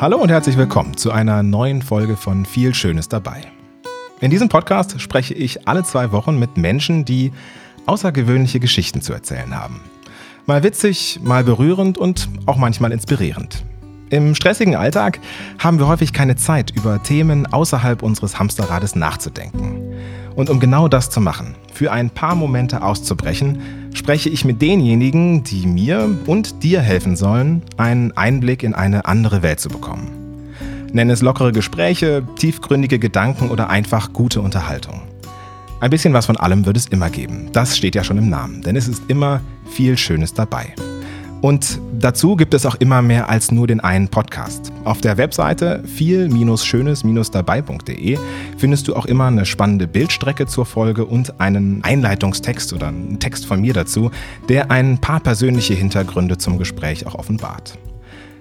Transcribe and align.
Hallo 0.00 0.16
und 0.18 0.28
herzlich 0.28 0.56
willkommen 0.56 0.96
zu 0.96 1.10
einer 1.10 1.42
neuen 1.42 1.82
Folge 1.82 2.16
von 2.16 2.46
Viel 2.46 2.72
Schönes 2.72 3.08
dabei. 3.08 3.42
In 4.20 4.30
diesem 4.30 4.48
Podcast 4.48 5.00
spreche 5.00 5.34
ich 5.34 5.66
alle 5.66 5.82
zwei 5.82 6.12
Wochen 6.12 6.38
mit 6.38 6.56
Menschen, 6.56 7.04
die 7.04 7.32
außergewöhnliche 7.86 8.60
Geschichten 8.60 9.02
zu 9.02 9.12
erzählen 9.12 9.56
haben. 9.56 9.80
Mal 10.46 10.62
witzig, 10.62 11.18
mal 11.24 11.42
berührend 11.42 11.98
und 11.98 12.28
auch 12.46 12.56
manchmal 12.56 12.92
inspirierend. 12.92 13.64
Im 14.10 14.36
stressigen 14.36 14.76
Alltag 14.76 15.18
haben 15.58 15.80
wir 15.80 15.88
häufig 15.88 16.12
keine 16.12 16.36
Zeit, 16.36 16.70
über 16.70 17.02
Themen 17.02 17.52
außerhalb 17.52 18.00
unseres 18.04 18.38
Hamsterrades 18.38 18.94
nachzudenken. 18.94 19.87
Und 20.38 20.50
um 20.50 20.60
genau 20.60 20.86
das 20.86 21.10
zu 21.10 21.20
machen, 21.20 21.56
für 21.74 21.90
ein 21.90 22.10
paar 22.10 22.36
Momente 22.36 22.82
auszubrechen, 22.82 23.90
spreche 23.92 24.28
ich 24.28 24.44
mit 24.44 24.62
denjenigen, 24.62 25.42
die 25.42 25.66
mir 25.66 26.16
und 26.26 26.62
dir 26.62 26.80
helfen 26.80 27.16
sollen, 27.16 27.62
einen 27.76 28.16
Einblick 28.16 28.62
in 28.62 28.72
eine 28.72 29.06
andere 29.06 29.42
Welt 29.42 29.58
zu 29.58 29.68
bekommen. 29.68 30.52
Nenn 30.92 31.10
es 31.10 31.22
lockere 31.22 31.50
Gespräche, 31.50 32.22
tiefgründige 32.36 33.00
Gedanken 33.00 33.50
oder 33.50 33.68
einfach 33.68 34.12
gute 34.12 34.40
Unterhaltung. 34.40 35.02
Ein 35.80 35.90
bisschen 35.90 36.14
was 36.14 36.26
von 36.26 36.36
allem 36.36 36.66
wird 36.66 36.76
es 36.76 36.86
immer 36.86 37.10
geben. 37.10 37.48
Das 37.52 37.76
steht 37.76 37.96
ja 37.96 38.04
schon 38.04 38.18
im 38.18 38.28
Namen, 38.28 38.62
denn 38.62 38.76
es 38.76 38.86
ist 38.86 39.02
immer 39.08 39.40
viel 39.68 39.98
Schönes 39.98 40.34
dabei. 40.34 40.72
Und 41.40 41.80
dazu 41.98 42.34
gibt 42.34 42.52
es 42.54 42.66
auch 42.66 42.74
immer 42.76 43.00
mehr 43.00 43.28
als 43.28 43.52
nur 43.52 43.68
den 43.68 43.78
einen 43.80 44.08
Podcast. 44.08 44.72
Auf 44.84 45.00
der 45.00 45.16
Webseite 45.18 45.84
viel-schönes-dabei.de 45.86 48.18
findest 48.56 48.88
du 48.88 48.96
auch 48.96 49.06
immer 49.06 49.26
eine 49.26 49.46
spannende 49.46 49.86
Bildstrecke 49.86 50.46
zur 50.46 50.66
Folge 50.66 51.04
und 51.04 51.40
einen 51.40 51.84
Einleitungstext 51.84 52.72
oder 52.72 52.88
einen 52.88 53.20
Text 53.20 53.46
von 53.46 53.60
mir 53.60 53.72
dazu, 53.72 54.10
der 54.48 54.72
ein 54.72 54.98
paar 54.98 55.20
persönliche 55.20 55.74
Hintergründe 55.74 56.38
zum 56.38 56.58
Gespräch 56.58 57.06
auch 57.06 57.14
offenbart. 57.14 57.78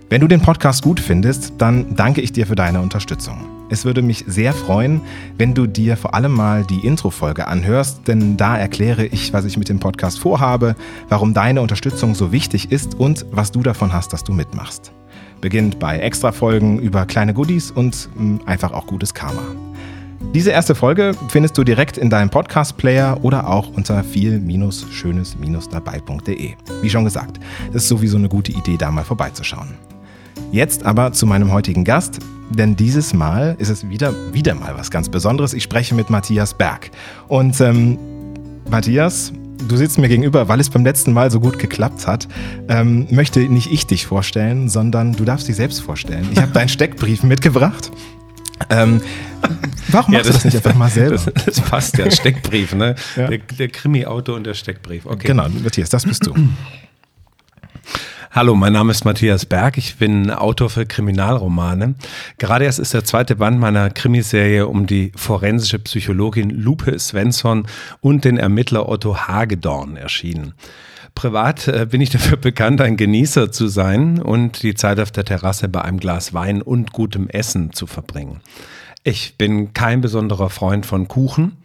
Wenn 0.09 0.21
du 0.21 0.27
den 0.29 0.41
Podcast 0.41 0.83
gut 0.83 1.01
findest, 1.01 1.51
dann 1.57 1.97
danke 1.97 2.21
ich 2.21 2.31
dir 2.31 2.47
für 2.47 2.55
deine 2.55 2.79
Unterstützung. 2.79 3.39
Es 3.69 3.83
würde 3.83 4.01
mich 4.01 4.23
sehr 4.25 4.53
freuen, 4.53 5.01
wenn 5.37 5.53
du 5.53 5.67
dir 5.67 5.97
vor 5.97 6.13
allem 6.13 6.31
mal 6.31 6.63
die 6.63 6.87
Intro-Folge 6.87 7.45
anhörst, 7.45 8.07
denn 8.07 8.37
da 8.37 8.57
erkläre 8.57 9.05
ich, 9.05 9.33
was 9.33 9.43
ich 9.43 9.57
mit 9.57 9.67
dem 9.67 9.81
Podcast 9.81 10.19
vorhabe, 10.19 10.77
warum 11.09 11.33
deine 11.33 11.61
Unterstützung 11.61 12.15
so 12.15 12.31
wichtig 12.31 12.71
ist 12.71 12.95
und 12.95 13.25
was 13.31 13.51
du 13.51 13.63
davon 13.63 13.91
hast, 13.91 14.13
dass 14.13 14.23
du 14.23 14.31
mitmachst. 14.31 14.93
Beginnt 15.41 15.77
bei 15.77 15.99
Extra-Folgen 15.99 16.79
über 16.79 17.05
kleine 17.05 17.33
Goodies 17.33 17.69
und 17.69 18.07
hm, 18.15 18.39
einfach 18.45 18.71
auch 18.71 18.87
gutes 18.87 19.13
Karma. 19.13 19.43
Diese 20.33 20.51
erste 20.51 20.73
Folge 20.73 21.11
findest 21.27 21.57
du 21.57 21.65
direkt 21.65 21.97
in 21.97 22.09
deinem 22.09 22.29
Podcast-Player 22.29 23.17
oder 23.23 23.49
auch 23.49 23.67
unter 23.75 24.05
viel-schönes-dabei.de. 24.05 26.53
Wie 26.81 26.89
schon 26.89 27.03
gesagt, 27.03 27.41
ist 27.73 27.89
sowieso 27.89 28.15
eine 28.17 28.29
gute 28.29 28.53
Idee, 28.53 28.77
da 28.77 28.89
mal 28.89 29.03
vorbeizuschauen. 29.03 29.86
Jetzt 30.51 30.85
aber 30.85 31.11
zu 31.11 31.25
meinem 31.25 31.51
heutigen 31.51 31.83
Gast, 31.83 32.19
denn 32.49 32.75
dieses 32.75 33.13
Mal 33.13 33.55
ist 33.59 33.69
es 33.69 33.89
wieder, 33.89 34.13
wieder 34.33 34.55
mal 34.55 34.73
was 34.77 34.89
ganz 34.89 35.09
Besonderes. 35.09 35.53
Ich 35.53 35.63
spreche 35.63 35.93
mit 35.93 36.09
Matthias 36.09 36.53
Berg. 36.53 36.89
Und 37.27 37.59
ähm, 37.59 37.97
Matthias, 38.69 39.33
du 39.67 39.75
sitzt 39.75 39.97
mir 39.97 40.07
gegenüber, 40.07 40.47
weil 40.47 40.59
es 40.61 40.69
beim 40.69 40.85
letzten 40.85 41.11
Mal 41.11 41.31
so 41.31 41.41
gut 41.41 41.59
geklappt 41.59 42.07
hat, 42.07 42.27
ähm, 42.69 43.07
möchte 43.11 43.41
nicht 43.41 43.71
ich 43.71 43.87
dich 43.87 44.05
vorstellen, 44.05 44.69
sondern 44.69 45.13
du 45.13 45.25
darfst 45.25 45.47
dich 45.47 45.57
selbst 45.57 45.81
vorstellen. 45.81 46.27
Ich 46.31 46.39
habe 46.39 46.53
deinen 46.53 46.69
Steckbrief 46.69 47.23
mitgebracht. 47.23 47.91
Ähm, 48.69 49.01
warum 49.89 50.13
machst 50.13 50.13
ja, 50.13 50.17
das, 50.19 50.27
du 50.27 50.33
das 50.33 50.45
nicht 50.45 50.55
einfach 50.55 50.75
mal 50.75 50.89
selber? 50.89 51.17
Das, 51.17 51.45
das 51.45 51.61
passt 51.61 51.97
ja, 51.97 52.09
Steckbrief, 52.09 52.73
ne? 52.73 52.95
Ja. 53.15 53.27
Der, 53.27 53.39
der 53.39 53.67
Krimi-Auto 53.67 54.33
und 54.33 54.45
der 54.45 54.53
Steckbrief. 54.53 55.05
Okay. 55.05 55.27
Genau, 55.27 55.47
Matthias, 55.63 55.89
das 55.89 56.05
bist 56.05 56.25
du. 56.25 56.33
Hallo, 58.37 58.53
mein 58.53 58.73
Name 58.73 58.91
ist 58.91 59.03
Matthias 59.03 59.47
Berg. 59.47 59.79
Ich 59.79 59.95
bin 59.95 60.29
Autor 60.29 60.69
für 60.69 60.85
Kriminalromane. 60.85 61.95
Gerade 62.37 62.65
erst 62.65 62.77
ist 62.77 62.93
der 62.93 63.03
zweite 63.03 63.37
Band 63.37 63.59
meiner 63.59 63.89
Krimiserie 63.89 64.67
um 64.67 64.85
die 64.85 65.11
forensische 65.15 65.79
Psychologin 65.79 66.51
Lupe 66.51 66.99
Svensson 66.99 67.65
und 67.99 68.25
den 68.25 68.37
Ermittler 68.37 68.87
Otto 68.89 69.17
Hagedorn 69.27 69.97
erschienen. 69.97 70.53
Privat 71.15 71.67
äh, 71.67 71.87
bin 71.89 71.99
ich 71.99 72.11
dafür 72.11 72.37
bekannt, 72.41 72.79
ein 72.79 72.95
Genießer 72.95 73.51
zu 73.51 73.67
sein 73.67 74.21
und 74.21 74.61
die 74.61 74.75
Zeit 74.75 74.99
auf 74.99 75.09
der 75.09 75.25
Terrasse 75.25 75.67
bei 75.67 75.81
einem 75.81 75.99
Glas 75.99 76.31
Wein 76.35 76.61
und 76.61 76.93
gutem 76.93 77.29
Essen 77.29 77.73
zu 77.73 77.87
verbringen. 77.87 78.41
Ich 79.07 79.37
bin 79.37 79.71
kein 79.71 80.01
besonderer 80.01 80.49
Freund 80.49 80.85
von 80.85 81.07
Kuchen. 81.07 81.55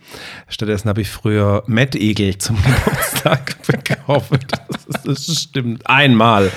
Stattdessen 0.46 0.88
habe 0.88 1.00
ich 1.00 1.10
früher 1.10 1.64
Mettegel 1.66 2.38
zum 2.38 2.56
Geburtstag 2.62 3.56
gekauft. 3.66 4.30
Das, 4.46 5.02
das 5.02 5.40
stimmt. 5.40 5.84
Einmal. 5.90 6.52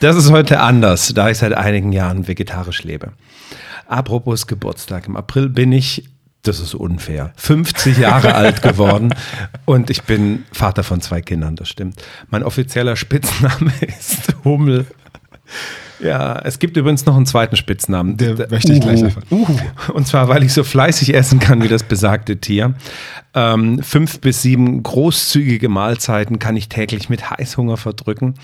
Das 0.00 0.16
ist 0.16 0.30
heute 0.30 0.60
anders, 0.60 1.12
da 1.12 1.28
ich 1.28 1.36
seit 1.36 1.52
einigen 1.52 1.92
Jahren 1.92 2.26
vegetarisch 2.26 2.82
lebe. 2.82 3.12
Apropos 3.88 4.46
Geburtstag. 4.46 5.06
Im 5.06 5.18
April 5.18 5.50
bin 5.50 5.70
ich, 5.70 6.08
das 6.40 6.60
ist 6.60 6.74
unfair, 6.74 7.34
50 7.36 7.98
Jahre 7.98 8.34
alt 8.36 8.62
geworden 8.62 9.14
und 9.66 9.90
ich 9.90 10.04
bin 10.04 10.46
Vater 10.50 10.82
von 10.82 11.02
zwei 11.02 11.20
Kindern, 11.20 11.56
das 11.56 11.68
stimmt. 11.68 12.02
Mein 12.30 12.42
offizieller 12.42 12.96
Spitzname 12.96 13.70
ist 13.98 14.34
Hummel. 14.44 14.86
Ja, 16.00 16.40
es 16.44 16.58
gibt 16.58 16.76
übrigens 16.76 17.06
noch 17.06 17.16
einen 17.16 17.26
zweiten 17.26 17.56
Spitznamen. 17.56 18.16
Der 18.16 18.48
möchte 18.50 18.72
ich 18.72 18.80
gleich 18.80 19.02
erfahren. 19.02 19.24
Uhu. 19.30 19.56
Und 19.92 20.06
zwar, 20.06 20.28
weil 20.28 20.42
ich 20.42 20.52
so 20.52 20.64
fleißig 20.64 21.14
essen 21.14 21.40
kann 21.40 21.62
wie 21.62 21.68
das 21.68 21.82
besagte 21.82 22.36
Tier. 22.38 22.74
Ähm, 23.34 23.82
fünf 23.82 24.20
bis 24.20 24.42
sieben 24.42 24.82
großzügige 24.82 25.68
Mahlzeiten 25.68 26.38
kann 26.38 26.56
ich 26.56 26.68
täglich 26.68 27.08
mit 27.08 27.30
Heißhunger 27.30 27.76
verdrücken. 27.76 28.34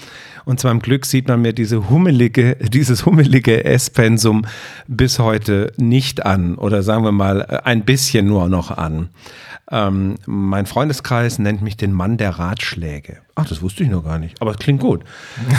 Und 0.44 0.60
zwar 0.60 0.70
im 0.72 0.80
Glück 0.80 1.06
sieht 1.06 1.28
man 1.28 1.42
mir 1.42 1.52
diese 1.52 1.88
hummelige, 1.90 2.56
dieses 2.60 3.06
hummelige 3.06 3.64
Esspensum 3.64 4.46
bis 4.88 5.18
heute 5.18 5.72
nicht 5.76 6.24
an. 6.24 6.56
Oder 6.56 6.82
sagen 6.82 7.04
wir 7.04 7.12
mal, 7.12 7.42
ein 7.64 7.84
bisschen 7.84 8.26
nur 8.26 8.48
noch 8.48 8.70
an. 8.70 9.08
Ähm, 9.74 10.16
mein 10.26 10.66
Freundeskreis 10.66 11.38
nennt 11.38 11.62
mich 11.62 11.78
den 11.78 11.92
Mann 11.92 12.18
der 12.18 12.38
Ratschläge. 12.38 13.18
Ach, 13.34 13.46
das 13.46 13.62
wusste 13.62 13.82
ich 13.82 13.88
noch 13.88 14.04
gar 14.04 14.18
nicht. 14.18 14.40
Aber 14.42 14.50
es 14.50 14.58
klingt 14.58 14.80
gut. 14.80 15.02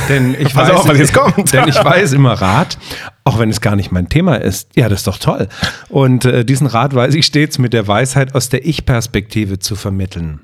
Denn 0.08 0.36
ich, 0.40 0.56
weiß, 0.56 0.70
auf, 0.70 0.88
was 0.88 1.00
jetzt 1.00 1.14
kommt. 1.14 1.52
denn 1.54 1.68
ich 1.68 1.84
weiß 1.84 2.14
immer 2.14 2.34
Rat, 2.34 2.78
auch 3.24 3.40
wenn 3.40 3.50
es 3.50 3.60
gar 3.60 3.76
nicht 3.76 3.92
mein 3.92 4.10
Thema 4.10 4.36
ist. 4.36 4.70
Ja, 4.76 4.88
das 4.88 5.00
ist 5.00 5.08
doch 5.08 5.18
toll. 5.18 5.48
Und 5.90 6.26
äh, 6.26 6.46
diesen 6.46 6.68
Rat 6.68 6.94
weiß 6.94 7.16
ich 7.16 7.26
stets 7.26 7.58
mit 7.58 7.74
der 7.74 7.88
Weisheit 7.88 8.36
aus 8.36 8.50
der 8.50 8.68
Ich-Perspektive 8.68 9.58
zu 9.58 9.76
vermitteln. 9.76 10.42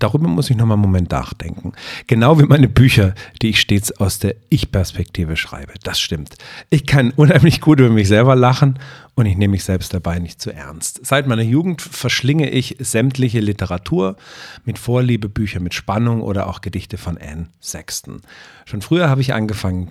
Darüber 0.00 0.28
muss 0.28 0.50
ich 0.50 0.56
nochmal 0.56 0.76
einen 0.76 0.82
Moment 0.82 1.10
nachdenken. 1.10 1.74
Genau 2.06 2.40
wie 2.40 2.44
meine 2.44 2.68
Bücher, 2.68 3.14
die 3.42 3.50
ich 3.50 3.60
stets 3.60 3.92
aus 3.92 4.18
der 4.18 4.34
Ich-Perspektive 4.48 5.36
schreibe. 5.36 5.74
Das 5.82 6.00
stimmt. 6.00 6.36
Ich 6.70 6.86
kann 6.86 7.10
unheimlich 7.10 7.60
gut 7.60 7.80
über 7.80 7.90
mich 7.90 8.08
selber 8.08 8.34
lachen 8.34 8.78
und 9.14 9.26
ich 9.26 9.36
nehme 9.36 9.52
mich 9.52 9.64
selbst 9.64 9.92
dabei 9.92 10.18
nicht 10.18 10.40
zu 10.40 10.52
ernst. 10.52 11.04
Seit 11.04 11.26
meiner 11.26 11.42
Jugend 11.42 11.82
verschlinge 11.82 12.48
ich 12.48 12.76
sämtliche 12.80 13.40
Literatur 13.40 14.16
mit 14.64 14.78
Vorliebe, 14.78 15.28
Bücher 15.28 15.60
mit 15.60 15.74
Spannung 15.74 16.22
oder 16.22 16.48
auch 16.48 16.62
Gedichte 16.62 16.96
von 16.96 17.18
Anne 17.18 17.48
Sexton. 17.60 18.22
Schon 18.64 18.80
früher 18.80 19.10
habe 19.10 19.20
ich 19.20 19.34
angefangen 19.34 19.90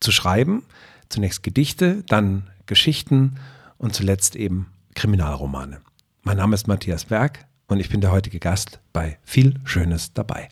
zu 0.00 0.10
schreiben. 0.10 0.64
Zunächst 1.08 1.44
Gedichte, 1.44 2.02
dann 2.08 2.48
Geschichten 2.66 3.36
und 3.78 3.94
zuletzt 3.94 4.34
eben 4.34 4.66
Kriminalromane. 4.94 5.80
Mein 6.24 6.36
Name 6.36 6.54
ist 6.54 6.66
Matthias 6.66 7.04
Berg 7.04 7.47
und 7.68 7.80
ich 7.80 7.88
bin 7.88 8.00
der 8.00 8.10
heutige 8.10 8.40
Gast 8.40 8.80
bei 8.92 9.18
Viel 9.24 9.54
Schönes 9.64 10.12
dabei. 10.12 10.48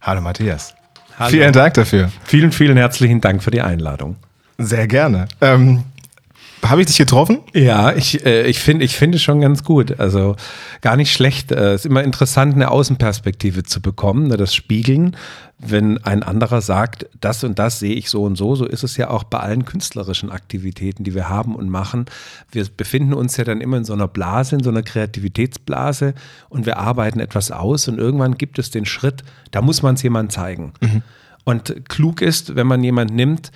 Hallo 0.00 0.20
Matthias. 0.20 0.74
Hallo. 1.18 1.30
Vielen 1.30 1.52
Dank 1.52 1.74
dafür. 1.74 2.10
Vielen, 2.24 2.52
vielen 2.52 2.76
herzlichen 2.76 3.20
Dank 3.20 3.42
für 3.42 3.50
die 3.50 3.60
Einladung. 3.60 4.16
Sehr 4.58 4.86
gerne. 4.86 5.26
Ähm, 5.40 5.84
habe 6.64 6.80
ich 6.80 6.86
dich 6.86 6.98
getroffen? 6.98 7.40
Ja, 7.54 7.92
ich, 7.92 8.24
äh, 8.24 8.46
ich 8.46 8.60
finde 8.60 8.84
ich 8.84 8.96
finde 8.96 9.16
es 9.16 9.22
schon 9.22 9.40
ganz 9.40 9.64
gut. 9.64 9.98
Also 9.98 10.36
gar 10.80 10.96
nicht 10.96 11.12
schlecht. 11.12 11.50
Es 11.50 11.58
äh, 11.58 11.74
ist 11.74 11.86
immer 11.86 12.04
interessant, 12.04 12.54
eine 12.54 12.70
Außenperspektive 12.70 13.64
zu 13.64 13.80
bekommen, 13.82 14.28
ne, 14.28 14.36
das 14.36 14.54
Spiegeln. 14.54 15.16
Wenn 15.58 15.98
ein 16.04 16.22
anderer 16.22 16.60
sagt, 16.60 17.06
das 17.20 17.44
und 17.44 17.58
das 17.58 17.78
sehe 17.78 17.94
ich 17.94 18.10
so 18.10 18.24
und 18.24 18.36
so, 18.36 18.54
so 18.54 18.64
ist 18.64 18.82
es 18.82 18.96
ja 18.96 19.10
auch 19.10 19.24
bei 19.24 19.38
allen 19.38 19.64
künstlerischen 19.64 20.30
Aktivitäten, 20.30 21.04
die 21.04 21.14
wir 21.14 21.28
haben 21.28 21.54
und 21.54 21.68
machen. 21.68 22.06
Wir 22.50 22.64
befinden 22.76 23.14
uns 23.14 23.36
ja 23.36 23.44
dann 23.44 23.60
immer 23.60 23.76
in 23.76 23.84
so 23.84 23.92
einer 23.92 24.08
Blase, 24.08 24.56
in 24.56 24.62
so 24.62 24.70
einer 24.70 24.82
Kreativitätsblase 24.82 26.14
und 26.48 26.66
wir 26.66 26.78
arbeiten 26.78 27.20
etwas 27.20 27.50
aus 27.50 27.86
und 27.86 27.98
irgendwann 27.98 28.38
gibt 28.38 28.58
es 28.58 28.70
den 28.70 28.86
Schritt, 28.86 29.22
da 29.52 29.62
muss 29.62 29.82
man 29.82 29.94
es 29.94 30.02
jemandem 30.02 30.30
zeigen. 30.30 30.72
Mhm. 30.80 31.02
Und 31.44 31.88
klug 31.88 32.22
ist, 32.22 32.54
wenn 32.54 32.66
man 32.66 32.82
jemanden 32.82 33.16
nimmt, 33.16 33.50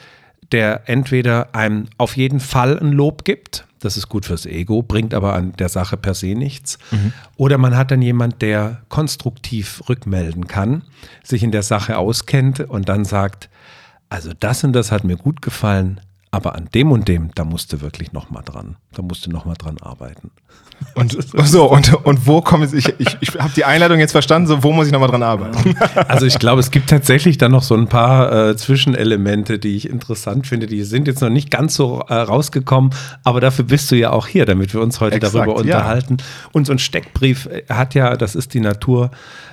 der 0.52 0.88
entweder 0.88 1.54
einem 1.54 1.87
auf 1.98 2.16
jeden 2.16 2.40
Fall 2.40 2.78
ein 2.78 2.93
Lob 2.93 3.25
gibt, 3.25 3.66
das 3.81 3.96
ist 3.96 4.08
gut 4.08 4.25
fürs 4.26 4.46
Ego, 4.46 4.82
bringt 4.82 5.14
aber 5.14 5.34
an 5.34 5.52
der 5.52 5.69
Sache 5.69 5.96
per 5.96 6.14
se 6.14 6.34
nichts. 6.34 6.78
Mhm. 6.90 7.12
Oder 7.37 7.58
man 7.58 7.76
hat 7.76 7.90
dann 7.90 8.02
jemand, 8.02 8.43
der 8.43 8.82
konstruktiv 8.88 9.82
rückmelden 9.88 10.46
kann, 10.48 10.82
sich 11.22 11.43
in 11.43 11.52
der 11.52 11.62
Sache 11.62 11.98
auskennt 11.98 12.60
und 12.60 12.88
dann 12.88 13.04
sagt, 13.04 13.48
also 14.08 14.32
das 14.38 14.64
und 14.64 14.72
das 14.72 14.93
hat 14.93 15.04
mir 15.04 15.16
gut 15.16 15.43
gefallen, 15.43 16.00
aber 16.37 16.55
an 16.55 16.69
dem 16.75 16.93
und 16.93 17.09
dem, 17.09 17.31
da 17.35 17.44
musst 17.44 17.73
du 17.73 17.81
wirklich 17.81 18.12
nochmal 18.12 18.43
dran. 18.44 18.77
Da 18.93 19.03
musst 19.03 19.25
du 19.25 19.31
nochmal 19.31 19.56
dran 19.56 19.79
arbeiten. 19.81 20.31
Und 20.94 21.17
so, 21.47 21.71
und, 21.71 21.94
und 22.05 22.27
wo 22.27 22.43
komme 22.43 22.67
ich, 22.67 22.88
ich, 22.99 23.17
ich 23.21 23.35
habe 23.38 23.53
die 23.56 23.65
Einladung 23.65 23.99
jetzt 23.99 24.12
verstanden, 24.12 24.47
so 24.47 24.62
wo 24.62 24.73
muss 24.73 24.87
ich 24.87 24.93
nochmal 24.93 25.09
dran 25.09 25.23
arbeiten? 25.23 25.75
Also 26.09 26.27
ich 26.27 26.38
glaube, 26.38 26.61
es 26.61 26.71
gibt 26.71 26.91
tatsächlich 26.91 27.38
dann 27.38 27.53
noch 27.53 27.62
so 27.62 27.75
ein 27.75 27.88
paar 27.88 28.50
äh, 28.50 28.56
Zwischenelemente, 28.56 29.59
die 29.59 29.77
ich 29.77 29.88
interessant 29.88 30.47
finde. 30.47 30.67
Die 30.67 30.83
sind 30.83 31.09
jetzt 31.09 31.21
noch 31.21 31.31
nicht 31.31 31.50
ganz 31.50 31.75
so 31.75 32.00
äh, 32.09 32.15
rausgekommen, 32.15 32.91
aber 33.25 33.41
dafür 33.41 33.65
bist 33.65 33.91
du 33.91 33.97
ja 33.97 34.11
auch 34.11 34.27
hier, 34.27 34.44
damit 34.44 34.75
wir 34.75 34.81
uns 34.81 35.00
heute 35.00 35.17
Exakt, 35.17 35.35
darüber 35.35 35.56
unterhalten. 35.56 36.19
Ja. 36.19 36.25
Und 36.53 36.67
so 36.67 36.73
ein 36.73 36.79
Steckbrief 36.79 37.47
äh, 37.47 37.65
hat 37.69 37.94
ja, 37.94 38.17
das 38.17 38.35
ist 38.35 38.55
die 38.55 38.61
Natur 38.61 39.11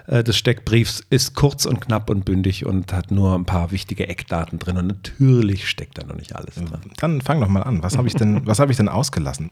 äh, 0.07 0.23
des 0.23 0.37
Steckbriefs, 0.37 1.03
ist 1.09 1.33
kurz 1.33 1.65
und 1.65 1.79
knapp 1.79 2.09
und 2.09 2.25
bündig 2.25 2.65
und 2.65 2.91
hat 2.91 3.11
nur 3.11 3.35
ein 3.35 3.45
paar 3.45 3.71
wichtige 3.71 4.07
Eckdaten 4.07 4.59
drin. 4.59 4.77
Und 4.77 4.87
natürlich 4.87 5.69
steckt 5.69 5.97
da 5.97 6.05
noch 6.05 6.15
nicht 6.15 6.35
alles 6.35 6.55
drin. 6.55 6.72
Dann 6.97 7.21
fang 7.21 7.39
doch 7.39 7.47
mal 7.47 7.63
an. 7.63 7.83
Was 7.83 7.97
habe 7.97 8.07
ich 8.07 8.15
denn, 8.15 8.45
was 8.45 8.59
habe 8.59 8.71
ich 8.71 8.77
denn 8.77 8.89
ausgelassen? 8.89 9.49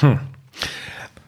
Hm. 0.00 0.18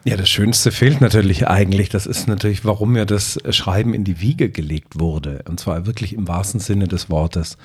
Ja, 0.05 0.17
das 0.17 0.31
Schönste 0.31 0.71
fehlt 0.71 1.01
natürlich 1.01 1.49
eigentlich. 1.49 1.91
Das 1.91 2.07
ist 2.07 2.29
natürlich, 2.29 2.65
warum 2.65 2.93
mir 2.93 3.05
das 3.05 3.39
Schreiben 3.51 3.93
in 3.93 4.05
die 4.05 4.21
Wiege 4.21 4.49
gelegt 4.49 4.99
wurde. 4.99 5.45
Und 5.49 5.61
zwar 5.61 5.87
wirklich 5.87 6.15
im 6.15 6.29
wahrsten 6.29 6.61
Sinne 6.61 6.89
des 6.89 7.11
Wortes. 7.11 7.59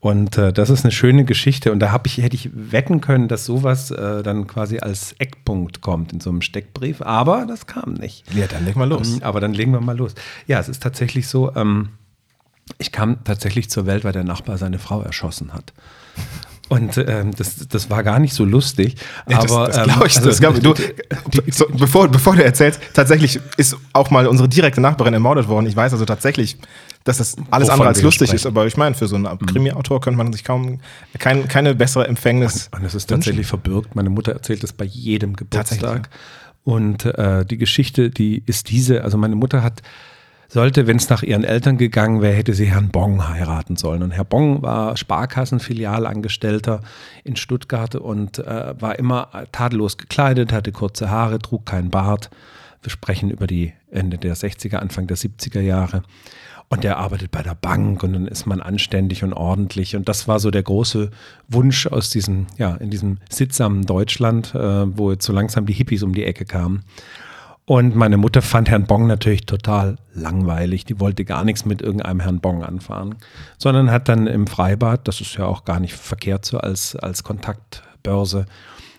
Und 0.00 0.36
äh, 0.36 0.52
das 0.52 0.68
ist 0.68 0.84
eine 0.84 0.92
schöne 0.92 1.24
Geschichte. 1.24 1.72
Und 1.72 1.78
da 1.78 1.92
habe 1.92 2.06
ich, 2.06 2.18
hätte 2.18 2.36
ich 2.36 2.50
wetten 2.52 3.00
können, 3.00 3.28
dass 3.28 3.46
sowas 3.46 3.92
äh, 3.92 4.22
dann 4.22 4.46
quasi 4.46 4.78
als 4.80 5.14
Eckpunkt 5.18 5.80
kommt 5.80 6.12
in 6.12 6.20
so 6.20 6.28
einem 6.28 6.42
Steckbrief. 6.42 7.00
Aber 7.00 7.46
das 7.46 7.66
kam 7.66 7.94
nicht. 7.94 8.24
Ja, 8.34 8.46
dann 8.46 8.66
legen 8.66 8.78
wir 8.78 8.86
los. 8.86 9.14
Ähm, 9.14 9.22
aber 9.22 9.40
dann 9.40 9.54
legen 9.54 9.72
wir 9.72 9.80
mal 9.80 9.96
los. 9.96 10.14
Ja, 10.46 10.58
es 10.58 10.68
ist 10.68 10.82
tatsächlich 10.82 11.28
so, 11.28 11.54
ähm, 11.54 11.90
ich 12.78 12.92
kam 12.92 13.24
tatsächlich 13.24 13.70
zur 13.70 13.86
Welt, 13.86 14.04
weil 14.04 14.12
der 14.12 14.24
Nachbar 14.24 14.58
seine 14.58 14.78
Frau 14.78 15.00
erschossen 15.00 15.54
hat. 15.54 15.72
Und 16.68 16.98
ähm, 16.98 17.32
das, 17.36 17.68
das 17.68 17.90
war 17.90 18.02
gar 18.02 18.18
nicht 18.18 18.34
so 18.34 18.44
lustig. 18.44 18.96
Ja, 19.28 19.38
aber 19.38 19.66
das, 19.66 19.76
das 19.76 19.84
glaube 19.84 20.06
ich. 20.06 20.16
Ähm, 20.16 20.24
also, 20.24 20.40
glaub, 20.40 20.60
du, 20.60 20.74
so, 21.52 21.66
bevor, 21.68 22.08
bevor 22.08 22.34
du 22.34 22.44
erzählst, 22.44 22.80
tatsächlich 22.92 23.40
ist 23.56 23.76
auch 23.92 24.10
mal 24.10 24.26
unsere 24.26 24.48
direkte 24.48 24.80
Nachbarin 24.80 25.14
ermordet 25.14 25.46
worden. 25.46 25.66
Ich 25.66 25.76
weiß 25.76 25.92
also 25.92 26.04
tatsächlich, 26.04 26.56
dass 27.04 27.18
das 27.18 27.36
alles 27.50 27.68
andere 27.68 27.88
als 27.88 28.02
lustig 28.02 28.28
sprechen. 28.28 28.36
ist. 28.36 28.46
Aber 28.46 28.66
ich 28.66 28.76
meine, 28.76 28.96
für 28.96 29.06
so 29.06 29.14
einen 29.14 29.24
mhm. 29.24 29.46
Krimi-Autor 29.46 30.00
könnte 30.00 30.18
man 30.18 30.32
sich 30.32 30.42
kaum 30.42 30.80
kein, 31.20 31.46
keine 31.46 31.76
bessere 31.76 32.08
Empfängnis. 32.08 32.68
Und, 32.72 32.78
und 32.78 32.84
das 32.84 32.96
ist 32.96 33.06
tatsächlich 33.06 33.46
verbürgt. 33.46 33.94
Meine 33.94 34.10
Mutter 34.10 34.32
erzählt 34.32 34.64
das 34.64 34.72
bei 34.72 34.84
jedem 34.84 35.36
Geburtstag. 35.36 36.10
Und 36.64 37.04
äh, 37.04 37.46
die 37.46 37.58
Geschichte, 37.58 38.10
die 38.10 38.42
ist 38.44 38.70
diese. 38.70 39.04
Also 39.04 39.18
meine 39.18 39.36
Mutter 39.36 39.62
hat 39.62 39.82
sollte, 40.48 40.86
wenn 40.86 40.96
es 40.96 41.08
nach 41.08 41.22
ihren 41.22 41.44
Eltern 41.44 41.76
gegangen 41.76 42.22
wäre, 42.22 42.34
hätte 42.34 42.54
sie 42.54 42.66
Herrn 42.66 42.90
Bong 42.90 43.28
heiraten 43.28 43.76
sollen. 43.76 44.02
Und 44.02 44.12
Herr 44.12 44.24
Bong 44.24 44.62
war 44.62 44.96
Sparkassenfilialangestellter 44.96 46.82
in 47.24 47.36
Stuttgart 47.36 47.94
und 47.94 48.38
äh, 48.38 48.74
war 48.80 48.98
immer 48.98 49.28
tadellos 49.52 49.98
gekleidet, 49.98 50.52
hatte 50.52 50.72
kurze 50.72 51.10
Haare, 51.10 51.38
trug 51.38 51.66
keinen 51.66 51.90
Bart. 51.90 52.30
Wir 52.82 52.90
sprechen 52.90 53.30
über 53.30 53.46
die 53.46 53.72
Ende 53.90 54.18
der 54.18 54.36
60er, 54.36 54.76
Anfang 54.76 55.06
der 55.06 55.16
70er 55.16 55.60
Jahre. 55.60 56.02
Und 56.68 56.82
der 56.82 56.98
arbeitet 56.98 57.30
bei 57.30 57.42
der 57.42 57.54
Bank 57.54 58.02
und 58.02 58.12
dann 58.12 58.26
ist 58.26 58.46
man 58.46 58.60
anständig 58.60 59.22
und 59.22 59.32
ordentlich. 59.32 59.94
Und 59.94 60.08
das 60.08 60.26
war 60.26 60.40
so 60.40 60.50
der 60.50 60.64
große 60.64 61.10
Wunsch 61.48 61.86
aus 61.86 62.10
diesem, 62.10 62.46
ja, 62.58 62.74
in 62.74 62.90
diesem 62.90 63.18
sittsamen 63.30 63.82
Deutschland, 63.86 64.52
äh, 64.54 64.98
wo 64.98 65.12
jetzt 65.12 65.24
so 65.24 65.32
langsam 65.32 65.66
die 65.66 65.72
Hippies 65.72 66.02
um 66.02 66.12
die 66.12 66.24
Ecke 66.24 66.44
kamen. 66.44 66.82
Und 67.68 67.96
meine 67.96 68.16
Mutter 68.16 68.42
fand 68.42 68.70
Herrn 68.70 68.86
Bong 68.86 69.08
natürlich 69.08 69.44
total 69.44 69.96
langweilig. 70.14 70.84
Die 70.84 71.00
wollte 71.00 71.24
gar 71.24 71.44
nichts 71.44 71.64
mit 71.64 71.82
irgendeinem 71.82 72.20
Herrn 72.20 72.38
Bong 72.38 72.62
anfahren, 72.62 73.16
sondern 73.58 73.90
hat 73.90 74.08
dann 74.08 74.28
im 74.28 74.46
Freibad, 74.46 75.08
das 75.08 75.20
ist 75.20 75.36
ja 75.36 75.46
auch 75.46 75.64
gar 75.64 75.80
nicht 75.80 75.94
verkehrt 75.94 76.44
so 76.44 76.58
als, 76.58 76.94
als 76.94 77.24
Kontaktbörse, 77.24 78.46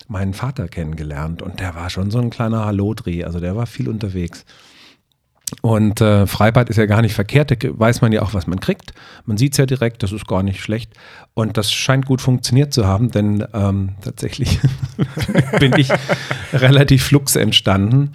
meinen 0.10 0.34
Vater 0.34 0.68
kennengelernt. 0.68 1.42
Und 1.42 1.62
der 1.62 1.76
war 1.76 1.90
schon 1.90 2.12
so 2.12 2.20
ein 2.20 2.30
kleiner 2.30 2.66
Hallodri, 2.66 3.24
also 3.24 3.40
der 3.40 3.56
war 3.56 3.68
viel 3.68 3.88
unterwegs. 3.88 4.44
Und 5.62 6.02
äh, 6.02 6.28
Freibad 6.28 6.70
ist 6.70 6.76
ja 6.76 6.88
gar 6.88 7.02
nicht 7.02 7.14
verkehrt, 7.14 7.52
da 7.52 7.56
weiß 7.80 8.02
man 8.02 8.12
ja 8.12 8.22
auch, 8.22 8.34
was 8.34 8.48
man 8.48 8.60
kriegt. 8.60 8.92
Man 9.26 9.38
sieht 9.38 9.54
es 9.54 9.58
ja 9.60 9.66
direkt, 9.66 10.04
das 10.04 10.12
ist 10.12 10.28
gar 10.28 10.44
nicht 10.44 10.60
schlecht. 10.62 10.92
Und 11.34 11.56
das 11.56 11.72
scheint 11.72 12.06
gut 12.06 12.20
funktioniert 12.20 12.74
zu 12.74 12.86
haben, 12.86 13.12
denn 13.12 13.48
ähm, 13.54 13.96
tatsächlich 14.02 14.60
bin 15.60 15.74
ich 15.78 15.90
relativ 16.52 17.06
flugs 17.06 17.38
entstanden. 17.38 18.12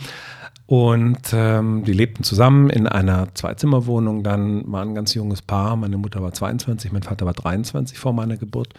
Und 0.73 1.35
ähm, 1.35 1.85
die 1.85 1.93
lebten 1.93 2.25
zusammen 2.25 2.71
in 2.71 2.87
einer 2.87 3.35
Zweizimmerwohnung, 3.35 4.23
dann 4.23 4.73
war 4.73 4.81
ein 4.81 4.95
ganz 4.95 5.13
junges 5.13 5.43
Paar. 5.43 5.77
Meine 5.77 5.99
Mutter 5.99 6.23
war 6.23 6.33
22, 6.33 6.93
mein 6.93 7.03
Vater 7.03 7.27
war 7.27 7.35
23 7.35 7.99
vor 7.99 8.15
meiner 8.15 8.39
Geburt. 8.39 8.73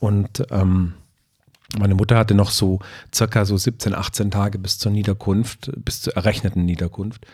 Und 0.00 0.46
ähm, 0.50 0.94
meine 1.78 1.94
Mutter 1.94 2.16
hatte 2.16 2.34
noch 2.34 2.50
so 2.50 2.78
circa 3.14 3.44
so 3.44 3.58
17, 3.58 3.94
18 3.94 4.30
Tage 4.30 4.58
bis 4.58 4.78
zur 4.78 4.90
Niederkunft, 4.90 5.70
bis 5.84 6.00
zur 6.00 6.16
errechneten 6.16 6.64
Niederkunft. 6.64 7.26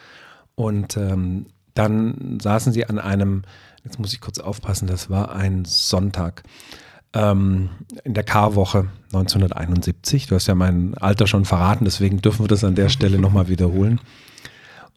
Und 0.57 0.97
ähm, 0.97 1.47
dann 1.75 2.41
saßen 2.43 2.73
sie 2.73 2.87
an 2.87 2.99
einem, 2.99 3.43
jetzt 3.85 4.01
muss 4.01 4.13
ich 4.13 4.21
kurz 4.21 4.41
aufpassen, 4.41 4.89
das 4.89 5.09
war 5.09 5.37
ein 5.37 5.65
Sonntag 5.65 6.43
ähm, 7.15 7.71
in 8.05 8.15
der 8.15 8.25
Karwoche 8.25 8.89
1971. 9.07 10.27
Du 10.27 10.35
hast 10.35 10.47
ja 10.47 10.55
mein 10.55 10.95
Alter 10.95 11.27
schon 11.27 11.45
verraten, 11.45 11.85
deswegen 11.85 12.21
dürfen 12.21 12.45
wir 12.45 12.49
das 12.49 12.65
an 12.65 12.75
der 12.75 12.89
Stelle 12.89 13.19
nochmal 13.19 13.49
wiederholen. 13.49 14.01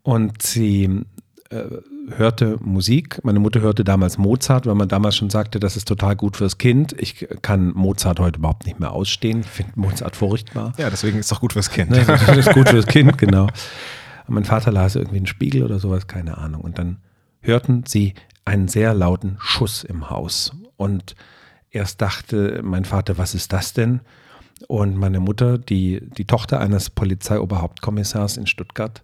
Und 0.04 0.42
sie 0.42 1.06
äh, 1.50 1.64
hörte 2.16 2.58
Musik. 2.62 3.19
Meine 3.24 3.40
Mutter 3.40 3.62
hörte 3.62 3.84
damals 3.84 4.18
Mozart, 4.18 4.66
weil 4.66 4.75
man 4.75 4.88
damals 4.88 5.16
schon 5.16 5.30
sagte, 5.30 5.60
das 5.60 5.78
ist 5.78 5.88
total 5.88 6.16
gut 6.16 6.38
fürs 6.38 6.58
Kind. 6.58 6.96
Ich 6.98 7.28
kann 7.42 7.72
Mozart 7.74 8.20
heute 8.20 8.40
überhaupt 8.40 8.66
nicht 8.66 8.80
mehr 8.80 8.92
ausstehen. 8.92 9.42
Ich 9.42 9.48
finde 9.48 9.74
Mozart 9.75 10.16
furchtbar. 10.16 10.74
Ja, 10.78 10.90
deswegen 10.90 11.20
ist 11.20 11.25
es 11.25 11.30
doch 11.30 11.42
gut 11.42 11.54
fürs 11.54 11.70
Kind. 11.70 11.92
Ne, 11.92 12.04
das 12.06 12.38
ist 12.38 12.54
gut 12.54 12.70
fürs 12.70 12.88
Kind, 12.88 13.18
genau. 13.18 13.48
Und 14.28 14.34
mein 14.34 14.46
Vater 14.46 14.72
las 14.72 14.96
irgendwie 14.96 15.18
einen 15.18 15.28
Spiegel 15.28 15.63
oder 15.63 15.80
sowas, 15.80 16.08
keine 16.08 16.38
Ahnung. 16.38 16.62
Und 16.62 16.80
dann 16.80 16.98
hörten 17.42 17.84
sie 17.86 18.13
einen 18.46 18.68
sehr 18.68 18.94
lauten 18.94 19.38
Schuss 19.40 19.84
im 19.84 20.10
Haus. 20.10 20.54
Und 20.78 21.16
Erst 21.77 22.01
dachte 22.01 22.62
mein 22.63 22.85
Vater, 22.85 23.19
was 23.19 23.35
ist 23.35 23.53
das 23.53 23.71
denn? 23.71 24.01
Und 24.68 24.97
meine 24.97 25.19
Mutter, 25.19 25.59
die 25.59 26.01
die 26.01 26.25
Tochter 26.25 26.59
eines 26.59 26.89
Polizeioberhauptkommissars 26.89 28.38
in 28.38 28.47
Stuttgart 28.47 29.03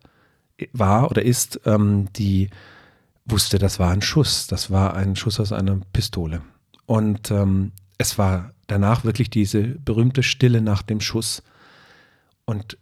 war 0.71 1.11
oder 1.11 1.21
ist, 1.21 1.61
ähm, 1.65 2.07
die 2.13 2.49
wusste, 3.25 3.59
das 3.59 3.77
war 3.77 3.91
ein 3.91 4.01
Schuss. 4.01 4.47
Das 4.47 4.71
war 4.71 4.95
ein 4.95 5.15
Schuss 5.15 5.39
aus 5.39 5.51
einer 5.51 5.79
Pistole. 5.93 6.41
Und 6.87 7.29
ähm, 7.29 7.73
es 7.99 8.17
war 8.17 8.53
danach 8.65 9.03
wirklich 9.03 9.29
diese 9.29 9.61
berühmte 9.61 10.23
Stille 10.23 10.59
nach 10.59 10.81
dem 10.81 10.99
Schuss. 10.99 11.43
Und 12.45 12.79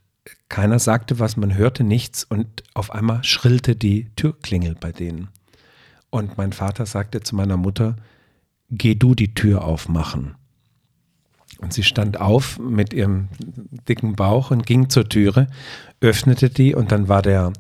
keiner 0.48 0.80
sagte 0.80 1.20
was, 1.20 1.36
man 1.36 1.54
hörte 1.54 1.84
nichts 1.84 2.24
und 2.24 2.64
auf 2.74 2.92
einmal 2.92 3.26
schrillte 3.26 3.76
die 3.76 4.10
Türklingel 4.16 4.76
bei 4.76 4.94
denen. 4.94 5.28
Und 6.10 6.38
mein 6.38 6.54
Vater 6.54 6.86
sagte 6.86 7.20
zu 7.20 7.36
meiner 7.36 7.58
Mutter, 7.58 7.98
geh 8.72 8.96
du 8.96 9.14
die 9.16 9.34
Tür 9.34 9.64
aufmachen. 9.64 10.36
Und 11.60 11.74
sie 11.74 11.84
stand 11.84 12.20
auf 12.20 12.58
mit 12.58 12.94
ihrem 12.94 13.28
dicken 13.88 14.16
Bauch 14.16 14.50
und 14.50 14.66
ging 14.66 14.90
zur 14.90 15.08
Türe, 15.08 15.48
öffnete 16.00 16.50
die 16.50 16.74
und 16.74 16.92
dann 16.92 17.08
war 17.08 17.22
der 17.22 17.54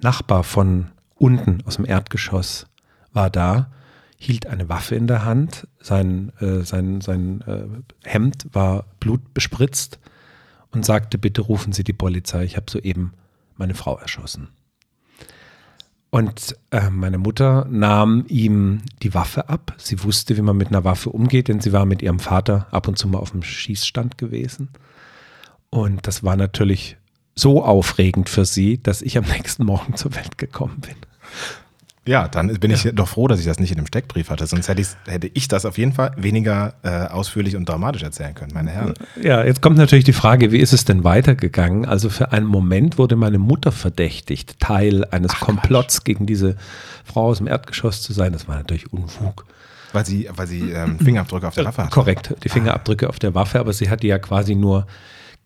Nachbar 0.00 0.42
von 0.42 0.88
unten 1.14 1.62
aus 1.64 1.76
dem 1.76 1.84
Erdgeschoss, 1.84 2.66
war 3.12 3.30
da, 3.30 3.70
hielt 4.16 4.46
eine 4.46 4.68
Waffe 4.68 4.96
in 4.96 5.06
der 5.06 5.24
Hand, 5.24 5.68
sein, 5.80 6.32
äh, 6.40 6.64
sein, 6.64 7.00
sein 7.00 7.40
äh, 7.42 8.08
Hemd 8.08 8.48
war 8.52 8.86
blutbespritzt 8.98 10.00
und 10.72 10.84
sagte, 10.84 11.18
bitte 11.18 11.42
rufen 11.42 11.72
Sie 11.72 11.84
die 11.84 11.92
Polizei, 11.92 12.44
ich 12.44 12.56
habe 12.56 12.70
soeben 12.70 13.12
meine 13.56 13.74
Frau 13.74 13.96
erschossen. 13.98 14.48
Und 16.10 16.56
äh, 16.70 16.88
meine 16.88 17.18
Mutter 17.18 17.66
nahm 17.70 18.24
ihm 18.28 18.80
die 19.02 19.12
Waffe 19.12 19.48
ab. 19.48 19.74
Sie 19.76 20.02
wusste, 20.04 20.36
wie 20.36 20.42
man 20.42 20.56
mit 20.56 20.68
einer 20.68 20.84
Waffe 20.84 21.10
umgeht, 21.10 21.48
denn 21.48 21.60
sie 21.60 21.72
war 21.72 21.84
mit 21.84 22.00
ihrem 22.00 22.18
Vater 22.18 22.66
ab 22.70 22.88
und 22.88 22.98
zu 22.98 23.08
mal 23.08 23.18
auf 23.18 23.32
dem 23.32 23.42
Schießstand 23.42 24.16
gewesen. 24.16 24.70
Und 25.70 26.06
das 26.06 26.24
war 26.24 26.36
natürlich 26.36 26.96
so 27.34 27.62
aufregend 27.62 28.28
für 28.28 28.46
sie, 28.46 28.82
dass 28.82 29.02
ich 29.02 29.18
am 29.18 29.24
nächsten 29.28 29.64
Morgen 29.64 29.96
zur 29.96 30.14
Welt 30.14 30.38
gekommen 30.38 30.80
bin. 30.80 30.96
Ja, 32.08 32.26
dann 32.26 32.48
bin 32.54 32.70
ich 32.70 32.84
ja. 32.84 32.92
doch 32.92 33.06
froh, 33.06 33.28
dass 33.28 33.38
ich 33.38 33.44
das 33.44 33.60
nicht 33.60 33.70
in 33.70 33.76
dem 33.76 33.86
Steckbrief 33.86 34.30
hatte. 34.30 34.46
Sonst 34.46 34.66
hätte, 34.66 34.82
hätte 35.06 35.30
ich 35.34 35.46
das 35.46 35.66
auf 35.66 35.76
jeden 35.76 35.92
Fall 35.92 36.12
weniger 36.16 36.72
äh, 36.82 36.88
ausführlich 36.88 37.54
und 37.54 37.68
dramatisch 37.68 38.02
erzählen 38.02 38.34
können, 38.34 38.52
meine 38.54 38.70
Herren. 38.70 38.94
Ja, 39.22 39.44
jetzt 39.44 39.60
kommt 39.60 39.76
natürlich 39.76 40.06
die 40.06 40.14
Frage, 40.14 40.50
wie 40.50 40.56
ist 40.56 40.72
es 40.72 40.86
denn 40.86 41.04
weitergegangen? 41.04 41.84
Also 41.84 42.08
für 42.08 42.32
einen 42.32 42.46
Moment 42.46 42.96
wurde 42.96 43.14
meine 43.14 43.38
Mutter 43.38 43.72
verdächtigt, 43.72 44.58
Teil 44.58 45.04
eines 45.10 45.32
Ach, 45.34 45.40
Komplotts 45.40 45.96
Quatsch. 45.96 46.04
gegen 46.04 46.24
diese 46.24 46.56
Frau 47.04 47.26
aus 47.26 47.38
dem 47.38 47.46
Erdgeschoss 47.46 48.00
zu 48.00 48.14
sein. 48.14 48.32
Das 48.32 48.48
war 48.48 48.56
natürlich 48.56 48.90
Unfug. 48.90 49.44
Weil 49.92 50.06
sie, 50.06 50.30
weil 50.34 50.46
sie 50.46 50.70
ähm, 50.70 50.98
Fingerabdrücke 50.98 51.46
auf 51.46 51.54
der 51.54 51.66
Waffe 51.66 51.82
hatte. 51.82 51.92
Korrekt, 51.92 52.34
die 52.42 52.48
Fingerabdrücke 52.48 53.10
auf 53.10 53.18
der 53.18 53.34
Waffe, 53.34 53.60
aber 53.60 53.74
sie 53.74 53.90
hatte 53.90 54.06
ja 54.06 54.18
quasi 54.18 54.54
nur 54.54 54.86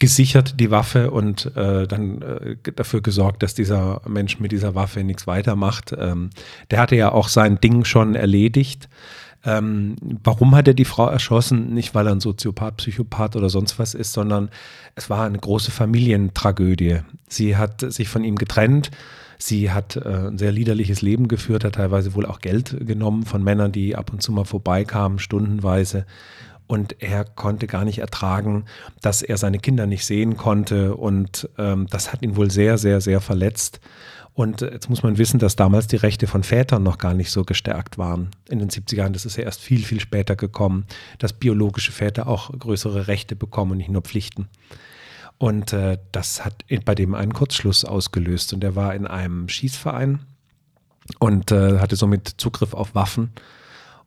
gesichert, 0.03 0.59
die 0.59 0.73
Waffe, 0.73 1.13
und 1.13 1.55
äh, 1.55 1.87
dann 1.87 2.23
äh, 2.23 2.57
dafür 2.75 3.03
gesorgt, 3.03 3.45
dass 3.45 3.55
dieser 3.55 4.03
Mensch 4.09 4.41
mit 4.41 4.51
dieser 4.51 4.75
Waffe 4.75 5.05
nichts 5.05 5.29
weitermacht. 5.29 5.95
Ähm, 5.97 6.31
der 6.73 6.81
hatte 6.81 6.97
ja 6.97 7.13
auch 7.13 7.29
sein 7.29 7.61
Ding 7.61 7.85
schon 7.85 8.17
erledigt. 8.17 8.89
Ähm, 9.45 9.95
warum 10.25 10.57
hat 10.57 10.67
er 10.67 10.75
die 10.75 10.85
Frau 10.85 11.07
erschossen? 11.07 11.73
Nicht, 11.73 11.95
weil 11.95 12.09
er 12.09 12.15
ein 12.15 12.21
Soziopath, 12.21 12.79
Psychopath 12.79 13.37
oder 13.37 13.49
sonst 13.49 13.79
was 13.79 13.95
ist, 13.95 14.13
sondern 14.13 14.51
es 14.97 15.09
war 15.09 15.25
eine 15.25 15.39
große 15.39 15.71
Familientragödie. 15.71 16.99
Sie 17.29 17.57
hat 17.57 17.93
sich 17.93 18.09
von 18.09 18.25
ihm 18.25 18.35
getrennt. 18.35 18.91
Sie 19.39 19.71
hat 19.71 19.95
äh, 19.95 20.31
ein 20.31 20.39
sehr 20.39 20.51
liederliches 20.51 21.01
Leben 21.01 21.29
geführt, 21.29 21.63
hat 21.63 21.77
teilweise 21.77 22.15
wohl 22.17 22.27
auch 22.27 22.41
Geld 22.41 22.77
genommen 22.85 23.25
von 23.25 23.45
Männern, 23.45 23.71
die 23.71 23.95
ab 23.95 24.13
und 24.13 24.21
zu 24.21 24.33
mal 24.33 24.45
vorbeikamen, 24.45 25.21
stundenweise. 25.21 26.07
Und 26.66 27.02
er 27.02 27.25
konnte 27.25 27.66
gar 27.66 27.85
nicht 27.85 27.99
ertragen, 27.99 28.64
dass 29.00 29.23
er 29.23 29.37
seine 29.37 29.59
Kinder 29.59 29.87
nicht 29.87 30.07
sehen 30.07 30.37
konnte. 30.37 30.97
Und 30.97 31.49
ähm, 31.59 31.87
das 31.90 32.12
hat 32.12 32.23
ihn 32.23 32.37
wohl 32.37 32.50
sehr, 32.50 32.78
sehr, 32.78 33.00
sehr 33.00 33.21
verletzt. 33.21 33.81
Und 34.35 34.62
jetzt 34.62 34.88
muss 34.88 35.02
man 35.02 35.19
wissen, 35.19 35.38
dass 35.38 35.57
damals 35.57 35.88
die 35.88 35.97
Rechte 35.97 36.26
von 36.26 36.42
Vätern 36.42 36.83
noch 36.83 36.97
gar 36.97 37.12
nicht 37.12 37.31
so 37.31 37.45
gestärkt 37.45 37.99
waren. 37.99 38.31
In 38.49 38.59
den 38.59 38.71
70ern, 38.71 39.11
das 39.11 39.26
ist 39.26 39.37
ja 39.37 39.45
erst 39.45 39.61
viel, 39.61 39.85
viel 39.85 40.00
später 40.00 40.37
gekommen, 40.37 40.87
dass 41.19 41.35
biologische 41.35 41.92
Väter 41.92 42.26
auch 42.26 42.50
größere 42.59 43.09
Rechte 43.09 43.37
bekommen 43.37 43.73
und 43.73 43.78
nicht 43.78 43.90
nur 43.90 44.02
Pflichten. 44.02 44.49
Und 45.37 45.73
äh, 45.75 45.99
das 46.12 46.45
hat 46.45 46.64
bei 46.85 46.95
dem 46.95 47.14
einen 47.14 47.35
Kurzschluss 47.35 47.85
ausgelöst. 47.85 48.54
Und 48.54 48.64
er 48.64 48.75
war 48.75 48.95
in 48.95 49.07
einem 49.07 49.49
Schießverein 49.49 50.21
und 51.19 51.52
äh, 51.52 51.78
hatte 51.78 51.97
somit 51.97 52.28
Zugriff 52.38 52.73
auf 52.73 52.95
Waffen 52.95 53.33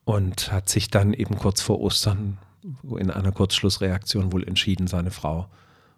und 0.05 0.51
hat 0.51 0.69
sich 0.69 0.89
dann 0.89 1.13
eben 1.13 1.37
kurz 1.37 1.61
vor 1.61 1.81
Ostern 1.81 2.37
in 2.97 3.11
einer 3.11 3.31
Kurzschlussreaktion 3.31 4.31
wohl 4.31 4.47
entschieden, 4.47 4.87
seine 4.87 5.11
Frau 5.11 5.47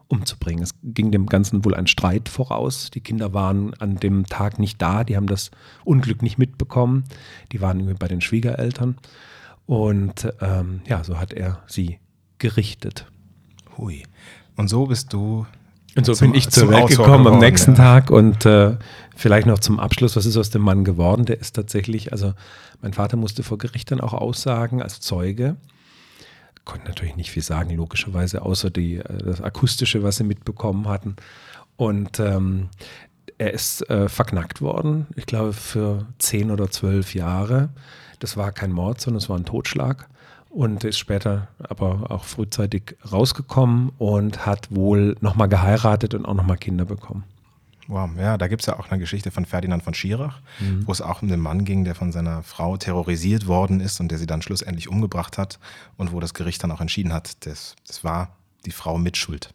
umzubringen. 0.07 0.63
Es 0.63 0.73
ging 0.83 1.11
dem 1.11 1.27
Ganzen 1.27 1.63
wohl 1.65 1.75
ein 1.75 1.87
Streit 1.87 2.29
voraus. 2.29 2.89
Die 2.91 3.01
Kinder 3.01 3.33
waren 3.33 3.73
an 3.75 3.97
dem 3.97 4.25
Tag 4.25 4.57
nicht 4.59 4.81
da, 4.81 5.03
die 5.03 5.15
haben 5.15 5.27
das 5.27 5.51
Unglück 5.83 6.21
nicht 6.21 6.37
mitbekommen. 6.37 7.03
Die 7.51 7.61
waren 7.61 7.79
irgendwie 7.79 7.97
bei 7.97 8.07
den 8.07 8.21
Schwiegereltern. 8.21 8.97
Und 9.65 10.33
ähm, 10.39 10.81
ja, 10.87 11.03
so 11.03 11.19
hat 11.19 11.33
er 11.33 11.61
sie 11.67 11.99
gerichtet. 12.37 13.05
Hui. 13.77 14.03
Und 14.55 14.69
so 14.69 14.87
bist 14.87 15.11
du. 15.13 15.45
Und 15.97 16.05
so 16.05 16.13
zum, 16.13 16.31
bin 16.31 16.37
ich 16.37 16.49
zur 16.49 16.69
Welt 16.69 16.87
gekommen 16.87 17.23
geworden, 17.23 17.35
am 17.35 17.39
nächsten 17.39 17.71
ja. 17.71 17.77
Tag. 17.77 18.11
Und 18.11 18.45
äh, 18.45 18.77
vielleicht 19.15 19.47
noch 19.47 19.59
zum 19.59 19.79
Abschluss, 19.79 20.15
was 20.15 20.25
ist 20.25 20.37
aus 20.37 20.49
dem 20.49 20.61
Mann 20.61 20.83
geworden? 20.83 21.25
Der 21.25 21.39
ist 21.39 21.55
tatsächlich, 21.55 22.11
also 22.11 22.33
mein 22.81 22.93
Vater 22.93 23.17
musste 23.17 23.43
vor 23.43 23.57
Gericht 23.57 23.91
dann 23.91 23.99
auch 23.99 24.13
aussagen 24.13 24.81
als 24.81 25.01
Zeuge 25.01 25.57
konnten 26.67 26.87
natürlich 26.87 27.15
nicht 27.15 27.31
viel 27.31 27.41
sagen, 27.41 27.75
logischerweise, 27.75 28.43
außer 28.43 28.69
die, 28.69 28.97
äh, 28.97 29.17
das 29.23 29.41
Akustische, 29.41 30.03
was 30.03 30.17
sie 30.17 30.23
mitbekommen 30.23 30.87
hatten. 30.87 31.15
Und 31.77 32.19
ähm, 32.19 32.69
er 33.39 33.53
ist 33.53 33.89
äh, 33.89 34.09
verknackt 34.09 34.61
worden, 34.61 35.07
ich 35.15 35.25
glaube, 35.25 35.53
für 35.53 36.05
zehn 36.19 36.51
oder 36.51 36.69
zwölf 36.69 37.15
Jahre. 37.15 37.69
Das 38.19 38.35
war 38.35 38.51
kein 38.51 38.71
Mord, 38.71 38.99
sondern 38.99 39.19
es 39.19 39.29
war 39.29 39.37
ein 39.37 39.45
Totschlag. 39.45 40.09
Und 40.57 40.83
ist 40.83 40.97
später 40.97 41.49
aber 41.59 42.09
auch 42.09 42.23
frühzeitig 42.23 42.95
rausgekommen 43.11 43.91
und 43.99 44.47
hat 44.47 44.73
wohl 44.73 45.15
nochmal 45.21 45.47
geheiratet 45.47 46.15
und 46.15 46.25
auch 46.25 46.33
nochmal 46.33 46.57
Kinder 46.57 46.83
bekommen. 46.83 47.25
Wow, 47.85 48.09
ja, 48.17 48.39
da 48.39 48.47
gibt 48.47 48.63
es 48.63 48.65
ja 48.65 48.79
auch 48.79 48.89
eine 48.89 48.99
Geschichte 48.99 49.29
von 49.29 49.45
Ferdinand 49.45 49.83
von 49.83 49.93
Schirach, 49.93 50.41
mhm. 50.59 50.87
wo 50.87 50.91
es 50.91 50.99
auch 50.99 51.21
um 51.21 51.27
den 51.27 51.41
Mann 51.41 51.63
ging, 51.63 51.85
der 51.85 51.93
von 51.93 52.11
seiner 52.11 52.41
Frau 52.41 52.75
terrorisiert 52.75 53.45
worden 53.45 53.81
ist 53.81 53.99
und 53.99 54.09
der 54.09 54.17
sie 54.17 54.25
dann 54.25 54.41
schlussendlich 54.41 54.89
umgebracht 54.89 55.37
hat 55.37 55.59
und 55.95 56.11
wo 56.11 56.19
das 56.19 56.33
Gericht 56.33 56.63
dann 56.63 56.71
auch 56.71 56.81
entschieden 56.81 57.13
hat, 57.13 57.45
das, 57.45 57.75
das 57.85 58.03
war 58.03 58.35
die 58.65 58.71
Frau 58.71 58.97
mit 58.97 59.15
Schuld. 59.15 59.53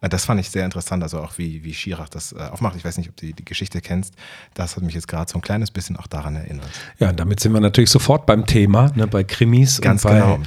Äh, 0.00 0.08
das 0.08 0.24
fand 0.24 0.40
ich 0.40 0.50
sehr 0.50 0.64
interessant, 0.64 1.02
also 1.02 1.20
auch 1.20 1.38
wie, 1.38 1.64
wie 1.64 1.74
Schirach 1.74 2.08
das 2.08 2.32
äh, 2.32 2.38
aufmacht. 2.38 2.76
Ich 2.76 2.84
weiß 2.84 2.98
nicht, 2.98 3.08
ob 3.08 3.16
du 3.16 3.32
die, 3.32 3.44
Geschichte 3.44 3.80
kennst. 3.80 4.14
Das 4.54 4.76
hat 4.76 4.82
mich 4.82 4.94
jetzt 4.94 5.08
gerade 5.08 5.30
so 5.30 5.38
ein 5.38 5.42
kleines 5.42 5.70
bisschen 5.70 5.96
auch 5.96 6.06
daran 6.06 6.36
erinnert. 6.36 6.68
Ja, 6.98 7.10
und 7.10 7.20
damit 7.20 7.40
sind 7.40 7.52
wir 7.52 7.60
natürlich 7.60 7.90
sofort 7.90 8.26
beim 8.26 8.46
Thema, 8.46 8.90
ne, 8.94 9.06
bei 9.06 9.24
Krimis 9.24 9.80
Ganz 9.80 10.04
und 10.04 10.10
bei 10.10 10.18
genau. 10.18 10.38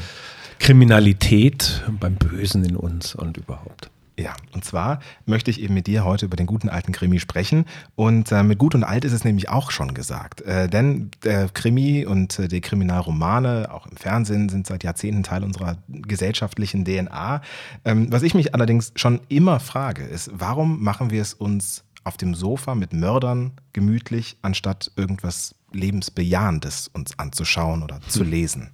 Kriminalität, 0.59 1.83
beim 1.99 2.15
Bösen 2.15 2.65
in 2.65 2.75
uns 2.75 3.13
und 3.15 3.37
überhaupt. 3.37 3.89
Ja, 4.19 4.35
und 4.51 4.65
zwar 4.65 4.99
möchte 5.27 5.51
ich 5.51 5.61
eben 5.61 5.75
mit 5.75 5.85
dir 5.85 6.03
heute 6.03 6.25
über 6.25 6.35
den 6.35 6.47
guten 6.47 6.69
alten 6.69 6.91
Krimi 6.91 7.19
sprechen. 7.19 7.65
Und 7.95 8.31
äh, 8.31 8.41
mit 8.41 8.57
gut 8.57 8.73
und 8.73 8.83
alt 8.83 9.05
ist 9.05 9.13
es 9.13 9.23
nämlich 9.23 9.49
auch 9.49 9.69
schon 9.69 9.93
gesagt. 9.93 10.41
Äh, 10.41 10.67
denn 10.67 11.11
der 11.23 11.49
Krimi 11.49 12.03
und 12.03 12.39
äh, 12.39 12.47
die 12.47 12.61
Kriminalromane, 12.61 13.69
auch 13.71 13.85
im 13.85 13.95
Fernsehen, 13.95 14.49
sind 14.49 14.65
seit 14.65 14.83
Jahrzehnten 14.83 15.21
Teil 15.21 15.43
unserer 15.43 15.77
gesellschaftlichen 15.87 16.83
DNA. 16.83 17.41
Ähm, 17.85 18.11
was 18.11 18.23
ich 18.23 18.33
mich 18.33 18.55
allerdings 18.55 18.91
schon 18.95 19.21
immer 19.29 19.59
frage, 19.59 20.03
ist, 20.03 20.31
warum 20.33 20.83
machen 20.83 21.11
wir 21.11 21.21
es 21.21 21.35
uns 21.35 21.83
auf 22.03 22.17
dem 22.17 22.33
Sofa 22.33 22.73
mit 22.73 22.93
Mördern 22.93 23.51
gemütlich, 23.71 24.37
anstatt 24.41 24.91
irgendwas 24.95 25.53
Lebensbejahendes 25.73 26.87
uns 26.87 27.19
anzuschauen 27.19 27.83
oder 27.83 28.01
zu 28.07 28.23
lesen? 28.23 28.71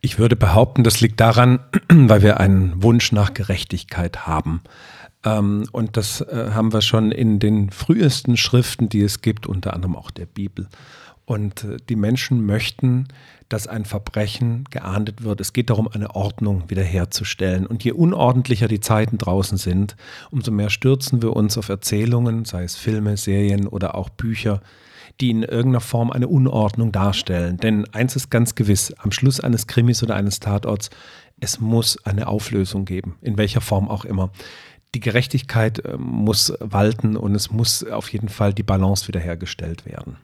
Ich 0.00 0.18
würde 0.18 0.36
behaupten, 0.36 0.82
das 0.82 1.00
liegt 1.00 1.20
daran, 1.20 1.60
weil 1.88 2.22
wir 2.22 2.40
einen 2.40 2.82
Wunsch 2.82 3.12
nach 3.12 3.34
Gerechtigkeit 3.34 4.26
haben. 4.26 4.62
Ähm, 5.24 5.64
und 5.72 5.96
das 5.96 6.22
äh, 6.22 6.50
haben 6.54 6.72
wir 6.72 6.80
schon 6.80 7.12
in 7.12 7.38
den 7.38 7.70
frühesten 7.70 8.36
Schriften, 8.36 8.88
die 8.88 9.02
es 9.02 9.20
gibt, 9.20 9.46
unter 9.46 9.74
anderem 9.74 9.96
auch 9.96 10.10
der 10.10 10.26
Bibel. 10.26 10.68
Und 11.26 11.64
äh, 11.64 11.76
die 11.88 11.96
Menschen 11.96 12.46
möchten, 12.46 13.08
dass 13.50 13.66
ein 13.66 13.84
Verbrechen 13.84 14.64
geahndet 14.70 15.22
wird. 15.22 15.40
Es 15.40 15.52
geht 15.52 15.70
darum, 15.70 15.88
eine 15.88 16.14
Ordnung 16.14 16.70
wiederherzustellen. 16.70 17.66
Und 17.66 17.84
je 17.84 17.92
unordentlicher 17.92 18.68
die 18.68 18.80
Zeiten 18.80 19.18
draußen 19.18 19.58
sind, 19.58 19.96
umso 20.30 20.50
mehr 20.50 20.70
stürzen 20.70 21.20
wir 21.20 21.34
uns 21.36 21.58
auf 21.58 21.68
Erzählungen, 21.68 22.44
sei 22.44 22.62
es 22.62 22.76
Filme, 22.76 23.16
Serien 23.16 23.66
oder 23.66 23.96
auch 23.96 24.08
Bücher, 24.08 24.62
die 25.20 25.30
in 25.30 25.42
irgendeiner 25.42 25.80
Form 25.80 26.10
eine 26.10 26.28
Unordnung 26.28 26.92
darstellen. 26.92 27.56
Denn 27.58 27.86
eins 27.92 28.16
ist 28.16 28.30
ganz 28.30 28.54
gewiss, 28.54 28.92
am 28.98 29.12
Schluss 29.12 29.40
eines 29.40 29.66
Krimis 29.66 30.02
oder 30.02 30.16
eines 30.16 30.40
Tatorts, 30.40 30.90
es 31.40 31.60
muss 31.60 32.04
eine 32.04 32.28
Auflösung 32.28 32.84
geben, 32.84 33.16
in 33.22 33.38
welcher 33.38 33.60
Form 33.60 33.88
auch 33.88 34.04
immer. 34.04 34.30
Die 34.94 35.00
Gerechtigkeit 35.00 35.84
äh, 35.84 35.96
muss 35.96 36.52
walten 36.60 37.16
und 37.16 37.34
es 37.34 37.50
muss 37.50 37.84
auf 37.84 38.12
jeden 38.12 38.28
Fall 38.28 38.52
die 38.52 38.62
Balance 38.62 39.08
wiederhergestellt 39.08 39.86
werden. 39.86 40.16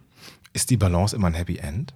Ist 0.53 0.71
die 0.71 0.77
Balance 0.77 1.15
immer 1.15 1.29
ein 1.29 1.35
Happy 1.35 1.59
End? 1.59 1.95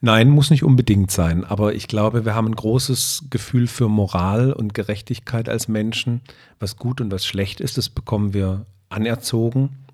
Nein, 0.00 0.30
muss 0.30 0.50
nicht 0.50 0.64
unbedingt 0.64 1.10
sein. 1.10 1.44
Aber 1.44 1.74
ich 1.74 1.86
glaube, 1.86 2.24
wir 2.24 2.34
haben 2.34 2.48
ein 2.48 2.56
großes 2.56 3.26
Gefühl 3.30 3.68
für 3.68 3.88
Moral 3.88 4.52
und 4.52 4.74
Gerechtigkeit 4.74 5.48
als 5.48 5.68
Menschen. 5.68 6.22
Was 6.58 6.76
gut 6.76 7.00
und 7.00 7.12
was 7.12 7.24
schlecht 7.24 7.60
ist, 7.60 7.78
das 7.78 7.88
bekommen 7.88 8.34
wir 8.34 8.66
anerzogen. 8.88 9.86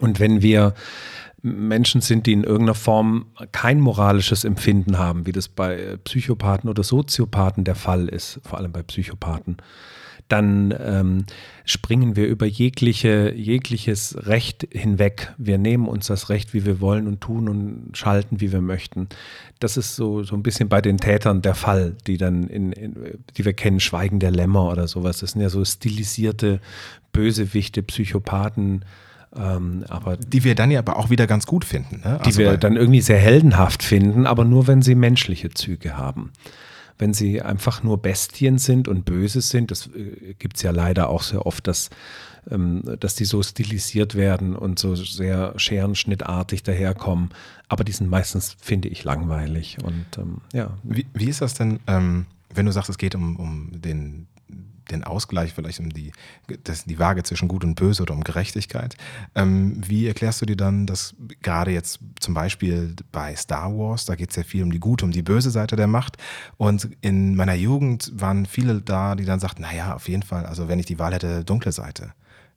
Und 0.00 0.18
wenn 0.18 0.42
wir 0.42 0.74
Menschen 1.42 2.00
sind, 2.00 2.26
die 2.26 2.32
in 2.32 2.44
irgendeiner 2.44 2.74
Form 2.74 3.26
kein 3.52 3.80
moralisches 3.80 4.44
Empfinden 4.44 4.98
haben, 4.98 5.26
wie 5.26 5.32
das 5.32 5.48
bei 5.48 5.96
Psychopathen 6.04 6.68
oder 6.68 6.82
Soziopathen 6.82 7.64
der 7.64 7.76
Fall 7.76 8.08
ist, 8.08 8.40
vor 8.42 8.58
allem 8.58 8.72
bei 8.72 8.82
Psychopathen, 8.82 9.58
dann 10.28 10.74
ähm, 10.78 11.24
springen 11.64 12.14
wir 12.16 12.26
über 12.26 12.44
jegliche, 12.44 13.32
jegliches 13.34 14.26
Recht 14.26 14.68
hinweg. 14.70 15.32
Wir 15.38 15.56
nehmen 15.58 15.88
uns 15.88 16.06
das 16.06 16.28
Recht, 16.28 16.52
wie 16.52 16.66
wir 16.66 16.80
wollen 16.80 17.06
und 17.06 17.20
tun 17.20 17.48
und 17.48 17.96
schalten, 17.96 18.40
wie 18.40 18.52
wir 18.52 18.60
möchten. 18.60 19.08
Das 19.58 19.76
ist 19.76 19.96
so, 19.96 20.22
so 20.22 20.36
ein 20.36 20.42
bisschen 20.42 20.68
bei 20.68 20.82
den 20.82 20.98
Tätern 20.98 21.40
der 21.40 21.54
Fall, 21.54 21.96
die 22.06 22.18
dann 22.18 22.46
in, 22.48 22.72
in 22.72 23.18
die 23.36 23.44
wir 23.44 23.54
kennen, 23.54 23.80
Schweigen 23.80 24.18
der 24.18 24.30
Lämmer 24.30 24.70
oder 24.70 24.86
sowas. 24.86 25.20
Das 25.20 25.32
sind 25.32 25.40
ja 25.40 25.48
so 25.48 25.64
stilisierte 25.64 26.60
Bösewichte, 27.12 27.82
Psychopathen, 27.82 28.84
ähm, 29.38 29.84
aber 29.88 30.16
die 30.16 30.44
wir 30.44 30.54
dann 30.54 30.70
ja 30.70 30.80
aber 30.80 30.96
auch 30.96 31.10
wieder 31.10 31.26
ganz 31.26 31.46
gut 31.46 31.64
finden. 31.64 32.00
Ne? 32.04 32.18
Die 32.22 32.26
also 32.26 32.38
wir 32.38 32.56
dann 32.56 32.76
irgendwie 32.76 33.00
sehr 33.00 33.18
heldenhaft 33.18 33.82
finden, 33.82 34.26
aber 34.26 34.44
nur 34.44 34.66
wenn 34.66 34.82
sie 34.82 34.94
menschliche 34.94 35.50
Züge 35.50 35.96
haben. 35.96 36.32
Wenn 36.98 37.14
sie 37.14 37.40
einfach 37.40 37.84
nur 37.84 38.02
Bestien 38.02 38.58
sind 38.58 38.88
und 38.88 39.04
böse 39.04 39.40
sind, 39.40 39.70
das 39.70 39.88
äh, 39.94 40.34
gibt 40.38 40.56
es 40.56 40.62
ja 40.62 40.72
leider 40.72 41.08
auch 41.08 41.22
sehr 41.22 41.46
oft, 41.46 41.68
dass, 41.68 41.90
ähm, 42.50 42.82
dass 42.98 43.14
die 43.14 43.24
so 43.24 43.42
stilisiert 43.42 44.16
werden 44.16 44.56
und 44.56 44.80
so 44.80 44.96
sehr 44.96 45.52
scherenschnittartig 45.56 46.64
daherkommen. 46.64 47.30
Aber 47.68 47.84
die 47.84 47.92
sind 47.92 48.10
meistens, 48.10 48.56
finde 48.60 48.88
ich, 48.88 49.04
langweilig. 49.04 49.78
Und 49.84 50.06
ähm, 50.18 50.38
ja. 50.52 50.76
Wie, 50.82 51.06
wie, 51.14 51.28
ist 51.28 51.40
das 51.40 51.54
denn, 51.54 51.78
ähm, 51.86 52.26
wenn 52.52 52.66
du 52.66 52.72
sagst, 52.72 52.90
es 52.90 52.98
geht 52.98 53.14
um, 53.14 53.36
um 53.36 53.80
den, 53.80 54.26
den 54.90 55.04
Ausgleich, 55.04 55.52
vielleicht 55.54 55.80
um 55.80 55.90
die, 55.90 56.12
das, 56.64 56.84
die 56.84 56.98
Waage 56.98 57.22
zwischen 57.22 57.48
Gut 57.48 57.64
und 57.64 57.74
Böse 57.74 58.02
oder 58.02 58.14
um 58.14 58.24
Gerechtigkeit. 58.24 58.96
Ähm, 59.34 59.80
wie 59.86 60.06
erklärst 60.06 60.40
du 60.40 60.46
dir 60.46 60.56
dann, 60.56 60.86
dass 60.86 61.14
gerade 61.42 61.70
jetzt 61.70 62.00
zum 62.20 62.34
Beispiel 62.34 62.94
bei 63.12 63.34
Star 63.36 63.76
Wars, 63.76 64.04
da 64.04 64.14
geht 64.14 64.30
es 64.30 64.36
ja 64.36 64.42
viel 64.42 64.62
um 64.62 64.70
die 64.70 64.80
gute, 64.80 65.04
um 65.04 65.10
die 65.10 65.22
böse 65.22 65.50
Seite 65.50 65.76
der 65.76 65.86
Macht. 65.86 66.16
Und 66.56 66.88
in 67.00 67.34
meiner 67.36 67.54
Jugend 67.54 68.12
waren 68.14 68.46
viele 68.46 68.80
da, 68.80 69.14
die 69.14 69.24
dann 69.24 69.40
sagten, 69.40 69.62
naja, 69.62 69.94
auf 69.94 70.08
jeden 70.08 70.22
Fall, 70.22 70.46
also 70.46 70.68
wenn 70.68 70.78
ich 70.78 70.86
die 70.86 70.98
Wahl 70.98 71.14
hätte, 71.14 71.44
dunkle 71.44 71.72
Seite. 71.72 72.12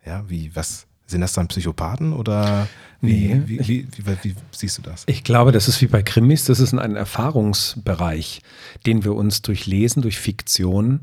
Ja, 0.05 0.27
wie, 0.27 0.55
was, 0.55 0.87
sind 1.11 1.21
das 1.21 1.33
dann 1.33 1.47
Psychopathen 1.47 2.13
oder 2.13 2.67
wie, 3.01 3.35
nee, 3.35 3.41
wie, 3.45 3.67
wie, 3.67 3.87
wie, 3.97 4.17
wie, 4.23 4.35
siehst 4.51 4.79
du 4.79 4.81
das? 4.81 5.03
Ich 5.05 5.23
glaube, 5.23 5.51
das 5.51 5.67
ist 5.67 5.81
wie 5.81 5.87
bei 5.87 6.01
Krimis, 6.01 6.45
das 6.45 6.59
ist 6.59 6.73
ein 6.73 6.95
Erfahrungsbereich, 6.95 8.41
den 8.85 9.03
wir 9.03 9.13
uns 9.13 9.43
durch 9.43 9.67
Lesen, 9.67 10.01
durch 10.01 10.19
Fiktion 10.19 11.01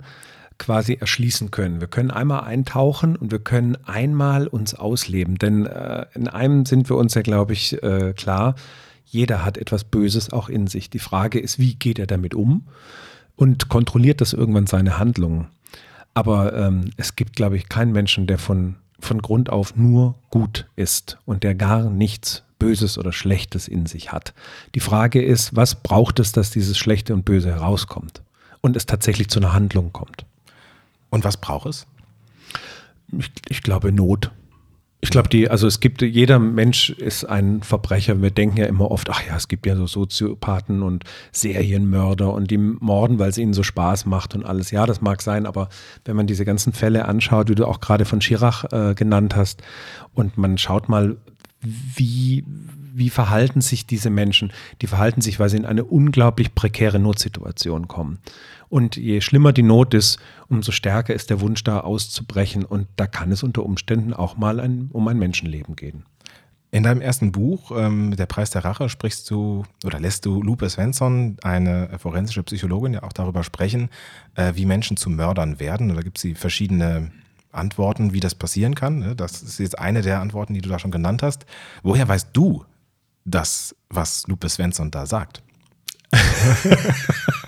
quasi 0.59 0.95
erschließen 0.95 1.51
können. 1.51 1.81
Wir 1.81 1.89
können 1.89 2.11
einmal 2.11 2.41
eintauchen 2.41 3.17
und 3.17 3.31
wir 3.31 3.39
können 3.39 3.77
einmal 3.85 4.47
uns 4.49 4.75
ausleben. 4.75 5.37
Denn 5.39 5.67
äh, 5.67 6.07
in 6.15 6.29
einem 6.29 6.67
sind 6.67 6.89
wir 6.89 6.97
uns 6.97 7.15
ja, 7.15 7.23
glaube 7.23 7.53
ich, 7.53 7.83
äh, 7.83 8.13
klar, 8.13 8.55
Jeder 9.11 9.45
hat 9.45 9.57
etwas 9.57 9.85
Böses 9.85 10.33
auch 10.33 10.49
in 10.49 10.67
sich. 10.67 10.91
Die 10.91 10.99
Frage 10.99 11.41
ist, 11.41 11.59
wie 11.59 11.75
geht 11.75 11.99
er 11.99 12.07
damit 12.07 12.35
um 12.35 12.67
und 13.37 13.69
kontrolliert 13.69 14.21
das 14.21 14.35
irgendwann 14.35 14.67
seine 14.67 14.99
Handlungen? 14.99 15.49
Aber 16.13 16.53
ähm, 16.53 16.91
es 16.97 17.17
gibt, 17.17 17.37
glaube 17.37 17.57
ich, 17.57 17.69
keinen 17.69 17.93
Menschen, 17.93 18.27
der 18.27 18.39
von, 18.39 18.77
von 19.01 19.23
Grund 19.23 19.51
auf 19.51 19.77
nur 19.77 20.17
gut 20.31 20.69
ist 20.77 21.19
und 21.25 21.43
der 21.43 21.55
gar 21.55 21.89
nichts 21.89 22.45
Böses 22.59 22.99
oder 22.99 23.13
Schlechtes 23.13 23.69
in 23.69 23.87
sich 23.87 24.13
hat. 24.13 24.35
Die 24.75 24.81
Frage 24.81 25.23
ist, 25.23 25.57
was 25.57 25.77
braucht 25.77 26.19
es, 26.19 26.33
dass 26.33 26.51
dieses 26.51 26.77
Schlechte 26.77 27.15
und 27.15 27.25
Böse 27.25 27.51
herauskommt 27.51 28.23
und 28.61 28.77
es 28.77 28.85
tatsächlich 28.85 29.29
zu 29.29 29.39
einer 29.39 29.53
Handlung 29.55 29.93
kommt? 29.93 30.27
Und 31.11 31.25
was 31.25 31.37
braucht 31.37 31.67
es? 31.67 31.87
Ich, 33.17 33.31
ich 33.49 33.63
glaube 33.63 33.93
Not. 33.93 34.31
Ich 35.01 35.11
glaube, 35.11 35.29
die, 35.29 35.49
also 35.49 35.69
es 35.69 35.79
gibt, 35.79 36.03
jeder 36.03 36.41
Mensch 36.41 36.91
ist 36.91 37.25
ein 37.25 37.63
Verbrecher. 37.63 38.21
Wir 38.21 38.33
denken 38.33 38.57
ja 38.57 38.67
immer 38.67 38.91
oft, 38.91 39.09
ach 39.11 39.25
ja, 39.25 39.37
es 39.37 39.47
gibt 39.47 39.65
ja 39.65 39.77
so 39.77 39.87
Soziopathen 39.87 40.83
und 40.83 41.05
Serienmörder 41.31 42.33
und 42.33 42.51
die 42.51 42.59
morden, 42.59 43.21
weil 43.21 43.31
es 43.31 43.39
ihnen 43.39 43.55
so 43.55 43.63
Spaß 43.63 44.07
macht 44.07 44.35
und 44.35 44.45
alles. 44.45 44.73
Ja, 44.73 44.87
das 44.87 45.01
mag 45.01 45.23
sein, 45.23 45.47
aber 45.47 45.69
wenn 46.05 46.17
man 46.17 46.27
diese 46.27 46.45
ganzen 46.45 46.73
Fälle 46.73 47.05
anschaut, 47.05 47.49
wie 47.49 47.55
du 47.55 47.67
auch 47.67 47.79
gerade 47.79 48.07
von 48.07 48.19
Chirac 48.19 48.65
äh, 48.73 48.95
genannt 48.95 49.37
hast, 49.37 49.63
und 50.15 50.37
man 50.37 50.59
schaut 50.59 50.89
mal, 50.89 51.17
wie, 51.61 52.45
wie 52.93 53.11
verhalten 53.11 53.61
sich 53.61 53.87
diese 53.87 54.11
Menschen? 54.11 54.53
Die 54.83 54.89
verhalten 54.89 55.21
sich, 55.21 55.39
weil 55.39 55.49
sie 55.49 55.59
in 55.59 55.65
eine 55.65 55.85
unglaublich 55.85 56.57
prekäre 56.57 56.99
Notsituation 56.99 57.87
kommen. 57.87 58.19
Und 58.69 58.97
je 58.97 59.21
schlimmer 59.21 59.53
die 59.53 59.63
Not 59.63 59.95
ist, 59.95 60.19
umso 60.49 60.73
stärker 60.73 61.15
ist 61.15 61.31
der 61.31 61.41
Wunsch 61.41 61.65
da 61.65 61.81
auszubrechen. 61.81 62.65
Und 62.65 62.87
da 62.97 63.07
kann 63.07 63.33
es 63.33 63.43
unter 63.43 63.65
Umständen 63.65 64.13
auch 64.13 64.37
mal 64.37 64.61
ein, 64.61 64.89
um 64.93 65.09
ein 65.09 65.19
Menschenleben 65.19 65.77
gehen. 65.77 66.05
In 66.71 66.83
deinem 66.83 67.01
ersten 67.01 67.33
Buch, 67.33 67.73
ähm, 67.75 68.15
Der 68.17 68.27
Preis 68.27 68.51
der 68.51 68.63
Rache, 68.63 68.91
sprichst 68.91 69.31
du 69.31 69.65
oder 69.85 69.99
lässt 69.99 70.27
du 70.27 70.43
Lupe 70.43 70.69
Svensson, 70.69 71.39
eine 71.43 71.99
forensische 71.99 72.43
Psychologin, 72.43 72.93
ja 72.93 73.03
auch 73.05 73.15
darüber 73.15 73.43
sprechen, 73.43 73.89
äh, 74.35 74.53
wie 74.55 74.67
Menschen 74.67 74.99
zu 74.99 75.09
Mördern 75.09 75.61
werden. 75.61 75.95
Da 75.95 76.03
gibt 76.03 76.23
es 76.23 76.39
verschiedene 76.39 77.11
Antworten, 77.53 78.13
wie 78.13 78.21
das 78.21 78.35
passieren 78.35 78.75
kann. 78.75 78.99
Ne? 78.99 79.17
Das 79.17 79.41
ist 79.43 79.59
jetzt 79.59 79.79
eine 79.79 80.03
der 80.03 80.21
Antworten, 80.21 80.53
die 80.53 80.61
du 80.61 80.69
da 80.69 80.79
schon 80.79 80.91
genannt 80.91 81.23
hast. 81.23 81.47
Woher 81.83 82.07
weißt 82.07 82.29
du 82.35 82.67
das, 83.25 83.75
was 83.89 84.27
Lupe 84.27 84.49
Svensson 84.51 84.91
da 84.91 85.07
sagt? 85.07 85.43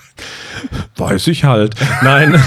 Weiß 1.01 1.27
ich 1.29 1.45
halt. 1.45 1.75
Nein, 2.03 2.41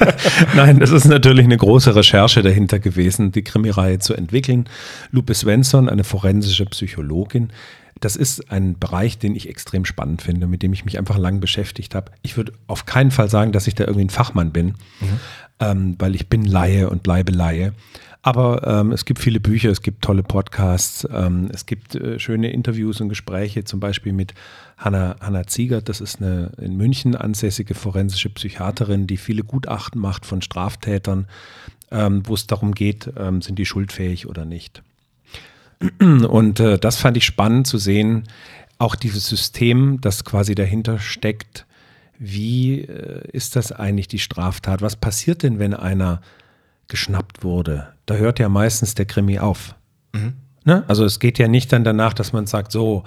nein, 0.56 0.78
das 0.80 0.90
ist 0.90 1.04
natürlich 1.04 1.44
eine 1.44 1.56
große 1.56 1.94
Recherche 1.94 2.42
dahinter 2.42 2.78
gewesen, 2.78 3.32
die 3.32 3.42
Krimireihe 3.42 3.98
zu 3.98 4.14
entwickeln. 4.14 4.68
Lupe 5.10 5.34
Svensson, 5.34 5.88
eine 5.88 6.04
forensische 6.04 6.66
Psychologin, 6.66 7.50
das 8.00 8.16
ist 8.16 8.50
ein 8.50 8.78
Bereich, 8.78 9.18
den 9.18 9.34
ich 9.34 9.48
extrem 9.48 9.84
spannend 9.84 10.22
finde, 10.22 10.46
mit 10.46 10.62
dem 10.62 10.72
ich 10.72 10.84
mich 10.84 10.98
einfach 10.98 11.18
lang 11.18 11.40
beschäftigt 11.40 11.94
habe. 11.94 12.12
Ich 12.22 12.36
würde 12.36 12.52
auf 12.66 12.86
keinen 12.86 13.10
Fall 13.10 13.28
sagen, 13.28 13.52
dass 13.52 13.66
ich 13.66 13.74
da 13.74 13.84
irgendwie 13.84 14.04
ein 14.04 14.10
Fachmann 14.10 14.52
bin, 14.52 14.66
mhm. 15.00 15.20
ähm, 15.60 15.96
weil 15.98 16.14
ich 16.14 16.28
bin 16.28 16.44
Laie 16.44 16.90
und 16.90 17.02
bleibe 17.02 17.32
Laie. 17.32 17.72
Aber 18.22 18.66
ähm, 18.66 18.92
es 18.92 19.04
gibt 19.04 19.20
viele 19.20 19.40
Bücher, 19.40 19.70
es 19.70 19.82
gibt 19.82 20.02
tolle 20.02 20.22
Podcasts, 20.22 21.06
ähm, 21.12 21.48
es 21.52 21.66
gibt 21.66 21.94
äh, 21.94 22.18
schöne 22.18 22.50
Interviews 22.50 23.00
und 23.00 23.08
Gespräche, 23.08 23.64
zum 23.64 23.80
Beispiel 23.80 24.12
mit 24.12 24.34
Hanna, 24.78 25.16
Hanna 25.20 25.46
Ziegert. 25.46 25.88
Das 25.88 26.00
ist 26.00 26.22
eine 26.22 26.52
in 26.58 26.76
München 26.76 27.16
ansässige 27.16 27.74
forensische 27.74 28.30
Psychiaterin, 28.30 29.06
die 29.06 29.16
viele 29.16 29.42
Gutachten 29.42 30.00
macht 30.00 30.24
von 30.24 30.40
Straftätern, 30.40 31.26
ähm, 31.90 32.22
wo 32.24 32.34
es 32.34 32.46
darum 32.46 32.74
geht, 32.74 33.12
ähm, 33.16 33.42
sind 33.42 33.58
die 33.58 33.66
schuldfähig 33.66 34.26
oder 34.26 34.44
nicht. 34.44 34.82
Und 36.00 36.60
äh, 36.60 36.78
das 36.78 36.96
fand 36.96 37.16
ich 37.16 37.24
spannend 37.24 37.66
zu 37.66 37.78
sehen, 37.78 38.24
auch 38.78 38.94
dieses 38.94 39.26
System, 39.26 40.00
das 40.00 40.24
quasi 40.24 40.54
dahinter 40.54 40.98
steckt. 40.98 41.66
Wie 42.18 42.80
äh, 42.82 43.28
ist 43.32 43.56
das 43.56 43.72
eigentlich 43.72 44.08
die 44.08 44.18
Straftat? 44.18 44.82
Was 44.82 44.96
passiert 44.96 45.42
denn, 45.42 45.58
wenn 45.58 45.74
einer 45.74 46.20
geschnappt 46.86 47.42
wurde? 47.42 47.88
Da 48.06 48.14
hört 48.14 48.38
ja 48.38 48.48
meistens 48.48 48.94
der 48.94 49.06
Krimi 49.06 49.38
auf. 49.38 49.74
Mhm. 50.12 50.34
Ne? 50.64 50.84
Also 50.88 51.04
es 51.04 51.18
geht 51.18 51.38
ja 51.38 51.48
nicht 51.48 51.72
dann 51.72 51.84
danach, 51.84 52.12
dass 52.12 52.32
man 52.32 52.46
sagt, 52.46 52.72
so, 52.72 53.04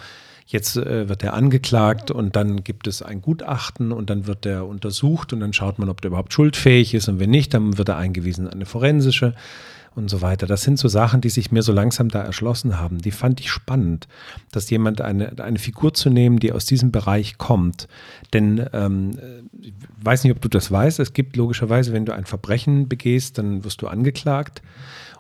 jetzt 0.52 0.78
äh, 0.78 1.08
wird 1.08 1.24
er 1.24 1.34
angeklagt 1.34 2.12
und 2.12 2.36
dann 2.36 2.64
gibt 2.64 2.88
es 2.88 3.02
ein 3.02 3.22
Gutachten 3.22 3.92
und 3.92 4.10
dann 4.10 4.28
wird 4.28 4.46
er 4.46 4.68
untersucht 4.68 5.34
und 5.34 5.40
dann 5.40 5.54
schaut 5.54 5.80
man, 5.80 5.90
ob 5.90 6.02
der 6.02 6.10
überhaupt 6.10 6.34
schuldfähig 6.34 6.94
ist 6.94 7.08
und 7.08 7.20
wenn 7.20 7.30
nicht, 7.30 7.54
dann 7.54 7.78
wird 7.78 7.90
er 7.90 7.98
eingewiesen 7.98 8.48
an 8.48 8.54
eine 8.54 8.66
forensische 8.66 9.34
und 9.94 10.10
so 10.10 10.22
weiter. 10.22 10.48
Das 10.48 10.64
sind 10.64 10.80
so 10.80 10.88
Sachen, 10.88 11.20
die 11.22 11.30
sich 11.30 11.52
mir 11.52 11.64
so 11.64 11.74
langsam 11.74 12.10
da 12.10 12.22
erschlossen 12.22 12.80
haben. 12.80 13.00
Die 13.00 13.12
fand 13.12 13.40
ich 13.40 13.52
spannend, 13.52 14.08
dass 14.52 14.70
jemand 14.70 15.02
eine, 15.02 15.34
eine 15.44 15.60
Figur 15.60 15.94
zu 15.94 16.10
nehmen, 16.10 16.40
die 16.40 16.54
aus 16.54 16.66
diesem 16.66 16.92
Bereich 16.92 17.38
kommt. 17.38 17.88
Denn 18.34 18.66
ähm, 18.72 19.12
ich 19.60 19.74
weiß 20.02 20.24
nicht, 20.24 20.34
ob 20.34 20.42
du 20.42 20.48
das 20.48 20.72
weißt, 20.72 21.00
es 21.00 21.14
gibt 21.14 21.36
logischerweise, 21.36 21.92
wenn 21.92 22.06
du 22.06 22.14
ein 22.14 22.26
Verbrechen 22.26 22.88
begehst, 22.88 23.38
dann 23.38 23.64
wirst 23.66 23.82
du 23.82 23.88
angeklagt. 23.88 24.62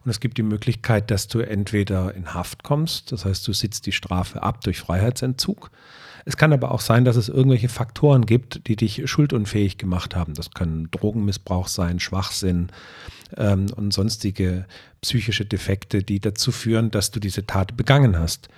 Und 0.03 0.09
es 0.11 0.19
gibt 0.19 0.37
die 0.37 0.43
Möglichkeit, 0.43 1.11
dass 1.11 1.27
du 1.27 1.39
entweder 1.39 2.13
in 2.15 2.33
Haft 2.33 2.63
kommst, 2.63 3.11
das 3.11 3.25
heißt, 3.25 3.47
du 3.47 3.53
sitzt 3.53 3.85
die 3.85 3.91
Strafe 3.91 4.41
ab 4.41 4.61
durch 4.63 4.79
Freiheitsentzug. 4.79 5.69
Es 6.25 6.37
kann 6.37 6.53
aber 6.53 6.71
auch 6.71 6.81
sein, 6.81 7.05
dass 7.05 7.15
es 7.15 7.29
irgendwelche 7.29 7.69
Faktoren 7.69 8.25
gibt, 8.25 8.67
die 8.67 8.75
dich 8.75 9.09
schuldunfähig 9.09 9.77
gemacht 9.77 10.15
haben. 10.15 10.33
Das 10.33 10.51
können 10.51 10.89
Drogenmissbrauch 10.91 11.67
sein, 11.67 11.99
Schwachsinn, 11.99 12.71
ähm, 13.37 13.67
und 13.75 13.93
sonstige 13.93 14.65
psychische 15.01 15.45
Defekte, 15.45 16.03
die 16.03 16.19
dazu 16.19 16.51
führen, 16.51 16.91
dass 16.91 17.11
du 17.11 17.19
diese 17.19 17.45
Tat 17.45 17.77
begangen 17.77 18.17
hast. 18.17 18.49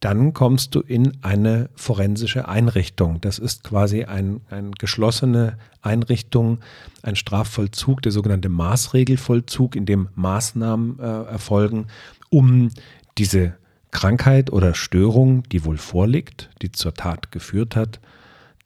Dann 0.00 0.34
kommst 0.34 0.74
du 0.74 0.80
in 0.80 1.16
eine 1.22 1.70
forensische 1.76 2.46
Einrichtung. 2.46 3.20
Das 3.20 3.38
ist 3.38 3.64
quasi 3.64 4.04
ein, 4.04 4.42
eine 4.50 4.72
geschlossene 4.72 5.56
Einrichtung, 5.80 6.58
ein 7.02 7.16
Strafvollzug, 7.16 8.02
der 8.02 8.12
sogenannte 8.12 8.48
Maßregelvollzug, 8.48 9.76
in 9.76 9.86
dem 9.86 10.08
Maßnahmen 10.14 10.98
äh, 10.98 11.02
erfolgen, 11.02 11.86
um 12.28 12.70
diese 13.16 13.54
Krankheit 13.92 14.52
oder 14.52 14.74
Störung, 14.74 15.44
die 15.44 15.64
wohl 15.64 15.78
vorliegt, 15.78 16.50
die 16.60 16.72
zur 16.72 16.94
Tat 16.94 17.32
geführt 17.32 17.76
hat, 17.76 18.00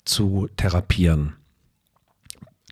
zu 0.05 0.49
therapieren. 0.57 1.35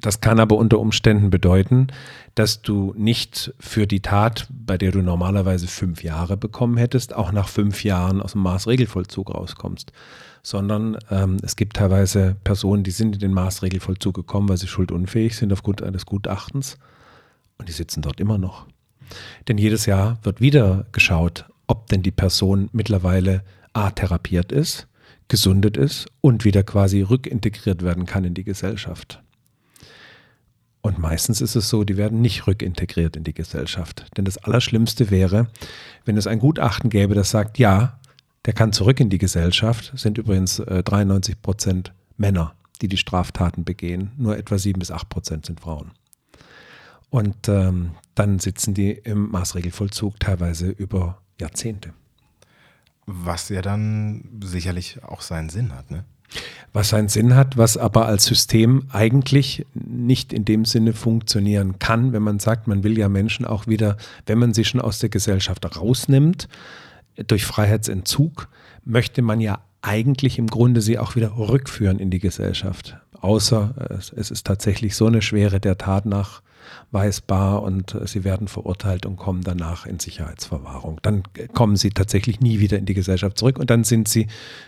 Das 0.02 0.20
kann 0.20 0.40
aber 0.40 0.56
unter 0.56 0.78
Umständen 0.78 1.30
bedeuten, 1.30 1.87
dass 2.35 2.61
du 2.61 2.92
nicht 2.98 3.54
für 3.59 3.87
die 3.87 4.00
Tat, 4.00 4.46
bei 4.50 4.76
der 4.76 4.92
du 4.92 5.00
normalerweise 5.00 5.66
fünf 5.66 6.02
Jahre 6.02 6.37
bekommen 6.37 6.76
hättest, 6.76 7.14
auch 7.14 7.32
nach 7.32 7.48
fünf 7.48 7.82
Jahren 7.82 8.20
aus 8.20 8.32
dem 8.32 8.42
Maßregelvollzug 8.42 9.35
rauskommst, 9.35 9.92
sondern 10.42 10.98
ähm, 11.11 11.38
es 11.42 11.56
gibt 11.56 11.76
teilweise 11.76 12.37
Personen, 12.44 12.82
die 12.82 12.90
sind 12.90 13.14
in 13.14 13.20
den 13.20 13.32
Maßregelvollzug 13.32 14.14
gekommen, 14.14 14.50
weil 14.50 14.59
sie 14.59 14.68
schuldunfähig 14.68 15.35
sind 15.35 15.52
aufgrund 15.52 15.82
eines 15.82 16.04
Gutachtens 16.04 16.76
und 17.59 17.68
die 17.68 17.72
sitzen 17.72 18.02
dort 18.02 18.20
immer 18.20 18.37
noch. 18.37 18.66
Denn 19.48 19.56
jedes 19.56 19.87
Jahr 19.87 20.18
wird 20.22 20.40
wieder 20.40 20.85
geschaut, 20.92 21.46
ob 21.66 21.88
denn 21.88 22.02
die 22.02 22.11
Person 22.11 22.68
mittlerweile 22.72 23.44
A 23.72 23.90
therapiert 23.90 24.52
ist, 24.52 24.88
gesundet 25.28 25.76
ist 25.76 26.06
und 26.20 26.44
wieder 26.44 26.62
quasi 26.62 27.00
rückintegriert 27.00 27.82
werden 27.82 28.04
kann 28.04 28.24
in 28.24 28.35
die 28.35 28.44
Gesellschaft. 28.44 29.22
Und 30.87 31.01
meistens 31.01 31.40
ist 31.40 31.57
es 31.57 31.68
so, 31.68 31.83
die 31.83 31.96
werden 31.96 32.20
nicht 32.20 32.46
rückintegriert 32.46 33.16
in 33.16 33.25
die 33.25 33.35
Gesellschaft. 33.35 34.07
Denn 34.16 34.25
das 34.25 34.38
Allerschlimmste 34.38 35.11
wäre, 35.11 35.49
wenn 36.05 36.16
es 36.16 36.29
ein 36.29 36.38
Gutachten 36.38 36.90
gäbe, 36.90 37.16
das 37.16 37.31
sagt, 37.31 37.59
ja, 37.59 37.99
der 38.44 38.53
kann 38.53 38.72
zurück 38.72 39.01
in 39.01 39.11
die 39.11 39.18
Gesellschaft, 39.18 39.92
sind 39.96 40.16
übrigens 40.16 40.61
äh, 40.61 40.85
93 40.85 41.42
Prozent 41.42 41.92
Männer, 42.16 42.55
die 42.81 42.87
die 42.87 42.99
Straftaten 42.99 43.64
begehen. 43.64 44.12
Nur 44.16 44.37
etwa 44.37 44.59
7 44.59 44.79
bis 44.79 44.92
8 44.92 45.09
Prozent 45.09 45.46
sind 45.46 45.59
Frauen. 45.59 45.90
Und 47.11 47.49
ähm, 47.49 47.90
dann 48.14 48.38
sitzen 48.38 48.72
die 48.72 48.92
im 48.92 49.29
Maßregelvollzug 49.33 50.20
teilweise 50.20 50.68
über 50.68 51.20
Jahrzehnte. 51.40 51.94
Was 53.07 53.49
ja 53.49 53.61
dann 53.61 54.38
sicherlich 54.40 55.03
auch 55.03 55.22
seinen 55.22 55.49
Sinn 55.49 55.75
hat, 55.75 55.90
ne? 55.90 56.05
Was 56.73 56.91
seinen 56.91 57.09
Sinn 57.09 57.35
hat, 57.35 57.57
was 57.57 57.77
aber 57.77 58.07
als 58.07 58.25
System 58.25 58.85
eigentlich 58.93 59.65
nicht 59.75 60.33
in 60.33 60.45
dem 60.45 60.65
Sinne 60.65 60.93
funktionieren 60.93 61.79
kann, 61.79 62.12
wenn 62.12 62.23
man 62.23 62.39
sagt, 62.39 62.69
man 62.69 62.85
will 62.85 62.99
ja 62.99 63.09
Menschen 63.09 63.47
auch 63.47 63.67
wieder, 63.67 63.97
wenn 64.27 64.39
man 64.39 64.53
sie 64.53 64.65
schon 64.65 64.81
aus 64.81 64.99
der 64.99 65.09
Gesellschaft 65.09 65.65
rausnimmt, 65.77 66.49
durch 67.27 67.47
Freiheitsentzug, 67.47 68.49
möchte 68.85 69.23
man 69.23 69.41
ja 69.41 69.61
eigentlich 69.81 70.39
im 70.39 70.49
Grunde 70.49 70.81
sie 70.83 70.99
auch 70.99 71.17
wieder 71.17 71.37
rückführen 71.39 71.99
in 71.99 72.11
die 72.11 72.19
Gesellschaft. 72.19 72.99
Außer 73.21 73.75
es 74.15 74.31
ist 74.31 74.47
tatsächlich 74.47 74.97
so 74.97 75.07
eine 75.07 75.23
Schwere 75.23 75.61
der 75.61 75.79
Tat 75.79 76.05
nach 76.07 76.43
weisbar 76.90 77.62
und 77.62 77.94
äh, 77.94 78.07
sie 78.07 78.24
werden 78.24 78.48
verurteilt 78.48 79.07
und 79.07 79.16
kommen 79.16 79.42
danach 79.42 79.87
in 79.87 79.98
Sicherheitsverwahrung. 79.98 81.00
Dann 81.02 81.22
kommen 81.55 81.76
sie 81.76 81.90
tatsächlich 81.90 82.40
nie 82.40 82.61
wieder 82.61 82.79
in 82.79 82.87
die 82.87 82.94
Gesellschaft 82.94 83.38
zurück 83.38 83.59
und 83.59 83.70
dann 83.70 83.85
sind 83.85 84.09
sie 84.09 84.26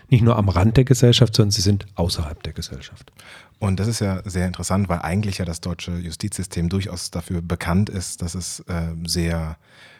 nicht 0.09 0.23
nur 0.23 0.37
am 0.37 0.49
Rand 0.49 0.77
der 0.77 0.85
Gesellschaft, 0.85 1.35
sondern 1.35 1.51
sie 1.51 1.61
sind 1.61 1.85
außerhalb 1.95 2.41
der 2.43 2.53
Gesellschaft. 2.53 3.11
Und 3.59 3.79
das 3.79 3.87
ist 3.87 3.99
ja 3.99 4.21
sehr 4.23 4.47
interessant, 4.47 4.87
weil 4.87 4.99
eigentlich 4.99 5.37
ja 5.37 5.45
das 5.45 5.61
deutsche 5.61 5.97
Justizsystem 5.97 6.69
durchaus 6.69 7.11
dafür 7.11 7.41
bekannt 7.41 7.89
ist, 7.89 8.21
dass 8.21 8.33
es 8.33 8.61
äh, 8.61 8.95
sehr, 9.05 9.57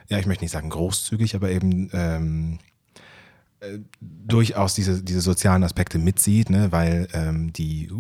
ja, 0.08 0.18
ich 0.18 0.26
möchte 0.26 0.46
nicht 0.46 0.52
sagen 0.52 0.70
großzügig, 0.70 1.36
aber 1.36 1.52
eben 1.52 1.90
ähm, 1.94 2.60
äh, 3.62 3.80
durchaus 4.02 4.74
diese, 4.74 5.04
diese 5.04 5.22
sozialen 5.22 5.64
Aspekte 5.64 6.00
mitsieht, 6.00 6.50
ne, 6.50 6.72
weil 6.72 7.08
ähm, 7.14 7.52
die 7.54 7.92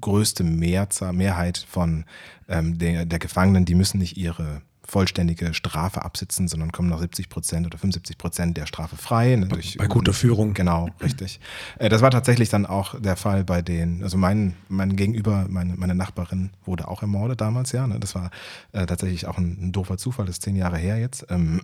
größte 0.00 0.44
Mehrzahl, 0.44 1.12
Mehrheit 1.12 1.66
von 1.68 2.04
ähm, 2.48 2.78
der, 2.78 3.04
der 3.04 3.18
Gefangenen, 3.18 3.64
die 3.64 3.74
müssen 3.74 3.98
nicht 3.98 4.16
ihre 4.16 4.62
vollständige 4.84 5.54
Strafe 5.54 6.04
absitzen, 6.04 6.48
sondern 6.48 6.72
kommen 6.72 6.88
nach 6.88 6.98
70 6.98 7.28
Prozent 7.28 7.66
oder 7.66 7.78
75 7.78 8.18
Prozent 8.18 8.56
der 8.56 8.66
Strafe 8.66 8.96
frei. 8.96 9.36
Ne, 9.36 9.46
durch, 9.46 9.76
bei 9.78 9.86
guter 9.86 10.12
Führung. 10.12 10.54
Genau, 10.54 10.88
richtig. 11.02 11.40
Äh, 11.78 11.88
das 11.88 12.02
war 12.02 12.10
tatsächlich 12.10 12.48
dann 12.48 12.66
auch 12.66 13.00
der 13.00 13.16
Fall 13.16 13.44
bei 13.44 13.62
den, 13.62 14.02
also 14.02 14.16
mein, 14.16 14.54
mein 14.68 14.96
Gegenüber, 14.96 15.46
meine, 15.48 15.76
meine 15.76 15.94
Nachbarin 15.94 16.50
wurde 16.64 16.88
auch 16.88 17.02
ermordet 17.02 17.40
damals, 17.40 17.72
ja. 17.72 17.86
Ne? 17.86 18.00
Das 18.00 18.14
war 18.14 18.30
äh, 18.72 18.86
tatsächlich 18.86 19.26
auch 19.26 19.38
ein, 19.38 19.58
ein, 19.60 19.72
doofer 19.72 19.96
Zufall, 19.96 20.26
das 20.26 20.36
ist 20.36 20.42
zehn 20.42 20.56
Jahre 20.56 20.78
her 20.78 20.98
jetzt. 20.98 21.26
Ähm, 21.30 21.60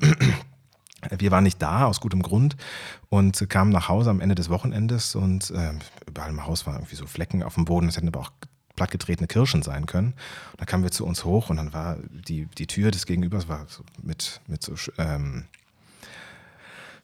wir 1.17 1.31
waren 1.31 1.45
nicht 1.45 1.63
da, 1.63 1.85
aus 1.85 2.01
gutem 2.01 2.23
Grund, 2.23 2.57
und 3.09 3.49
kamen 3.49 3.71
nach 3.71 3.89
Hause 3.89 4.11
am 4.11 4.21
Ende 4.21 4.35
des 4.35 4.51
Wochenendes 4.51 5.15
und 5.15 5.51
äh, 5.51 5.73
überall 6.07 6.31
im 6.31 6.45
Haus 6.45 6.67
waren 6.67 6.77
irgendwie 6.77 6.97
so 6.97 7.07
Flecken 7.07 7.43
auf 7.43 7.55
dem 7.55 7.65
Boden. 7.65 7.89
Es 7.89 7.97
hätten 7.97 8.09
aber 8.09 8.21
auch 8.21 8.33
plattgetretene 8.79 9.27
Kirschen 9.27 9.63
sein 9.63 9.87
können. 9.87 10.15
Und 10.53 10.61
dann 10.61 10.67
kamen 10.67 10.85
wir 10.85 10.91
zu 10.91 11.05
uns 11.05 11.25
hoch 11.25 11.51
und 11.51 11.57
dann 11.57 11.73
war 11.73 11.97
die, 12.11 12.47
die 12.47 12.67
Tür 12.67 12.91
des 12.91 13.07
Gegenübers 13.07 13.49
war 13.49 13.67
so 13.69 13.83
mit, 14.03 14.41
mit 14.47 14.63
so, 14.63 14.75
ähm, 14.99 15.45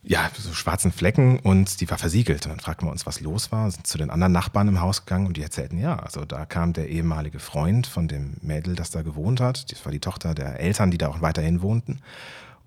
ja, 0.03 0.31
so 0.39 0.53
schwarzen 0.53 0.93
Flecken 0.93 1.39
und 1.41 1.81
die 1.81 1.91
war 1.91 1.99
versiegelt. 1.99 2.45
Und 2.47 2.53
dann 2.53 2.61
fragten 2.61 2.87
wir 2.87 2.93
uns, 2.93 3.07
was 3.07 3.21
los 3.21 3.51
war, 3.51 3.71
sind 3.71 3.87
zu 3.87 3.99
den 3.99 4.11
anderen 4.11 4.33
Nachbarn 4.33 4.69
im 4.69 4.81
Haus 4.81 5.05
gegangen 5.05 5.27
und 5.27 5.37
die 5.37 5.43
erzählten, 5.43 5.79
ja, 5.79 5.97
also 5.97 6.25
da 6.25 6.45
kam 6.47 6.75
der 6.75 6.89
ehemalige 6.89 7.41
Freund 7.41 7.87
von 7.87 8.07
dem 8.07 8.37
Mädel, 8.43 8.77
das 8.77 8.91
da 8.91 9.03
gewohnt 9.03 9.41
hat. 9.41 9.73
Das 9.73 9.85
war 9.85 9.93
die 9.93 10.01
Tochter 10.01 10.35
der 10.35 10.61
Eltern, 10.61 10.91
die 10.91 10.99
da 10.99 11.09
auch 11.09 11.23
weiterhin 11.23 11.63
wohnten. 11.63 12.01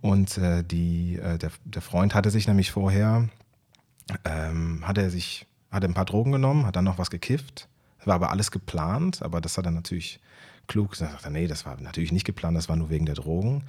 Und 0.02 0.38
äh, 0.38 0.64
die, 0.64 1.18
äh, 1.18 1.38
der, 1.38 1.52
der 1.66 1.82
Freund 1.82 2.14
hatte 2.14 2.30
sich 2.30 2.48
nämlich 2.48 2.72
vorher, 2.72 3.30
ähm, 4.26 4.88
hat 4.88 4.98
er 4.98 5.10
sich, 5.10 5.48
hatte 5.72 5.88
ein 5.88 5.94
paar 5.94 6.06
Drogen 6.06 6.32
genommen, 6.32 6.66
hat 6.66 6.76
dann 6.76 6.86
noch 6.86 6.98
was 6.98 7.10
gekifft 7.10 7.68
war 8.08 8.16
aber 8.16 8.32
alles 8.32 8.50
geplant, 8.50 9.22
aber 9.22 9.42
das 9.42 9.58
hat 9.58 9.66
er 9.66 9.72
natürlich 9.72 10.20
klug 10.68 10.92
gesagt. 10.92 11.30
Nee, 11.30 11.48
das 11.48 11.66
war 11.66 11.80
natürlich 11.80 12.12
nicht 12.12 12.26
geplant, 12.26 12.58
das 12.58 12.70
war 12.70 12.76
nur 12.76 12.90
wegen 12.90 13.06
der 13.06 13.16
Drogen. 13.16 13.66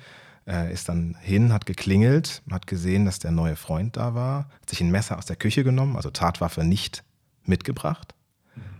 Er 0.46 0.70
ist 0.70 0.88
dann 0.88 1.16
hin, 1.20 1.52
hat 1.52 1.66
geklingelt, 1.66 2.42
hat 2.50 2.66
gesehen, 2.66 3.04
dass 3.04 3.18
der 3.18 3.32
neue 3.32 3.56
Freund 3.56 3.96
da 3.98 4.14
war, 4.14 4.48
hat 4.62 4.70
sich 4.70 4.80
ein 4.80 4.90
Messer 4.90 5.18
aus 5.18 5.26
der 5.26 5.36
Küche 5.36 5.62
genommen, 5.62 5.96
also 5.96 6.10
Tatwaffe 6.10 6.64
nicht 6.64 7.04
mitgebracht 7.44 8.14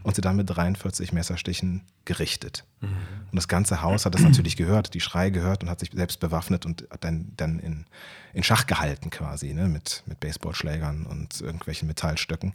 und 0.03 0.17
sie 0.17 0.23
dann 0.23 0.37
mit 0.37 0.49
43 0.49 1.13
Messerstichen 1.13 1.83
gerichtet. 2.05 2.65
Mhm. 2.81 2.89
Und 3.31 3.37
das 3.37 3.49
ganze 3.49 3.83
Haus 3.83 4.07
hat 4.07 4.15
das 4.15 4.23
natürlich 4.23 4.57
gehört, 4.57 4.95
die 4.95 5.01
Schreie 5.01 5.31
gehört 5.31 5.63
und 5.63 5.71
hat 5.71 5.81
sich 5.81 5.91
selbst 5.93 6.21
bewaffnet 6.21 6.65
und 6.65 6.87
hat 6.91 7.05
dann, 7.05 7.33
dann 7.37 7.59
in, 7.59 7.85
in 8.33 8.43
Schach 8.43 8.67
gehalten 8.67 9.11
quasi, 9.11 9.53
ne, 9.53 9.69
mit, 9.69 10.03
mit 10.07 10.19
Baseballschlägern 10.21 11.05
und 11.05 11.41
irgendwelchen 11.41 11.89
Metallstöcken, 11.89 12.53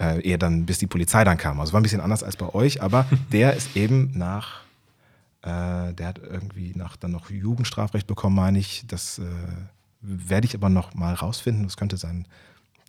äh, 0.00 0.20
ehe 0.22 0.38
dann, 0.38 0.66
bis 0.66 0.78
die 0.78 0.86
Polizei 0.86 1.24
dann 1.24 1.38
kam. 1.38 1.60
Also 1.60 1.72
war 1.72 1.80
ein 1.80 1.84
bisschen 1.84 2.00
anders 2.00 2.22
als 2.22 2.36
bei 2.36 2.52
euch, 2.54 2.82
aber 2.82 3.06
der 3.32 3.54
ist 3.54 3.76
eben 3.76 4.10
nach, 4.18 4.62
äh, 5.42 5.92
der 5.94 6.06
hat 6.06 6.18
irgendwie 6.18 6.72
nach 6.74 6.96
dann 6.96 7.12
noch 7.12 7.30
Jugendstrafrecht 7.30 8.06
bekommen, 8.06 8.36
meine 8.36 8.58
ich. 8.58 8.84
Das 8.88 9.18
äh, 9.18 9.24
werde 10.00 10.46
ich 10.46 10.54
aber 10.54 10.68
noch 10.68 10.94
mal 10.94 11.14
rausfinden. 11.14 11.64
Das 11.64 11.76
könnte 11.76 11.96
sein, 11.96 12.26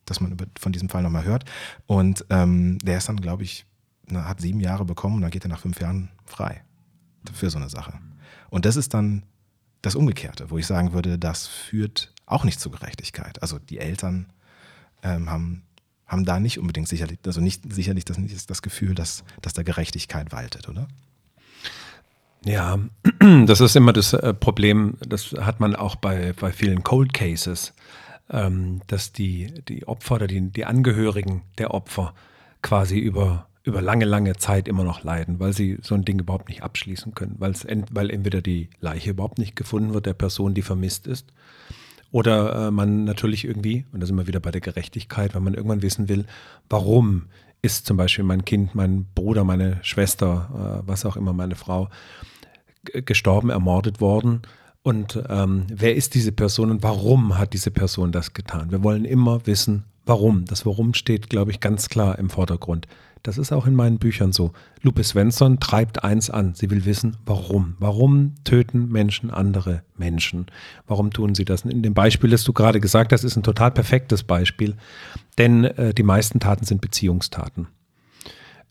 dass 0.05 0.21
man 0.21 0.31
über, 0.31 0.45
von 0.59 0.71
diesem 0.71 0.89
Fall 0.89 1.03
nochmal 1.03 1.23
hört. 1.23 1.45
Und 1.87 2.25
ähm, 2.29 2.79
der 2.79 2.97
ist 2.97 3.09
dann, 3.09 3.21
glaube 3.21 3.43
ich, 3.43 3.65
hat 4.13 4.41
sieben 4.41 4.59
Jahre 4.59 4.85
bekommen 4.85 5.15
und 5.15 5.21
dann 5.21 5.31
geht 5.31 5.45
er 5.45 5.49
nach 5.49 5.61
fünf 5.61 5.79
Jahren 5.79 6.09
frei 6.25 6.63
für 7.33 7.49
so 7.49 7.57
eine 7.57 7.69
Sache. 7.69 7.93
Und 8.49 8.65
das 8.65 8.75
ist 8.75 8.93
dann 8.93 9.23
das 9.81 9.95
Umgekehrte, 9.95 10.49
wo 10.49 10.57
ich 10.57 10.67
sagen 10.67 10.93
würde, 10.93 11.17
das 11.17 11.47
führt 11.47 12.13
auch 12.25 12.43
nicht 12.43 12.59
zur 12.59 12.71
Gerechtigkeit. 12.71 13.41
Also 13.41 13.59
die 13.59 13.79
Eltern 13.79 14.31
ähm, 15.03 15.29
haben, 15.29 15.63
haben 16.05 16.25
da 16.25 16.39
nicht 16.39 16.59
unbedingt 16.59 16.87
sicherlich, 16.87 17.19
also 17.25 17.41
nicht 17.41 17.71
sicherlich 17.71 18.05
das, 18.05 18.17
nicht 18.17 18.49
das 18.49 18.61
Gefühl, 18.61 18.95
dass, 18.95 19.23
dass 19.41 19.53
da 19.53 19.63
Gerechtigkeit 19.63 20.31
waltet, 20.31 20.69
oder? 20.69 20.87
Ja, 22.45 22.79
das 23.45 23.61
ist 23.61 23.75
immer 23.75 23.93
das 23.93 24.13
äh, 24.13 24.33
Problem, 24.33 24.97
das 25.05 25.33
hat 25.33 25.59
man 25.59 25.75
auch 25.75 25.95
bei, 25.95 26.33
bei 26.33 26.51
vielen 26.51 26.83
Cold 26.83 27.13
Cases, 27.13 27.73
ähm, 28.29 28.81
dass 28.87 29.11
die, 29.11 29.53
die 29.67 29.87
Opfer 29.87 30.15
oder 30.15 30.27
die, 30.27 30.51
die 30.51 30.65
Angehörigen 30.65 31.43
der 31.57 31.73
Opfer 31.73 32.13
quasi 32.61 32.99
über 32.99 33.48
über 33.63 33.81
lange, 33.81 34.05
lange 34.05 34.35
Zeit 34.37 34.67
immer 34.67 34.83
noch 34.83 35.03
leiden, 35.03 35.39
weil 35.39 35.53
sie 35.53 35.77
so 35.81 35.95
ein 35.95 36.05
Ding 36.05 36.19
überhaupt 36.19 36.49
nicht 36.49 36.63
abschließen 36.63 37.13
können, 37.13 37.37
ent, 37.67 37.87
weil 37.91 38.09
entweder 38.09 38.41
die 38.41 38.69
Leiche 38.79 39.11
überhaupt 39.11 39.37
nicht 39.37 39.55
gefunden 39.55 39.93
wird 39.93 40.05
der 40.05 40.13
Person, 40.13 40.53
die 40.53 40.61
vermisst 40.61 41.07
ist, 41.07 41.33
oder 42.11 42.67
äh, 42.67 42.71
man 42.71 43.03
natürlich 43.03 43.45
irgendwie, 43.45 43.85
und 43.91 43.99
da 43.99 44.07
sind 44.07 44.17
wir 44.17 44.27
wieder 44.27 44.39
bei 44.39 44.51
der 44.51 44.61
Gerechtigkeit, 44.61 45.35
wenn 45.35 45.43
man 45.43 45.53
irgendwann 45.53 45.81
wissen 45.81 46.09
will, 46.09 46.25
warum 46.69 47.25
ist 47.61 47.85
zum 47.85 47.97
Beispiel 47.97 48.23
mein 48.23 48.45
Kind, 48.45 48.73
mein 48.73 49.05
Bruder, 49.13 49.43
meine 49.43 49.79
Schwester, 49.83 50.81
äh, 50.83 50.87
was 50.87 51.05
auch 51.05 51.17
immer, 51.17 51.33
meine 51.33 51.55
Frau, 51.55 51.89
gestorben, 52.83 53.49
ermordet 53.49 53.99
worden. 53.99 54.41
Und 54.81 55.21
ähm, 55.29 55.67
wer 55.69 55.95
ist 55.95 56.15
diese 56.15 56.31
Person 56.31 56.71
und 56.71 56.81
warum 56.81 57.37
hat 57.37 57.53
diese 57.53 57.69
Person 57.69 58.11
das 58.11 58.33
getan? 58.33 58.71
Wir 58.71 58.81
wollen 58.81 59.05
immer 59.05 59.45
wissen, 59.45 59.83
warum. 60.05 60.45
Das 60.45 60.65
Warum 60.65 60.93
steht, 60.93 61.29
glaube 61.29 61.51
ich, 61.51 61.59
ganz 61.59 61.89
klar 61.89 62.17
im 62.17 62.29
Vordergrund. 62.29 62.87
Das 63.23 63.37
ist 63.37 63.51
auch 63.51 63.67
in 63.67 63.75
meinen 63.75 63.99
Büchern 63.99 64.31
so. 64.31 64.51
Lupe 64.81 65.03
Svensson 65.03 65.59
treibt 65.59 66.03
eins 66.03 66.29
an. 66.29 66.55
Sie 66.55 66.69
will 66.69 66.85
wissen, 66.85 67.17
warum. 67.25 67.75
Warum 67.79 68.35
töten 68.43 68.89
Menschen 68.89 69.29
andere 69.29 69.83
Menschen? 69.97 70.47
Warum 70.87 71.11
tun 71.11 71.35
sie 71.35 71.45
das? 71.45 71.65
In 71.65 71.83
dem 71.83 71.93
Beispiel, 71.93 72.29
das 72.29 72.43
du 72.43 72.53
gerade 72.53 72.79
gesagt 72.79 73.11
hast, 73.11 73.23
ist 73.23 73.35
ein 73.35 73.43
total 73.43 73.71
perfektes 73.71 74.23
Beispiel. 74.23 74.75
Denn 75.37 75.65
äh, 75.65 75.93
die 75.93 76.03
meisten 76.03 76.39
Taten 76.39 76.65
sind 76.65 76.81
Beziehungstaten. 76.81 77.67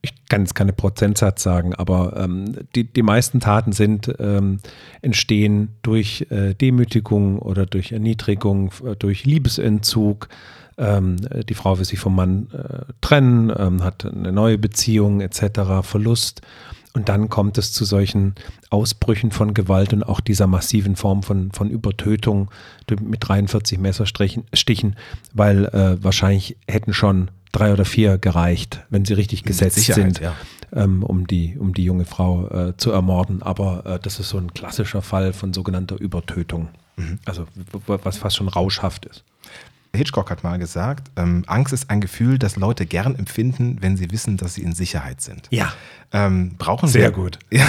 Ich 0.01 0.15
kann 0.29 0.43
jetzt 0.43 0.55
keine 0.55 0.73
Prozentsatz 0.73 1.43
sagen, 1.43 1.75
aber 1.75 2.17
ähm, 2.17 2.55
die, 2.77 2.85
die 2.85 3.03
meisten 3.03 3.41
Taten 3.41 3.73
sind, 3.73 4.15
ähm, 4.21 4.59
entstehen 5.03 5.71
durch 5.83 6.27
äh, 6.31 6.55
Demütigung 6.55 7.41
oder 7.41 7.67
durch 7.67 7.91
Erniedrigung, 7.91 8.71
äh, 8.85 8.95
durch 8.95 9.25
Liebesentzug, 9.25 10.29
ähm, 10.79 11.17
die 11.49 11.55
Frau 11.55 11.79
will 11.79 11.85
sich 11.85 11.99
vom 11.99 12.15
Mann 12.15 12.49
äh, 12.53 12.93
trennen, 13.01 13.53
ähm, 13.57 13.83
hat 13.83 14.05
eine 14.05 14.33
neue 14.33 14.59
Beziehung 14.59 15.21
etc., 15.21 15.83
Verlust. 15.83 16.43
Und 16.95 17.09
dann 17.09 17.29
kommt 17.29 17.59
es 17.59 17.73
zu 17.73 17.85
solchen 17.85 18.35
Ausbrüchen 18.71 19.31
von 19.31 19.55
Gewalt 19.55 19.93
und 19.93 20.03
auch 20.03 20.21
dieser 20.21 20.47
massiven 20.47 20.97
Form 20.97 21.23
von, 21.23 21.53
von 21.53 21.71
Übertötung 21.71 22.51
mit 23.01 23.29
43 23.29 23.79
Messerstichen, 23.79 24.97
weil 25.33 25.67
äh, 25.67 26.03
wahrscheinlich 26.03 26.57
hätten 26.67 26.93
schon 26.93 27.31
drei 27.53 27.73
oder 27.73 27.85
vier 27.85 28.19
gereicht, 28.19 28.81
wenn 28.91 29.05
sie 29.05 29.15
richtig 29.15 29.45
gesetzt 29.45 29.81
sind, 29.81 30.21
ja. 30.21 30.35
ähm, 30.73 31.03
um, 31.03 31.27
die, 31.27 31.57
um 31.59 31.73
die 31.73 31.85
junge 31.85 32.05
Frau 32.05 32.49
äh, 32.49 32.77
zu 32.77 32.91
ermorden. 32.91 33.43
Aber 33.43 33.85
äh, 33.87 33.99
das 34.01 34.19
ist 34.19 34.31
so 34.31 34.39
ein 34.39 34.53
klassischer 34.53 35.03
Fall 35.03 35.33
von 35.33 35.53
sogenannter 35.53 36.01
Übertötung. 36.01 36.69
Mhm. 36.97 37.19
Also 37.25 37.47
was 37.87 38.19
fast 38.19 38.37
schon 38.37 38.49
rauschhaft 38.49 39.07
ist. 39.07 39.25
Hitchcock 39.95 40.31
hat 40.31 40.45
mal 40.45 40.59
gesagt, 40.59 41.11
ähm, 41.17 41.45
Angst 41.47 41.73
ist 41.73 41.91
ein 41.91 42.01
Gefühl, 42.01 42.39
das 42.39 42.57
Leute 42.57 42.87
gern 42.87 43.15
empfinden, 43.17 43.79
wenn 43.81 43.97
sie 43.97 44.11
wissen, 44.11 44.37
dass 44.37 44.55
sie 44.55 44.63
in 44.63 44.73
Sicherheit 44.73 45.21
sind. 45.21 45.49
Ja. 45.51 45.73
Ähm, 46.13 46.55
brauchen 46.57 46.89
Sehr 46.89 47.03
wir, 47.03 47.11
gut. 47.11 47.39
Ja, 47.51 47.67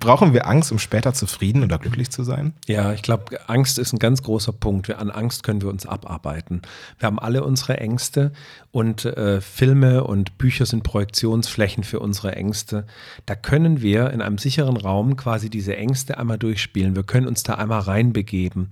brauchen 0.00 0.32
wir 0.32 0.46
Angst, 0.46 0.72
um 0.72 0.78
später 0.78 1.12
zufrieden 1.12 1.62
oder 1.62 1.78
glücklich 1.78 2.10
zu 2.10 2.22
sein? 2.22 2.54
Ja, 2.66 2.92
ich 2.92 3.02
glaube, 3.02 3.38
Angst 3.48 3.78
ist 3.78 3.92
ein 3.92 3.98
ganz 3.98 4.22
großer 4.22 4.52
Punkt. 4.52 4.90
An 4.94 5.10
Angst 5.10 5.42
können 5.42 5.60
wir 5.62 5.68
uns 5.68 5.86
abarbeiten. 5.86 6.62
Wir 6.98 7.06
haben 7.06 7.18
alle 7.18 7.44
unsere 7.44 7.78
Ängste 7.78 8.32
und 8.70 9.04
äh, 9.04 9.40
Filme 9.40 10.04
und 10.04 10.38
Bücher 10.38 10.64
sind 10.64 10.84
Projektionsflächen 10.84 11.84
für 11.84 12.00
unsere 12.00 12.34
Ängste. 12.34 12.86
Da 13.26 13.34
können 13.34 13.82
wir 13.82 14.10
in 14.10 14.22
einem 14.22 14.38
sicheren 14.38 14.76
Raum 14.76 15.16
quasi 15.16 15.50
diese 15.50 15.76
Ängste 15.76 16.18
einmal 16.18 16.38
durchspielen. 16.38 16.96
Wir 16.96 17.02
können 17.02 17.26
uns 17.26 17.42
da 17.42 17.54
einmal 17.54 17.80
reinbegeben. 17.80 18.70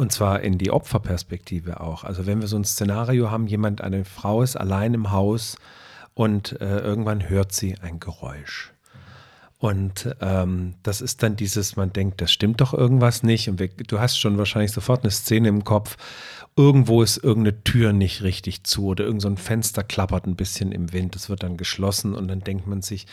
Und 0.00 0.12
zwar 0.12 0.40
in 0.40 0.56
die 0.56 0.70
Opferperspektive 0.70 1.78
auch. 1.78 2.04
Also 2.04 2.24
wenn 2.24 2.40
wir 2.40 2.48
so 2.48 2.56
ein 2.56 2.64
Szenario 2.64 3.30
haben, 3.30 3.46
jemand, 3.46 3.82
eine 3.82 4.06
Frau 4.06 4.40
ist 4.40 4.56
allein 4.56 4.94
im 4.94 5.10
Haus 5.10 5.58
und 6.14 6.58
äh, 6.58 6.78
irgendwann 6.78 7.28
hört 7.28 7.52
sie 7.52 7.76
ein 7.82 8.00
Geräusch. 8.00 8.72
Und 9.58 10.16
ähm, 10.22 10.72
das 10.82 11.02
ist 11.02 11.22
dann 11.22 11.36
dieses, 11.36 11.76
man 11.76 11.92
denkt, 11.92 12.22
das 12.22 12.32
stimmt 12.32 12.62
doch 12.62 12.72
irgendwas 12.72 13.22
nicht. 13.22 13.50
Und 13.50 13.58
wir, 13.58 13.68
du 13.68 14.00
hast 14.00 14.18
schon 14.18 14.38
wahrscheinlich 14.38 14.72
sofort 14.72 15.02
eine 15.02 15.10
Szene 15.10 15.48
im 15.48 15.64
Kopf. 15.64 15.98
Irgendwo 16.56 17.02
ist 17.02 17.18
irgendeine 17.18 17.62
Tür 17.62 17.92
nicht 17.92 18.22
richtig 18.22 18.64
zu 18.64 18.86
oder 18.86 19.04
irgendein 19.04 19.36
so 19.36 19.42
Fenster 19.42 19.84
klappert 19.84 20.26
ein 20.26 20.34
bisschen 20.34 20.72
im 20.72 20.94
Wind. 20.94 21.14
Das 21.14 21.28
wird 21.28 21.42
dann 21.42 21.58
geschlossen 21.58 22.14
und 22.14 22.26
dann 22.28 22.40
denkt 22.40 22.66
man 22.66 22.80
sich, 22.80 23.06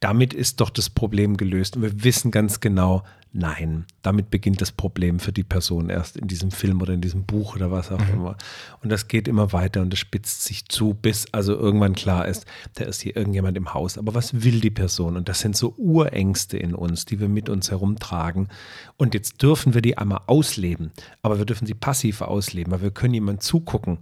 damit 0.00 0.34
ist 0.34 0.60
doch 0.60 0.70
das 0.70 0.90
Problem 0.90 1.36
gelöst. 1.36 1.76
Und 1.76 1.82
wir 1.82 2.02
wissen 2.02 2.32
ganz 2.32 2.58
genau, 2.58 3.04
Nein, 3.34 3.86
damit 4.02 4.28
beginnt 4.28 4.60
das 4.60 4.72
Problem 4.72 5.18
für 5.18 5.32
die 5.32 5.42
Person 5.42 5.88
erst 5.88 6.18
in 6.18 6.28
diesem 6.28 6.50
Film 6.50 6.82
oder 6.82 6.92
in 6.92 7.00
diesem 7.00 7.24
Buch 7.24 7.56
oder 7.56 7.70
was 7.70 7.90
auch 7.90 7.98
mhm. 7.98 8.12
immer. 8.12 8.36
Und 8.82 8.90
das 8.92 9.08
geht 9.08 9.26
immer 9.26 9.54
weiter 9.54 9.80
und 9.80 9.90
das 9.90 10.00
spitzt 10.00 10.44
sich 10.44 10.68
zu, 10.68 10.92
bis 10.92 11.32
also 11.32 11.54
irgendwann 11.54 11.94
klar 11.94 12.28
ist, 12.28 12.44
da 12.74 12.84
ist 12.84 13.00
hier 13.00 13.16
irgendjemand 13.16 13.56
im 13.56 13.72
Haus. 13.72 13.96
Aber 13.96 14.14
was 14.14 14.44
will 14.44 14.60
die 14.60 14.70
Person? 14.70 15.16
Und 15.16 15.30
das 15.30 15.40
sind 15.40 15.56
so 15.56 15.74
Urängste 15.78 16.58
in 16.58 16.74
uns, 16.74 17.06
die 17.06 17.20
wir 17.20 17.28
mit 17.28 17.48
uns 17.48 17.70
herumtragen. 17.70 18.48
Und 18.98 19.14
jetzt 19.14 19.42
dürfen 19.42 19.72
wir 19.72 19.80
die 19.80 19.96
einmal 19.96 20.20
ausleben, 20.26 20.92
aber 21.22 21.38
wir 21.38 21.46
dürfen 21.46 21.66
sie 21.66 21.74
passiv 21.74 22.20
ausleben, 22.20 22.70
weil 22.70 22.82
wir 22.82 22.90
können 22.90 23.14
jemand 23.14 23.42
zugucken, 23.42 23.98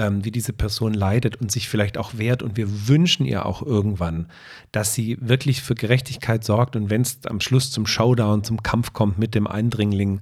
ähm, 0.00 0.24
wie 0.24 0.30
diese 0.30 0.52
Person 0.52 0.94
leidet 0.94 1.36
und 1.36 1.52
sich 1.52 1.68
vielleicht 1.68 1.98
auch 1.98 2.16
wehrt. 2.16 2.42
Und 2.42 2.56
wir 2.56 2.88
wünschen 2.88 3.26
ihr 3.26 3.44
auch 3.44 3.62
irgendwann, 3.62 4.26
dass 4.72 4.94
sie 4.94 5.18
wirklich 5.20 5.62
für 5.62 5.74
Gerechtigkeit 5.74 6.42
sorgt. 6.42 6.74
Und 6.74 6.88
wenn 6.88 7.02
es 7.02 7.18
am 7.26 7.40
Schluss 7.40 7.70
zum 7.70 7.86
Showdown, 7.86 8.42
zum 8.42 8.62
Kampf 8.62 8.94
kommt 8.94 9.18
mit 9.18 9.34
dem 9.34 9.46
Eindringling, 9.46 10.20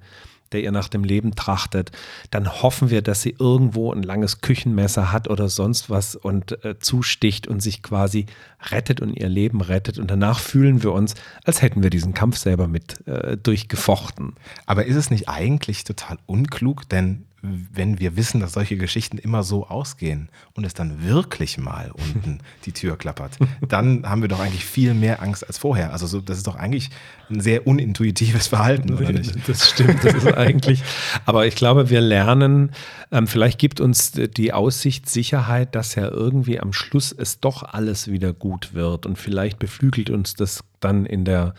der 0.53 0.62
ihr 0.62 0.73
nach 0.73 0.88
dem 0.88 1.05
Leben 1.05 1.35
trachtet, 1.35 1.93
dann 2.31 2.62
hoffen 2.62 2.91
wir, 2.91 3.03
dass 3.03 3.23
sie 3.23 3.37
irgendwo 3.38 3.93
ein 3.93 4.03
langes 4.03 4.41
Küchenmesser 4.41 5.12
hat 5.12 5.29
oder 5.29 5.49
sonst 5.49 5.91
was 5.91 6.17
und 6.17 6.64
äh, 6.64 6.79
zusticht 6.79 7.47
und 7.47 7.61
sich 7.61 7.83
quasi 7.83 8.27
rettet 8.71 9.01
und 9.01 9.14
ihr 9.14 9.29
Leben 9.29 9.61
rettet. 9.61 9.99
Und 9.99 10.11
danach 10.11 10.41
fühlen 10.41 10.83
wir 10.83 10.93
uns, 10.93 11.14
als 11.45 11.62
hätten 11.62 11.83
wir 11.83 11.91
diesen 11.91 12.14
Kampf 12.14 12.38
selber 12.38 12.67
mit 12.67 13.07
äh, 13.07 13.37
durchgefochten. 13.37 14.35
Aber 14.67 14.87
ist 14.87 14.97
es 14.97 15.11
nicht 15.11 15.29
eigentlich 15.29 15.85
total 15.85 16.19
unklug? 16.27 16.88
Denn 16.88 17.28
wenn 17.40 18.01
wir 18.01 18.16
wissen, 18.16 18.40
dass 18.40 18.55
solche 18.55 18.77
Geschichten 18.77 19.16
immer 19.16 19.44
so 19.44 19.68
ausgehen 19.68 20.29
und 20.55 20.64
es 20.64 20.74
dann 20.74 21.05
wirklich 21.05 21.57
mal 21.57 21.92
unten 21.92 22.38
die 22.64 22.72
Tür 22.72 22.96
klappert, 22.96 23.38
dann 23.66 24.09
haben 24.09 24.22
wir 24.22 24.29
doch 24.29 24.40
eigentlich 24.40 24.64
viel 24.64 24.92
mehr 24.92 25.22
Angst 25.22 25.46
als 25.46 25.59
vorher. 25.59 25.92
Also 25.92 26.07
so, 26.07 26.20
das 26.20 26.38
ist 26.38 26.46
doch 26.48 26.57
eigentlich 26.57 26.90
ein 27.31 27.40
sehr 27.40 27.66
unintuitives 27.66 28.48
Verhalten, 28.48 28.94
oder 28.94 29.12
nicht? 29.12 29.37
Das 29.48 29.70
stimmt, 29.70 30.03
das 30.03 30.14
ist 30.14 30.35
eigentlich. 30.35 30.83
Aber 31.27 31.46
ich 31.46 31.55
glaube, 31.55 31.90
wir 31.90 32.01
lernen, 32.01 32.72
ähm, 33.12 33.29
vielleicht 33.29 33.59
gibt 33.59 33.81
uns 33.81 34.12
die 34.12 34.53
Aussicht 34.53 35.09
Sicherheit, 35.09 35.74
dass 35.77 35.94
ja 35.94 36.09
irgendwie 36.09 36.59
am 36.59 36.72
Schluss 36.72 37.12
es 37.12 37.38
doch 37.38 37.62
alles 37.62 38.09
wieder 38.11 38.33
gut 38.33 38.74
wird 38.74 39.07
und 39.07 39.16
vielleicht 39.16 39.61
beflügelt 39.61 40.11
uns 40.11 40.35
das 40.35 40.64
dann 40.81 41.07
in 41.07 41.24
der, 41.24 41.55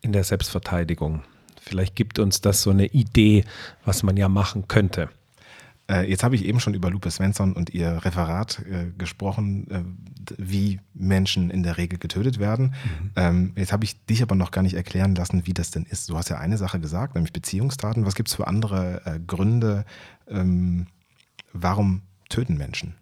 in 0.00 0.12
der 0.12 0.24
Selbstverteidigung. 0.24 1.22
Vielleicht 1.60 1.94
gibt 1.94 2.18
uns 2.18 2.40
das 2.40 2.62
so 2.62 2.70
eine 2.70 2.86
Idee, 2.86 3.44
was 3.84 4.02
man 4.02 4.16
ja 4.16 4.28
machen 4.28 4.66
könnte. 4.66 5.08
Äh, 5.90 6.08
jetzt 6.08 6.22
habe 6.22 6.36
ich 6.36 6.44
eben 6.44 6.60
schon 6.60 6.74
über 6.74 6.90
Lupe 6.90 7.10
Svensson 7.10 7.52
und 7.52 7.70
ihr 7.70 8.04
Referat 8.04 8.60
äh, 8.70 8.92
gesprochen, 8.96 9.66
äh, 9.70 9.82
wie 10.38 10.80
Menschen 10.94 11.50
in 11.50 11.62
der 11.62 11.78
Regel 11.78 11.98
getötet 11.98 12.38
werden. 12.38 12.66
Mhm. 12.66 13.10
Ähm, 13.16 13.52
jetzt 13.56 13.72
habe 13.72 13.84
ich 13.84 14.04
dich 14.06 14.22
aber 14.22 14.36
noch 14.36 14.52
gar 14.52 14.62
nicht 14.62 14.74
erklären 14.74 15.14
lassen, 15.14 15.46
wie 15.46 15.54
das 15.54 15.72
denn 15.72 15.84
ist. 15.84 16.08
Du 16.08 16.16
hast 16.16 16.28
ja 16.28 16.38
eine 16.38 16.58
Sache 16.58 16.78
gesagt, 16.78 17.16
nämlich 17.16 17.32
Beziehungstaten. 17.32 18.06
Was 18.06 18.14
gibt 18.14 18.28
es 18.28 18.36
für 18.36 18.46
andere 18.46 19.02
äh, 19.04 19.18
Gründe, 19.18 19.84
ähm, 20.28 20.86
warum 21.52 22.02
töten 22.28 22.56
Menschen? 22.56 22.94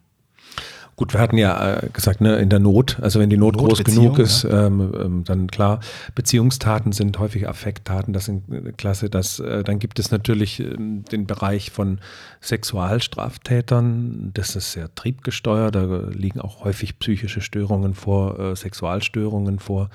Gut, 0.98 1.12
wir 1.12 1.20
hatten 1.20 1.38
ja 1.38 1.76
äh, 1.76 1.90
gesagt, 1.90 2.20
ne, 2.20 2.38
in 2.38 2.48
der 2.48 2.58
Not, 2.58 2.98
also 3.00 3.20
wenn 3.20 3.30
die 3.30 3.37
Not, 3.37 3.56
groß 3.56 3.84
genug 3.84 4.18
ist, 4.18 4.42
ja. 4.42 4.66
ähm, 4.66 4.92
ähm, 5.00 5.22
dann 5.24 5.46
klar, 5.46 5.78
Beziehungstaten 6.16 6.90
sind 6.90 7.16
häufig 7.20 7.48
Affekttaten, 7.48 8.12
das 8.12 8.24
sind 8.24 8.52
äh, 8.52 8.72
klasse. 8.72 9.08
Das, 9.08 9.38
äh, 9.38 9.62
dann 9.62 9.78
gibt 9.78 10.00
es 10.00 10.11
natürlich 10.11 10.58
äh, 10.58 10.74
den 10.76 11.28
Bereich 11.28 11.70
von 11.70 12.00
Sexualstraftätern, 12.40 14.32
das 14.34 14.56
ist 14.56 14.72
sehr 14.72 14.92
triebgesteuert, 14.92 15.76
da 15.76 15.84
liegen 16.11 16.40
auch 16.40 16.64
häufig 16.64 16.98
psychische 16.98 17.42
Störungen 17.42 17.94
vor, 17.94 18.37
äh, 18.40 18.56
Sexualstörungen 18.56 19.61
vor. 19.61 19.90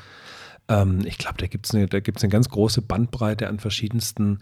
Ähm, 0.70 1.02
ich 1.04 1.18
glaube, 1.18 1.36
da 1.38 1.48
gibt 1.48 1.66
es 1.66 1.76
eine, 1.76 1.90
eine 1.92 2.30
ganz 2.30 2.48
große 2.48 2.82
Bandbreite 2.82 3.50
an 3.50 3.60
verschiedensten 3.60 4.40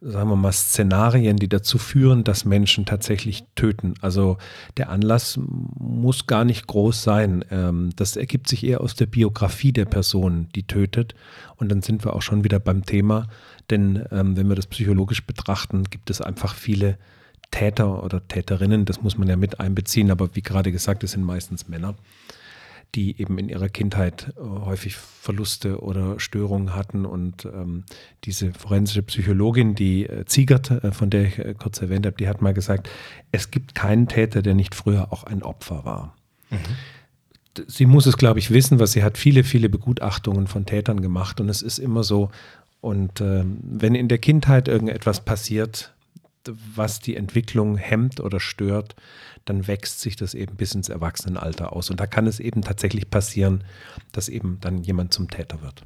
sagen 0.00 0.30
wir 0.30 0.36
mal, 0.36 0.52
Szenarien, 0.52 1.36
die 1.36 1.48
dazu 1.48 1.76
führen, 1.76 2.24
dass 2.24 2.44
Menschen 2.44 2.86
tatsächlich 2.86 3.44
töten. 3.54 3.94
Also 4.00 4.38
der 4.76 4.88
Anlass 4.88 5.38
muss 5.38 6.26
gar 6.26 6.44
nicht 6.44 6.66
groß 6.66 7.02
sein. 7.02 7.44
Ähm, 7.50 7.90
das 7.96 8.16
ergibt 8.16 8.48
sich 8.48 8.64
eher 8.64 8.80
aus 8.80 8.94
der 8.94 9.06
Biografie 9.06 9.72
der 9.72 9.84
Person, 9.84 10.48
die 10.54 10.62
tötet. 10.62 11.14
Und 11.56 11.68
dann 11.68 11.82
sind 11.82 12.04
wir 12.04 12.14
auch 12.14 12.22
schon 12.22 12.44
wieder 12.44 12.60
beim 12.60 12.84
Thema. 12.86 13.28
Denn 13.68 14.04
ähm, 14.10 14.36
wenn 14.36 14.48
wir 14.48 14.56
das 14.56 14.66
psychologisch 14.66 15.26
betrachten, 15.26 15.84
gibt 15.84 16.08
es 16.08 16.20
einfach 16.20 16.54
viele 16.54 16.96
Täter 17.50 18.02
oder 18.02 18.26
Täterinnen. 18.26 18.86
Das 18.86 19.02
muss 19.02 19.18
man 19.18 19.28
ja 19.28 19.36
mit 19.36 19.60
einbeziehen. 19.60 20.10
Aber 20.10 20.34
wie 20.34 20.42
gerade 20.42 20.72
gesagt, 20.72 21.04
es 21.04 21.12
sind 21.12 21.24
meistens 21.24 21.68
Männer 21.68 21.94
die 22.94 23.20
eben 23.20 23.38
in 23.38 23.48
ihrer 23.48 23.68
Kindheit 23.68 24.32
äh, 24.36 24.40
häufig 24.40 24.96
Verluste 24.96 25.80
oder 25.80 26.18
Störungen 26.18 26.74
hatten. 26.74 27.06
Und 27.06 27.44
ähm, 27.44 27.84
diese 28.24 28.52
forensische 28.52 29.02
Psychologin, 29.02 29.74
die 29.74 30.06
äh, 30.06 30.24
Ziegert, 30.24 30.70
äh, 30.70 30.92
von 30.92 31.10
der 31.10 31.24
ich 31.24 31.38
äh, 31.38 31.54
kurz 31.54 31.80
erwähnt 31.80 32.06
habe, 32.06 32.16
die 32.16 32.28
hat 32.28 32.42
mal 32.42 32.54
gesagt, 32.54 32.88
es 33.32 33.50
gibt 33.50 33.74
keinen 33.74 34.08
Täter, 34.08 34.42
der 34.42 34.54
nicht 34.54 34.74
früher 34.74 35.12
auch 35.12 35.24
ein 35.24 35.42
Opfer 35.42 35.84
war. 35.84 36.16
Mhm. 36.50 36.58
Sie 37.66 37.86
muss 37.86 38.06
es, 38.06 38.16
glaube 38.16 38.38
ich, 38.38 38.50
wissen, 38.50 38.78
weil 38.78 38.86
sie 38.86 39.02
hat 39.02 39.18
viele, 39.18 39.44
viele 39.44 39.68
Begutachtungen 39.68 40.46
von 40.46 40.66
Tätern 40.66 41.00
gemacht. 41.00 41.40
Und 41.40 41.48
es 41.48 41.62
ist 41.62 41.78
immer 41.78 42.04
so, 42.04 42.30
und 42.80 43.20
ähm, 43.20 43.58
wenn 43.62 43.94
in 43.94 44.08
der 44.08 44.18
Kindheit 44.18 44.68
irgendetwas 44.68 45.24
passiert, 45.24 45.92
was 46.74 47.00
die 47.00 47.16
Entwicklung 47.16 47.76
hemmt 47.76 48.20
oder 48.20 48.40
stört, 48.40 48.94
dann 49.44 49.66
wächst 49.66 50.00
sich 50.00 50.16
das 50.16 50.34
eben 50.34 50.56
bis 50.56 50.74
ins 50.74 50.88
Erwachsenenalter 50.88 51.72
aus. 51.72 51.90
Und 51.90 52.00
da 52.00 52.06
kann 52.06 52.26
es 52.26 52.40
eben 52.40 52.62
tatsächlich 52.62 53.10
passieren, 53.10 53.64
dass 54.12 54.28
eben 54.28 54.58
dann 54.60 54.82
jemand 54.82 55.12
zum 55.12 55.28
Täter 55.28 55.62
wird. 55.62 55.84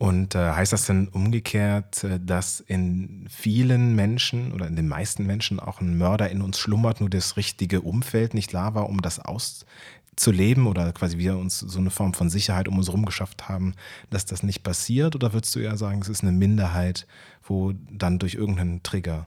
Und 0.00 0.34
äh, 0.34 0.52
heißt 0.52 0.72
das 0.72 0.86
denn 0.86 1.08
umgekehrt, 1.08 2.04
äh, 2.04 2.18
dass 2.18 2.60
in 2.60 3.26
vielen 3.28 3.94
Menschen 3.94 4.52
oder 4.52 4.66
in 4.66 4.74
den 4.74 4.88
meisten 4.88 5.26
Menschen 5.26 5.60
auch 5.60 5.82
ein 5.82 5.98
Mörder 5.98 6.30
in 6.30 6.40
uns 6.40 6.58
schlummert, 6.58 7.00
nur 7.00 7.10
das 7.10 7.36
richtige 7.36 7.82
Umfeld 7.82 8.32
nicht 8.32 8.54
da 8.54 8.74
war, 8.74 8.88
um 8.88 9.02
das 9.02 9.20
auszuleben 9.20 10.66
oder 10.66 10.92
quasi 10.92 11.18
wir 11.18 11.36
uns 11.36 11.58
so 11.58 11.78
eine 11.78 11.90
Form 11.90 12.14
von 12.14 12.30
Sicherheit 12.30 12.66
um 12.66 12.78
uns 12.78 12.86
herum 12.86 13.04
geschafft 13.04 13.50
haben, 13.50 13.74
dass 14.08 14.24
das 14.24 14.42
nicht 14.42 14.62
passiert? 14.62 15.14
Oder 15.14 15.34
würdest 15.34 15.54
du 15.54 15.60
eher 15.60 15.76
sagen, 15.76 16.00
es 16.00 16.08
ist 16.08 16.22
eine 16.22 16.32
Minderheit, 16.32 17.06
wo 17.42 17.74
dann 17.90 18.18
durch 18.18 18.34
irgendeinen 18.36 18.82
Trigger 18.82 19.26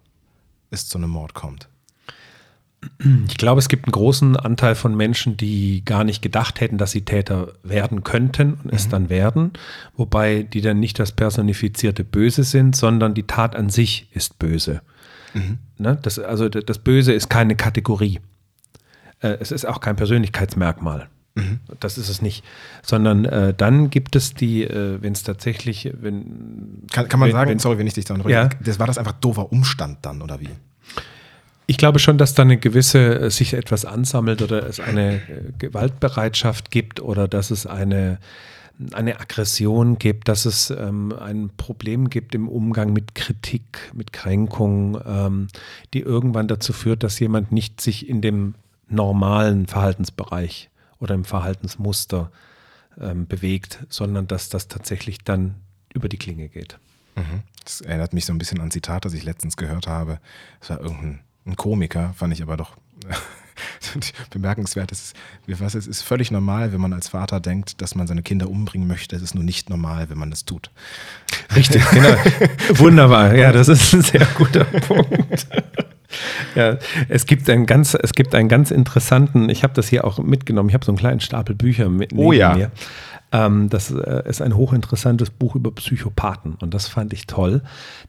es 0.71 0.87
zu 0.87 0.97
einem 0.97 1.11
Mord 1.11 1.35
kommt? 1.35 1.69
Ich 3.27 3.37
glaube, 3.37 3.59
es 3.59 3.69
gibt 3.69 3.85
einen 3.85 3.91
großen 3.91 4.35
Anteil 4.35 4.75
von 4.75 4.95
Menschen, 4.95 5.37
die 5.37 5.83
gar 5.85 6.03
nicht 6.03 6.21
gedacht 6.21 6.61
hätten, 6.61 6.77
dass 6.77 6.91
sie 6.91 7.01
Täter 7.01 7.53
werden 7.63 8.03
könnten 8.03 8.53
und 8.53 8.65
mhm. 8.65 8.73
es 8.73 8.89
dann 8.89 9.09
werden, 9.09 9.51
wobei 9.95 10.43
die 10.43 10.61
dann 10.61 10.79
nicht 10.79 10.99
das 10.99 11.11
personifizierte 11.11 12.03
Böse 12.03 12.43
sind, 12.43 12.75
sondern 12.75 13.13
die 13.13 13.23
Tat 13.23 13.55
an 13.55 13.69
sich 13.69 14.07
ist 14.13 14.39
böse. 14.39 14.81
Mhm. 15.33 15.57
Ne? 15.77 15.97
Das, 16.01 16.19
also 16.19 16.49
das 16.49 16.79
Böse 16.79 17.13
ist 17.13 17.29
keine 17.29 17.55
Kategorie. 17.55 18.19
Äh, 19.21 19.37
es 19.39 19.51
ist 19.51 19.65
auch 19.65 19.79
kein 19.79 19.95
Persönlichkeitsmerkmal. 19.95 21.09
Mhm. 21.35 21.59
Das 21.79 21.97
ist 21.97 22.09
es 22.09 22.21
nicht. 22.21 22.43
Sondern 22.83 23.25
äh, 23.25 23.53
dann 23.53 23.89
gibt 23.89 24.15
es 24.15 24.33
die, 24.33 24.63
äh, 24.63 25.01
wenn 25.01 25.13
es 25.13 25.23
tatsächlich, 25.23 25.91
wenn. 25.99 26.83
Kann, 26.91 27.07
kann 27.07 27.19
man 27.19 27.29
wenn, 27.29 27.33
sagen, 27.33 27.49
wenn, 27.49 27.59
sorry, 27.59 27.77
wenn 27.79 27.87
ich 27.87 27.93
dich 27.93 28.05
da 28.05 28.15
ja. 28.27 28.49
das 28.63 28.79
war 28.79 28.87
das 28.87 28.97
einfach 28.97 29.13
doofer 29.13 29.51
Umstand 29.51 29.99
dann, 30.03 30.21
oder 30.21 30.39
wie? 30.39 30.49
Ich 31.65 31.77
glaube 31.77 31.99
schon, 31.99 32.17
dass 32.17 32.33
da 32.33 32.43
eine 32.43 32.57
gewisse 32.57 33.19
äh, 33.19 33.31
sich 33.31 33.53
etwas 33.53 33.85
ansammelt 33.85 34.41
oder 34.41 34.67
es 34.67 34.79
eine 34.79 35.15
äh, 35.15 35.51
Gewaltbereitschaft 35.57 36.71
gibt 36.71 36.99
oder 36.99 37.27
dass 37.27 37.51
es 37.51 37.65
eine, 37.65 38.19
eine 38.91 39.19
Aggression 39.19 39.97
gibt, 39.97 40.27
dass 40.27 40.45
es 40.45 40.69
ähm, 40.71 41.13
ein 41.17 41.49
Problem 41.55 42.09
gibt 42.09 42.35
im 42.35 42.49
Umgang 42.49 42.91
mit 42.91 43.15
Kritik, 43.15 43.91
mit 43.93 44.11
Kränkung, 44.11 44.99
ähm, 45.05 45.47
die 45.93 46.01
irgendwann 46.01 46.47
dazu 46.47 46.73
führt, 46.73 47.03
dass 47.03 47.19
jemand 47.19 47.51
nicht 47.51 47.79
sich 47.79 48.09
in 48.09 48.21
dem 48.21 48.55
normalen 48.89 49.67
Verhaltensbereich 49.67 50.69
oder 50.99 51.15
im 51.15 51.23
Verhaltensmuster 51.23 52.31
ähm, 52.99 53.25
bewegt, 53.25 53.85
sondern 53.89 54.27
dass 54.27 54.49
das 54.49 54.67
tatsächlich 54.67 55.19
dann 55.19 55.55
über 55.93 56.09
die 56.09 56.17
Klinge 56.17 56.49
geht. 56.49 56.77
Mhm. 57.15 57.41
Das 57.63 57.81
erinnert 57.81 58.13
mich 58.13 58.25
so 58.25 58.33
ein 58.33 58.37
bisschen 58.37 58.59
an 58.59 58.67
ein 58.67 58.71
Zitat, 58.71 59.05
das 59.05 59.13
ich 59.13 59.23
letztens 59.23 59.55
gehört 59.55 59.87
habe. 59.87 60.19
Es 60.59 60.69
war 60.69 60.81
irgendein 60.81 61.21
ein 61.45 61.55
Komiker, 61.55 62.13
fand 62.15 62.33
ich 62.33 62.41
aber 62.41 62.57
doch 62.57 62.75
bemerkenswert. 64.29 64.91
Es 64.91 65.01
ist, 65.01 65.15
was, 65.59 65.75
es 65.75 65.87
ist 65.87 66.01
völlig 66.01 66.31
normal, 66.31 66.73
wenn 66.73 66.81
man 66.81 66.93
als 66.93 67.09
Vater 67.09 67.39
denkt, 67.39 67.81
dass 67.81 67.95
man 67.95 68.07
seine 68.07 68.23
Kinder 68.23 68.49
umbringen 68.49 68.87
möchte. 68.87 69.15
Es 69.15 69.21
ist 69.21 69.35
nur 69.35 69.43
nicht 69.43 69.69
normal, 69.69 70.09
wenn 70.09 70.17
man 70.17 70.29
das 70.29 70.45
tut. 70.45 70.71
Richtig, 71.55 71.83
genau. 71.91 72.15
Wunderbar. 72.75 73.35
Ja, 73.35 73.51
das 73.51 73.67
ist 73.67 73.93
ein 73.93 74.01
sehr 74.01 74.25
guter 74.35 74.63
Punkt. 74.65 75.47
Ja, 76.55 76.77
es 77.09 77.25
gibt 77.25 77.49
einen 77.49 77.65
ganz, 77.65 77.95
es 77.99 78.13
gibt 78.13 78.35
einen 78.35 78.47
ganz 78.47 78.69
interessanten, 78.71 79.49
ich 79.49 79.63
habe 79.63 79.73
das 79.73 79.87
hier 79.87 80.05
auch 80.05 80.19
mitgenommen, 80.19 80.69
ich 80.69 80.75
habe 80.75 80.85
so 80.85 80.91
einen 80.91 80.99
kleinen 80.99 81.19
Stapel 81.19 81.55
Bücher 81.55 81.89
mit 81.89 82.13
oh, 82.13 82.31
ja. 82.31 82.55
mir. 82.55 82.71
Ähm, 83.33 83.67
das 83.69 83.91
äh, 83.91 84.23
ist 84.29 84.41
ein 84.41 84.55
hochinteressantes 84.55 85.31
Buch 85.31 85.55
über 85.55 85.71
Psychopathen 85.71 86.53
und 86.61 86.73
das 86.73 86.87
fand 86.87 87.11
ich 87.13 87.25
toll. 87.25 87.61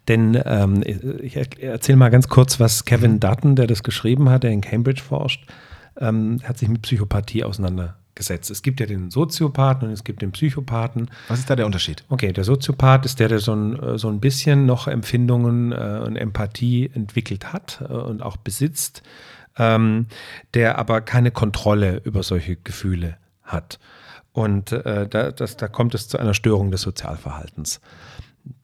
Denn 0.06 0.40
ähm, 0.44 0.84
ich 1.22 1.36
erzähle 1.36 1.96
mal 1.96 2.10
ganz 2.10 2.28
kurz, 2.28 2.60
was 2.60 2.84
Kevin 2.84 3.14
mhm. 3.14 3.20
Dutton, 3.20 3.56
der 3.56 3.66
das 3.66 3.82
geschrieben 3.82 4.28
hat, 4.28 4.42
der 4.44 4.50
in 4.50 4.60
Cambridge 4.60 5.02
forscht, 5.02 5.46
ähm, 5.98 6.40
hat 6.44 6.58
sich 6.58 6.68
mit 6.68 6.82
Psychopathie 6.82 7.42
auseinandergesetzt. 7.42 8.50
Es 8.50 8.60
gibt 8.60 8.80
ja 8.80 8.86
den 8.86 9.10
Soziopathen 9.10 9.88
und 9.88 9.94
es 9.94 10.04
gibt 10.04 10.20
den 10.20 10.32
Psychopathen. 10.32 11.10
Was 11.28 11.38
ist 11.38 11.48
da 11.48 11.56
der 11.56 11.64
Unterschied? 11.64 12.04
Okay, 12.10 12.32
der 12.32 12.44
Soziopath 12.44 13.06
ist 13.06 13.18
der, 13.18 13.28
der 13.28 13.38
so 13.38 13.54
ein, 13.54 13.82
äh, 13.82 13.98
so 13.98 14.08
ein 14.08 14.20
bisschen 14.20 14.66
noch 14.66 14.88
Empfindungen 14.88 15.72
äh, 15.72 16.02
und 16.04 16.16
Empathie 16.16 16.90
entwickelt 16.92 17.50
hat 17.50 17.82
äh, 17.88 17.92
und 17.94 18.22
auch 18.22 18.36
besitzt, 18.36 19.02
ähm, 19.56 20.06
der 20.52 20.76
aber 20.78 21.00
keine 21.00 21.30
Kontrolle 21.30 22.02
über 22.04 22.22
solche 22.22 22.56
Gefühle 22.56 23.16
hat. 23.42 23.78
Und 24.34 24.72
äh, 24.72 25.08
da, 25.08 25.30
das, 25.30 25.56
da 25.56 25.68
kommt 25.68 25.94
es 25.94 26.08
zu 26.08 26.18
einer 26.18 26.34
Störung 26.34 26.72
des 26.72 26.82
Sozialverhaltens. 26.82 27.80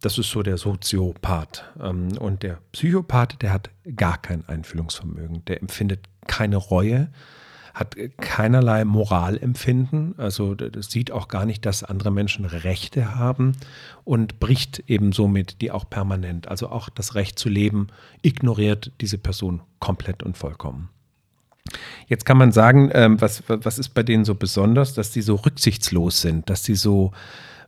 Das 0.01 0.19
ist 0.19 0.29
so 0.29 0.43
der 0.43 0.59
Soziopath. 0.59 1.65
Ähm, 1.81 2.19
und 2.19 2.43
der 2.43 2.59
Psychopath, 2.73 3.41
der 3.41 3.53
hat 3.53 3.71
gar 3.95 4.19
kein 4.19 4.47
Einfühlungsvermögen. 4.49 5.45
Der 5.45 5.63
empfindet 5.63 6.01
keine 6.27 6.57
Reue, 6.57 7.09
hat 7.73 7.97
keinerlei 8.17 8.85
Moralempfinden, 8.85 10.19
also 10.19 10.57
sieht 10.81 11.13
auch 11.13 11.29
gar 11.29 11.47
nicht, 11.47 11.65
dass 11.65 11.85
andere 11.85 12.11
Menschen 12.11 12.45
Rechte 12.45 13.15
haben 13.15 13.53
und 14.03 14.41
bricht 14.41 14.81
eben 14.89 15.13
somit 15.13 15.61
die 15.61 15.71
auch 15.71 15.89
permanent. 15.89 16.49
Also 16.49 16.69
auch 16.69 16.89
das 16.89 17.15
Recht 17.15 17.39
zu 17.39 17.49
leben 17.49 17.87
ignoriert 18.23 18.91
diese 19.01 19.19
Person 19.19 19.63
komplett 19.79 20.25
und 20.25 20.37
vollkommen. 20.37 20.89
Jetzt 22.07 22.27
kann 22.27 22.39
man 22.39 22.53
sagen, 22.53 22.91
ähm, 22.93 23.21
was, 23.21 23.43
was 23.47 23.79
ist 23.79 23.91
bei 23.91 24.03
denen 24.03 24.25
so 24.25 24.35
besonders, 24.35 24.95
dass 24.95 25.11
die 25.11 25.23
so 25.23 25.37
rücksichtslos 25.37 26.21
sind, 26.21 26.51
dass 26.51 26.63
die 26.63 26.75
so 26.75 27.13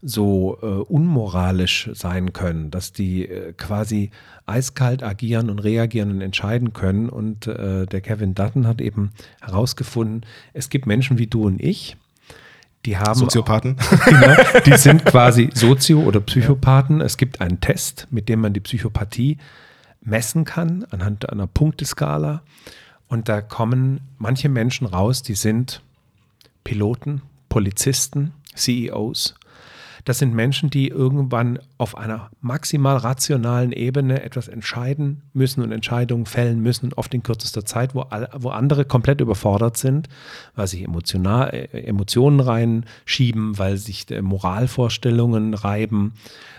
so 0.05 0.59
äh, 0.61 0.67
unmoralisch 0.67 1.89
sein 1.95 2.33
können, 2.33 2.73
dass 2.73 2.93
die 2.93 3.29
äh, 3.29 3.53
quasi 3.53 4.11
eiskalt 4.47 5.05
agieren 5.05 5.49
und 5.49 5.61
reagieren 5.61 6.11
und 6.11 6.21
entscheiden 6.21 6.73
können. 6.73 7.09
Und 7.09 7.47
äh, 7.47 7.87
der 7.87 8.01
Kevin 8.01 8.35
Dutton 8.35 8.67
hat 8.67 8.81
eben 8.81 9.13
herausgefunden, 9.41 10.27
es 10.53 10.69
gibt 10.71 10.87
Menschen 10.87 11.19
wie 11.19 11.29
du 11.29 11.47
und 11.47 11.63
ich, 11.63 11.97
die 12.85 12.99
haben. 12.99 13.15
Soziopathen? 13.15 13.77
Genau, 14.05 14.35
die 14.67 14.77
sind 14.77 15.05
quasi 15.07 15.51
Sozio- 15.55 16.03
oder 16.03 16.21
Psychopathen. 16.21 17.01
Es 17.01 17.17
gibt 17.17 17.41
einen 17.41 17.61
Test, 17.61 18.09
mit 18.11 18.29
dem 18.29 18.41
man 18.41 18.53
die 18.53 18.61
Psychopathie 18.61 19.39
messen 20.01 20.45
kann, 20.45 20.85
anhand 20.91 21.31
einer 21.31 21.47
Punkteskala. 21.47 22.43
Und 23.13 23.29
da 23.29 23.43
kommen 23.43 24.01
manche 24.17 24.49
Menschen 24.49 24.87
raus, 24.87 25.23
die 25.23 25.35
sind 25.35 25.83
Piloten, 26.65 27.21
Polizisten, 27.51 28.33
CEOs, 28.55 29.35
das 30.07 30.19
sind 30.19 30.35
Menschen, 30.35 30.71
die 30.71 30.89
irgendwann 30.89 31.59
auf 31.77 31.97
einer 31.97 32.31
maximal 32.41 32.97
rationalen 32.97 33.71
Ebene 33.73 34.23
etwas 34.23 34.49
entscheiden 34.49 35.23
müssen 35.35 35.63
und 35.63 35.73
Entscheidungen 35.73 36.25
fällen 36.25 36.61
müssen, 36.61 36.95
oft 36.95 37.13
in 37.15 37.23
kürzester 37.23 37.67
Zeit, 37.67 37.95
wo, 37.95 38.07
wo 38.35 38.49
andere 38.49 38.87
komplett 38.87 39.21
überfordert 39.21 39.77
sind, 39.77 40.09
weil 40.57 40.67
sich 40.67 40.83
emotional, 40.83 41.51
äh, 41.51 41.83
Emotionen 41.83 42.41
reinschieben, 42.41 43.59
weil 43.59 43.77
sich 43.77 44.07
Moralvorstellungen 44.23 45.55
reiben 45.55 46.15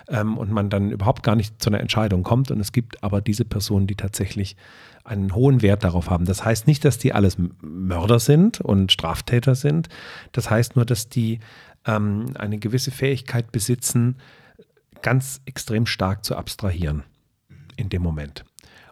ähm, 0.07 0.37
und 0.37 0.51
man 0.51 0.69
dann 0.69 0.91
überhaupt 0.91 1.23
gar 1.23 1.35
nicht 1.35 1.61
zu 1.61 1.69
einer 1.69 1.81
Entscheidung 1.81 2.23
kommt. 2.23 2.49
Und 2.49 2.59
es 2.61 2.71
gibt 2.71 3.03
aber 3.03 3.21
diese 3.21 3.43
Personen, 3.43 3.87
die 3.87 3.95
tatsächlich 3.95 4.55
einen 5.03 5.35
hohen 5.35 5.61
Wert 5.61 5.83
darauf 5.83 6.09
haben. 6.09 6.25
Das 6.25 6.45
heißt 6.45 6.67
nicht, 6.67 6.85
dass 6.85 6.97
die 6.97 7.13
alles 7.13 7.37
Mörder 7.61 8.19
sind 8.19 8.61
und 8.61 8.91
Straftäter 8.91 9.55
sind. 9.55 9.89
Das 10.31 10.49
heißt 10.49 10.75
nur, 10.75 10.85
dass 10.85 11.09
die 11.09 11.39
ähm, 11.85 12.27
eine 12.35 12.57
gewisse 12.57 12.91
Fähigkeit 12.91 13.51
besitzen, 13.51 14.17
ganz 15.01 15.41
extrem 15.45 15.85
stark 15.85 16.23
zu 16.23 16.35
abstrahieren 16.35 17.03
in 17.75 17.89
dem 17.89 18.01
Moment. 18.01 18.45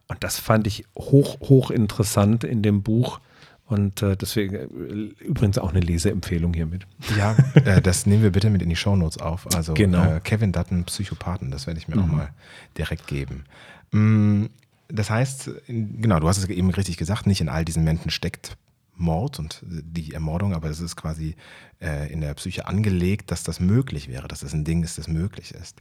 Und 0.08 0.24
das 0.24 0.38
fand 0.38 0.68
ich 0.68 0.86
hoch, 0.98 1.40
hoch 1.42 1.72
interessant 1.72 2.44
in 2.44 2.62
dem 2.62 2.84
Buch. 2.84 3.22
Und 3.66 4.02
äh, 4.02 4.18
deswegen 4.18 4.56
äh, 4.56 5.24
übrigens 5.24 5.58
auch 5.58 5.70
eine 5.70 5.80
Leseempfehlung 5.80 6.54
hiermit. 6.54 6.86
Ja, 7.18 7.38
äh, 7.54 7.82
das 7.82 8.06
nehmen 8.06 8.22
wir 8.22 8.32
bitte 8.32 8.50
mit 8.50 8.62
in 8.62 8.68
die 8.68 8.76
Shownotes 8.76 9.20
auf. 9.20 9.48
Also 9.56 9.74
genau. 9.74 10.16
äh, 10.16 10.20
Kevin 10.20 10.52
Dutton, 10.52 10.84
Psychopathen, 10.84 11.52
das 11.52 11.68
werde 11.68 11.80
ich 11.80 11.88
mir 11.88 11.96
mhm. 11.96 12.02
auch 12.02 12.08
mal 12.08 12.30
direkt 12.78 13.08
geben. 13.08 13.46
Mm, 13.92 14.48
das 14.92 15.10
heißt, 15.10 15.50
genau, 15.68 16.20
du 16.20 16.28
hast 16.28 16.38
es 16.38 16.48
eben 16.48 16.70
richtig 16.70 16.98
gesagt, 16.98 17.28
nicht 17.28 17.42
in 17.42 17.50
all 17.50 17.66
diesen 17.66 17.84
Menschen 17.84 18.12
steckt 18.12 18.58
Mord 18.96 19.40
und 19.40 19.62
die 19.64 20.14
Ermordung, 20.14 20.54
aber 20.54 20.70
es 20.70 20.80
ist 20.80 20.96
quasi 20.96 21.36
äh, 21.82 22.12
in 22.12 22.22
der 22.22 22.34
Psyche 22.36 22.68
angelegt, 22.68 23.32
dass 23.32 23.44
das 23.44 23.60
möglich 23.60 24.08
wäre, 24.08 24.28
dass 24.28 24.42
das 24.42 24.54
ein 24.54 24.64
Ding 24.64 24.84
ist, 24.84 24.98
das 24.98 25.08
möglich 25.08 25.54
ist. 25.54 25.80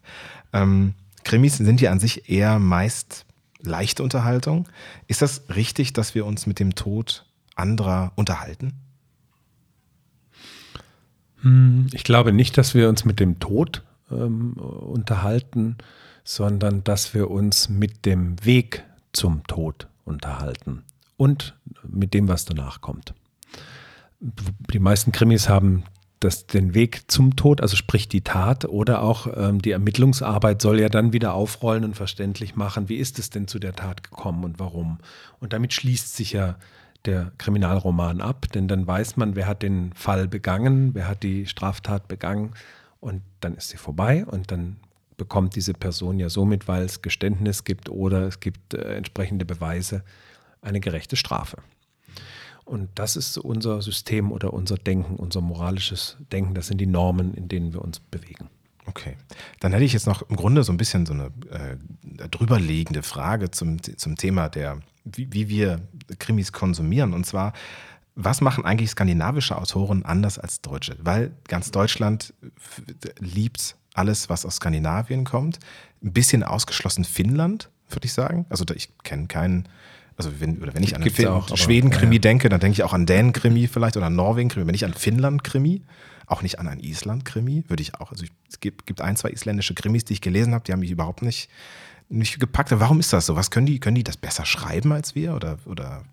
Ähm, 0.52 0.94
Krimis 1.24 1.58
sind 1.58 1.80
ja 1.80 1.90
an 1.92 2.00
sich 2.00 2.30
eher 2.30 2.58
meist 2.58 3.26
leichte 3.60 4.02
Unterhaltung. 4.02 4.68
Ist 5.06 5.22
das 5.22 5.42
richtig, 5.54 5.92
dass 5.92 6.14
wir 6.14 6.24
uns 6.24 6.46
mit 6.46 6.58
dem 6.58 6.74
Tod 6.74 7.26
anderer 7.54 8.12
unterhalten? 8.16 8.72
Hm, 11.42 11.86
ich 11.92 12.04
glaube 12.04 12.32
nicht, 12.32 12.56
dass 12.56 12.74
wir 12.74 12.88
uns 12.88 13.04
mit 13.04 13.20
dem 13.20 13.38
Tod 13.38 13.82
ähm, 14.10 14.54
unterhalten, 14.54 15.76
sondern 16.24 16.84
dass 16.84 17.14
wir 17.14 17.30
uns 17.30 17.68
mit 17.68 18.06
dem 18.06 18.44
Weg 18.44 18.84
zum 19.12 19.46
Tod 19.46 19.88
unterhalten 20.04 20.84
und 21.16 21.56
mit 21.86 22.14
dem, 22.14 22.28
was 22.28 22.44
danach 22.44 22.80
kommt. 22.80 23.14
Die 24.20 24.78
meisten 24.78 25.12
Krimis 25.12 25.48
haben 25.48 25.84
das, 26.20 26.46
den 26.46 26.74
Weg 26.74 27.10
zum 27.10 27.34
Tod, 27.34 27.62
also 27.62 27.76
sprich 27.76 28.06
die 28.06 28.20
Tat 28.20 28.66
oder 28.66 29.02
auch 29.02 29.26
ähm, 29.34 29.62
die 29.62 29.70
Ermittlungsarbeit 29.70 30.60
soll 30.60 30.78
ja 30.78 30.90
dann 30.90 31.14
wieder 31.14 31.32
aufrollen 31.32 31.84
und 31.84 31.96
verständlich 31.96 32.56
machen, 32.56 32.90
wie 32.90 32.96
ist 32.96 33.18
es 33.18 33.30
denn 33.30 33.48
zu 33.48 33.58
der 33.58 33.74
Tat 33.74 34.02
gekommen 34.02 34.44
und 34.44 34.58
warum. 34.58 34.98
Und 35.40 35.54
damit 35.54 35.72
schließt 35.72 36.14
sich 36.14 36.32
ja 36.32 36.56
der 37.06 37.32
Kriminalroman 37.38 38.20
ab, 38.20 38.46
denn 38.52 38.68
dann 38.68 38.86
weiß 38.86 39.16
man, 39.16 39.34
wer 39.34 39.46
hat 39.46 39.62
den 39.62 39.94
Fall 39.94 40.28
begangen, 40.28 40.94
wer 40.94 41.08
hat 41.08 41.22
die 41.22 41.46
Straftat 41.46 42.06
begangen 42.08 42.52
und 43.00 43.22
dann 43.40 43.54
ist 43.54 43.70
sie 43.70 43.78
vorbei 43.78 44.26
und 44.26 44.50
dann 44.50 44.76
bekommt 45.20 45.54
diese 45.54 45.74
Person 45.74 46.18
ja 46.18 46.30
somit, 46.30 46.66
weil 46.66 46.82
es 46.82 47.02
Geständnis 47.02 47.64
gibt 47.64 47.90
oder 47.90 48.22
es 48.22 48.40
gibt 48.40 48.72
äh, 48.72 48.96
entsprechende 48.96 49.44
Beweise, 49.44 50.02
eine 50.62 50.80
gerechte 50.80 51.14
Strafe. 51.14 51.58
Und 52.64 52.88
das 52.94 53.16
ist 53.16 53.36
unser 53.36 53.82
System 53.82 54.32
oder 54.32 54.54
unser 54.54 54.76
Denken, 54.76 55.16
unser 55.16 55.42
moralisches 55.42 56.16
Denken. 56.32 56.54
Das 56.54 56.68
sind 56.68 56.78
die 56.78 56.86
Normen, 56.86 57.34
in 57.34 57.48
denen 57.48 57.74
wir 57.74 57.82
uns 57.82 58.00
bewegen. 58.00 58.48
Okay, 58.86 59.18
dann 59.60 59.72
hätte 59.72 59.84
ich 59.84 59.92
jetzt 59.92 60.06
noch 60.06 60.22
im 60.22 60.36
Grunde 60.36 60.64
so 60.64 60.72
ein 60.72 60.78
bisschen 60.78 61.04
so 61.04 61.12
eine 61.12 61.26
äh, 61.50 61.76
drüberliegende 62.30 63.02
Frage 63.02 63.50
zum, 63.50 63.82
zum 63.82 64.16
Thema 64.16 64.48
der, 64.48 64.80
wie, 65.04 65.30
wie 65.32 65.50
wir 65.50 65.82
Krimis 66.18 66.52
konsumieren. 66.52 67.12
Und 67.12 67.26
zwar, 67.26 67.52
was 68.14 68.40
machen 68.40 68.64
eigentlich 68.64 68.90
skandinavische 68.90 69.56
Autoren 69.56 70.02
anders 70.02 70.38
als 70.38 70.62
Deutsche? 70.62 70.96
Weil 70.98 71.32
ganz 71.46 71.70
Deutschland 71.70 72.32
liebt 73.18 73.76
alles, 74.00 74.28
was 74.28 74.46
aus 74.46 74.56
Skandinavien 74.56 75.24
kommt. 75.24 75.58
Ein 76.02 76.12
bisschen 76.12 76.42
ausgeschlossen 76.42 77.04
Finnland, 77.04 77.68
würde 77.90 78.06
ich 78.06 78.12
sagen. 78.14 78.46
Also 78.48 78.64
ich 78.74 78.88
kenne 79.02 79.26
keinen 79.26 79.68
also 80.16 80.32
wenn, 80.38 80.58
oder 80.58 80.74
wenn 80.74 80.82
ich 80.82 80.94
an 80.94 81.02
Schweden-Krimi 81.02 82.16
ja, 82.16 82.20
denke, 82.20 82.50
dann 82.50 82.60
denke 82.60 82.74
ich 82.74 82.82
auch 82.82 82.92
an 82.92 83.06
Dänen-Krimi 83.06 83.68
vielleicht 83.68 83.96
oder 83.96 84.06
an 84.06 84.16
Norwegen-Krimi. 84.16 84.66
Wenn 84.66 84.74
ich 84.74 84.84
an 84.84 84.92
Finnland-Krimi, 84.92 85.80
auch 86.26 86.42
nicht 86.42 86.58
an 86.58 86.68
ein 86.68 86.78
Island-Krimi, 86.78 87.64
würde 87.68 87.82
ich 87.82 87.94
auch. 87.94 88.10
Also 88.10 88.24
ich, 88.24 88.30
es 88.46 88.60
gibt, 88.60 88.84
gibt 88.84 89.00
ein, 89.00 89.16
zwei 89.16 89.30
isländische 89.30 89.72
Krimis, 89.72 90.04
die 90.04 90.12
ich 90.12 90.20
gelesen 90.20 90.52
habe, 90.52 90.62
die 90.64 90.72
haben 90.72 90.80
mich 90.80 90.90
überhaupt 90.90 91.22
nicht, 91.22 91.48
nicht 92.10 92.38
gepackt. 92.38 92.70
Warum 92.70 93.00
ist 93.00 93.14
das 93.14 93.24
so? 93.24 93.34
Was 93.34 93.50
können 93.50 93.64
die, 93.64 93.80
können 93.80 93.94
die 93.94 94.04
das 94.04 94.18
besser 94.18 94.44
schreiben 94.44 94.92
als 94.92 95.14
wir? 95.14 95.34
Oder, 95.34 95.58
oder 95.64 96.04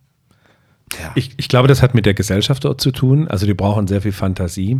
ja. 0.97 1.11
ich, 1.15 1.33
ich 1.35 1.49
glaube, 1.49 1.67
das 1.67 1.81
hat 1.81 1.93
mit 1.93 2.05
der 2.05 2.13
Gesellschaft 2.13 2.63
dort 2.63 2.79
zu 2.79 2.91
tun. 2.91 3.27
Also 3.27 3.45
die 3.45 3.53
brauchen 3.53 3.87
sehr 3.87 4.01
viel 4.01 4.13
Fantasie 4.13 4.79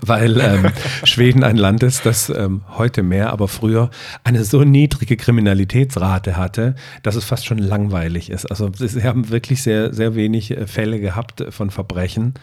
weil 0.00 0.40
ähm, 0.40 0.70
Schweden 1.04 1.42
ein 1.42 1.56
Land 1.56 1.82
ist, 1.82 2.06
das 2.06 2.30
ähm, 2.30 2.62
heute 2.76 3.02
mehr, 3.02 3.30
aber 3.30 3.48
früher 3.48 3.90
eine 4.24 4.44
so 4.44 4.64
niedrige 4.64 5.16
Kriminalitätsrate 5.16 6.36
hatte, 6.36 6.74
dass 7.02 7.14
es 7.14 7.24
fast 7.24 7.46
schon 7.46 7.58
langweilig 7.58 8.30
ist. 8.30 8.46
Also 8.46 8.70
sie 8.74 9.04
haben 9.04 9.30
wirklich 9.30 9.62
sehr, 9.62 9.92
sehr 9.92 10.14
wenig 10.14 10.50
äh, 10.50 10.66
Fälle 10.66 11.00
gehabt 11.00 11.44
von 11.50 11.70
Verbrechen. 11.70 12.34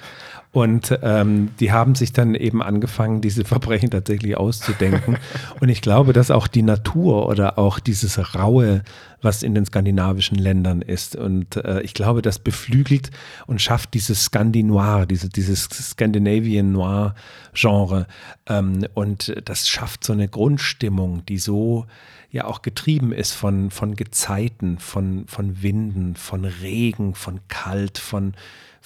Und 0.53 0.99
ähm, 1.01 1.49
die 1.59 1.71
haben 1.71 1.95
sich 1.95 2.13
dann 2.13 2.35
eben 2.35 2.61
angefangen, 2.61 3.21
diese 3.21 3.43
Verbrechen 3.45 3.89
tatsächlich 3.89 4.37
auszudenken. 4.37 5.17
Und 5.59 5.69
ich 5.69 5.81
glaube, 5.81 6.13
dass 6.13 6.29
auch 6.29 6.47
die 6.47 6.61
Natur 6.61 7.27
oder 7.27 7.57
auch 7.57 7.79
dieses 7.79 8.35
Raue, 8.35 8.83
was 9.23 9.43
in 9.43 9.55
den 9.55 9.65
skandinavischen 9.65 10.37
Ländern 10.37 10.81
ist. 10.81 11.15
Und 11.15 11.55
äh, 11.57 11.81
ich 11.81 11.93
glaube, 11.93 12.21
das 12.21 12.39
beflügelt 12.39 13.11
und 13.47 13.61
schafft 13.61 13.93
dieses 13.93 14.25
Scandinoir, 14.25 15.05
diese, 15.05 15.29
dieses 15.29 15.63
Scandinavian 15.63 16.71
Noir-Genre. 16.71 18.07
Ähm, 18.47 18.85
und 18.93 19.33
das 19.45 19.67
schafft 19.67 20.03
so 20.03 20.13
eine 20.13 20.27
Grundstimmung, 20.27 21.25
die 21.25 21.37
so 21.37 21.85
ja 22.31 22.45
auch 22.45 22.61
getrieben 22.61 23.11
ist 23.11 23.33
von, 23.33 23.69
von 23.69 23.95
Gezeiten, 23.95 24.79
von, 24.79 25.25
von 25.27 25.61
Winden, 25.61 26.15
von 26.15 26.45
Regen, 26.45 27.15
von 27.15 27.39
Kalt, 27.47 27.97
von 27.97 28.33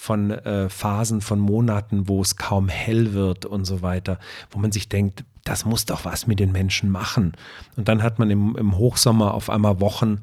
von 0.00 0.30
äh, 0.30 0.68
Phasen, 0.68 1.20
von 1.20 1.40
Monaten, 1.40 2.06
wo 2.06 2.22
es 2.22 2.36
kaum 2.36 2.68
hell 2.68 3.14
wird 3.14 3.44
und 3.44 3.64
so 3.64 3.82
weiter, 3.82 4.20
wo 4.48 4.60
man 4.60 4.70
sich 4.70 4.88
denkt, 4.88 5.24
das 5.48 5.64
muss 5.64 5.86
doch 5.86 6.04
was 6.04 6.26
mit 6.26 6.40
den 6.40 6.52
Menschen 6.52 6.90
machen. 6.90 7.32
Und 7.76 7.88
dann 7.88 8.02
hat 8.02 8.18
man 8.18 8.30
im, 8.30 8.54
im 8.56 8.76
Hochsommer 8.76 9.32
auf 9.32 9.48
einmal 9.48 9.80
Wochen, 9.80 10.22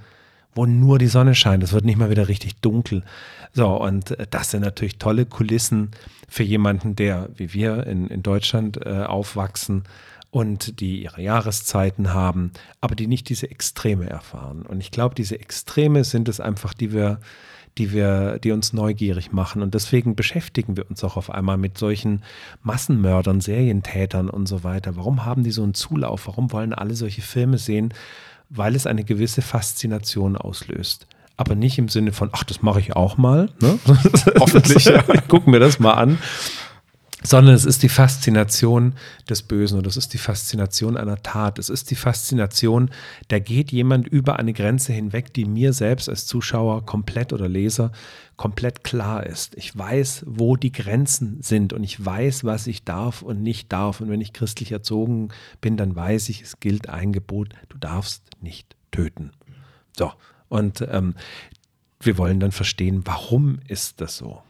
wo 0.53 0.65
nur 0.65 0.99
die 0.99 1.07
Sonne 1.07 1.33
scheint. 1.33 1.63
Es 1.63 1.73
wird 1.73 1.83
nicht 1.83 1.97
mal 1.97 2.11
wieder 2.11 2.27
richtig 2.27 2.61
dunkel. 2.61 3.03
So, 3.51 3.75
und 3.75 4.11
äh, 4.11 4.27
das 4.29 4.51
sind 4.51 4.61
natürlich 4.61 4.99
tolle 4.99 5.25
Kulissen 5.25 5.91
für 6.29 6.43
jemanden, 6.43 6.95
der, 6.95 7.29
wie 7.35 7.53
wir 7.53 7.87
in, 7.87 8.07
in 8.07 8.21
Deutschland 8.21 8.85
äh, 8.85 9.03
aufwachsen 9.03 9.83
und 10.29 10.79
die 10.79 11.03
ihre 11.03 11.21
Jahreszeiten 11.21 12.13
haben, 12.13 12.51
aber 12.79 12.95
die 12.95 13.07
nicht 13.07 13.27
diese 13.29 13.49
Extreme 13.49 14.07
erfahren. 14.09 14.61
Und 14.61 14.79
ich 14.79 14.91
glaube, 14.91 15.15
diese 15.15 15.39
Extreme 15.39 16.03
sind 16.03 16.29
es 16.29 16.39
einfach, 16.39 16.73
die 16.73 16.93
wir 16.93 17.19
die 17.77 17.91
wir, 17.91 18.39
die 18.39 18.51
uns 18.51 18.73
neugierig 18.73 19.31
machen. 19.31 19.61
Und 19.61 19.73
deswegen 19.73 20.15
beschäftigen 20.15 20.77
wir 20.77 20.89
uns 20.89 21.03
auch 21.03 21.17
auf 21.17 21.29
einmal 21.29 21.57
mit 21.57 21.77
solchen 21.77 22.23
Massenmördern, 22.63 23.41
Serientätern 23.41 24.29
und 24.29 24.47
so 24.47 24.63
weiter. 24.63 24.95
Warum 24.95 25.25
haben 25.25 25.43
die 25.43 25.51
so 25.51 25.63
einen 25.63 25.73
Zulauf? 25.73 26.27
Warum 26.27 26.51
wollen 26.51 26.73
alle 26.73 26.95
solche 26.95 27.21
Filme 27.21 27.57
sehen? 27.57 27.93
Weil 28.49 28.75
es 28.75 28.87
eine 28.87 29.03
gewisse 29.03 29.41
Faszination 29.41 30.37
auslöst. 30.37 31.07
Aber 31.37 31.55
nicht 31.55 31.77
im 31.77 31.89
Sinne 31.89 32.13
von, 32.13 32.29
ach, 32.31 32.45
das 32.45 32.61
mache 32.61 32.79
ich 32.79 32.95
auch 32.95 33.17
mal. 33.17 33.49
Ne? 33.61 33.77
Hoffentlich. 34.39 34.85
ja. 34.85 35.03
Guck 35.27 35.47
mir 35.47 35.59
das 35.59 35.79
mal 35.79 35.93
an 35.93 36.17
sondern 37.23 37.55
es 37.55 37.65
ist 37.65 37.81
die 37.81 37.89
Faszination 37.89 38.93
des 39.29 39.41
Bösen 39.41 39.77
und 39.77 39.87
es 39.87 39.97
ist 39.97 40.13
die 40.13 40.17
Faszination 40.17 40.97
einer 40.97 41.23
Tat. 41.23 41.59
Es 41.59 41.69
ist 41.69 41.89
die 41.89 41.95
Faszination, 41.95 42.89
da 43.29 43.39
geht 43.39 43.71
jemand 43.71 44.07
über 44.07 44.37
eine 44.37 44.53
Grenze 44.53 44.93
hinweg, 44.93 45.33
die 45.33 45.45
mir 45.45 45.73
selbst 45.73 46.09
als 46.09 46.27
Zuschauer 46.27 46.85
komplett 46.85 47.33
oder 47.33 47.47
Leser 47.47 47.91
komplett 48.37 48.83
klar 48.83 49.25
ist. 49.25 49.55
Ich 49.55 49.75
weiß, 49.75 50.25
wo 50.27 50.55
die 50.55 50.71
Grenzen 50.71 51.41
sind 51.41 51.73
und 51.73 51.83
ich 51.83 52.03
weiß, 52.03 52.43
was 52.43 52.67
ich 52.67 52.83
darf 52.83 53.21
und 53.21 53.41
nicht 53.41 53.71
darf. 53.71 54.01
Und 54.01 54.09
wenn 54.09 54.21
ich 54.21 54.33
christlich 54.33 54.71
erzogen 54.71 55.29
bin, 55.61 55.77
dann 55.77 55.95
weiß 55.95 56.29
ich, 56.29 56.41
es 56.41 56.59
gilt 56.59 56.89
ein 56.89 57.13
Gebot, 57.13 57.49
du 57.69 57.77
darfst 57.77 58.23
nicht 58.41 58.75
töten. 58.91 59.31
So, 59.97 60.11
und 60.49 60.85
ähm, 60.91 61.15
wir 62.01 62.17
wollen 62.17 62.39
dann 62.39 62.51
verstehen, 62.51 63.01
warum 63.05 63.59
ist 63.67 64.01
das 64.01 64.17
so? 64.17 64.41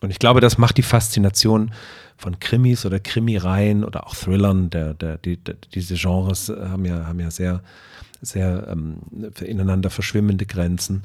Und 0.00 0.10
ich 0.10 0.18
glaube, 0.18 0.40
das 0.40 0.58
macht 0.58 0.76
die 0.76 0.82
Faszination 0.82 1.72
von 2.16 2.38
Krimis 2.40 2.84
oder 2.86 3.00
Krimireihen 3.00 3.84
oder 3.84 4.06
auch 4.06 4.14
Thrillern, 4.14 4.70
der, 4.70 4.94
der, 4.94 5.18
die, 5.18 5.36
der, 5.36 5.56
diese 5.74 5.94
Genres 5.94 6.48
haben 6.48 6.84
ja, 6.84 7.06
haben 7.06 7.20
ja 7.20 7.30
sehr, 7.30 7.62
sehr 8.20 8.68
ähm, 8.68 8.98
ineinander 9.40 9.90
verschwimmende 9.90 10.46
Grenzen. 10.46 11.02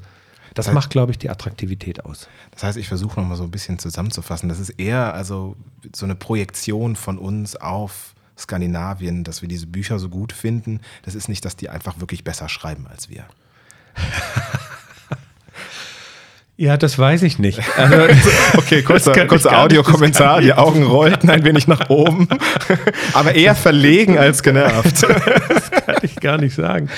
Das, 0.53 0.67
das 0.67 0.75
macht, 0.75 0.91
glaube 0.91 1.11
ich, 1.11 1.17
die 1.17 1.29
Attraktivität 1.29 2.05
aus. 2.05 2.27
Das 2.51 2.63
heißt, 2.63 2.77
ich 2.77 2.87
versuche 2.87 3.19
nochmal 3.19 3.37
so 3.37 3.43
ein 3.43 3.51
bisschen 3.51 3.79
zusammenzufassen. 3.79 4.49
Das 4.49 4.59
ist 4.59 4.69
eher 4.71 5.13
also 5.13 5.55
so 5.95 6.05
eine 6.05 6.15
Projektion 6.15 6.95
von 6.95 7.17
uns 7.17 7.55
auf 7.55 8.13
Skandinavien, 8.37 9.23
dass 9.23 9.41
wir 9.41 9.49
diese 9.49 9.67
Bücher 9.67 9.97
so 9.99 10.09
gut 10.09 10.31
finden. 10.31 10.81
Das 11.03 11.15
ist 11.15 11.27
nicht, 11.27 11.43
dass 11.45 11.55
die 11.55 11.69
einfach 11.69 11.99
wirklich 11.99 12.23
besser 12.23 12.49
schreiben 12.49 12.87
als 12.87 13.09
wir. 13.09 13.25
Ja, 16.55 16.77
das 16.77 16.99
weiß 16.99 17.23
ich 17.23 17.39
nicht. 17.39 17.59
Also, 17.77 17.97
okay, 18.57 18.83
kurzer, 18.83 19.25
kurzer 19.25 19.57
Audiokommentar. 19.59 20.41
Die 20.41 20.53
Augen 20.53 20.83
rollten 20.83 21.29
ein 21.29 21.43
wenig 21.43 21.67
nach 21.67 21.89
oben, 21.89 22.27
aber 23.13 23.33
eher 23.33 23.55
verlegen 23.55 24.17
als 24.17 24.43
genervt. 24.43 25.05
Das 25.49 25.71
kann 25.71 25.97
ich 26.03 26.15
gar 26.17 26.37
nicht 26.37 26.55
sagen, 26.55 26.89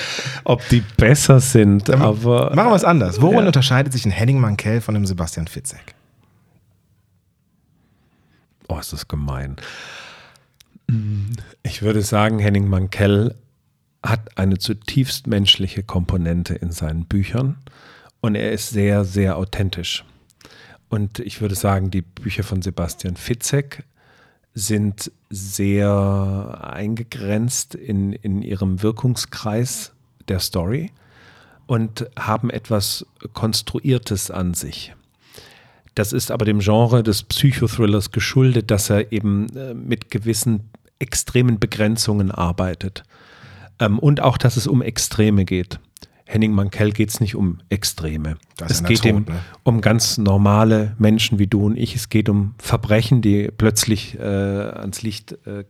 ob 0.44 0.66
die 0.68 0.82
besser 0.96 1.40
sind. 1.40 1.90
aber 1.90 2.54
machen 2.54 2.70
wir 2.70 2.76
es 2.76 2.84
anders. 2.84 3.20
Worin 3.20 3.40
ja. 3.40 3.46
unterscheidet 3.46 3.92
sich 3.92 4.04
ein 4.04 4.12
Henning 4.12 4.38
Mankell 4.38 4.80
von 4.80 4.94
dem 4.94 5.06
Sebastian 5.06 5.48
Fitzek? 5.48 5.94
Oh, 8.68 8.78
ist 8.78 8.92
das 8.92 9.08
gemein. 9.08 9.56
Ich 11.62 11.82
würde 11.82 12.02
sagen, 12.02 12.38
Henning 12.38 12.68
Mankell 12.68 13.34
hat 14.04 14.38
eine 14.38 14.58
zutiefst 14.58 15.26
menschliche 15.26 15.82
Komponente 15.82 16.54
in 16.54 16.70
seinen 16.70 17.06
Büchern 17.06 17.56
und 18.26 18.34
er 18.34 18.52
ist 18.52 18.70
sehr, 18.70 19.04
sehr 19.04 19.36
authentisch. 19.36 20.04
Und 20.88 21.20
ich 21.20 21.40
würde 21.40 21.54
sagen, 21.54 21.90
die 21.90 22.02
Bücher 22.02 22.42
von 22.42 22.60
Sebastian 22.60 23.16
Fitzek 23.16 23.84
sind 24.54 25.10
sehr 25.30 26.58
eingegrenzt 26.62 27.74
in, 27.74 28.12
in 28.12 28.42
ihrem 28.42 28.82
Wirkungskreis 28.82 29.92
der 30.28 30.40
Story 30.40 30.90
und 31.66 32.06
haben 32.18 32.50
etwas 32.50 33.06
Konstruiertes 33.32 34.30
an 34.30 34.54
sich. 34.54 34.94
Das 35.94 36.12
ist 36.12 36.30
aber 36.30 36.44
dem 36.44 36.60
Genre 36.60 37.02
des 37.02 37.22
Psychothrillers 37.22 38.10
geschuldet, 38.10 38.70
dass 38.70 38.90
er 38.90 39.12
eben 39.12 39.54
äh, 39.56 39.72
mit 39.74 40.10
gewissen 40.10 40.68
extremen 40.98 41.58
Begrenzungen 41.58 42.30
arbeitet. 42.30 43.02
Ähm, 43.78 43.98
und 43.98 44.20
auch, 44.20 44.36
dass 44.36 44.56
es 44.56 44.66
um 44.66 44.82
Extreme 44.82 45.44
geht. 45.44 45.80
Henning 46.28 46.52
Mankell 46.52 46.90
geht 46.90 47.10
es 47.10 47.20
nicht 47.20 47.36
um 47.36 47.58
Extreme. 47.68 48.36
Es 48.68 48.82
geht 48.82 49.02
Tod, 49.02 49.06
ihm 49.06 49.24
ne? 49.28 49.38
um 49.62 49.80
ganz 49.80 50.18
normale 50.18 50.96
Menschen 50.98 51.38
wie 51.38 51.46
du 51.46 51.64
und 51.64 51.76
ich. 51.76 51.94
Es 51.94 52.08
geht 52.08 52.28
um 52.28 52.56
Verbrechen, 52.58 53.22
die 53.22 53.48
plötzlich 53.56 54.18
äh, 54.18 54.22
ans 54.22 55.02
Licht 55.02 55.38
äh, 55.46 55.64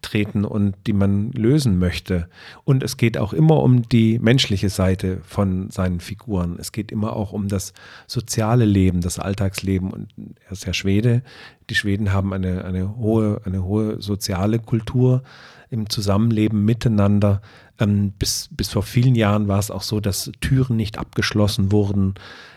treten 0.00 0.44
und 0.44 0.76
die 0.86 0.92
man 0.92 1.32
lösen 1.32 1.80
möchte. 1.80 2.28
Und 2.62 2.84
es 2.84 2.96
geht 2.96 3.18
auch 3.18 3.32
immer 3.32 3.60
um 3.60 3.88
die 3.88 4.20
menschliche 4.20 4.68
Seite 4.68 5.18
von 5.24 5.68
seinen 5.70 5.98
Figuren. 5.98 6.58
Es 6.60 6.70
geht 6.70 6.92
immer 6.92 7.16
auch 7.16 7.32
um 7.32 7.48
das 7.48 7.72
soziale 8.06 8.66
Leben, 8.66 9.00
das 9.00 9.18
Alltagsleben. 9.18 9.90
Und 9.90 10.14
er 10.46 10.52
ist 10.52 10.64
ja 10.64 10.74
Schwede. 10.74 11.22
Die 11.70 11.74
Schweden 11.74 12.12
haben 12.12 12.32
eine, 12.32 12.64
eine, 12.64 12.96
hohe, 12.96 13.40
eine 13.44 13.64
hohe 13.64 14.00
soziale 14.00 14.60
Kultur 14.60 15.24
im 15.70 15.90
Zusammenleben 15.90 16.64
miteinander. 16.64 17.42
Ähm, 17.80 18.12
bis, 18.18 18.48
bis 18.50 18.70
vor 18.70 18.82
vielen 18.82 19.14
Jahren 19.14 19.48
war 19.48 19.58
es 19.58 19.70
auch 19.70 19.82
so, 19.82 20.00
dass 20.00 20.32
Türen 20.40 20.76
nicht 20.76 20.98
abgeschlossen 20.98 21.70
wurden, 21.70 22.14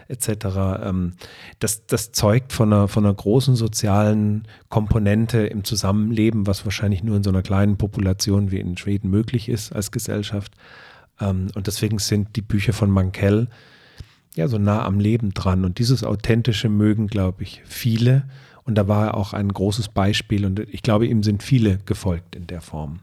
etc. 0.08 0.30
Ähm, 0.84 1.14
das, 1.60 1.86
das 1.86 2.12
zeugt 2.12 2.54
von 2.54 2.74
einer, 2.74 2.88
von 2.88 3.06
einer 3.06 3.14
großen 3.14 3.56
sozialen 3.56 4.48
Komponente 4.70 5.46
im 5.46 5.64
Zusammenleben, 5.64 6.48
was 6.48 6.66
wahrscheinlich 6.66 7.04
nur 7.04 7.18
in 7.18 7.24
so 7.24 7.30
einer 7.30 7.44
kleinen 7.44 7.78
Population 7.78 8.52
wie 8.52 8.60
in 8.60 8.78
Schweden 8.78 9.10
möglich 9.10 9.48
ist 9.48 9.74
als 9.74 9.92
Gesellschaft. 9.92 10.54
Ähm, 11.20 11.48
und 11.56 11.68
deswegen 11.68 12.00
sind 12.00 12.36
die 12.36 12.42
Bücher 12.42 12.74
von 12.74 12.90
Mankell 12.90 13.48
ja 14.36 14.48
so 14.48 14.58
nah 14.58 14.84
am 14.86 15.00
Leben 15.00 15.34
dran. 15.34 15.66
Und 15.66 15.80
dieses 15.80 16.04
Authentische 16.04 16.70
mögen, 16.70 17.08
glaube 17.08 17.44
ich, 17.44 17.62
viele. 17.66 18.24
Und 18.64 18.76
da 18.76 18.88
war 18.88 19.08
er 19.08 19.18
auch 19.18 19.34
ein 19.34 19.50
großes 19.50 19.90
Beispiel. 19.90 20.46
Und 20.46 20.60
ich 20.60 20.84
glaube, 20.84 21.08
ihm 21.08 21.24
sind 21.24 21.44
viele 21.44 21.80
gefolgt 21.86 22.36
in 22.36 22.48
der 22.48 22.62
Form. 22.62 23.00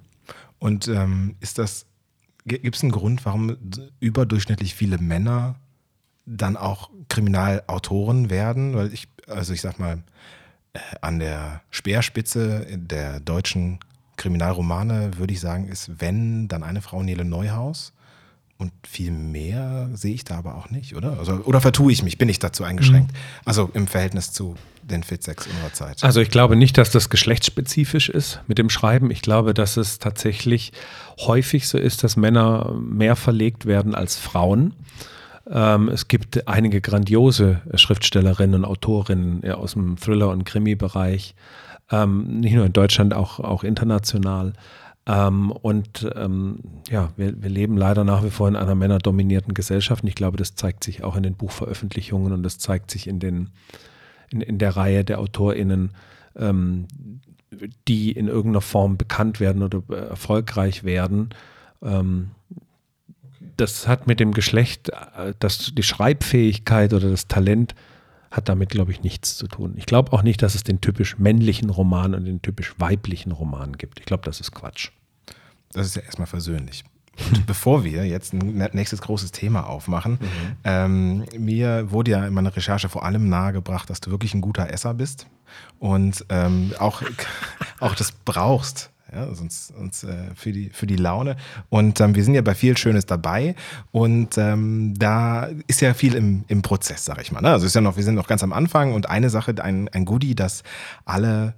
Und 0.59 0.89
ähm, 0.89 1.37
ist 1.41 1.59
das, 1.59 1.87
gibt 2.49 2.77
es 2.77 2.83
einen 2.83 2.93
Grund, 2.93 3.25
warum 3.25 3.57
überdurchschnittlich 4.01 4.75
viele 4.75 4.99
Männer 4.99 5.57
dann 6.27 6.57
auch 6.57 6.91
Kriminalautoren 7.09 8.31
werden? 8.31 8.75
Weil 8.75 8.93
ich, 8.93 9.09
also 9.27 9.53
ich 9.53 9.61
sag 9.61 9.79
mal, 9.79 10.03
äh, 10.73 10.79
an 11.01 11.19
der 11.19 11.63
Speerspitze 11.71 12.67
der 12.77 13.21
deutschen 13.21 13.79
Kriminalromane 14.17 15.17
würde 15.17 15.33
ich 15.33 15.41
sagen, 15.41 15.69
ist 15.69 16.01
wenn, 16.01 16.49
dann 16.49 16.63
eine 16.63 16.83
Frau 16.83 17.03
Nele 17.03 17.25
Neuhaus. 17.25 17.93
Und 18.59 18.73
viel 18.85 19.13
mehr 19.13 19.89
sehe 19.95 20.15
ich 20.15 20.25
da 20.25 20.37
aber 20.37 20.57
auch 20.57 20.69
nicht, 20.69 20.97
oder? 20.97 21.17
Also, 21.21 21.35
oder 21.45 21.61
vertue 21.61 21.93
ich 21.93 22.03
mich? 22.03 22.19
Bin 22.19 22.29
ich 22.29 22.41
dazu 22.41 22.65
eingeschränkt? 22.65 23.13
Mhm. 23.13 23.19
Also 23.45 23.71
im 23.73 23.87
Verhältnis 23.87 24.33
zu 24.33 24.57
den 24.91 25.03
Fit-Sex 25.03 25.47
unserer 25.47 25.73
Zeit. 25.73 26.03
Also 26.03 26.21
ich 26.21 26.31
glaube 26.31 26.57
nicht, 26.57 26.79
dass 26.79 26.91
das 26.91 27.11
geschlechtsspezifisch 27.11 28.09
ist 28.09 28.41
mit 28.47 28.59
dem 28.59 28.71
Schreiben. 28.71 29.11
Ich 29.11 29.23
glaube, 29.23 29.55
dass 29.55 29.77
es 29.77 29.99
tatsächlich 29.99 30.73
häufig 31.21 31.69
so 31.69 31.79
ist, 31.79 32.05
dass 32.05 32.17
Männer 32.17 32.73
mehr 32.81 33.17
verlegt 33.17 33.67
werden 33.67 33.95
als 33.95 34.17
Frauen. 34.17 34.75
Ähm, 35.51 35.89
es 35.89 36.09
gibt 36.09 36.47
einige 36.47 36.81
grandiose 36.81 37.63
Schriftstellerinnen 37.75 38.65
und 38.65 38.65
Autorinnen 38.65 39.51
aus 39.51 39.73
dem 39.73 39.97
Thriller- 39.97 40.31
und 40.31 40.45
Krimi-Bereich. 40.45 41.35
Ähm, 41.91 42.41
nicht 42.41 42.55
nur 42.55 42.67
in 42.67 42.73
Deutschland, 42.73 43.15
auch, 43.15 43.41
auch 43.41 43.65
international. 43.65 44.53
Ähm, 45.07 45.51
und 45.51 46.07
ja, 46.91 47.11
wir, 47.17 47.43
wir, 47.43 47.51
leben 47.51 47.79
leider 47.79 48.05
nach 48.05 48.23
wie 48.23 48.31
vor 48.31 48.47
in 48.47 48.57
einer 48.57 48.75
männerdominierten 48.75 49.55
Gesellschaft. 49.55 50.03
Und 50.03 50.09
ich 50.09 50.15
glaube, 50.15 50.37
das 50.37 50.55
zeigt 50.55 50.85
sich 50.85 51.03
auch 51.03 51.17
in 51.17 51.23
den 51.23 51.35
Buchveröffentlichungen 51.35 52.33
und 52.33 52.43
das 52.43 52.59
zeigt 52.59 52.91
sich 52.91 53.07
in, 53.07 53.19
den, 53.19 53.49
in, 54.31 54.41
in 54.41 54.59
der 54.59 54.77
Reihe 54.77 55.05
der 55.05 55.19
AutorInnen, 55.21 55.91
ähm, 56.37 56.87
die 57.87 58.13
in 58.13 58.29
irgendeiner 58.29 58.61
Form 58.61 58.97
bekannt 58.97 59.41
werden 59.41 59.63
oder 59.63 59.83
äh, 59.91 60.09
erfolgreich 60.09 60.85
werden. 60.85 61.31
Ähm, 61.83 62.31
das 63.57 63.89
hat 63.89 64.07
mit 64.07 64.21
dem 64.21 64.33
Geschlecht, 64.33 64.91
äh, 64.91 65.35
das, 65.39 65.73
die 65.75 65.83
Schreibfähigkeit 65.83 66.93
oder 66.93 67.11
das 67.11 67.29
Talent 67.29 67.75
hat 68.31 68.49
damit, 68.49 68.69
glaube 68.69 68.93
ich, 68.93 69.03
nichts 69.03 69.37
zu 69.37 69.47
tun. 69.49 69.75
Ich 69.77 69.87
glaube 69.87 70.13
auch 70.13 70.23
nicht, 70.23 70.43
dass 70.43 70.55
es 70.55 70.63
den 70.63 70.81
typisch 70.81 71.19
männlichen 71.19 71.71
Roman 71.71 72.15
und 72.15 72.25
den 72.27 72.43
typisch 72.43 72.75
weiblichen 72.79 73.33
Roman 73.33 73.77
gibt. 73.77 74.01
Ich 74.01 74.07
glaube, 74.07 74.25
das 74.25 74.41
ist 74.41 74.53
Quatsch. 74.53 74.91
Das 75.73 75.87
ist 75.87 75.97
ja 75.97 76.03
erstmal 76.03 76.27
versöhnlich. 76.27 76.85
Und 77.27 77.47
bevor 77.47 77.85
wir 77.85 78.07
jetzt 78.07 78.33
ein 78.33 78.69
nächstes 78.73 79.03
großes 79.03 79.33
Thema 79.33 79.67
aufmachen, 79.67 80.13
mhm. 80.13 80.57
ähm, 80.65 81.25
mir 81.37 81.91
wurde 81.91 82.13
ja 82.13 82.27
in 82.27 82.35
meiner 82.35 82.55
Recherche 82.55 82.89
vor 82.89 83.05
allem 83.05 83.29
nahegebracht, 83.29 83.91
dass 83.91 84.01
du 84.01 84.11
wirklich 84.11 84.35
ein 84.35 84.41
guter 84.41 84.71
Esser 84.71 84.95
bist 84.95 85.27
und 85.79 86.25
ähm, 86.29 86.73
auch, 86.79 87.03
auch 87.81 87.95
das 87.95 88.13
brauchst. 88.13 88.91
Ja, 89.11 89.35
sonst, 89.35 89.69
sonst 89.69 90.05
äh, 90.05 90.35
für, 90.35 90.53
die, 90.53 90.69
für 90.69 90.87
die 90.87 90.97
Laune. 90.97 91.37
Und 91.71 91.99
ähm, 92.01 92.15
wir 92.15 92.23
sind 92.23 92.35
ja 92.35 92.43
bei 92.43 92.55
viel 92.55 92.77
Schönes 92.77 93.07
dabei. 93.07 93.55
Und 93.91 94.37
ähm, 94.37 94.93
da 94.99 95.49
ist 95.67 95.81
ja 95.81 95.95
viel 95.95 96.15
im, 96.15 96.45
im 96.49 96.61
Prozess, 96.61 97.07
sag 97.07 97.19
ich 97.23 97.33
mal. 97.33 97.41
Ne? 97.41 97.51
Also 97.51 97.65
ist 97.65 97.75
ja 97.75 97.81
noch, 97.81 97.97
wir 97.97 98.05
sind 98.05 98.17
noch 98.17 98.27
ganz 98.27 98.43
am 98.43 98.53
Anfang 98.53 98.93
und 98.93 99.09
eine 99.09 99.31
Sache, 99.31 99.55
ein, 99.65 99.89
ein 99.89 100.05
Goodie, 100.05 100.35
das 100.35 100.63
alle 101.07 101.55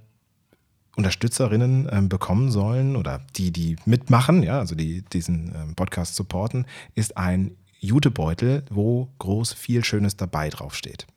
Unterstützerinnen 0.95 1.87
ähm, 1.91 2.09
bekommen 2.09 2.51
sollen 2.51 2.95
oder 2.95 3.21
die, 3.35 3.51
die 3.51 3.77
mitmachen, 3.85 4.43
ja, 4.43 4.59
also 4.59 4.75
die 4.75 5.03
diesen 5.03 5.53
ähm, 5.55 5.75
Podcast 5.75 6.15
supporten, 6.15 6.65
ist 6.95 7.17
ein 7.17 7.55
Jutebeutel, 7.79 8.63
wo 8.69 9.09
groß 9.19 9.53
viel 9.53 9.83
Schönes 9.83 10.15
dabei 10.15 10.49
draufsteht. 10.49 11.07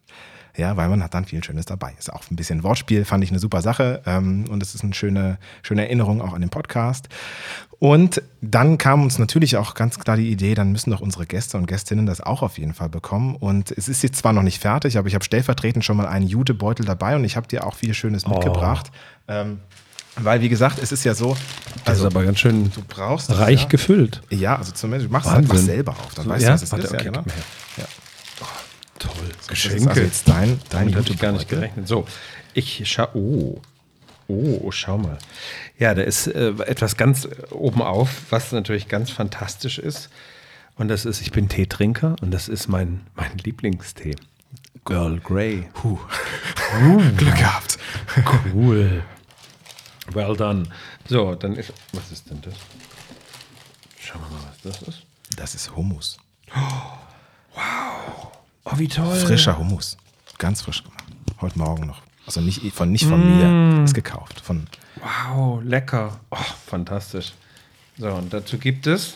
Ja, 0.57 0.77
weil 0.77 0.89
man 0.89 1.03
hat 1.03 1.15
dann 1.15 1.25
viel 1.25 1.43
Schönes 1.43 1.67
dabei. 1.67 1.95
Ist 1.99 2.13
auch 2.13 2.23
ein 2.31 2.37
bisschen 2.37 2.63
Wortspiel, 2.63 3.05
fand 3.05 3.25
ich 3.25 3.31
eine 3.31 3.41
super 3.41 3.61
Sache. 3.61 4.03
Ähm, 4.07 4.45
und 4.49 4.63
es 4.63 4.75
ist 4.75 4.85
eine 4.85 4.95
schöne, 4.95 5.39
schöne 5.63 5.83
Erinnerung 5.83 6.23
auch 6.23 6.33
an 6.33 6.41
den 6.41 6.51
Podcast. 6.51 7.09
Und 7.81 8.23
dann 8.41 8.79
kam 8.79 9.03
uns 9.03 9.19
natürlich 9.19 9.57
auch 9.57 9.75
ganz 9.75 9.99
klar 9.99 10.17
die 10.17 10.31
Idee, 10.31 10.55
dann 10.55 10.73
müssen 10.73 10.91
doch 10.91 11.01
unsere 11.01 11.27
Gäste 11.27 11.59
und 11.59 11.67
Gästinnen 11.67 12.07
das 12.07 12.21
auch 12.21 12.43
auf 12.43 12.59
jeden 12.59 12.73
Fall 12.73 12.89
bekommen. 12.89 13.35
Und 13.37 13.73
es 13.73 13.89
ist 13.89 14.03
jetzt 14.03 14.17
zwar 14.17 14.33
noch 14.33 14.43
nicht 14.43 14.61
fertig, 14.61 14.97
aber 14.97 15.09
ich 15.09 15.15
habe 15.15 15.25
stellvertretend 15.25 15.85
schon 15.85 15.97
mal 15.97 16.07
einen 16.07 16.27
Jutebeutel 16.27 16.87
dabei 16.87 17.17
und 17.17 17.25
ich 17.25 17.37
habe 17.37 17.49
dir 17.49 17.67
auch 17.67 17.75
viel 17.75 17.93
Schönes 17.93 18.27
mitgebracht. 18.27 18.91
Ähm, 19.29 19.61
weil, 20.17 20.41
wie 20.41 20.49
gesagt, 20.49 20.79
es 20.81 20.93
ist 20.93 21.05
ja 21.05 21.15
so. 21.15 21.37
Das 21.85 21.99
ist 21.99 22.05
aber 22.05 22.23
ganz 22.23 22.39
schön 22.39 22.71
du 22.73 22.83
brauchst 22.87 23.31
das, 23.31 23.39
reich 23.39 23.63
ja. 23.63 23.69
gefüllt. 23.69 24.23
Ja, 24.31 24.57
also 24.57 24.71
zumindest, 24.73 25.09
du 25.09 25.13
machst 25.13 25.29
es 25.29 25.35
einfach 25.35 25.57
selber 25.57 25.93
auf. 25.93 26.15
Dann 26.15 26.29
weißt 26.29 26.43
ja? 26.43 26.49
du, 26.51 26.55
was 26.55 26.63
es 26.63 26.73
Warte, 26.73 26.85
ist. 26.85 26.95
okay, 26.95 27.05
ja, 27.05 27.11
genau. 27.11 27.25
gib 27.25 27.35
mir 29.05 29.13
her. 29.13 29.15
Ja. 29.15 29.15
Toll. 29.15 29.29
Das 29.49 29.65
ist 29.65 29.89
also 29.89 30.01
jetzt 30.01 30.29
dein, 30.29 30.61
dein 30.71 30.87
Damit 30.93 30.97
habe 30.97 31.09
ich 31.09 31.19
gar 31.19 31.33
nicht 31.33 31.43
Jutebeutel. 31.43 31.59
gerechnet. 31.61 31.89
So, 31.89 32.07
ich 32.55 32.83
schau. 32.85 33.09
Oh. 33.15 33.61
Oh, 34.27 34.71
schau 34.71 34.97
mal. 34.97 35.19
Ja, 35.79 35.95
da 35.95 36.03
ist 36.03 36.27
äh, 36.29 36.49
etwas 36.67 36.97
ganz 36.97 37.29
oben 37.51 37.83
auf, 37.83 38.23
was 38.31 38.53
natürlich 38.53 38.89
ganz 38.89 39.11
fantastisch 39.11 39.79
ist. 39.79 40.09
Und 40.77 40.89
das 40.89 41.05
ist, 41.05 41.21
ich 41.21 41.31
bin 41.31 41.49
Teetrinker 41.49 42.17
und 42.23 42.31
das 42.31 42.49
ist 42.49 42.69
mein, 42.69 43.03
mein 43.17 43.37
Lieblingstee. 43.39 44.17
Girl 44.87 45.21
Grey. 45.21 45.69
Puh. 45.75 45.99
Glück 47.17 47.37
gehabt. 47.37 47.79
Cool. 48.53 49.03
Well 50.13 50.37
done. 50.37 50.65
So, 51.07 51.35
dann 51.35 51.57
ist. 51.57 51.73
Was 51.93 52.13
ist 52.13 52.29
denn 52.29 52.41
das? 52.43 52.55
Schauen 53.99 54.21
wir 54.23 54.37
mal, 54.37 54.45
was 54.51 54.61
das 54.79 54.89
ist. 54.89 55.03
Das 55.37 55.55
ist 55.55 55.75
Hummus. 55.75 56.19
Oh, 56.55 58.31
wie 58.77 58.89
toll. 58.89 59.15
Frischer 59.17 59.59
Hummus. 59.59 59.97
Ganz 60.39 60.63
frisch 60.63 60.83
gemacht. 60.83 61.05
Heute 61.41 61.59
Morgen 61.59 61.87
noch. 61.87 62.03
Also 62.27 62.41
nicht 62.41 62.61
von, 62.75 62.91
nicht 62.91 63.05
von 63.07 63.21
Mm. 63.21 63.77
mir. 63.79 63.85
Ist 63.85 63.95
gekauft. 63.95 64.41
Von, 64.41 64.67
Wow, 65.01 65.61
lecker. 65.63 66.19
Oh, 66.31 66.37
fantastisch. 66.67 67.33
So, 67.99 68.09
und 68.09 68.33
dazu 68.33 68.57
gibt 68.59 68.87
es 68.87 69.15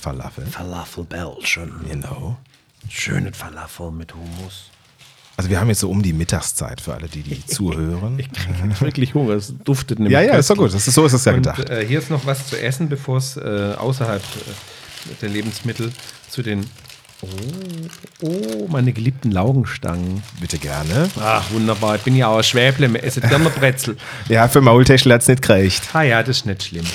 Falafel. 0.00 0.46
Falafel 0.46 1.04
Belgian. 1.04 1.84
Genau. 1.88 2.36
Schöne 2.88 3.32
Falafel 3.32 3.90
mit 3.90 4.14
Hummus. 4.14 4.64
Also 5.36 5.48
wir 5.50 5.58
haben 5.60 5.68
jetzt 5.68 5.80
so 5.80 5.90
um 5.90 6.02
die 6.02 6.12
Mittagszeit 6.12 6.80
für 6.80 6.94
alle, 6.94 7.08
die, 7.08 7.22
die 7.22 7.44
zuhören. 7.46 8.18
Ich 8.18 8.30
kriege 8.32 8.80
wirklich 8.80 9.14
Hunger. 9.14 9.34
Es 9.34 9.52
duftet 9.64 9.98
nämlich. 9.98 10.12
Ja, 10.12 10.20
ja, 10.20 10.34
ist 10.36 10.50
doch 10.50 10.56
gut. 10.56 10.72
Das 10.74 10.86
ist, 10.86 10.94
so 10.94 11.04
ist 11.06 11.12
es 11.14 11.24
ja 11.24 11.32
Und, 11.32 11.38
gedacht. 11.42 11.68
äh, 11.70 11.86
hier 11.86 11.98
ist 11.98 12.10
noch 12.10 12.26
was 12.26 12.46
zu 12.48 12.60
essen, 12.60 12.88
bevor 12.88 13.16
es 13.16 13.36
äh, 13.36 13.74
außerhalb 13.78 14.22
äh, 14.22 15.14
der 15.20 15.28
Lebensmittel 15.30 15.92
zu 16.28 16.42
den. 16.42 16.66
Oh, 17.22 17.28
oh, 18.22 18.66
meine 18.68 18.92
geliebten 18.92 19.30
Laugenstangen. 19.30 20.22
Bitte 20.40 20.58
gerne. 20.58 21.08
Ach, 21.20 21.50
wunderbar. 21.52 21.94
Ich 21.96 22.02
bin 22.02 22.16
ja 22.16 22.26
auch 22.26 22.38
ein 22.38 22.42
Schwäble. 22.44 22.92
Wir 22.92 23.04
essen 23.04 23.22
gerne 23.22 23.48
Brezel. 23.50 23.96
Ja, 24.28 24.48
für 24.48 24.60
Maultäschel 24.60 25.12
hat 25.12 25.22
es 25.22 25.28
nicht 25.28 25.42
gekriegt. 25.42 25.82
Ah 25.92 26.02
ja, 26.02 26.22
das 26.22 26.38
ist 26.38 26.46
nicht 26.46 26.64
schlimm. 26.64 26.86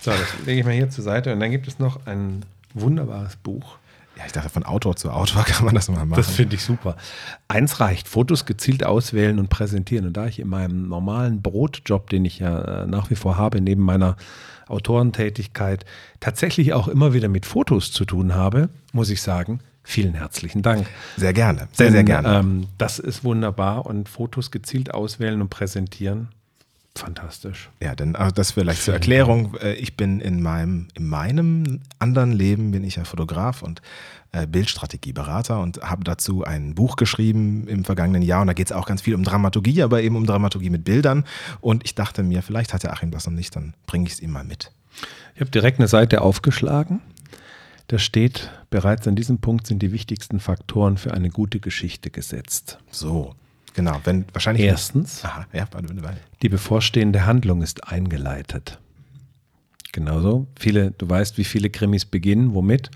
So, 0.00 0.10
das 0.10 0.20
lege 0.44 0.60
ich 0.60 0.66
mal 0.66 0.74
hier 0.74 0.90
zur 0.90 1.04
Seite. 1.04 1.32
Und 1.32 1.40
dann 1.40 1.52
gibt 1.52 1.68
es 1.68 1.78
noch 1.78 2.04
ein 2.06 2.44
wunderbares 2.74 3.36
Buch. 3.36 3.76
Ja, 4.18 4.24
ich 4.26 4.32
dachte, 4.32 4.48
von 4.48 4.64
Autor 4.64 4.96
zu 4.96 5.10
Autor 5.10 5.44
kann 5.46 5.64
man 5.64 5.74
das 5.74 5.88
mal 5.88 6.04
machen. 6.04 6.16
Das 6.16 6.30
finde 6.30 6.56
ich 6.56 6.62
super. 6.62 6.96
Eins 7.46 7.78
reicht, 7.78 8.08
Fotos 8.08 8.46
gezielt 8.46 8.84
auswählen 8.84 9.38
und 9.38 9.48
präsentieren. 9.48 10.06
Und 10.06 10.16
da 10.16 10.26
ich 10.26 10.40
in 10.40 10.48
meinem 10.48 10.88
normalen 10.88 11.40
Brotjob, 11.40 12.10
den 12.10 12.24
ich 12.24 12.40
ja 12.40 12.82
äh, 12.82 12.86
nach 12.86 13.10
wie 13.10 13.14
vor 13.14 13.36
habe, 13.36 13.60
neben 13.60 13.82
meiner 13.82 14.16
Autorentätigkeit, 14.66 15.84
tatsächlich 16.20 16.72
auch 16.72 16.88
immer 16.88 17.14
wieder 17.14 17.28
mit 17.28 17.46
Fotos 17.46 17.92
zu 17.92 18.04
tun 18.04 18.34
habe, 18.34 18.68
muss 18.92 19.08
ich 19.08 19.22
sagen, 19.22 19.60
vielen 19.82 20.14
herzlichen 20.14 20.62
Dank. 20.62 20.86
sehr 21.16 21.32
gerne. 21.32 21.68
Sehr, 21.72 21.86
Denn, 21.86 21.92
sehr 21.92 22.04
gerne. 22.04 22.38
Ähm, 22.40 22.66
das 22.76 22.98
ist 22.98 23.24
wunderbar 23.24 23.86
und 23.86 24.08
Fotos 24.08 24.50
gezielt 24.50 24.92
auswählen 24.92 25.40
und 25.40 25.48
präsentieren, 25.48 26.28
fantastisch. 26.98 27.70
Ja, 27.82 27.94
denn 27.94 28.14
äh, 28.14 28.32
das 28.32 28.52
vielleicht 28.52 28.82
zur 28.82 28.94
Erklärung. 28.94 29.56
Äh, 29.56 29.74
Ich 29.74 29.96
bin 29.96 30.20
in 30.20 30.42
meinem, 30.42 30.88
in 30.94 31.06
meinem 31.06 31.80
anderen 31.98 32.32
Leben 32.32 32.70
bin 32.70 32.84
ich 32.84 32.96
ja 32.96 33.04
Fotograf 33.04 33.62
und 33.62 33.82
äh, 34.32 34.46
Bildstrategieberater 34.46 35.58
und 35.60 35.80
habe 35.82 36.04
dazu 36.04 36.44
ein 36.44 36.74
Buch 36.74 36.96
geschrieben 36.96 37.66
im 37.66 37.84
vergangenen 37.84 38.22
Jahr 38.22 38.42
und 38.42 38.46
da 38.48 38.52
geht 38.52 38.66
es 38.66 38.72
auch 38.72 38.86
ganz 38.86 39.00
viel 39.02 39.14
um 39.14 39.24
Dramaturgie, 39.24 39.82
aber 39.82 40.02
eben 40.02 40.16
um 40.16 40.26
Dramaturgie 40.26 40.70
mit 40.70 40.84
Bildern. 40.84 41.24
Und 41.60 41.84
ich 41.84 41.94
dachte 41.94 42.22
mir, 42.22 42.42
vielleicht 42.42 42.74
hat 42.74 42.82
der 42.82 42.92
Achim 42.92 43.10
das 43.10 43.26
noch 43.26 43.32
nicht, 43.32 43.56
dann 43.56 43.74
bringe 43.86 44.06
ich 44.06 44.14
es 44.14 44.20
ihm 44.20 44.30
mal 44.30 44.44
mit. 44.44 44.72
Ich 45.34 45.40
habe 45.40 45.50
direkt 45.50 45.78
eine 45.78 45.88
Seite 45.88 46.20
aufgeschlagen. 46.20 47.00
Da 47.86 47.98
steht, 47.98 48.50
bereits 48.68 49.08
an 49.08 49.16
diesem 49.16 49.38
Punkt 49.38 49.66
sind 49.66 49.80
die 49.80 49.92
wichtigsten 49.92 50.40
Faktoren 50.40 50.98
für 50.98 51.14
eine 51.14 51.30
gute 51.30 51.58
Geschichte 51.58 52.10
gesetzt. 52.10 52.78
So, 52.90 53.34
genau. 53.78 54.00
Wenn 54.04 54.24
wahrscheinlich. 54.32 54.66
Erstens, 54.66 55.24
Aha, 55.24 55.46
ja, 55.52 55.66
die 56.42 56.48
bevorstehende 56.48 57.24
Handlung 57.26 57.62
ist 57.62 57.86
eingeleitet. 57.88 58.78
Genauso. 59.92 60.46
Viele, 60.58 60.90
du 60.90 61.08
weißt, 61.08 61.38
wie 61.38 61.44
viele 61.44 61.70
Krimis 61.70 62.04
beginnen, 62.04 62.54
womit? 62.54 62.90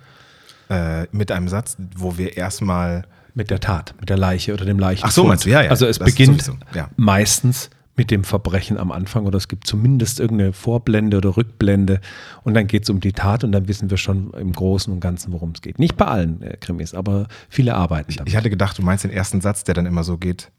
Äh, 0.68 1.06
mit 1.12 1.30
einem 1.30 1.48
Satz, 1.48 1.76
wo 1.96 2.18
wir 2.18 2.36
erstmal. 2.36 3.06
Mit 3.34 3.48
der 3.48 3.60
Tat, 3.60 3.94
mit 3.98 4.10
der 4.10 4.18
Leiche 4.18 4.52
oder 4.52 4.66
dem 4.66 4.78
Leichen. 4.78 5.04
Ach 5.06 5.10
so, 5.10 5.24
meinst 5.24 5.46
du? 5.46 5.50
Ja, 5.50 5.62
ja. 5.62 5.70
Also 5.70 5.86
es 5.86 5.98
beginnt 5.98 6.42
sowieso, 6.42 6.58
ja. 6.74 6.90
meistens 6.96 7.70
mit 7.96 8.10
dem 8.10 8.24
Verbrechen 8.24 8.76
am 8.76 8.92
Anfang 8.92 9.24
oder 9.24 9.38
es 9.38 9.48
gibt 9.48 9.66
zumindest 9.66 10.20
irgendeine 10.20 10.52
Vorblende 10.52 11.16
oder 11.16 11.36
Rückblende 11.36 12.00
und 12.42 12.52
dann 12.52 12.66
geht 12.66 12.82
es 12.82 12.90
um 12.90 13.00
die 13.00 13.12
Tat 13.12 13.42
und 13.42 13.52
dann 13.52 13.68
wissen 13.68 13.88
wir 13.88 13.96
schon 13.96 14.34
im 14.34 14.52
Großen 14.52 14.92
und 14.92 15.00
Ganzen, 15.00 15.32
worum 15.32 15.52
es 15.54 15.62
geht. 15.62 15.78
Nicht 15.78 15.96
bei 15.96 16.06
allen 16.06 16.42
äh, 16.42 16.58
Krimis, 16.58 16.92
aber 16.92 17.26
viele 17.48 17.74
arbeiten 17.74 18.12
damit. 18.14 18.28
Ich 18.28 18.36
hatte 18.36 18.50
gedacht, 18.50 18.76
du 18.76 18.82
meinst 18.82 19.04
den 19.04 19.10
ersten 19.10 19.40
Satz, 19.40 19.64
der 19.64 19.74
dann 19.74 19.86
immer 19.86 20.04
so 20.04 20.18
geht. 20.18 20.50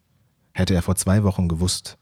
Hätte 0.54 0.74
er 0.74 0.82
vor 0.82 0.96
zwei 0.96 1.24
Wochen 1.24 1.48
gewusst, 1.48 1.98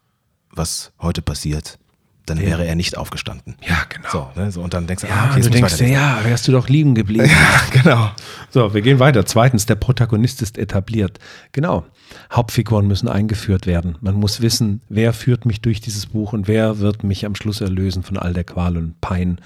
was 0.50 0.92
heute 1.00 1.22
passiert, 1.22 1.78
dann 2.26 2.40
wäre 2.40 2.64
er 2.64 2.74
nicht 2.76 2.96
aufgestanden. 2.96 3.56
Ja, 3.66 3.78
genau. 3.88 4.08
So, 4.10 4.40
ne, 4.40 4.52
so, 4.52 4.62
und 4.62 4.74
dann 4.74 4.86
denkst 4.86 5.02
du, 5.02 5.08
Ja, 5.08 5.14
ah, 5.14 5.30
okay, 5.30 5.40
du 5.40 5.50
denkst 5.50 5.76
dir, 5.78 5.88
ja, 5.88 6.20
wärst 6.22 6.46
du 6.46 6.52
doch 6.52 6.68
liegen 6.68 6.94
geblieben. 6.94 7.30
genau. 7.72 8.10
So, 8.50 8.74
wir 8.74 8.82
gehen 8.82 9.00
weiter. 9.00 9.26
Zweitens, 9.26 9.66
der 9.66 9.74
Protagonist 9.74 10.40
ist 10.40 10.56
etabliert. 10.56 11.18
Genau. 11.50 11.84
Hauptfiguren 12.30 12.86
müssen 12.86 13.08
eingeführt 13.08 13.66
werden. 13.66 13.96
Man 14.00 14.14
muss 14.14 14.40
wissen, 14.40 14.82
wer 14.88 15.12
führt 15.12 15.46
mich 15.46 15.62
durch 15.62 15.80
dieses 15.80 16.06
Buch 16.06 16.32
und 16.32 16.46
wer 16.46 16.78
wird 16.78 17.02
mich 17.02 17.26
am 17.26 17.34
Schluss 17.34 17.60
erlösen 17.60 18.02
von 18.02 18.16
all 18.16 18.34
der 18.34 18.44
Qual 18.44 18.76
und 18.76 19.00
Pein 19.00 19.40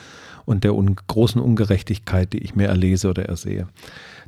und 0.44 0.64
der 0.64 0.74
un 0.74 0.96
großen 1.06 1.40
Ungerechtigkeit, 1.40 2.32
die 2.32 2.38
ich 2.38 2.54
mir 2.54 2.68
erlese 2.68 3.08
oder 3.08 3.24
ersehe. 3.24 3.68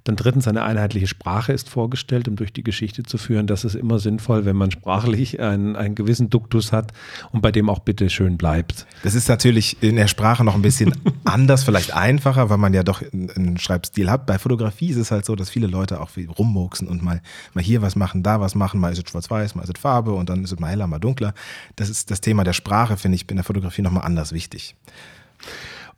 Dann 0.05 0.17
drittens, 0.17 0.49
eine 0.49 0.63
einheitliche 0.63 1.07
Sprache 1.07 1.53
ist 1.53 1.69
vorgestellt, 1.69 2.29
um 2.29 2.37
durch 2.37 2.53
die 2.53 2.63
Geschichte 2.63 3.03
zu 3.03 3.19
führen. 3.19 3.47
Das 3.47 3.65
ist 3.65 3.75
immer 3.75 3.99
sinnvoll, 3.99 4.45
wenn 4.45 4.57
man 4.57 4.71
sprachlich 4.71 5.41
einen, 5.41 5.77
einen 5.77 5.95
gewissen 5.95 6.31
Duktus 6.31 6.73
hat 6.73 6.93
und 7.33 7.41
bei 7.41 7.53
dem 7.53 7.69
auch 7.69 7.81
bitte 7.81 8.11
schön 8.11 8.37
bleibt. 8.37 8.87
Das 9.03 9.15
ist 9.15 9.29
natürlich 9.29 9.83
in 9.83 9.97
der 9.97 10.09
Sprache 10.09 10.45
noch 10.45 10.55
ein 10.55 10.63
bisschen 10.63 10.93
anders, 11.25 11.65
vielleicht 11.65 11.95
einfacher, 11.95 12.51
weil 12.51 12.59
man 12.59 12.75
ja 12.75 12.83
doch 12.83 13.03
einen 13.13 13.59
Schreibstil 13.59 14.11
hat. 14.11 14.27
Bei 14.27 14.39
Fotografie 14.39 14.91
ist 14.91 14.97
es 14.97 15.11
halt 15.11 15.25
so, 15.25 15.37
dass 15.37 15.51
viele 15.51 15.67
Leute 15.67 16.01
auch 16.01 16.11
rummurksen 16.39 16.89
und 16.89 17.03
mal, 17.03 17.21
mal 17.55 17.63
hier 17.63 17.83
was 17.83 17.97
machen, 17.97 18.23
da 18.23 18.41
was 18.41 18.55
machen. 18.55 18.81
Mal 18.81 18.93
ist 18.93 18.99
es 18.99 19.11
schwarz-weiß, 19.11 19.55
mal 19.55 19.63
ist 19.63 19.73
es 19.75 19.81
Farbe 19.81 20.13
und 20.13 20.29
dann 20.29 20.45
ist 20.45 20.53
es 20.53 20.59
mal 20.59 20.69
heller, 20.69 20.87
mal 20.87 20.99
dunkler. 20.99 21.35
Das 21.77 21.89
ist 21.89 22.11
das 22.11 22.21
Thema 22.21 22.45
der 22.45 22.53
Sprache, 22.53 22.97
finde 22.97 23.17
ich, 23.17 23.29
in 23.31 23.37
der 23.37 23.45
Fotografie 23.45 23.83
nochmal 23.83 24.05
anders 24.05 24.33
wichtig. 24.33 24.75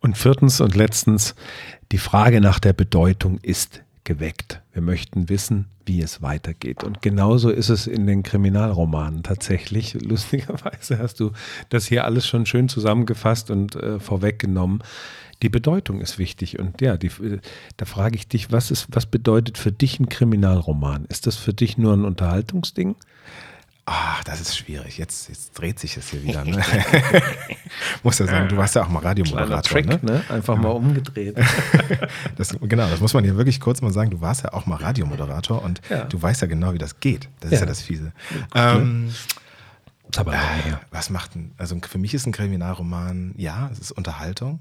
Und 0.01 0.17
viertens 0.17 0.61
und 0.61 0.75
letztens, 0.75 1.35
die 1.93 1.99
Frage 1.99 2.41
nach 2.41 2.59
der 2.59 2.73
Bedeutung 2.73 3.39
ist 3.43 3.83
geweckt. 4.11 4.61
Wir 4.73 4.83
möchten 4.83 5.29
wissen, 5.29 5.67
wie 5.87 6.03
es 6.03 6.21
weitergeht. 6.21 6.83
Und 6.83 7.01
genauso 7.01 7.49
ist 7.49 7.69
es 7.69 7.87
in 7.87 8.09
den 8.09 8.25
Kriminalromanen 8.25 9.23
tatsächlich. 9.23 9.95
Lustigerweise 10.03 10.99
hast 10.99 11.21
du 11.21 11.31
das 11.69 11.87
hier 11.87 12.05
alles 12.05 12.27
schon 12.27 12.45
schön 12.45 12.69
zusammengefasst 12.69 13.53
und 13.53 13.77
äh, 13.77 14.01
vorweggenommen. 14.01 14.83
Die 15.43 15.49
Bedeutung 15.49 16.01
ist 16.01 16.19
wichtig. 16.19 16.59
Und 16.59 16.81
ja, 16.81 16.97
die, 16.97 17.13
da 17.77 17.85
frage 17.85 18.17
ich 18.17 18.27
dich, 18.27 18.51
was, 18.51 18.73
ist, 18.73 18.89
was 18.91 19.07
bedeutet 19.07 19.59
für 19.59 19.71
dich 19.71 20.01
ein 20.01 20.09
Kriminalroman? 20.09 21.05
Ist 21.05 21.29
das 21.29 21.37
für 21.37 21.55
dich 21.55 21.79
nur 21.79 21.93
ein 21.93 22.05
Unterhaltungsding? 22.05 22.97
Ach, 23.93 24.23
das 24.23 24.41
ist 24.41 24.57
schwierig. 24.57 24.99
Jetzt, 24.99 25.29
jetzt 25.29 25.59
dreht 25.59 25.81
sich 25.81 25.95
das 25.97 26.11
hier 26.11 26.23
wieder. 26.23 26.45
Ne? 26.45 26.63
Muss 28.05 28.21
ja 28.21 28.27
sagen, 28.27 28.49
du 28.49 28.57
warst 28.57 28.77
ja 28.77 28.85
auch 28.85 28.89
mal 28.89 29.01
Radiomoderator. 29.01 29.63
Trick, 29.63 29.87
Ne? 29.87 29.99
ne? 30.03 30.25
Einfach 30.29 30.57
mal 30.57 30.69
umgedreht. 30.69 31.37
Das, 32.37 32.57
genau, 32.63 32.89
das 32.89 33.01
muss 33.01 33.13
man 33.15 33.25
hier 33.25 33.37
wirklich 33.37 33.59
kurz 33.61 33.83
mal 33.83 33.93
sagen. 33.93 34.11
Du 34.11 34.21
warst 34.21 34.45
ja 34.45 34.53
auch 34.53 34.65
mal 34.67 34.77
Radiomoderator 34.77 35.63
und 35.63 35.81
Ja. 35.91 36.05
du 36.05 36.23
weißt 36.23 36.41
ja 36.43 36.47
genau, 36.47 36.73
wie 36.73 36.79
das 36.79 37.01
geht. 37.01 37.29
Das 37.41 37.51
ist 37.51 37.55
Ja. 37.59 37.61
ja 37.63 37.67
das 37.67 37.83
Fiese. 37.83 38.13
Ähm, 38.55 39.13
Das 40.09 40.19
aber 40.21 40.35
äh, 40.35 40.39
was 40.93 41.11
macht 41.11 41.35
ein, 41.35 41.53
also 41.59 41.77
für 41.89 41.99
mich 41.99 42.15
ist 42.15 42.27
ein 42.27 42.33
Kriminalroman, 42.33 43.35
ja, 43.37 43.69
es 43.73 43.81
ist 43.81 43.91
Unterhaltung. 43.93 44.61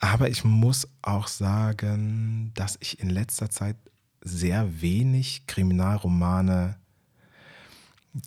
Aber 0.00 0.30
ich 0.30 0.44
muss 0.44 0.88
auch 1.02 1.28
sagen, 1.28 2.52
dass 2.54 2.78
ich 2.80 3.00
in 3.00 3.10
letzter 3.10 3.50
Zeit 3.50 3.76
sehr 4.22 4.80
wenig 4.80 5.46
Kriminalromane 5.46 6.76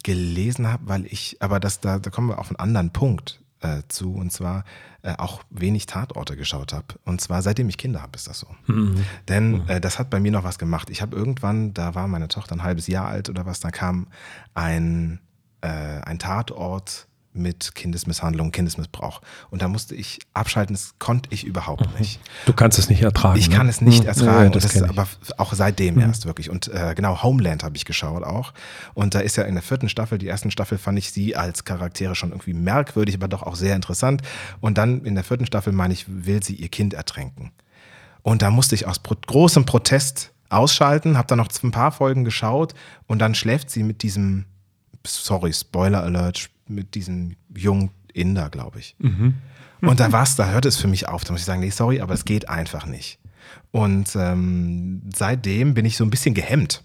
gelesen 0.04 0.68
habe, 0.68 0.88
weil 0.88 1.06
ich, 1.06 1.38
aber 1.42 1.60
das, 1.60 1.80
da, 1.80 2.00
da 2.00 2.10
kommen 2.10 2.30
wir 2.30 2.40
auf 2.40 2.50
einen 2.50 2.58
anderen 2.58 2.92
Punkt. 2.92 3.44
äh, 3.64 3.82
zu 3.88 4.14
und 4.14 4.32
zwar 4.32 4.64
äh, 5.02 5.16
auch 5.18 5.44
wenig 5.50 5.86
Tatorte 5.86 6.36
geschaut 6.36 6.74
habe. 6.74 6.88
Und 7.06 7.22
zwar 7.22 7.42
seitdem 7.42 7.70
ich 7.70 7.78
Kinder 7.78 8.02
habe, 8.02 8.16
ist 8.16 8.28
das 8.28 8.40
so. 8.40 8.48
Mhm. 8.68 9.06
Denn 9.28 9.68
äh, 9.68 9.82
das 9.82 10.00
hat 10.00 10.10
bei 10.10 10.20
mir 10.20 10.32
noch 10.32 10.44
was 10.44 10.60
gemacht. 10.60 10.90
Ich 10.90 11.02
habe 11.02 11.16
irgendwann, 11.16 11.74
da 11.74 11.96
war 11.96 12.08
meine 12.08 12.28
Tochter 12.28 12.56
ein 12.56 12.64
halbes 12.64 12.88
Jahr 12.88 13.08
alt 13.08 13.30
oder 13.30 13.46
was, 13.46 13.60
da 13.60 13.72
kam 13.72 14.08
ein, 14.54 15.20
äh, 15.62 15.68
ein 15.68 16.20
Tatort 16.20 17.08
mit 17.36 17.76
Kindesmisshandlung, 17.76 18.52
Kindesmissbrauch. 18.52 19.22
Und 19.50 19.62
da 19.62 19.68
musste 19.68 19.96
ich 19.96 20.20
abschalten, 20.34 20.76
das 20.76 20.94
konnte 21.00 21.30
ich 21.32 21.44
überhaupt 21.46 22.00
nicht. 22.00 22.20
Du 22.46 22.54
kannst 22.54 22.78
es 22.80 22.90
nicht 22.90 23.02
ertragen. 23.02 23.40
Ich 23.40 23.50
ne? 23.50 23.56
kann 23.56 23.68
es 23.70 23.82
nicht 23.82 24.04
Mhm. 24.04 24.08
ertragen. 24.08 24.44
Ja, 24.46 24.50
das 24.50 24.64
das 24.64 24.76
ist 24.76 24.82
ich. 24.84 24.90
aber 24.90 25.08
auch 25.38 25.54
seitdem 25.54 26.00
erst 26.00 26.26
wirklich. 26.26 26.50
Und 26.50 26.68
äh, 26.68 26.94
genau, 26.96 27.24
Homeland 27.24 27.64
habe 27.64 27.76
ich 27.76 27.86
geschaut 27.86 28.24
auch. 28.24 28.54
Und 28.94 29.16
da 29.16 29.20
ist 29.20 29.36
ja 29.38 29.44
in 29.44 29.56
der 29.56 29.64
vierten 29.64 29.90
Staffel, 29.90 30.18
die 30.18 30.28
ersten 30.28 30.52
Staffel 30.52 30.78
fand 30.78 30.98
ich 31.00 31.12
sie 31.12 31.36
als 31.36 31.64
Charaktere 31.66 32.16
schon 32.16 32.30
irgendwie 32.32 32.54
merkwürdig, 32.54 33.16
aber 33.16 33.28
doch 33.28 33.44
auch 33.44 33.56
sehr 33.56 33.76
interessant. 33.76 34.22
Und 34.62 34.78
dann 34.78 35.04
in 35.06 35.16
der 35.16 35.24
vierten 35.24 35.46
Staffel, 35.46 35.74
meine 35.74 35.94
ich, 35.94 36.06
will 36.08 36.44
sie 36.44 36.56
ihr 36.56 36.70
Kind 36.70 36.94
ertränken. 36.94 37.52
Und 38.22 38.42
da 38.42 38.52
musste 38.52 38.76
ich 38.76 38.88
aus 38.88 39.00
pro 39.00 39.16
großem 39.16 39.66
Protest 39.66 40.32
ausschalten, 40.50 41.18
habe 41.18 41.28
dann 41.28 41.40
noch 41.40 41.50
ein 41.64 41.72
paar 41.72 41.92
Folgen 41.92 42.24
geschaut 42.24 42.74
und 43.08 43.20
dann 43.20 43.34
schläft 43.36 43.70
sie 43.70 43.84
mit 43.84 44.04
diesem, 44.04 44.46
sorry, 45.06 45.52
Spoiler 45.52 46.04
Alert, 46.04 46.50
mit 46.68 46.96
diesem 46.96 47.36
jungen 47.56 47.92
Inder, 48.14 48.50
glaube 48.50 48.80
ich. 48.80 48.96
Und 49.82 50.00
da 50.00 50.12
war's, 50.12 50.36
da 50.36 50.50
hört 50.50 50.66
es 50.66 50.78
für 50.78 50.88
mich 50.88 51.08
auf. 51.10 51.24
Da 51.24 51.34
muss 51.34 51.42
ich 51.42 51.46
sagen, 51.46 51.62
nee, 51.62 51.70
sorry, 51.70 52.00
aber 52.00 52.14
es 52.14 52.26
geht 52.26 52.48
einfach 52.50 52.86
nicht. 52.86 53.20
Und 53.72 54.16
ähm, 54.16 55.02
seitdem 55.14 55.74
bin 55.74 55.86
ich 55.86 55.98
so 55.98 56.06
ein 56.06 56.10
bisschen 56.10 56.34
gehemmt. 56.34 56.84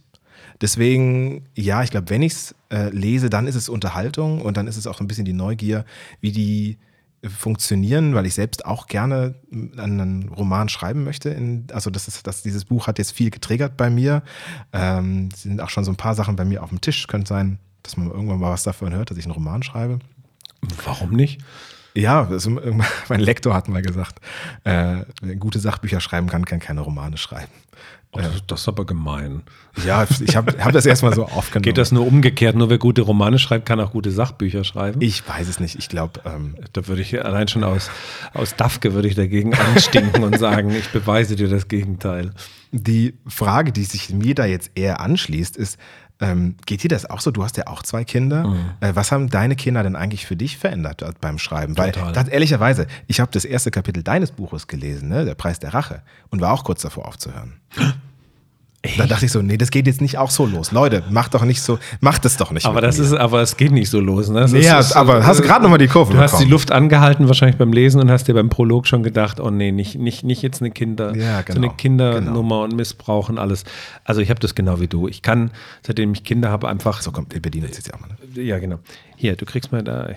Deswegen, 0.60 1.46
ja, 1.54 1.82
ich 1.82 1.90
glaube, 1.90 2.10
wenn 2.10 2.22
ich 2.22 2.32
es 2.32 2.54
äh, 2.70 2.90
lese, 2.90 3.30
dann 3.30 3.46
ist 3.46 3.54
es 3.54 3.68
Unterhaltung 3.68 4.40
und 4.40 4.56
dann 4.56 4.66
ist 4.66 4.76
es 4.76 4.86
auch 4.86 4.98
so 4.98 5.04
ein 5.04 5.08
bisschen 5.08 5.24
die 5.24 5.32
Neugier, 5.32 5.84
wie 6.20 6.32
die 6.32 6.78
funktionieren, 7.22 8.14
weil 8.14 8.26
ich 8.26 8.34
selbst 8.34 8.64
auch 8.64 8.86
gerne 8.86 9.34
einen 9.76 10.28
Roman 10.28 10.68
schreiben 10.68 11.04
möchte. 11.04 11.30
In, 11.30 11.66
also 11.72 11.90
das 11.90 12.08
ist, 12.08 12.26
das, 12.26 12.42
dieses 12.42 12.64
Buch 12.64 12.86
hat 12.86 12.98
jetzt 12.98 13.12
viel 13.12 13.30
getriggert 13.30 13.76
bei 13.76 13.90
mir. 13.90 14.22
Ähm, 14.72 15.28
es 15.32 15.42
sind 15.42 15.60
auch 15.60 15.70
schon 15.70 15.84
so 15.84 15.92
ein 15.92 15.96
paar 15.96 16.14
Sachen 16.14 16.36
bei 16.36 16.44
mir 16.44 16.62
auf 16.62 16.68
dem 16.70 16.80
Tisch. 16.80 17.06
Könnte 17.06 17.28
sein, 17.28 17.58
dass 17.82 17.96
man 17.96 18.10
irgendwann 18.10 18.40
mal 18.40 18.52
was 18.52 18.62
davon 18.62 18.94
hört, 18.94 19.10
dass 19.10 19.18
ich 19.18 19.24
einen 19.24 19.34
Roman 19.34 19.62
schreibe. 19.62 19.98
Warum 20.84 21.10
nicht? 21.10 21.40
Ja, 21.94 22.24
das, 22.24 22.48
mein 23.08 23.20
Lektor 23.20 23.54
hat 23.54 23.68
mal 23.68 23.82
gesagt, 23.82 24.20
äh, 24.64 25.02
wer 25.20 25.36
gute 25.36 25.58
Sachbücher 25.58 26.00
schreiben 26.00 26.28
kann, 26.28 26.44
kann 26.44 26.60
keine 26.60 26.80
Romane 26.80 27.16
schreiben. 27.16 27.52
Oh, 28.12 28.20
das, 28.20 28.42
das 28.46 28.60
ist 28.62 28.68
aber 28.68 28.86
gemein. 28.86 29.42
Ja, 29.84 30.06
ich 30.20 30.34
habe 30.34 30.64
hab 30.64 30.72
das 30.72 30.86
erstmal 30.86 31.12
so 31.12 31.24
aufgenommen. 31.26 31.64
Geht 31.64 31.76
das 31.76 31.92
nur 31.92 32.06
umgekehrt? 32.06 32.56
Nur 32.56 32.70
wer 32.70 32.78
gute 32.78 33.02
Romane 33.02 33.38
schreibt, 33.38 33.66
kann 33.66 33.80
auch 33.80 33.92
gute 33.92 34.10
Sachbücher 34.10 34.64
schreiben? 34.64 35.02
Ich 35.02 35.28
weiß 35.28 35.46
es 35.46 35.60
nicht. 35.60 35.76
Ich 35.78 35.90
glaube, 35.90 36.20
ähm, 36.24 36.56
Da 36.72 36.86
würde 36.86 37.02
ich 37.02 37.22
allein 37.22 37.48
schon 37.48 37.64
aus, 37.64 37.90
aus 38.32 38.56
Dafke 38.56 38.94
würde 38.94 39.08
ich 39.08 39.14
dagegen 39.14 39.54
anstinken 39.54 40.24
und 40.24 40.38
sagen, 40.38 40.70
ich 40.70 40.88
beweise 40.88 41.36
dir 41.36 41.48
das 41.48 41.68
Gegenteil. 41.68 42.30
Die 42.70 43.14
Frage, 43.26 43.72
die 43.72 43.84
sich 43.84 44.10
mir 44.10 44.34
da 44.34 44.44
jetzt 44.44 44.70
eher 44.74 45.00
anschließt, 45.00 45.56
ist, 45.56 45.78
ähm, 46.20 46.56
geht 46.66 46.82
dir 46.82 46.88
das 46.88 47.08
auch 47.08 47.20
so? 47.20 47.30
Du 47.30 47.44
hast 47.44 47.56
ja 47.56 47.68
auch 47.68 47.82
zwei 47.82 48.04
Kinder. 48.04 48.56
Äh, 48.80 48.94
was 48.94 49.12
haben 49.12 49.30
deine 49.30 49.54
Kinder 49.54 49.82
denn 49.82 49.94
eigentlich 49.94 50.26
für 50.26 50.36
dich 50.36 50.58
verändert 50.58 51.02
dort 51.02 51.20
beim 51.20 51.38
Schreiben? 51.38 51.76
Total. 51.76 52.06
Weil, 52.06 52.12
das, 52.12 52.28
ehrlicherweise, 52.28 52.86
ich 53.06 53.20
habe 53.20 53.30
das 53.30 53.44
erste 53.44 53.70
Kapitel 53.70 54.02
deines 54.02 54.32
Buches 54.32 54.66
gelesen, 54.66 55.08
ne? 55.08 55.24
Der 55.24 55.34
Preis 55.34 55.60
der 55.60 55.74
Rache, 55.74 56.02
und 56.30 56.40
war 56.40 56.52
auch 56.52 56.64
kurz 56.64 56.82
davor 56.82 57.06
aufzuhören. 57.06 57.60
Da 58.96 59.06
dachte 59.06 59.24
ich 59.26 59.32
so, 59.32 59.42
nee, 59.42 59.56
das 59.56 59.72
geht 59.72 59.88
jetzt 59.88 60.00
nicht 60.00 60.18
auch 60.18 60.30
so 60.30 60.46
los. 60.46 60.70
Leute, 60.70 61.02
macht 61.10 61.34
doch 61.34 61.44
nicht 61.44 61.60
so, 61.60 61.80
macht 62.00 62.24
es 62.24 62.36
doch 62.36 62.52
nicht. 62.52 62.64
Aber 62.64 62.80
das 62.80 62.96
mir. 62.98 63.04
ist, 63.06 63.12
aber 63.12 63.42
es 63.42 63.56
geht 63.56 63.72
nicht 63.72 63.90
so 63.90 63.98
los. 63.98 64.28
Ne? 64.28 64.42
Es 64.42 64.52
Nee, 64.52 64.60
ist- 64.60 64.66
ja, 64.66 64.78
ist- 64.78 64.92
aber 64.96 65.26
hast 65.26 65.40
du 65.40 65.42
gerade 65.44 65.64
noch 65.64 65.68
mal 65.70 65.78
die 65.78 65.88
Kurve 65.88 66.12
Du 66.12 66.18
hast 66.20 66.34
die 66.34 66.36
bekommen. 66.36 66.50
Luft 66.52 66.70
angehalten 66.70 67.26
wahrscheinlich 67.26 67.56
beim 67.58 67.72
Lesen 67.72 68.00
und 68.00 68.08
hast 68.08 68.28
dir 68.28 68.34
beim 68.34 68.48
Prolog 68.50 68.86
schon 68.86 69.02
gedacht, 69.02 69.40
oh 69.40 69.50
nee, 69.50 69.72
nicht, 69.72 69.96
nicht, 69.96 70.22
nicht 70.22 70.42
jetzt 70.42 70.62
eine 70.62 70.70
Kinder, 70.70 71.12
Ja, 71.16 71.38
so 71.38 71.44
genau, 71.54 71.66
eine 71.66 71.76
Kindernummer 71.76 72.40
genau. 72.42 72.64
und 72.64 72.76
Missbrauch 72.76 73.28
und 73.28 73.38
alles. 73.38 73.64
Also 74.04 74.20
ich 74.20 74.30
habe 74.30 74.38
das 74.38 74.54
genau 74.54 74.78
wie 74.80 74.86
du. 74.86 75.08
Ich 75.08 75.22
kann, 75.22 75.50
seitdem 75.84 76.12
ich 76.12 76.22
Kinder 76.22 76.50
habe, 76.50 76.68
einfach 76.68 77.02
So 77.02 77.10
kommt, 77.10 77.34
wir 77.34 77.42
bedienen 77.42 77.66
jetzt 77.66 77.84
ja 77.88 77.94
auch 77.94 78.00
mal. 78.00 78.08
Ne? 78.08 78.42
ja, 78.42 78.60
genau. 78.60 78.78
Hier, 79.16 79.34
du 79.34 79.44
kriegst 79.44 79.72
mal 79.72 79.82
da, 79.82 80.06
äh, 80.06 80.14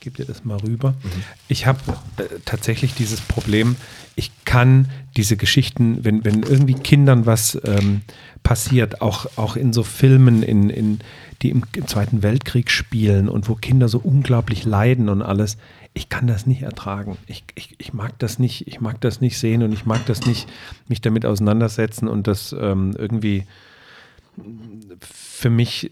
gebe 0.00 0.16
dir 0.16 0.24
das 0.24 0.44
mal 0.44 0.58
rüber. 0.58 0.90
Mhm. 0.90 1.22
Ich 1.48 1.66
habe 1.66 1.78
äh, 2.16 2.24
tatsächlich 2.44 2.94
dieses 2.94 3.20
Problem, 3.20 3.76
ich 4.16 4.32
kann 4.44 4.88
diese 5.16 5.36
Geschichten, 5.36 6.04
wenn, 6.04 6.24
wenn 6.24 6.42
irgendwie 6.42 6.74
Kindern 6.74 7.26
was 7.26 7.60
ähm, 7.64 8.02
passiert, 8.42 9.02
auch, 9.02 9.26
auch 9.36 9.56
in 9.56 9.72
so 9.72 9.82
Filmen, 9.82 10.42
in, 10.42 10.70
in, 10.70 11.00
die 11.42 11.50
im, 11.50 11.64
Zweiten 11.86 12.22
Weltkrieg 12.22 12.70
spielen 12.70 13.28
und 13.28 13.48
wo 13.48 13.54
Kinder 13.54 13.88
so 13.88 13.98
unglaublich 13.98 14.64
leiden 14.64 15.08
und 15.08 15.22
alles, 15.22 15.56
ich 15.94 16.08
kann 16.08 16.26
das 16.26 16.46
nicht 16.46 16.62
ertragen. 16.62 17.16
Ich, 17.26 17.44
ich, 17.54 17.74
ich 17.78 17.92
mag 17.92 18.18
das 18.18 18.38
nicht, 18.38 18.66
ich 18.68 18.80
mag 18.80 19.00
das 19.00 19.20
nicht 19.20 19.38
sehen 19.38 19.62
und 19.62 19.72
ich 19.72 19.86
mag 19.86 20.04
das 20.06 20.26
nicht, 20.26 20.48
mich 20.88 21.00
damit 21.00 21.26
auseinandersetzen 21.26 22.08
und 22.08 22.26
das 22.26 22.54
ähm, 22.58 22.94
irgendwie 22.96 23.44
für 25.40 25.48
mich 25.48 25.90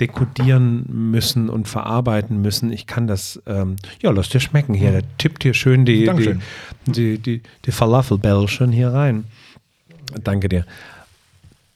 dekodieren 0.00 0.84
müssen 0.88 1.48
und 1.48 1.68
verarbeiten 1.68 2.42
müssen. 2.42 2.72
Ich 2.72 2.88
kann 2.88 3.06
das, 3.06 3.40
ähm, 3.46 3.76
ja, 4.02 4.10
lass 4.10 4.28
dir 4.28 4.40
schmecken 4.40 4.74
hier. 4.74 4.90
Der 4.90 5.02
tippt 5.18 5.44
hier 5.44 5.54
schön 5.54 5.84
die, 5.84 6.00
die, 6.00 6.04
Dankeschön. 6.04 6.42
die, 6.86 7.18
die, 7.18 7.42
die 7.64 7.70
Falafelbällchen 7.70 8.72
hier 8.72 8.88
rein. 8.88 9.24
Danke 10.24 10.48
dir. 10.48 10.66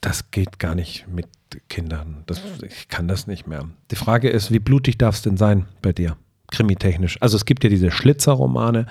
Das 0.01 0.31
geht 0.31 0.59
gar 0.59 0.75
nicht 0.75 1.05
mit 1.07 1.27
Kindern. 1.69 2.23
Das, 2.25 2.41
ich 2.61 2.89
kann 2.89 3.07
das 3.07 3.25
nicht 3.25 3.47
mehr. 3.47 3.69
Die 3.89 3.95
Frage 3.95 4.29
ist, 4.29 4.51
wie 4.51 4.59
blutig 4.59 4.97
darf 4.97 5.15
es 5.15 5.21
denn 5.21 5.37
sein 5.37 5.65
bei 5.81 5.93
dir? 5.93 6.17
Krimitechnisch. 6.53 7.17
Also 7.21 7.35
es 7.35 7.45
gibt 7.45 7.63
ja 7.63 7.69
diese 7.69 7.91
Schlitzerromane, 7.91 8.85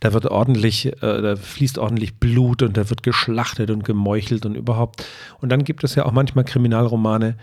da 0.00 0.12
wird 0.12 0.26
ordentlich, 0.26 0.86
äh, 0.86 1.22
da 1.22 1.36
fließt 1.36 1.78
ordentlich 1.78 2.16
Blut 2.18 2.62
und 2.62 2.76
da 2.76 2.90
wird 2.90 3.02
geschlachtet 3.04 3.70
und 3.70 3.84
gemeuchelt 3.84 4.44
und 4.46 4.56
überhaupt. 4.56 5.04
Und 5.40 5.50
dann 5.50 5.62
gibt 5.64 5.84
es 5.84 5.94
ja 5.94 6.04
auch 6.04 6.12
manchmal 6.12 6.44
Kriminalromane, 6.44 7.36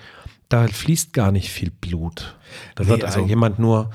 da 0.49 0.67
fließt 0.67 1.13
gar 1.13 1.31
nicht 1.31 1.49
viel 1.49 1.71
Blut. 1.71 2.35
Da 2.75 2.83
Nee, 2.83 2.89
wird 2.89 3.03
also 3.05 3.19
also- 3.19 3.29
jemand 3.29 3.59
nur 3.59 3.91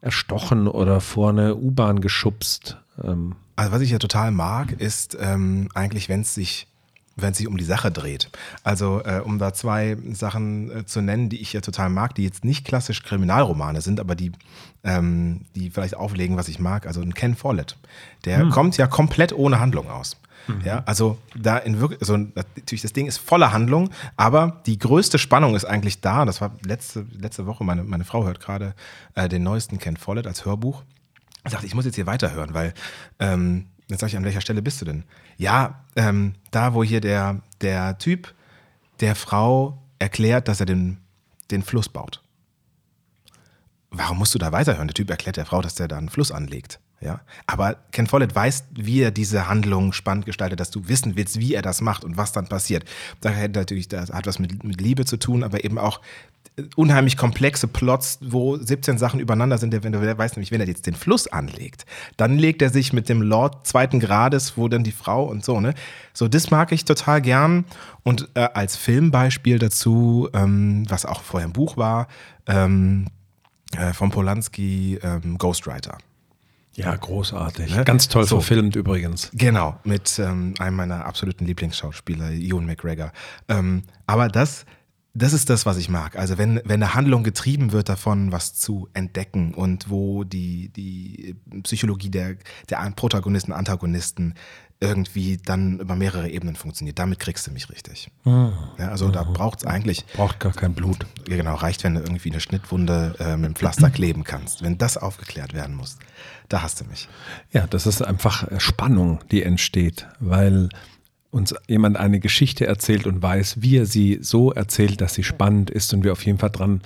erstochen 0.00 0.68
oder 0.68 1.00
vor 1.00 1.30
eine 1.30 1.56
U-Bahn 1.56 2.00
geschubst. 2.00 2.78
Ähm, 3.02 3.34
Also 3.56 3.72
was 3.72 3.80
ich 3.82 3.90
ja 3.90 3.98
total 3.98 4.30
mag, 4.30 4.72
ist 4.80 5.16
ähm, 5.20 5.68
eigentlich, 5.74 6.08
wenn 6.08 6.20
es 6.20 6.34
sich 6.34 6.68
wenn 7.16 7.32
es 7.32 7.38
sich 7.38 7.48
um 7.48 7.56
die 7.56 7.64
Sache 7.64 7.90
dreht. 7.90 8.30
Also 8.62 9.02
äh, 9.04 9.20
um 9.24 9.38
da 9.38 9.52
zwei 9.54 9.96
Sachen 10.12 10.70
äh, 10.70 10.86
zu 10.86 11.00
nennen, 11.00 11.28
die 11.28 11.40
ich 11.40 11.52
ja 11.52 11.62
total 11.62 11.88
mag, 11.88 12.14
die 12.14 12.24
jetzt 12.24 12.44
nicht 12.44 12.64
klassisch 12.64 13.02
Kriminalromane 13.02 13.80
sind, 13.80 14.00
aber 14.00 14.14
die, 14.14 14.32
ähm, 14.84 15.46
die 15.54 15.70
vielleicht 15.70 15.96
auflegen, 15.96 16.36
was 16.36 16.48
ich 16.48 16.60
mag. 16.60 16.86
Also 16.86 17.00
ein 17.00 17.14
Ken 17.14 17.34
Follett, 17.34 17.76
der 18.24 18.48
kommt 18.50 18.76
ja 18.76 18.86
komplett 18.86 19.32
ohne 19.32 19.58
Handlung 19.60 19.90
aus. 19.90 20.16
Ja, 20.64 20.82
also 20.86 21.18
da 21.34 21.58
in 21.58 21.80
wirklich, 21.80 22.00
also 22.00 22.16
natürlich 22.16 22.82
das 22.82 22.92
Ding 22.92 23.06
ist 23.06 23.18
voller 23.18 23.52
Handlung, 23.52 23.90
aber 24.16 24.62
die 24.66 24.78
größte 24.78 25.18
Spannung 25.18 25.56
ist 25.56 25.64
eigentlich 25.64 26.00
da. 26.00 26.24
Das 26.24 26.40
war 26.40 26.52
letzte, 26.64 27.04
letzte 27.18 27.46
Woche, 27.46 27.64
meine, 27.64 27.82
meine 27.82 28.04
Frau 28.04 28.24
hört 28.24 28.40
gerade 28.40 28.74
äh, 29.14 29.28
den 29.28 29.42
neuesten 29.42 29.78
Ken 29.78 29.96
Follett 29.96 30.26
als 30.26 30.44
Hörbuch. 30.44 30.84
Ich 31.44 31.52
dachte, 31.52 31.66
ich 31.66 31.74
muss 31.74 31.84
jetzt 31.84 31.96
hier 31.96 32.06
weiterhören, 32.06 32.54
weil 32.54 32.74
ähm, 33.18 33.66
jetzt 33.88 34.00
sage 34.00 34.10
ich, 34.10 34.16
an 34.16 34.24
welcher 34.24 34.40
Stelle 34.40 34.62
bist 34.62 34.80
du 34.80 34.84
denn? 34.84 35.04
Ja, 35.36 35.84
ähm, 35.96 36.34
da, 36.50 36.74
wo 36.74 36.82
hier 36.82 37.00
der, 37.00 37.40
der 37.60 37.98
Typ 37.98 38.34
der 39.00 39.14
Frau 39.14 39.82
erklärt, 39.98 40.48
dass 40.48 40.60
er 40.60 40.66
den, 40.66 40.98
den 41.50 41.62
Fluss 41.62 41.88
baut. 41.88 42.22
Warum 43.90 44.18
musst 44.18 44.34
du 44.34 44.38
da 44.38 44.52
weiterhören? 44.52 44.88
Der 44.88 44.94
Typ 44.94 45.10
erklärt 45.10 45.36
der 45.36 45.46
Frau, 45.46 45.62
dass 45.62 45.74
der 45.74 45.88
da 45.88 45.96
einen 45.96 46.08
Fluss 46.08 46.32
anlegt. 46.32 46.80
Ja? 47.06 47.20
Aber 47.46 47.76
Ken 47.92 48.08
Follett 48.08 48.34
weiß, 48.34 48.64
wie 48.74 49.00
er 49.00 49.12
diese 49.12 49.48
Handlung 49.48 49.92
spannend 49.92 50.26
gestaltet, 50.26 50.58
dass 50.58 50.70
du 50.70 50.88
wissen 50.88 51.16
willst, 51.16 51.38
wie 51.38 51.54
er 51.54 51.62
das 51.62 51.80
macht 51.80 52.04
und 52.04 52.16
was 52.16 52.32
dann 52.32 52.48
passiert. 52.48 52.84
Da 53.20 53.32
hat 53.32 53.54
natürlich, 53.54 53.86
das 53.86 54.10
hat 54.10 54.26
was 54.26 54.40
mit, 54.40 54.64
mit 54.64 54.80
Liebe 54.80 55.04
zu 55.04 55.16
tun, 55.16 55.44
aber 55.44 55.64
eben 55.64 55.78
auch 55.78 56.00
unheimlich 56.74 57.16
komplexe 57.16 57.68
Plots, 57.68 58.18
wo 58.22 58.56
17 58.56 58.98
Sachen 58.98 59.20
übereinander 59.20 59.58
sind. 59.58 59.72
Der, 59.72 59.80
du 59.80 60.18
weißt 60.18 60.36
nämlich, 60.36 60.50
wenn 60.50 60.60
er 60.60 60.66
jetzt 60.66 60.86
den 60.86 60.94
Fluss 60.94 61.28
anlegt, 61.28 61.86
dann 62.16 62.38
legt 62.38 62.60
er 62.60 62.70
sich 62.70 62.92
mit 62.92 63.08
dem 63.08 63.22
Lord 63.22 63.66
zweiten 63.66 64.00
Grades, 64.00 64.56
wo 64.56 64.66
dann 64.68 64.82
die 64.82 64.92
Frau 64.92 65.24
und 65.24 65.44
so, 65.44 65.60
ne? 65.60 65.74
So, 66.12 66.26
das 66.26 66.50
mag 66.50 66.72
ich 66.72 66.84
total 66.84 67.20
gern. 67.20 67.66
Und 68.02 68.28
äh, 68.34 68.48
als 68.54 68.76
Filmbeispiel 68.76 69.58
dazu, 69.58 70.28
ähm, 70.32 70.84
was 70.88 71.04
auch 71.04 71.22
vorher 71.22 71.48
ein 71.48 71.52
Buch 71.52 71.76
war, 71.76 72.08
ähm, 72.46 73.06
äh, 73.76 73.92
von 73.92 74.10
Polanski, 74.10 74.98
ähm, 75.02 75.38
Ghostwriter. 75.38 75.98
Ja, 76.76 76.94
großartig. 76.94 77.74
Ne? 77.74 77.84
Ganz 77.84 78.08
toll 78.08 78.24
So. 78.24 78.40
verfilmt 78.40 78.76
übrigens. 78.76 79.30
Genau, 79.32 79.78
mit 79.84 80.18
ähm, 80.18 80.54
einem 80.58 80.76
meiner 80.76 81.04
absoluten 81.04 81.46
Lieblingsschauspieler, 81.46 82.30
Ewan 82.32 82.66
McGregor. 82.66 83.12
Ähm, 83.48 83.82
aber 84.06 84.28
das, 84.28 84.66
das 85.14 85.32
ist 85.32 85.48
das, 85.48 85.64
was 85.64 85.78
ich 85.78 85.88
mag. 85.88 86.16
Also 86.16 86.36
wenn, 86.36 86.60
wenn 86.64 86.82
eine 86.82 86.94
Handlung 86.94 87.24
getrieben 87.24 87.72
wird 87.72 87.88
davon, 87.88 88.32
was 88.32 88.54
zu 88.54 88.88
entdecken 88.92 89.54
und 89.54 89.88
wo 89.88 90.24
die, 90.24 90.68
die 90.68 91.36
Psychologie 91.62 92.10
der, 92.10 92.36
der 92.68 92.92
Protagonisten, 92.94 93.52
Antagonisten 93.52 94.34
irgendwie 94.78 95.38
dann 95.38 95.80
über 95.80 95.96
mehrere 95.96 96.28
Ebenen 96.28 96.54
funktioniert. 96.54 96.98
Damit 96.98 97.18
kriegst 97.18 97.46
du 97.46 97.50
mich 97.50 97.70
richtig. 97.70 98.10
Mhm. 98.24 98.52
Ja, 98.78 98.88
also 98.88 99.08
mhm. 99.08 99.12
da 99.12 99.22
braucht 99.22 99.60
es 99.60 99.66
eigentlich. 99.66 100.04
Braucht 100.14 100.38
gar 100.38 100.52
kein 100.52 100.74
Blut. 100.74 101.06
Genau, 101.24 101.54
reicht, 101.54 101.82
wenn 101.84 101.94
du 101.94 102.00
irgendwie 102.00 102.30
eine 102.30 102.40
Schnittwunde 102.40 103.14
äh, 103.18 103.36
mit 103.36 103.46
dem 103.46 103.54
Pflaster 103.54 103.90
kleben 103.90 104.24
kannst. 104.24 104.62
Wenn 104.62 104.76
das 104.76 104.98
aufgeklärt 104.98 105.54
werden 105.54 105.76
muss, 105.76 105.98
da 106.48 106.62
hast 106.62 106.80
du 106.80 106.84
mich. 106.84 107.08
Ja, 107.52 107.66
das 107.66 107.86
ist 107.86 108.02
einfach 108.02 108.46
Spannung, 108.58 109.20
die 109.30 109.42
entsteht, 109.42 110.06
weil 110.20 110.68
uns 111.30 111.54
jemand 111.68 111.96
eine 111.96 112.20
Geschichte 112.20 112.66
erzählt 112.66 113.06
und 113.06 113.22
weiß, 113.22 113.60
wie 113.60 113.76
er 113.76 113.86
sie 113.86 114.18
so 114.22 114.52
erzählt, 114.52 115.00
dass 115.00 115.14
sie 115.14 115.24
spannend 115.24 115.70
ist 115.70 115.92
und 115.92 116.02
wir 116.02 116.12
auf 116.12 116.24
jeden 116.24 116.38
Fall 116.38 116.50
dran 116.50 116.80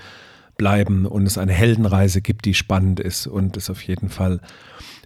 bleiben 0.56 1.06
und 1.06 1.26
es 1.26 1.38
eine 1.38 1.52
Heldenreise 1.52 2.20
gibt, 2.20 2.44
die 2.44 2.54
spannend 2.54 3.00
ist 3.00 3.26
und 3.26 3.56
es 3.56 3.70
auf 3.70 3.80
jeden 3.82 4.10
Fall 4.10 4.40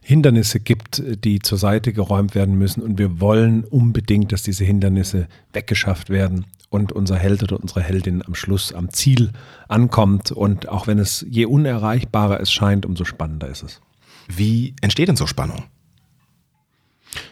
Hindernisse 0.03 0.61
gibt, 0.61 1.03
die 1.25 1.39
zur 1.39 1.59
Seite 1.59 1.93
geräumt 1.93 2.35
werden 2.35 2.57
müssen 2.57 2.83
und 2.83 2.99
wir 2.99 3.21
wollen 3.21 3.65
unbedingt, 3.65 4.33
dass 4.33 4.43
diese 4.43 4.65
Hindernisse 4.65 5.29
weggeschafft 5.53 6.11
werden 6.11 6.47
und 6.69 6.93
unser 6.93 7.17
Held 7.17 7.43
oder 7.43 7.61
unsere 7.61 7.83
Heldin 7.83 8.23
am 8.27 8.35
Schluss 8.35 8.75
am 8.75 8.91
Ziel 8.91 9.31
ankommt 9.69 10.33
und 10.33 10.69
auch 10.69 10.87
wenn 10.87 10.99
es 10.99 11.25
je 11.29 11.47
unerreichbarer 11.47 12.41
es 12.41 12.53
scheint, 12.53 12.85
umso 12.85 13.05
spannender 13.05 13.49
ist 13.49 13.63
es. 13.63 13.81
Wie 14.29 14.75
entsteht 14.81 15.09
denn 15.09 15.17
so 15.17 15.27
Spannung? 15.27 15.65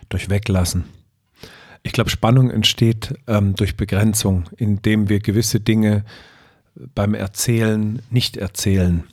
Durch 0.09 0.29
Weglassen. 0.29 0.85
Ich 1.83 1.93
glaube, 1.93 2.11
Spannung 2.11 2.51
entsteht 2.51 3.15
ähm, 3.27 3.55
durch 3.57 3.77
Begrenzung, 3.77 4.49
indem 4.57 5.09
wir 5.09 5.21
gewisse 5.21 5.61
Dinge 5.61 6.05
beim 6.95 7.15
Erzählen 7.15 8.03
nicht 8.11 8.37
erzählen, 8.37 9.05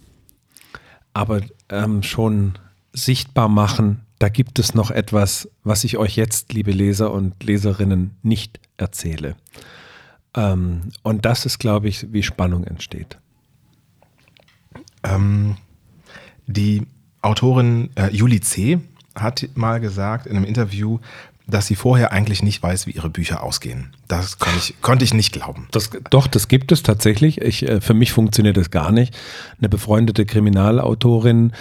aber 1.13 1.41
ähm, 1.69 2.03
schon 2.03 2.57
sichtbar 2.93 3.49
machen, 3.49 4.05
da 4.19 4.29
gibt 4.29 4.59
es 4.59 4.73
noch 4.73 4.91
etwas, 4.91 5.49
was 5.63 5.83
ich 5.83 5.97
euch 5.97 6.15
jetzt, 6.15 6.53
liebe 6.53 6.71
Leser 6.71 7.11
und 7.11 7.41
Leserinnen, 7.43 8.17
nicht 8.21 8.59
erzähle. 8.77 9.35
Ähm, 10.35 10.91
und 11.03 11.25
das 11.25 11.45
ist, 11.45 11.57
glaube 11.59 11.87
ich, 11.87 12.11
wie 12.13 12.23
Spannung 12.23 12.63
entsteht. 12.65 13.17
Ähm, 15.03 15.57
die 16.47 16.85
Autorin 17.21 17.89
äh, 17.95 18.09
Julie 18.11 18.41
C. 18.41 18.79
hat 19.15 19.47
mal 19.55 19.79
gesagt 19.79 20.25
in 20.25 20.35
einem 20.35 20.45
Interview, 20.45 20.99
dass 21.49 21.67
sie 21.67 21.75
vorher 21.75 22.11
eigentlich 22.11 22.43
nicht 22.43 22.61
weiß, 22.61 22.87
wie 22.87 22.91
ihre 22.91 23.09
Bücher 23.09 23.43
ausgehen. 23.43 23.91
Das 24.07 24.37
konnte 24.37 24.59
ich, 24.59 24.81
konnte 24.81 25.03
ich 25.03 25.13
nicht 25.13 25.31
glauben. 25.31 25.67
Das, 25.71 25.89
doch, 26.09 26.27
das 26.27 26.47
gibt 26.47 26.71
es 26.71 26.83
tatsächlich. 26.83 27.41
Ich, 27.41 27.67
äh, 27.67 27.81
für 27.81 27.93
mich 27.93 28.11
funktioniert 28.11 28.57
das 28.57 28.71
gar 28.71 28.91
nicht. 28.91 29.17
Eine 29.59 29.69
befreundete 29.69 30.25
Kriminalautorin, 30.25 31.53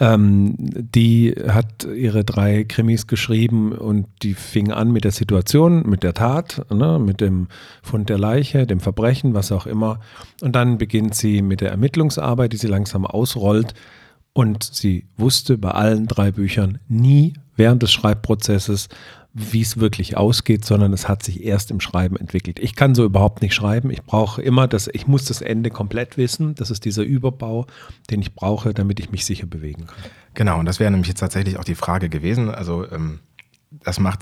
ähm, 0.00 0.54
die 0.58 1.34
hat 1.48 1.84
ihre 1.84 2.24
drei 2.24 2.64
Krimis 2.64 3.06
geschrieben 3.06 3.72
und 3.72 4.06
die 4.22 4.34
fing 4.34 4.70
an 4.70 4.92
mit 4.92 5.04
der 5.04 5.12
Situation, 5.12 5.88
mit 5.88 6.02
der 6.02 6.14
Tat, 6.14 6.66
ne, 6.70 6.98
mit 6.98 7.20
dem 7.20 7.48
Fund 7.82 8.08
der 8.08 8.18
Leiche, 8.18 8.66
dem 8.66 8.80
Verbrechen, 8.80 9.34
was 9.34 9.50
auch 9.50 9.66
immer. 9.66 10.00
Und 10.42 10.54
dann 10.54 10.78
beginnt 10.78 11.14
sie 11.14 11.42
mit 11.42 11.60
der 11.60 11.70
Ermittlungsarbeit, 11.70 12.52
die 12.52 12.58
sie 12.58 12.68
langsam 12.68 13.06
ausrollt. 13.06 13.74
Und 14.38 14.62
sie 14.62 15.04
wusste 15.16 15.58
bei 15.58 15.72
allen 15.72 16.06
drei 16.06 16.30
Büchern 16.30 16.78
nie 16.86 17.32
während 17.56 17.82
des 17.82 17.90
Schreibprozesses, 17.90 18.88
wie 19.34 19.62
es 19.62 19.80
wirklich 19.80 20.16
ausgeht, 20.16 20.64
sondern 20.64 20.92
es 20.92 21.08
hat 21.08 21.24
sich 21.24 21.42
erst 21.42 21.72
im 21.72 21.80
Schreiben 21.80 22.16
entwickelt. 22.16 22.60
Ich 22.60 22.76
kann 22.76 22.94
so 22.94 23.04
überhaupt 23.04 23.42
nicht 23.42 23.52
schreiben. 23.52 23.90
Ich 23.90 24.04
brauche 24.04 24.40
immer 24.40 24.68
das, 24.68 24.88
ich 24.92 25.08
muss 25.08 25.24
das 25.24 25.40
Ende 25.40 25.70
komplett 25.70 26.16
wissen. 26.16 26.54
Das 26.54 26.70
ist 26.70 26.84
dieser 26.84 27.02
Überbau, 27.02 27.66
den 28.10 28.22
ich 28.22 28.36
brauche, 28.36 28.72
damit 28.74 29.00
ich 29.00 29.10
mich 29.10 29.24
sicher 29.24 29.46
bewegen 29.46 29.88
kann. 29.88 30.04
Genau, 30.34 30.60
und 30.60 30.66
das 30.66 30.78
wäre 30.78 30.92
nämlich 30.92 31.08
jetzt 31.08 31.18
tatsächlich 31.18 31.58
auch 31.58 31.64
die 31.64 31.74
Frage 31.74 32.08
gewesen. 32.08 32.48
Also 32.48 32.88
ähm, 32.92 33.18
das 33.72 33.98
macht, 33.98 34.20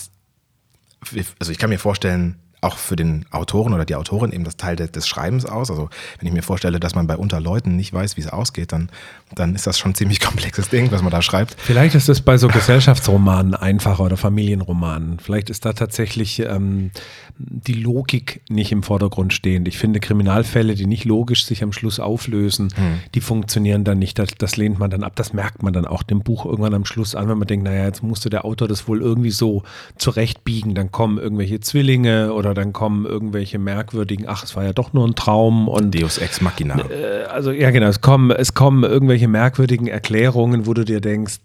also 1.39 1.53
ich 1.53 1.59
kann 1.59 1.69
mir 1.69 1.79
vorstellen, 1.79 2.37
auch 2.67 2.77
für 2.77 2.97
den 2.97 3.25
Autoren 3.31 3.73
oder 3.73 3.85
die 3.85 3.95
Autorin 3.95 4.33
eben 4.33 4.45
das 4.45 4.57
Teil 4.57 4.77
des 4.77 5.07
Schreibens 5.07 5.47
aus. 5.47 5.71
Also 5.71 5.89
wenn 6.19 6.27
ich 6.27 6.35
mir 6.35 6.43
vorstelle, 6.43 6.81
dass 6.81 6.95
man 6.95 7.07
bei 7.07 7.17
unter 7.17 7.41
Leuten 7.41 7.77
nicht 7.77 7.93
weiß, 7.93 8.17
wie 8.17 8.21
es 8.21 8.29
ausgeht, 8.29 8.73
dann, 8.73 8.91
dann 9.35 9.55
ist 9.55 9.67
das 9.67 9.79
schon 9.79 9.93
ein 9.93 9.95
ziemlich 9.97 10.21
komplexes 10.21 10.69
Ding, 10.69 10.91
was 10.91 11.03
man 11.03 11.11
da 11.11 11.23
schreibt. 11.23 11.57
Vielleicht 11.59 11.95
ist 11.95 12.09
es 12.09 12.21
bei 12.21 12.37
so 12.37 12.49
Gesellschaftsromanen 12.49 13.55
einfacher 13.55 14.05
oder 14.05 14.17
Familienromanen. 14.17 15.19
Vielleicht 15.21 15.51
ist 15.51 15.65
da 15.65 15.73
tatsächlich 15.73 16.41
ähm, 16.41 16.91
die 17.39 17.75
Logik 17.75 18.41
nicht 18.49 18.73
im 18.73 18.83
Vordergrund 18.83 19.33
stehend. 19.33 19.69
Ich 19.69 19.79
finde 19.79 20.01
Kriminalfälle, 20.01 20.75
die 20.75 20.87
nicht 20.87 21.05
logisch 21.05 21.45
sich 21.45 21.63
am 21.63 21.73
Schluss 21.73 22.01
auflösen, 22.01 22.71
hm. 22.75 23.01
die 23.15 23.21
funktionieren 23.21 23.85
dann 23.85 23.99
nicht. 23.99 24.19
Das, 24.19 24.31
das, 24.39 24.57
lehnt 24.57 24.79
man 24.79 24.91
dann 24.91 25.03
ab. 25.03 25.13
Das 25.17 25.33
merkt 25.33 25.63
man 25.63 25.73
dann 25.73 25.87
auch 25.87 26.03
dem 26.03 26.21
Buch 26.21 26.47
irgendwann 26.47 26.75
am 26.75 26.85
Schluss 26.85 27.15
an, 27.15 27.29
wenn 27.29 27.39
man 27.39 27.47
denkt, 27.47 27.65
naja, 27.65 27.85
jetzt 27.85 28.03
musste 28.03 28.31
der 28.31 28.45
Autor 28.45 28.69
das 28.69 28.89
wohl 28.89 29.03
irgendwie 29.03 29.31
so 29.31 29.63
zurechtbiegen. 29.97 30.75
Dann 30.75 30.91
kommen 30.91 31.19
irgendwelche 31.19 31.61
Zwillinge 31.61 32.33
oder 32.33 32.55
dann 32.57 32.73
kommen 32.73 33.07
irgendwelche 33.07 33.59
merkwürdigen, 33.59 34.27
ach, 34.29 34.43
es 34.43 34.57
war 34.57 34.65
ja 34.65 34.73
doch 34.73 34.93
nur 34.93 35.07
ein 35.07 35.15
Traum 35.15 35.69
und 35.69 35.95
Deus 35.95 36.19
Ex 36.19 36.41
Machina. 36.41 36.79
Äh, 36.91 37.25
also 37.25 37.53
ja, 37.53 37.71
genau, 37.71 37.87
es 37.87 38.01
kommen, 38.01 38.31
es 38.31 38.55
kommen 38.55 38.83
irgendwelche 38.83 39.29
merkwürdigen 39.29 39.87
Erklärungen, 39.87 40.67
wo 40.67 40.75
du 40.75 40.85
dir 40.85 41.01
denkst, 41.01 41.39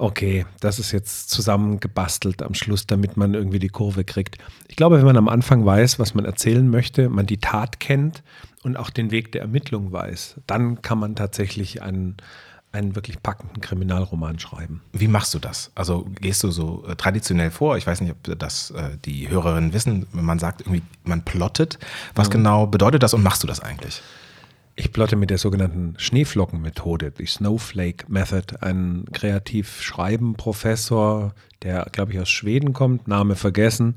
okay, 0.00 0.46
das 0.60 0.78
ist 0.78 0.92
jetzt 0.92 1.28
zusammengebastelt 1.28 2.42
am 2.42 2.54
Schluss, 2.54 2.86
damit 2.86 3.18
man 3.18 3.34
irgendwie 3.34 3.58
die 3.58 3.68
Kurve 3.68 4.04
kriegt. 4.04 4.38
Ich 4.68 4.76
glaube, 4.76 4.96
wenn 4.96 5.04
man 5.04 5.18
am 5.18 5.28
Anfang 5.28 5.66
weiß, 5.66 5.98
was 5.98 6.14
man 6.14 6.24
erzählen 6.24 6.68
möchte, 6.68 7.10
man 7.10 7.26
die 7.26 7.36
Tat 7.36 7.80
kennt 7.80 8.22
und 8.62 8.78
auch 8.78 8.88
den 8.88 9.10
Weg 9.10 9.32
der 9.32 9.42
Ermittlung 9.42 9.92
weiß, 9.92 10.36
dann 10.46 10.80
kann 10.80 10.98
man 10.98 11.16
tatsächlich 11.16 11.82
einen 11.82 12.16
einen 12.72 12.94
wirklich 12.94 13.22
packenden 13.22 13.60
Kriminalroman 13.60 14.38
schreiben. 14.38 14.80
Wie 14.92 15.08
machst 15.08 15.34
du 15.34 15.40
das? 15.40 15.72
Also 15.74 16.06
gehst 16.20 16.44
du 16.44 16.50
so 16.50 16.84
äh, 16.86 16.94
traditionell 16.94 17.50
vor? 17.50 17.76
Ich 17.76 17.86
weiß 17.86 18.00
nicht, 18.00 18.12
ob 18.12 18.38
das 18.38 18.70
äh, 18.70 18.96
die 19.04 19.28
Hörerinnen 19.28 19.72
wissen. 19.72 20.06
Wenn 20.12 20.24
man 20.24 20.38
sagt, 20.38 20.60
irgendwie, 20.60 20.82
man 21.02 21.24
plottet, 21.24 21.80
was 22.14 22.28
ja. 22.28 22.32
genau 22.32 22.66
bedeutet 22.66 23.02
das 23.02 23.12
und 23.12 23.22
machst 23.22 23.42
du 23.42 23.48
das 23.48 23.60
eigentlich? 23.60 24.02
Ich 24.76 24.92
plotte 24.92 25.16
mit 25.16 25.30
der 25.30 25.38
sogenannten 25.38 25.94
Schneeflockenmethode, 25.98 27.10
die 27.10 27.26
Snowflake 27.26 28.04
Method, 28.08 28.54
ein 28.60 29.04
Kreativ-Schreiben-Professor, 29.12 31.34
der, 31.62 31.86
glaube 31.92 32.12
ich, 32.12 32.20
aus 32.20 32.30
Schweden 32.30 32.72
kommt, 32.72 33.06
Name 33.06 33.36
vergessen, 33.36 33.94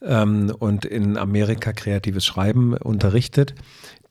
ähm, 0.00 0.50
und 0.58 0.86
in 0.86 1.18
Amerika 1.18 1.74
kreatives 1.74 2.24
Schreiben 2.24 2.74
unterrichtet 2.74 3.54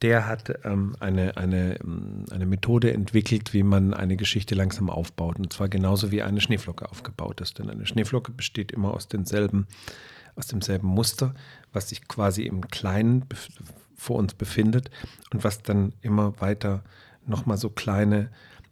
der 0.02 0.28
hat 0.28 0.52
ähm, 0.64 0.96
eine, 1.00 1.38
eine, 1.38 1.80
ähm, 1.80 2.26
eine 2.32 2.46
Methode 2.46 2.94
entwickelt, 2.94 3.54
wie 3.54 3.64
man 3.64 3.94
eine 3.94 4.18
Geschichte 4.18 4.56
langsam 4.56 4.90
aufbaut. 4.90 5.38
Und 5.38 5.54
zwar 5.54 5.70
genauso 5.70 6.12
wie 6.12 6.24
eine 6.24 6.42
Schneeflocke 6.42 6.90
aufgebaut 6.90 7.42
ist. 7.42 7.60
Denn 7.60 7.70
eine 7.70 7.86
Schneeflocke 7.86 8.32
besteht 8.32 8.72
immer 8.72 8.94
aus 8.94 9.08
denselben, 9.08 9.68
aus 10.36 10.48
demselben 10.48 10.88
Muster, 10.88 11.36
was 11.72 11.90
sich 11.90 12.08
quasi 12.08 12.44
im 12.44 12.68
Kleinen 12.68 13.26
vor 13.96 14.18
uns 14.18 14.34
befindet 14.34 14.90
und 15.32 15.44
was 15.44 15.62
dann 15.62 15.94
immer 16.02 16.40
weiter 16.42 16.84
nochmal 17.28 17.58
so 17.58 17.70
kleine, 17.70 18.32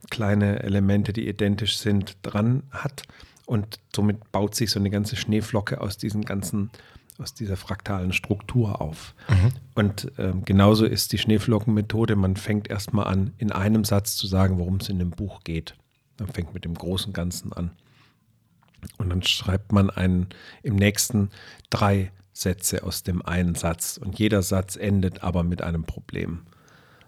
kleine 0.09 0.63
Elemente, 0.63 1.13
die 1.13 1.27
identisch 1.27 1.77
sind, 1.77 2.17
dran 2.23 2.63
hat. 2.71 3.03
Und 3.45 3.79
somit 3.95 4.31
baut 4.31 4.55
sich 4.55 4.71
so 4.71 4.79
eine 4.79 4.89
ganze 4.89 5.15
Schneeflocke 5.15 5.81
aus 5.81 5.97
diesen 5.97 6.23
ganzen 6.25 6.71
aus 7.19 7.33
dieser 7.33 7.57
fraktalen 7.57 8.13
Struktur 8.13 8.81
auf. 8.81 9.13
Mhm. 9.27 9.51
Und 9.75 10.19
äh, 10.19 10.33
genauso 10.45 10.85
ist 10.85 11.11
die 11.11 11.17
Schneeflockenmethode. 11.17 12.15
Man 12.15 12.35
fängt 12.35 12.69
erstmal 12.69 13.07
an, 13.07 13.33
in 13.37 13.51
einem 13.51 13.83
Satz 13.83 14.15
zu 14.15 14.27
sagen, 14.27 14.57
worum 14.57 14.77
es 14.77 14.89
in 14.89 14.99
dem 14.99 15.11
Buch 15.11 15.43
geht. 15.43 15.75
Man 16.19 16.29
fängt 16.29 16.53
mit 16.53 16.65
dem 16.65 16.73
großen 16.73 17.13
Ganzen 17.13 17.53
an. 17.53 17.71
Und 18.97 19.09
dann 19.09 19.23
schreibt 19.23 19.71
man 19.71 19.89
einen, 19.89 20.27
im 20.63 20.75
nächsten 20.75 21.29
drei 21.69 22.11
Sätze 22.31 22.83
aus 22.83 23.03
dem 23.03 23.21
einen 23.25 23.55
Satz. 23.55 23.97
Und 23.97 24.17
jeder 24.17 24.41
Satz 24.41 24.75
endet 24.75 25.23
aber 25.23 25.43
mit 25.43 25.61
einem 25.61 25.83
Problem. 25.83 26.41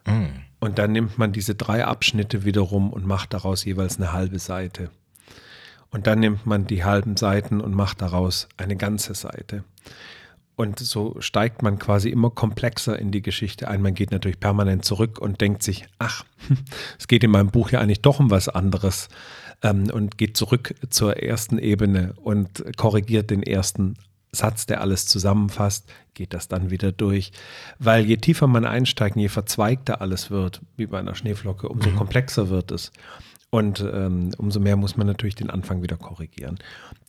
Mhm. 0.05 0.29
Und 0.59 0.77
dann 0.77 0.91
nimmt 0.91 1.17
man 1.17 1.31
diese 1.31 1.55
drei 1.55 1.85
Abschnitte 1.85 2.43
wiederum 2.43 2.91
und 2.91 3.05
macht 3.05 3.33
daraus 3.33 3.65
jeweils 3.65 3.97
eine 3.97 4.13
halbe 4.13 4.39
Seite. 4.39 4.91
Und 5.91 6.07
dann 6.07 6.19
nimmt 6.19 6.45
man 6.45 6.65
die 6.65 6.83
halben 6.83 7.17
Seiten 7.17 7.61
und 7.61 7.75
macht 7.75 8.01
daraus 8.01 8.47
eine 8.57 8.77
ganze 8.77 9.13
Seite. 9.13 9.63
Und 10.55 10.79
so 10.79 11.15
steigt 11.19 11.63
man 11.63 11.79
quasi 11.79 12.09
immer 12.09 12.29
komplexer 12.29 12.97
in 12.97 13.11
die 13.11 13.21
Geschichte 13.21 13.67
ein. 13.67 13.81
Man 13.81 13.93
geht 13.93 14.11
natürlich 14.11 14.39
permanent 14.39 14.85
zurück 14.85 15.19
und 15.19 15.41
denkt 15.41 15.63
sich, 15.63 15.85
ach, 15.99 16.23
es 16.99 17.07
geht 17.07 17.23
in 17.23 17.31
meinem 17.31 17.51
Buch 17.51 17.71
ja 17.71 17.79
eigentlich 17.79 18.01
doch 18.01 18.19
um 18.19 18.29
was 18.29 18.47
anderes. 18.47 19.09
Ähm, 19.63 19.89
und 19.91 20.17
geht 20.17 20.37
zurück 20.37 20.75
zur 20.89 21.17
ersten 21.17 21.57
Ebene 21.57 22.13
und 22.21 22.63
korrigiert 22.77 23.31
den 23.31 23.43
ersten 23.43 23.95
Satz, 24.31 24.65
der 24.65 24.81
alles 24.81 25.07
zusammenfasst, 25.07 25.91
geht 26.13 26.33
das 26.33 26.47
dann 26.47 26.69
wieder 26.69 26.91
durch. 26.91 27.31
Weil 27.79 28.05
je 28.05 28.17
tiefer 28.17 28.47
man 28.47 28.65
einsteigt, 28.65 29.17
je 29.17 29.27
verzweigter 29.27 30.01
alles 30.01 30.31
wird, 30.31 30.61
wie 30.77 30.85
bei 30.85 30.99
einer 30.99 31.15
Schneeflocke, 31.15 31.67
umso 31.67 31.89
mhm. 31.89 31.95
komplexer 31.97 32.49
wird 32.49 32.71
es. 32.71 32.91
Und 33.51 33.81
ähm, 33.81 34.31
umso 34.37 34.59
mehr 34.59 34.77
muss 34.77 34.95
man 34.95 35.07
natürlich 35.07 35.35
den 35.35 35.49
Anfang 35.49 35.83
wieder 35.83 35.97
korrigieren. 35.97 36.57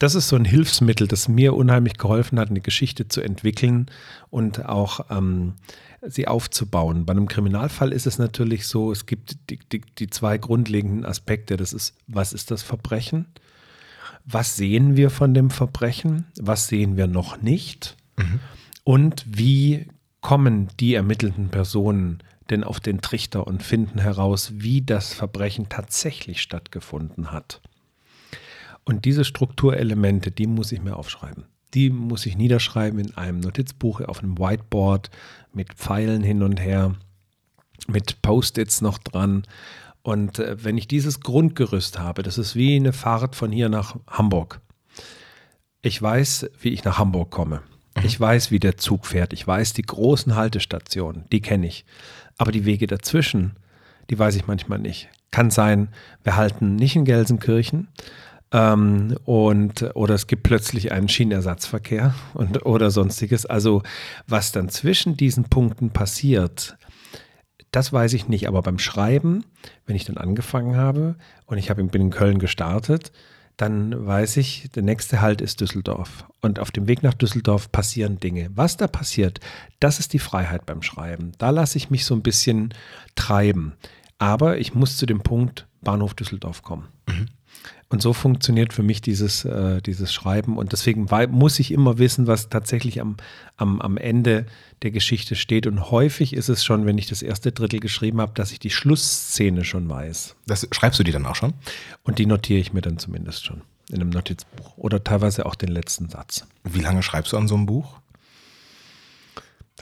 Das 0.01 0.16
ist 0.16 0.28
so 0.28 0.36
ein 0.36 0.45
Hilfsmittel, 0.45 1.07
das 1.07 1.28
mir 1.28 1.55
unheimlich 1.55 1.99
geholfen 1.99 2.38
hat, 2.38 2.51
eine 2.51 2.61
Geschichte 2.61 3.07
zu 3.07 3.20
entwickeln 3.20 3.86
und 4.28 4.66
auch 4.66 5.07
ähm, 5.09 5.55
sie 6.03 6.26
aufzubauen. 6.26 7.07
Bei 7.07 7.12
einem 7.12 7.28
Kriminalfall 7.28 7.93
ist 7.93 8.09
es 8.09 8.18
natürlich 8.18 8.66
so, 8.66 8.90
es 8.90 9.07
gibt 9.07 9.51
die, 9.51 9.61
die, 9.61 9.82
die 9.99 10.11
zwei 10.11 10.36
grundlegenden 10.36 11.07
Aspekte. 11.07 11.57
Das 11.57 11.72
ist, 11.72 11.95
was 12.09 12.32
ist 12.32 12.51
das 12.51 12.62
Verbrechen? 12.62 13.26
was 14.24 14.57
sehen 14.57 14.97
wir 14.97 15.11
von 15.11 15.34
dem 15.34 15.51
Verbrechen, 15.51 16.26
was 16.40 16.68
sehen 16.68 16.97
wir 16.97 17.07
noch 17.07 17.43
nicht 17.43 17.97
mhm. 18.16 18.40
und 18.84 19.24
wie 19.26 19.86
kommen 20.20 20.68
die 20.78 20.95
ermittelnden 20.95 21.49
Personen 21.49 22.22
denn 22.51 22.64
auf 22.64 22.80
den 22.80 23.01
Trichter 23.01 23.47
und 23.47 23.62
finden 23.62 23.99
heraus, 23.99 24.53
wie 24.55 24.82
das 24.82 25.12
Verbrechen 25.12 25.68
tatsächlich 25.68 26.43
stattgefunden 26.43 27.32
hat. 27.32 27.61
Und 28.84 29.05
diese 29.05 29.24
Strukturelemente, 29.24 30.30
die 30.30 30.47
muss 30.47 30.72
ich 30.72 30.82
mir 30.82 30.97
aufschreiben. 30.97 31.45
Die 31.74 31.90
muss 31.90 32.26
ich 32.26 32.36
niederschreiben 32.36 32.99
in 32.99 33.16
einem 33.16 33.40
Notizbuch, 33.40 34.01
auf 34.03 34.18
einem 34.18 34.38
Whiteboard 34.38 35.11
mit 35.53 35.72
Pfeilen 35.74 36.22
hin 36.22 36.43
und 36.43 36.61
her, 36.61 36.95
mit 37.86 38.20
Post-its 38.22 38.80
noch 38.80 38.99
dran. 38.99 39.45
Und 40.03 40.38
äh, 40.38 40.62
wenn 40.62 40.76
ich 40.76 40.88
dieses 40.88 41.20
Grundgerüst 41.20 41.99
habe, 41.99 42.22
das 42.22 42.38
ist 42.38 42.57
wie 42.57 42.76
eine 42.76 42.93
Fahrt 42.93 43.36
von 43.36 43.53
hier 43.53 43.68
nach 43.68 43.97
Hamburg. 44.09 44.61
Ich 45.80 46.01
weiß, 46.01 46.51
wie 46.61 46.70
ich 46.70 46.84
nach 46.84 46.99
Hamburg 46.99 47.30
komme. 47.30 47.62
Mhm. 47.97 48.05
Ich 48.05 48.18
weiß, 48.18 48.51
wie 48.51 48.59
der 48.59 48.76
Zug 48.76 49.07
fährt. 49.07 49.32
Ich 49.32 49.47
weiß 49.47 49.72
die 49.72 49.82
großen 49.82 50.34
Haltestationen, 50.34 51.24
die 51.32 51.40
kenne 51.40 51.66
ich. 51.66 51.84
Aber 52.43 52.51
die 52.51 52.64
Wege 52.64 52.88
dazwischen, 52.88 53.53
die 54.11 54.18
weiß 54.18 54.34
ich 54.34 54.49
manchmal 54.49 54.80
nicht. 54.80 55.09
Kann 55.30 55.53
sein, 55.53 55.90
wir 56.24 56.34
halten 56.34 56.74
nicht 56.74 56.97
in 56.97 57.05
Gelsenkirchen, 57.05 57.86
ähm, 58.51 59.16
und, 59.24 59.95
oder 59.95 60.16
es 60.16 60.26
gibt 60.26 60.43
plötzlich 60.43 60.90
einen 60.90 61.09
Schienenersatzverkehr 61.09 62.16
und, 62.34 62.66
oder 62.66 62.90
sonstiges. 62.90 63.47
Also 63.47 63.84
was 64.26 64.51
dann 64.51 64.70
zwischen 64.70 65.16
diesen 65.16 65.45
Punkten 65.45 65.90
passiert, 65.90 66.76
das 67.70 67.93
weiß 67.93 68.12
ich 68.14 68.26
nicht. 68.26 68.49
Aber 68.49 68.61
beim 68.62 68.80
Schreiben, 68.80 69.45
wenn 69.86 69.95
ich 69.95 70.05
dann 70.05 70.16
angefangen 70.16 70.76
habe 70.76 71.14
und 71.47 71.59
ich 71.59 71.70
habe, 71.70 71.84
bin 71.84 72.03
in 72.03 72.11
Köln 72.11 72.40
gestartet, 72.40 73.12
dann 73.57 74.07
weiß 74.07 74.38
ich, 74.38 74.70
der 74.74 74.82
nächste 74.82 75.20
Halt 75.20 75.40
ist 75.40 75.61
Düsseldorf. 75.61 76.24
Und 76.40 76.59
auf 76.59 76.70
dem 76.70 76.88
Weg 76.88 77.03
nach 77.03 77.14
Düsseldorf 77.14 77.70
passieren 77.70 78.18
Dinge. 78.18 78.50
Was 78.55 78.76
da 78.76 78.86
passiert, 78.86 79.40
das 79.80 79.98
ist 79.98 80.12
die 80.12 80.18
Freiheit 80.18 80.66
beim 80.66 80.82
Schreiben. 80.82 81.32
Da 81.38 81.50
lasse 81.50 81.78
ich 81.78 81.90
mich 81.90 82.05
so 82.05 82.14
ein 82.14 82.22
bisschen 82.22 82.74
treiben. 83.14 83.74
Aber 84.18 84.59
ich 84.59 84.74
muss 84.74 84.96
zu 84.96 85.07
dem 85.07 85.20
Punkt 85.20 85.66
Bahnhof 85.82 86.14
Düsseldorf 86.14 86.62
kommen. 86.62 86.88
Mhm. 87.09 87.26
Und 87.93 88.01
so 88.01 88.14
funktioniert 88.14 88.72
für 88.72 88.82
mich 88.82 89.03
dieses, 89.03 89.45
äh, 89.45 89.82
dieses 89.82 90.14
Schreiben. 90.14 90.57
Und 90.57 90.72
deswegen 90.72 91.09
muss 91.30 91.59
ich 91.59 91.70
immer 91.70 91.99
wissen, 91.99 92.26
was 92.26 92.49
tatsächlich 92.49 93.03
am, 93.03 93.18
am, 93.59 93.82
am 93.82 93.99
Ende 93.99 94.47
der 94.80 94.93
Geschichte 94.93 95.36
steht. 95.36 95.66
Und 95.66 95.90
häufig 95.90 96.32
ist 96.32 96.49
es 96.49 96.64
schon, 96.64 96.86
wenn 96.86 96.97
ich 96.97 97.07
das 97.07 97.20
erste 97.20 97.53
Drittel 97.53 97.80
geschrieben 97.80 98.22
habe, 98.22 98.32
dass 98.32 98.51
ich 98.51 98.59
die 98.59 98.70
Schlussszene 98.70 99.66
schon 99.66 99.90
weiß. 99.90 100.36
Das 100.47 100.66
schreibst 100.72 101.01
du 101.01 101.05
die 101.05 101.12
dann 101.12 101.26
auch 101.26 101.34
schon? 101.34 101.53
Und 102.03 102.18
die 102.18 102.24
notiere 102.24 102.61
ich 102.61 102.72
mir 102.72 102.80
dann 102.80 102.97
zumindest 102.97 103.45
schon 103.45 103.61
in 103.90 103.97
einem 103.97 104.09
Notizbuch. 104.09 104.78
Oder 104.78 105.05
teilweise 105.05 105.45
auch 105.45 105.55
den 105.55 105.68
letzten 105.68 106.09
Satz. 106.09 106.47
Wie 106.64 106.80
lange 106.80 107.03
schreibst 107.03 107.34
du 107.34 107.36
an 107.36 107.47
so 107.47 107.57
einem 107.57 107.66
Buch? 107.66 108.01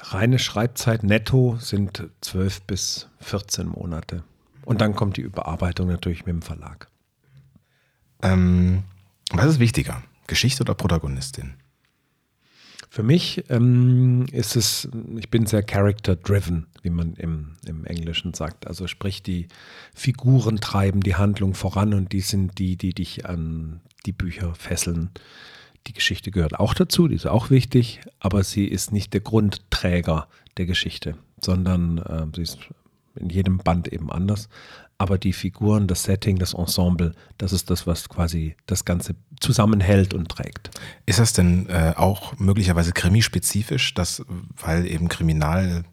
Reine 0.00 0.40
Schreibzeit 0.40 1.04
netto 1.04 1.58
sind 1.60 2.08
12 2.22 2.62
bis 2.62 3.06
14 3.20 3.68
Monate. 3.68 4.24
Und 4.64 4.80
dann 4.80 4.96
kommt 4.96 5.16
die 5.16 5.22
Überarbeitung 5.22 5.86
natürlich 5.86 6.26
mit 6.26 6.34
dem 6.34 6.42
Verlag. 6.42 6.89
Ähm, 8.22 8.84
was 9.32 9.46
ist 9.46 9.58
wichtiger, 9.60 10.02
Geschichte 10.26 10.62
oder 10.62 10.74
Protagonistin? 10.74 11.54
Für 12.92 13.04
mich 13.04 13.44
ähm, 13.50 14.26
ist 14.32 14.56
es, 14.56 14.88
ich 15.16 15.30
bin 15.30 15.46
sehr 15.46 15.62
character-driven, 15.62 16.66
wie 16.82 16.90
man 16.90 17.14
im, 17.14 17.52
im 17.64 17.84
Englischen 17.84 18.34
sagt. 18.34 18.66
Also 18.66 18.88
sprich, 18.88 19.22
die 19.22 19.46
Figuren 19.94 20.56
treiben 20.56 21.00
die 21.00 21.14
Handlung 21.14 21.54
voran 21.54 21.94
und 21.94 22.12
die 22.12 22.20
sind 22.20 22.58
die, 22.58 22.76
die 22.76 22.92
dich 22.92 23.26
an 23.26 23.80
die 24.06 24.12
Bücher 24.12 24.56
fesseln. 24.56 25.10
Die 25.86 25.92
Geschichte 25.92 26.32
gehört 26.32 26.58
auch 26.58 26.74
dazu, 26.74 27.06
die 27.06 27.14
ist 27.14 27.26
auch 27.26 27.50
wichtig, 27.50 28.00
aber 28.18 28.42
sie 28.42 28.64
ist 28.64 28.92
nicht 28.92 29.14
der 29.14 29.20
Grundträger 29.20 30.26
der 30.56 30.66
Geschichte, 30.66 31.16
sondern 31.40 31.98
äh, 31.98 32.26
sie 32.34 32.42
ist 32.42 32.58
in 33.14 33.30
jedem 33.30 33.58
Band 33.58 33.86
eben 33.86 34.10
anders 34.10 34.48
aber 35.00 35.16
die 35.16 35.32
Figuren, 35.32 35.86
das 35.86 36.02
Setting, 36.02 36.38
das 36.38 36.52
Ensemble, 36.52 37.14
das 37.38 37.54
ist 37.54 37.70
das, 37.70 37.86
was 37.86 38.10
quasi 38.10 38.54
das 38.66 38.84
Ganze 38.84 39.14
zusammenhält 39.40 40.12
und 40.12 40.28
trägt. 40.28 40.70
Ist 41.06 41.18
das 41.18 41.32
denn 41.32 41.70
äh, 41.70 41.94
auch 41.96 42.38
möglicherweise 42.38 42.92
krimispezifisch, 42.92 43.94
dass, 43.94 44.22
weil 44.60 44.86
eben 44.86 45.08
Kriminal 45.08 45.84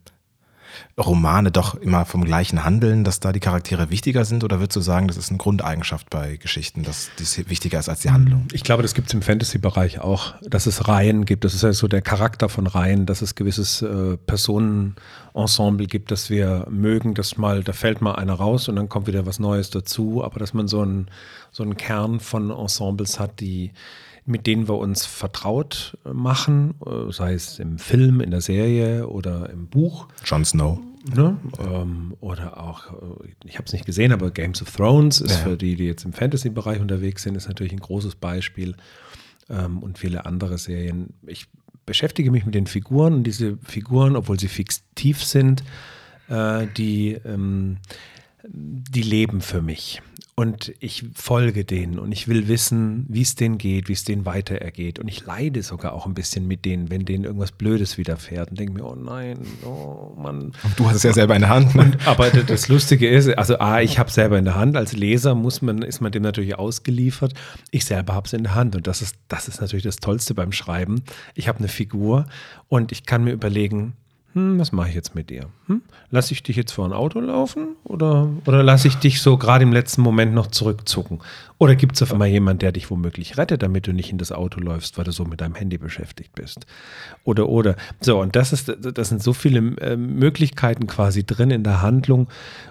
Romane 0.98 1.50
doch 1.50 1.74
immer 1.74 2.04
vom 2.04 2.24
gleichen 2.24 2.64
handeln, 2.64 3.04
dass 3.04 3.20
da 3.20 3.32
die 3.32 3.40
Charaktere 3.40 3.90
wichtiger 3.90 4.24
sind? 4.24 4.44
Oder 4.44 4.58
würdest 4.58 4.76
du 4.76 4.80
sagen, 4.80 5.08
das 5.08 5.16
ist 5.16 5.30
eine 5.30 5.38
Grundeigenschaft 5.38 6.10
bei 6.10 6.36
Geschichten, 6.36 6.82
dass 6.82 7.10
dies 7.18 7.48
wichtiger 7.48 7.78
ist 7.78 7.88
als 7.88 8.00
die 8.00 8.10
Handlung? 8.10 8.48
Ich 8.52 8.64
glaube, 8.64 8.82
das 8.82 8.94
gibt 8.94 9.08
es 9.08 9.14
im 9.14 9.22
Fantasy-Bereich 9.22 10.00
auch, 10.00 10.34
dass 10.42 10.66
es 10.66 10.88
Reihen 10.88 11.24
gibt. 11.24 11.44
Das 11.44 11.54
ist 11.54 11.62
ja 11.62 11.72
so 11.72 11.88
der 11.88 12.02
Charakter 12.02 12.48
von 12.48 12.66
Reihen, 12.66 13.06
dass 13.06 13.22
es 13.22 13.34
gewisses 13.34 13.82
äh, 13.82 14.16
Personenensemble 14.16 15.86
gibt, 15.86 16.10
das 16.10 16.30
wir 16.30 16.66
mögen, 16.70 17.14
dass 17.14 17.36
mal, 17.36 17.62
da 17.62 17.72
fällt 17.72 18.00
mal 18.00 18.16
einer 18.16 18.34
raus 18.34 18.68
und 18.68 18.76
dann 18.76 18.88
kommt 18.88 19.06
wieder 19.06 19.26
was 19.26 19.38
Neues 19.38 19.70
dazu. 19.70 20.24
Aber 20.24 20.40
dass 20.40 20.54
man 20.54 20.68
so 20.68 20.80
einen, 20.82 21.08
so 21.52 21.62
einen 21.62 21.76
Kern 21.76 22.20
von 22.20 22.50
Ensembles 22.50 23.20
hat, 23.20 23.40
die 23.40 23.72
mit 24.28 24.46
denen 24.46 24.68
wir 24.68 24.76
uns 24.76 25.06
vertraut 25.06 25.96
machen, 26.04 26.74
äh, 26.84 27.10
sei 27.10 27.32
es 27.32 27.58
im 27.58 27.78
Film, 27.78 28.20
in 28.20 28.30
der 28.30 28.42
Serie 28.42 29.08
oder 29.08 29.50
im 29.50 29.68
Buch. 29.68 30.08
Jon 30.24 30.44
Snow. 30.44 30.78
Ne? 31.14 31.38
Ähm, 31.58 32.14
oder 32.20 32.60
auch, 32.62 32.92
äh, 32.92 33.28
ich 33.44 33.54
habe 33.54 33.64
es 33.64 33.72
nicht 33.72 33.86
gesehen, 33.86 34.12
aber 34.12 34.30
Games 34.30 34.60
of 34.60 34.70
Thrones 34.70 35.20
ist 35.20 35.30
ja. 35.30 35.36
für 35.38 35.56
die, 35.56 35.76
die 35.76 35.86
jetzt 35.86 36.04
im 36.04 36.12
Fantasy-Bereich 36.12 36.80
unterwegs 36.80 37.22
sind, 37.22 37.36
ist 37.36 37.48
natürlich 37.48 37.72
ein 37.72 37.80
großes 37.80 38.16
Beispiel. 38.16 38.76
Ähm, 39.48 39.78
und 39.78 39.98
viele 39.98 40.26
andere 40.26 40.58
Serien. 40.58 41.14
Ich 41.26 41.46
beschäftige 41.86 42.30
mich 42.30 42.44
mit 42.44 42.54
den 42.54 42.66
Figuren 42.66 43.14
und 43.14 43.24
diese 43.24 43.56
Figuren, 43.64 44.14
obwohl 44.14 44.38
sie 44.38 44.48
fiktiv 44.48 45.24
sind, 45.24 45.64
äh, 46.28 46.66
die, 46.76 47.12
ähm, 47.24 47.78
die 48.46 49.02
leben 49.02 49.40
für 49.40 49.62
mich 49.62 50.02
und 50.38 50.72
ich 50.78 51.04
folge 51.16 51.64
denen 51.64 51.98
und 51.98 52.12
ich 52.12 52.28
will 52.28 52.46
wissen, 52.46 53.06
wie 53.08 53.22
es 53.22 53.34
denen 53.34 53.58
geht, 53.58 53.88
wie 53.88 53.92
es 53.92 54.04
denen 54.04 54.24
weiter 54.24 54.54
ergeht. 54.54 55.00
Und 55.00 55.08
ich 55.08 55.26
leide 55.26 55.64
sogar 55.64 55.94
auch 55.94 56.06
ein 56.06 56.14
bisschen 56.14 56.46
mit 56.46 56.64
denen, 56.64 56.92
wenn 56.92 57.04
denen 57.04 57.24
irgendwas 57.24 57.50
Blödes 57.50 57.98
widerfährt 57.98 58.50
und 58.50 58.60
denke 58.60 58.74
mir, 58.74 58.84
oh 58.84 58.94
nein, 58.94 59.40
oh 59.64 60.14
Mann. 60.16 60.52
Du 60.76 60.86
hast 60.86 60.94
es 60.94 61.02
ja 61.02 61.12
selber 61.12 61.34
in 61.34 61.40
der 61.40 61.50
Hand. 61.50 61.74
Ne? 61.74 61.82
Und, 61.82 62.06
aber 62.06 62.30
das 62.30 62.68
Lustige 62.68 63.08
ist, 63.08 63.36
also 63.36 63.58
A, 63.58 63.80
ich 63.80 63.98
habe 63.98 64.10
es 64.10 64.14
selber 64.14 64.38
in 64.38 64.44
der 64.44 64.54
Hand. 64.54 64.76
Als 64.76 64.92
Leser 64.92 65.34
muss 65.34 65.60
man, 65.60 65.82
ist 65.82 66.00
man 66.00 66.12
dem 66.12 66.22
natürlich 66.22 66.56
ausgeliefert. 66.56 67.34
Ich 67.72 67.84
selber 67.84 68.14
habe 68.14 68.28
es 68.28 68.32
in 68.32 68.44
der 68.44 68.54
Hand 68.54 68.76
und 68.76 68.86
das 68.86 69.02
ist, 69.02 69.16
das 69.26 69.48
ist 69.48 69.60
natürlich 69.60 69.82
das 69.82 69.96
Tollste 69.96 70.34
beim 70.34 70.52
Schreiben. 70.52 71.02
Ich 71.34 71.48
habe 71.48 71.58
eine 71.58 71.66
Figur 71.66 72.26
und 72.68 72.92
ich 72.92 73.06
kann 73.06 73.24
mir 73.24 73.32
überlegen, 73.32 73.94
hm, 74.38 74.60
was 74.60 74.70
mache 74.70 74.88
ich 74.88 74.94
jetzt 74.94 75.16
mit 75.16 75.30
dir? 75.30 75.46
Hm? 75.66 75.82
Lass 76.10 76.30
ich 76.30 76.44
dich 76.44 76.54
jetzt 76.54 76.70
vor 76.70 76.84
ein 76.84 76.92
Auto 76.92 77.18
laufen 77.18 77.74
oder, 77.82 78.28
oder 78.46 78.62
lasse 78.62 78.86
ich 78.86 78.94
dich 78.94 79.20
so 79.20 79.36
gerade 79.36 79.64
im 79.64 79.72
letzten 79.72 80.00
Moment 80.00 80.32
noch 80.32 80.46
zurückzucken? 80.46 81.18
Oder 81.58 81.74
gibt 81.74 81.96
es 81.96 82.02
auf 82.02 82.12
einmal 82.12 82.28
jemanden, 82.28 82.60
der 82.60 82.70
dich 82.70 82.88
womöglich 82.88 83.36
rettet, 83.36 83.64
damit 83.64 83.88
du 83.88 83.92
nicht 83.92 84.12
in 84.12 84.18
das 84.18 84.30
Auto 84.30 84.60
läufst, 84.60 84.96
weil 84.96 85.04
du 85.04 85.10
so 85.10 85.24
mit 85.24 85.40
deinem 85.40 85.56
Handy 85.56 85.76
beschäftigt 85.76 86.36
bist? 86.36 86.66
Oder, 87.24 87.48
oder. 87.48 87.74
So, 88.00 88.20
und 88.20 88.36
das, 88.36 88.52
ist, 88.52 88.72
das 88.80 89.08
sind 89.08 89.22
so 89.24 89.32
viele 89.32 89.58
äh, 89.80 89.96
Möglichkeiten 89.96 90.86
quasi 90.86 91.24
drin 91.24 91.50
in 91.50 91.64
der 91.64 91.82
Handlung. 91.82 92.28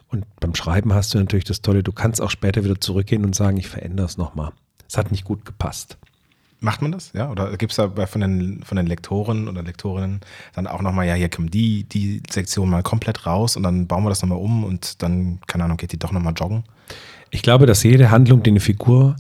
Und 0.08 0.26
beim 0.40 0.56
Schreiben 0.56 0.94
hast 0.94 1.14
du 1.14 1.18
natürlich 1.18 1.46
das 1.46 1.62
Tolle, 1.62 1.84
du 1.84 1.92
kannst 1.92 2.22
auch 2.22 2.32
später 2.32 2.64
wieder 2.64 2.80
zurückgehen 2.80 3.26
und 3.26 3.36
sagen, 3.36 3.58
ich 3.58 3.68
verändere 3.68 4.06
es 4.06 4.18
nochmal. 4.18 4.54
Es 4.88 4.98
hat 4.98 5.12
nicht 5.12 5.26
gut 5.26 5.44
gepasst. 5.44 5.98
Macht 6.60 6.82
man 6.82 6.92
das? 6.92 7.14
Ja? 7.14 7.30
Oder 7.30 7.56
gibt 7.58 7.72
es 7.72 7.76
da 7.76 7.90
von 8.08 8.22
den, 8.22 8.64
von 8.64 8.78
den 8.78 8.88
Lektoren 8.88 9.48
oder 9.48 9.62
Lektorinnen 9.62 10.22
dann 10.56 10.66
auch 10.66 10.82
nochmal, 10.82 11.08
ja, 11.08 11.14
hier 11.14 11.30
kommt 11.30 11.54
die, 11.54 11.84
die 11.84 12.24
Sektion 12.30 12.70
mal 12.70 12.82
komplett 12.82 13.26
raus 13.28 13.56
und 13.56 13.64
dann 13.64 13.88
bauen 13.88 14.04
wir 14.04 14.10
das 14.10 14.22
nochmal 14.24 14.40
um 14.40 14.64
und 14.64 15.02
dann, 15.04 15.40
keine 15.46 15.66
Ahnung, 15.66 15.78
geht 15.78 15.92
die 15.92 16.00
doch 16.00 16.12
nochmal 16.12 16.34
joggen? 16.36 16.64
Ich 17.30 17.44
glaube, 17.44 17.66
dass 17.66 17.84
jede 17.84 18.10
Handlung, 18.10 18.42
die 18.42 18.52
eine 18.52 18.60
Figur 18.60 19.16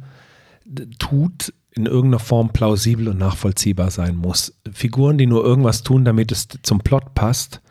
tut, 0.97 1.53
in 1.71 1.85
irgendeiner 1.85 2.19
Form 2.19 2.51
plausibel 2.51 3.07
und 3.07 3.19
nachvollziehbar 3.19 3.91
sein 3.91 4.15
muss. 4.15 4.53
Figuren, 4.71 5.17
die 5.17 5.27
nur 5.27 5.45
irgendwas 5.45 5.83
tun, 5.83 6.05
damit 6.05 6.31
es 6.31 6.47
zum 6.63 6.79
Plot 6.79 7.13
passt, 7.13 7.61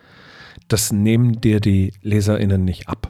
das 0.69 0.91
nehmen 0.91 1.41
dir 1.41 1.59
die 1.59 1.93
LeserInnen 2.01 2.63
nicht 2.63 2.87
ab. 2.87 3.09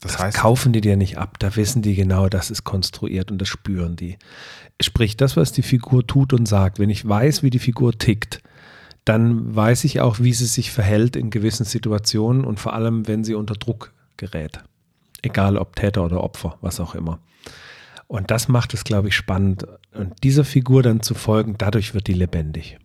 Das, 0.00 0.12
das 0.12 0.22
heißt, 0.22 0.36
kaufen 0.38 0.72
die 0.72 0.80
dir 0.80 0.96
nicht 0.96 1.18
ab. 1.18 1.38
Da 1.38 1.54
wissen 1.56 1.82
die 1.82 1.94
genau, 1.94 2.28
das 2.28 2.50
ist 2.50 2.64
konstruiert 2.64 3.30
und 3.30 3.38
das 3.38 3.48
spüren 3.48 3.96
die. 3.96 4.16
Sprich, 4.80 5.16
das, 5.16 5.36
was 5.36 5.52
die 5.52 5.62
Figur 5.62 6.06
tut 6.06 6.32
und 6.32 6.46
sagt, 6.46 6.78
wenn 6.78 6.90
ich 6.90 7.06
weiß, 7.06 7.42
wie 7.42 7.50
die 7.50 7.58
Figur 7.58 7.96
tickt, 7.96 8.42
dann 9.04 9.54
weiß 9.54 9.84
ich 9.84 10.00
auch, 10.00 10.20
wie 10.20 10.32
sie 10.32 10.46
sich 10.46 10.70
verhält 10.70 11.16
in 11.16 11.30
gewissen 11.30 11.64
Situationen 11.64 12.44
und 12.44 12.60
vor 12.60 12.74
allem, 12.74 13.08
wenn 13.08 13.24
sie 13.24 13.34
unter 13.34 13.54
Druck 13.54 13.92
gerät. 14.16 14.60
Egal 15.22 15.56
ob 15.56 15.76
Täter 15.76 16.04
oder 16.04 16.22
Opfer, 16.22 16.56
was 16.60 16.80
auch 16.80 16.94
immer. 16.94 17.18
Und 18.06 18.30
das 18.30 18.48
macht 18.48 18.74
es, 18.74 18.84
glaube 18.84 19.08
ich, 19.08 19.14
spannend. 19.14 19.66
Und 19.92 20.24
dieser 20.24 20.44
Figur 20.44 20.82
dann 20.82 21.02
zu 21.02 21.14
folgen, 21.14 21.56
dadurch 21.58 21.94
wird 21.94 22.06
die 22.06 22.12
lebendig. 22.12 22.78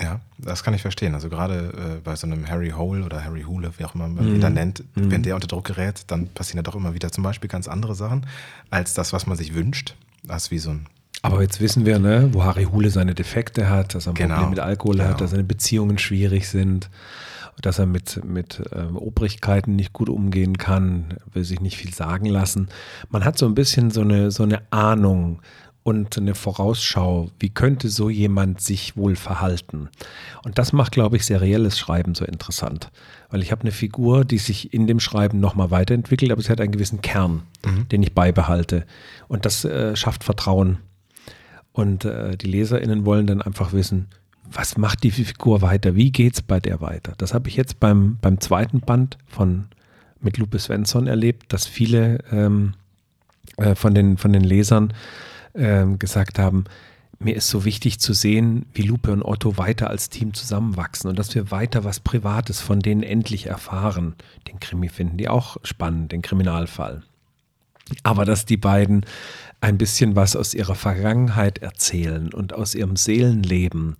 Ja, 0.00 0.20
das 0.38 0.64
kann 0.64 0.74
ich 0.74 0.82
verstehen. 0.82 1.14
Also 1.14 1.28
gerade 1.28 1.98
äh, 1.98 2.00
bei 2.02 2.16
so 2.16 2.26
einem 2.26 2.48
Harry 2.48 2.70
Hole 2.70 3.04
oder 3.04 3.24
Harry 3.24 3.42
Hule, 3.42 3.70
wie 3.78 3.84
auch 3.84 3.94
immer 3.94 4.08
man 4.08 4.26
ihn 4.26 4.34
mhm. 4.34 4.40
dann 4.40 4.54
nennt, 4.54 4.84
wenn 4.94 5.08
mhm. 5.08 5.22
der 5.22 5.36
unter 5.36 5.46
Druck 5.46 5.66
gerät, 5.66 6.02
dann 6.08 6.28
passieren 6.28 6.58
ja 6.58 6.62
doch 6.62 6.74
immer 6.74 6.94
wieder 6.94 7.12
zum 7.12 7.22
Beispiel 7.22 7.48
ganz 7.48 7.68
andere 7.68 7.94
Sachen 7.94 8.26
als 8.70 8.94
das, 8.94 9.12
was 9.12 9.26
man 9.26 9.36
sich 9.36 9.54
wünscht. 9.54 9.94
Das 10.26 10.44
ist 10.44 10.50
wie 10.50 10.58
so 10.58 10.70
ein 10.70 10.86
aber 11.22 11.40
jetzt 11.40 11.62
wissen 11.62 11.86
wir, 11.86 11.98
ne, 11.98 12.28
wo 12.32 12.44
Harry 12.44 12.64
Hule 12.64 12.90
seine 12.90 13.14
Defekte 13.14 13.70
hat, 13.70 13.94
dass 13.94 14.06
er 14.06 14.12
ein 14.12 14.14
Genau. 14.14 14.34
Problem 14.34 14.50
mit 14.50 14.58
Alkohol 14.60 14.96
Genau. 14.96 15.08
hat, 15.08 15.22
dass 15.22 15.30
seine 15.30 15.42
Beziehungen 15.44 15.96
schwierig 15.96 16.50
sind, 16.50 16.90
dass 17.62 17.78
er 17.78 17.86
mit, 17.86 18.22
mit 18.22 18.62
ähm, 18.74 18.96
Obrigkeiten 18.98 19.74
nicht 19.74 19.94
gut 19.94 20.10
umgehen 20.10 20.58
kann, 20.58 21.14
will 21.32 21.44
sich 21.44 21.60
nicht 21.62 21.78
viel 21.78 21.94
sagen 21.94 22.26
lassen. 22.26 22.68
Man 23.08 23.24
hat 23.24 23.38
so 23.38 23.46
ein 23.46 23.54
bisschen 23.54 23.90
so 23.90 24.02
eine, 24.02 24.30
so 24.30 24.42
eine 24.42 24.70
Ahnung 24.70 25.40
und 25.84 26.16
eine 26.16 26.34
Vorausschau, 26.34 27.30
wie 27.38 27.50
könnte 27.50 27.90
so 27.90 28.08
jemand 28.08 28.62
sich 28.62 28.96
wohl 28.96 29.16
verhalten. 29.16 29.90
Und 30.42 30.58
das 30.58 30.72
macht, 30.72 30.92
glaube 30.92 31.16
ich, 31.16 31.26
serielles 31.26 31.78
Schreiben 31.78 32.14
so 32.14 32.24
interessant. 32.24 32.90
Weil 33.30 33.42
ich 33.42 33.52
habe 33.52 33.60
eine 33.60 33.70
Figur, 33.70 34.24
die 34.24 34.38
sich 34.38 34.72
in 34.72 34.86
dem 34.86 34.98
Schreiben 34.98 35.40
nochmal 35.40 35.70
weiterentwickelt, 35.70 36.32
aber 36.32 36.40
sie 36.40 36.48
hat 36.48 36.62
einen 36.62 36.72
gewissen 36.72 37.02
Kern, 37.02 37.42
den 37.92 38.02
ich 38.02 38.14
beibehalte. 38.14 38.86
Und 39.28 39.44
das 39.44 39.66
äh, 39.66 39.94
schafft 39.94 40.24
Vertrauen. 40.24 40.78
Und 41.72 42.06
äh, 42.06 42.38
die 42.38 42.46
LeserInnen 42.46 43.04
wollen 43.04 43.26
dann 43.26 43.42
einfach 43.42 43.74
wissen, 43.74 44.08
was 44.50 44.78
macht 44.78 45.02
die 45.02 45.10
Figur 45.10 45.60
weiter? 45.60 45.94
Wie 45.94 46.12
geht's 46.12 46.40
bei 46.40 46.60
der 46.60 46.80
weiter? 46.80 47.12
Das 47.18 47.34
habe 47.34 47.50
ich 47.50 47.56
jetzt 47.56 47.78
beim, 47.78 48.16
beim 48.22 48.40
zweiten 48.40 48.80
Band 48.80 49.18
von 49.26 49.66
mit 50.20 50.38
Lupe 50.38 50.58
Svensson 50.58 51.06
erlebt, 51.06 51.52
dass 51.52 51.66
viele 51.66 52.20
ähm, 52.32 52.72
äh, 53.58 53.74
von, 53.74 53.94
den, 53.94 54.16
von 54.16 54.32
den 54.32 54.44
Lesern 54.44 54.94
ähm, 55.54 55.98
gesagt 55.98 56.38
haben, 56.38 56.64
mir 57.18 57.36
ist 57.36 57.48
so 57.48 57.64
wichtig 57.64 58.00
zu 58.00 58.12
sehen, 58.12 58.66
wie 58.74 58.82
Lupe 58.82 59.12
und 59.12 59.22
Otto 59.22 59.56
weiter 59.56 59.88
als 59.88 60.08
Team 60.08 60.34
zusammenwachsen 60.34 61.08
und 61.08 61.18
dass 61.18 61.34
wir 61.34 61.50
weiter 61.50 61.84
was 61.84 62.00
Privates 62.00 62.60
von 62.60 62.80
denen 62.80 63.02
endlich 63.02 63.46
erfahren. 63.46 64.14
Den 64.48 64.60
Krimi 64.60 64.88
finden 64.88 65.16
die 65.16 65.28
auch 65.28 65.56
spannend, 65.62 66.12
den 66.12 66.22
Kriminalfall. 66.22 67.02
Aber 68.02 68.24
dass 68.24 68.46
die 68.46 68.56
beiden 68.56 69.04
ein 69.60 69.78
bisschen 69.78 70.16
was 70.16 70.36
aus 70.36 70.54
ihrer 70.54 70.74
Vergangenheit 70.74 71.58
erzählen 71.58 72.32
und 72.32 72.52
aus 72.52 72.74
ihrem 72.74 72.96
Seelenleben, 72.96 73.96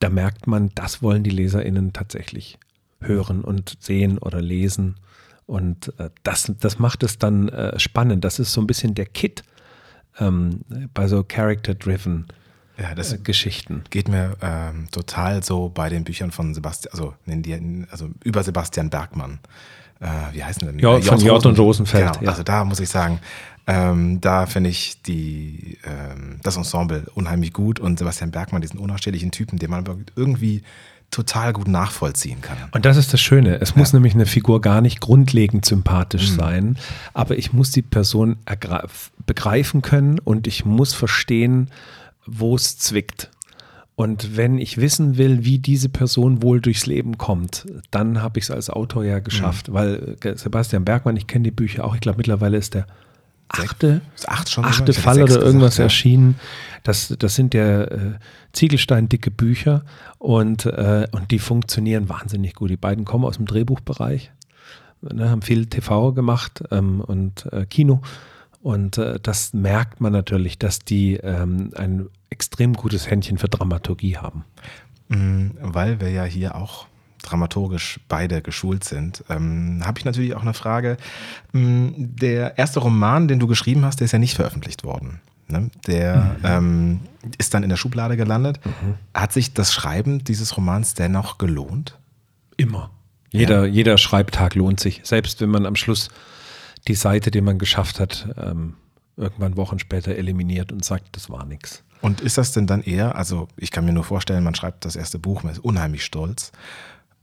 da 0.00 0.10
merkt 0.10 0.46
man, 0.46 0.70
das 0.74 1.02
wollen 1.02 1.22
die 1.22 1.30
LeserInnen 1.30 1.92
tatsächlich 1.92 2.58
hören 3.00 3.42
und 3.42 3.76
sehen 3.80 4.18
oder 4.18 4.40
lesen. 4.40 4.96
Und 5.46 5.98
äh, 5.98 6.10
das, 6.22 6.52
das 6.58 6.78
macht 6.78 7.02
es 7.02 7.18
dann 7.18 7.48
äh, 7.48 7.78
spannend. 7.78 8.24
Das 8.24 8.38
ist 8.38 8.52
so 8.52 8.60
ein 8.60 8.66
bisschen 8.66 8.94
der 8.94 9.06
Kit 9.06 9.44
ähm, 10.20 10.60
bei 10.92 11.06
so 11.08 11.22
Character-driven 11.24 12.26
Ja, 12.78 12.94
das 12.94 13.12
äh, 13.12 13.18
Geschichten. 13.18 13.84
geht 13.90 14.08
mir 14.08 14.36
ähm, 14.42 14.88
total 14.90 15.42
so 15.42 15.68
bei 15.68 15.88
den 15.88 16.04
Büchern 16.04 16.30
von 16.30 16.54
Sebastian, 16.54 16.92
also, 16.92 17.14
also 17.90 18.08
über 18.24 18.42
Sebastian 18.42 18.90
Bergmann. 18.90 19.38
Äh, 20.00 20.08
wie 20.32 20.44
heißen 20.44 20.66
denn? 20.66 20.78
Ja, 20.78 21.00
von 21.00 21.18
J. 21.20 21.46
und 21.46 21.58
Rosenfeld, 21.58 22.12
Genau, 22.14 22.24
ja. 22.24 22.30
Also 22.30 22.42
da 22.42 22.64
muss 22.64 22.80
ich 22.80 22.88
sagen, 22.88 23.20
ähm, 23.66 24.20
da 24.20 24.46
finde 24.46 24.70
ich 24.70 25.00
die, 25.02 25.78
ähm, 25.84 26.40
das 26.42 26.56
Ensemble 26.56 27.06
unheimlich 27.14 27.52
gut 27.52 27.80
und 27.80 27.98
Sebastian 27.98 28.30
Bergmann, 28.30 28.60
diesen 28.60 28.78
unausstehlichen 28.78 29.30
Typen, 29.30 29.58
den 29.58 29.70
man 29.70 29.84
irgendwie 30.16 30.62
total 31.14 31.52
gut 31.52 31.68
nachvollziehen 31.68 32.40
kann. 32.42 32.56
Und 32.72 32.84
das 32.84 32.96
ist 32.96 33.12
das 33.12 33.20
Schöne. 33.20 33.60
Es 33.60 33.76
muss 33.76 33.92
nämlich 33.92 34.14
eine 34.14 34.26
Figur 34.26 34.60
gar 34.60 34.80
nicht 34.80 35.00
grundlegend 35.00 35.64
sympathisch 35.64 36.30
Mhm. 36.32 36.36
sein, 36.36 36.76
aber 37.14 37.38
ich 37.38 37.52
muss 37.52 37.70
die 37.70 37.82
Person 37.82 38.36
begreifen 39.26 39.82
können 39.82 40.18
und 40.18 40.46
ich 40.46 40.64
muss 40.64 40.92
verstehen, 40.94 41.70
wo 42.26 42.54
es 42.56 42.78
zwickt. 42.78 43.30
Und 43.96 44.36
wenn 44.36 44.58
ich 44.58 44.78
wissen 44.78 45.18
will, 45.18 45.44
wie 45.44 45.58
diese 45.60 45.88
Person 45.88 46.42
wohl 46.42 46.60
durchs 46.60 46.86
Leben 46.86 47.16
kommt, 47.16 47.64
dann 47.92 48.20
habe 48.22 48.38
ich 48.40 48.44
es 48.46 48.50
als 48.50 48.68
Autor 48.68 49.04
ja 49.04 49.20
geschafft, 49.20 49.68
Mhm. 49.68 49.72
weil 49.74 50.16
äh, 50.24 50.36
Sebastian 50.36 50.84
Bergmann, 50.84 51.16
ich 51.16 51.28
kenne 51.28 51.44
die 51.44 51.50
Bücher 51.52 51.84
auch, 51.84 51.94
ich 51.94 52.00
glaube 52.00 52.18
mittlerweile 52.18 52.56
ist 52.56 52.74
der 52.74 52.86
achte, 53.48 54.00
acht 54.26 54.50
schon 54.50 54.64
achte 54.64 54.82
hätte 54.82 54.92
Fall 54.94 55.22
oder 55.22 55.40
irgendwas 55.40 55.72
gesagt, 55.72 55.78
ja. 55.78 55.84
erschienen. 55.84 56.40
Das, 56.82 57.14
das 57.18 57.34
sind 57.34 57.54
ja 57.54 57.84
äh, 57.84 58.12
Ziegelstein-dicke 58.52 59.30
Bücher 59.30 59.84
und, 60.18 60.66
äh, 60.66 61.06
und 61.12 61.30
die 61.30 61.38
funktionieren 61.38 62.08
wahnsinnig 62.08 62.54
gut. 62.54 62.70
Die 62.70 62.76
beiden 62.76 63.04
kommen 63.04 63.24
aus 63.24 63.36
dem 63.36 63.46
Drehbuchbereich, 63.46 64.32
ne, 65.00 65.30
haben 65.30 65.42
viel 65.42 65.66
TV 65.66 66.12
gemacht 66.12 66.62
ähm, 66.70 67.00
und 67.00 67.50
äh, 67.52 67.64
Kino. 67.66 68.02
Und 68.62 68.98
äh, 68.98 69.18
das 69.22 69.52
merkt 69.52 70.00
man 70.00 70.12
natürlich, 70.12 70.58
dass 70.58 70.78
die 70.78 71.16
ähm, 71.16 71.70
ein 71.74 72.08
extrem 72.30 72.72
gutes 72.72 73.10
Händchen 73.10 73.38
für 73.38 73.48
Dramaturgie 73.48 74.16
haben. 74.16 74.44
Mm, 75.08 75.50
Weil 75.60 76.00
wir 76.00 76.10
ja 76.10 76.24
hier 76.24 76.54
auch 76.54 76.86
dramaturgisch 77.24 78.00
beide 78.08 78.42
geschult 78.42 78.84
sind, 78.84 79.24
ähm, 79.28 79.82
habe 79.84 79.98
ich 79.98 80.04
natürlich 80.04 80.34
auch 80.34 80.42
eine 80.42 80.54
Frage. 80.54 80.96
Mm, 81.52 81.88
Der 81.96 82.58
erste 82.58 82.80
Roman, 82.80 83.28
den 83.28 83.38
du 83.38 83.46
geschrieben 83.46 83.84
hast, 83.84 84.00
der 84.00 84.04
ist 84.06 84.12
ja 84.12 84.18
nicht 84.18 84.36
veröffentlicht 84.36 84.84
worden. 84.84 85.20
Ne? 85.48 85.70
Der 85.86 86.36
ähm, 86.42 87.00
ist 87.38 87.54
dann 87.54 87.62
in 87.62 87.68
der 87.68 87.76
Schublade 87.76 88.16
gelandet. 88.16 88.60
Hat 89.12 89.32
sich 89.32 89.52
das 89.52 89.74
Schreiben 89.74 90.24
dieses 90.24 90.56
Romans 90.56 90.94
dennoch 90.94 91.38
gelohnt? 91.38 91.98
Immer. 92.56 92.90
Jeder, 93.30 93.66
jeder 93.66 93.98
Schreibtag 93.98 94.54
lohnt 94.54 94.78
sich. 94.78 95.00
Selbst 95.02 95.40
wenn 95.40 95.50
man 95.50 95.66
am 95.66 95.76
Schluss 95.76 96.08
die 96.86 96.94
Seite, 96.94 97.30
die 97.30 97.40
man 97.40 97.58
geschafft 97.58 97.98
hat, 97.98 98.28
ähm, 98.36 98.74
irgendwann 99.16 99.56
Wochen 99.56 99.78
später 99.78 100.14
eliminiert 100.14 100.72
und 100.72 100.84
sagt, 100.84 101.16
das 101.16 101.30
war 101.30 101.44
nichts. 101.44 101.82
Und 102.00 102.20
ist 102.20 102.38
das 102.38 102.52
denn 102.52 102.66
dann 102.66 102.82
eher, 102.82 103.16
also 103.16 103.48
ich 103.56 103.70
kann 103.70 103.84
mir 103.84 103.92
nur 103.92 104.04
vorstellen, 104.04 104.44
man 104.44 104.54
schreibt 104.54 104.84
das 104.84 104.94
erste 104.94 105.18
Buch, 105.18 105.42
man 105.42 105.52
ist 105.52 105.58
unheimlich 105.58 106.04
stolz. 106.04 106.52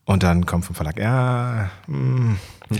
Und 0.06 0.24
dann 0.24 0.45
kommt 0.45 0.66
vom 0.66 0.76
Verlag, 0.76 0.99
ja, 0.99 1.70
mm, 1.88 2.34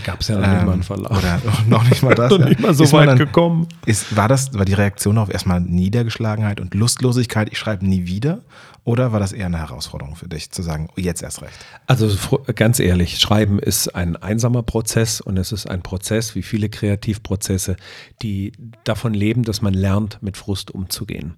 Gab 0.04 0.20
es 0.20 0.28
ja 0.28 0.38
noch 0.38 0.46
nicht 0.46 0.60
ähm, 0.60 0.66
mal 0.66 0.72
einen 0.72 0.82
Verlag. 0.82 1.10
Oder 1.10 1.40
noch 1.68 1.84
nicht 1.84 2.02
mal 2.02 2.14
das. 2.14 2.30
noch 2.30 2.38
ja. 2.40 2.48
nicht 2.48 2.60
mal 2.60 2.74
so 2.74 2.84
Ist 2.84 2.92
weit 2.92 3.08
dann- 3.08 3.18
gekommen. 3.18 3.68
Ist, 3.84 4.16
war 4.16 4.26
das, 4.26 4.54
war 4.54 4.64
die 4.64 4.72
Reaktion 4.74 5.18
auf 5.18 5.30
erstmal 5.30 5.60
Niedergeschlagenheit 5.60 6.60
und 6.60 6.74
Lustlosigkeit, 6.74 7.48
ich 7.52 7.58
schreibe 7.58 7.86
nie 7.86 8.06
wieder? 8.06 8.42
Oder 8.84 9.12
war 9.12 9.20
das 9.20 9.32
eher 9.32 9.46
eine 9.46 9.58
Herausforderung 9.58 10.16
für 10.16 10.28
dich, 10.28 10.50
zu 10.50 10.62
sagen, 10.62 10.88
oh, 10.90 11.00
jetzt 11.00 11.22
erst 11.22 11.42
recht? 11.42 11.54
Also 11.86 12.08
ganz 12.54 12.80
ehrlich, 12.80 13.18
Schreiben 13.18 13.58
ist 13.60 13.94
ein 13.94 14.16
einsamer 14.16 14.62
Prozess 14.62 15.20
und 15.20 15.36
es 15.38 15.52
ist 15.52 15.70
ein 15.70 15.82
Prozess, 15.82 16.34
wie 16.34 16.42
viele 16.42 16.68
Kreativprozesse, 16.68 17.76
die 18.22 18.52
davon 18.82 19.14
leben, 19.14 19.44
dass 19.44 19.62
man 19.62 19.74
lernt, 19.74 20.20
mit 20.22 20.36
Frust 20.36 20.70
umzugehen. 20.72 21.36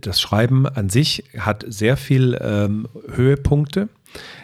Das 0.00 0.20
Schreiben 0.20 0.66
an 0.66 0.88
sich 0.90 1.24
hat 1.38 1.64
sehr 1.68 1.96
viel 1.96 2.36
ähm, 2.42 2.88
Höhepunkte. 3.14 3.88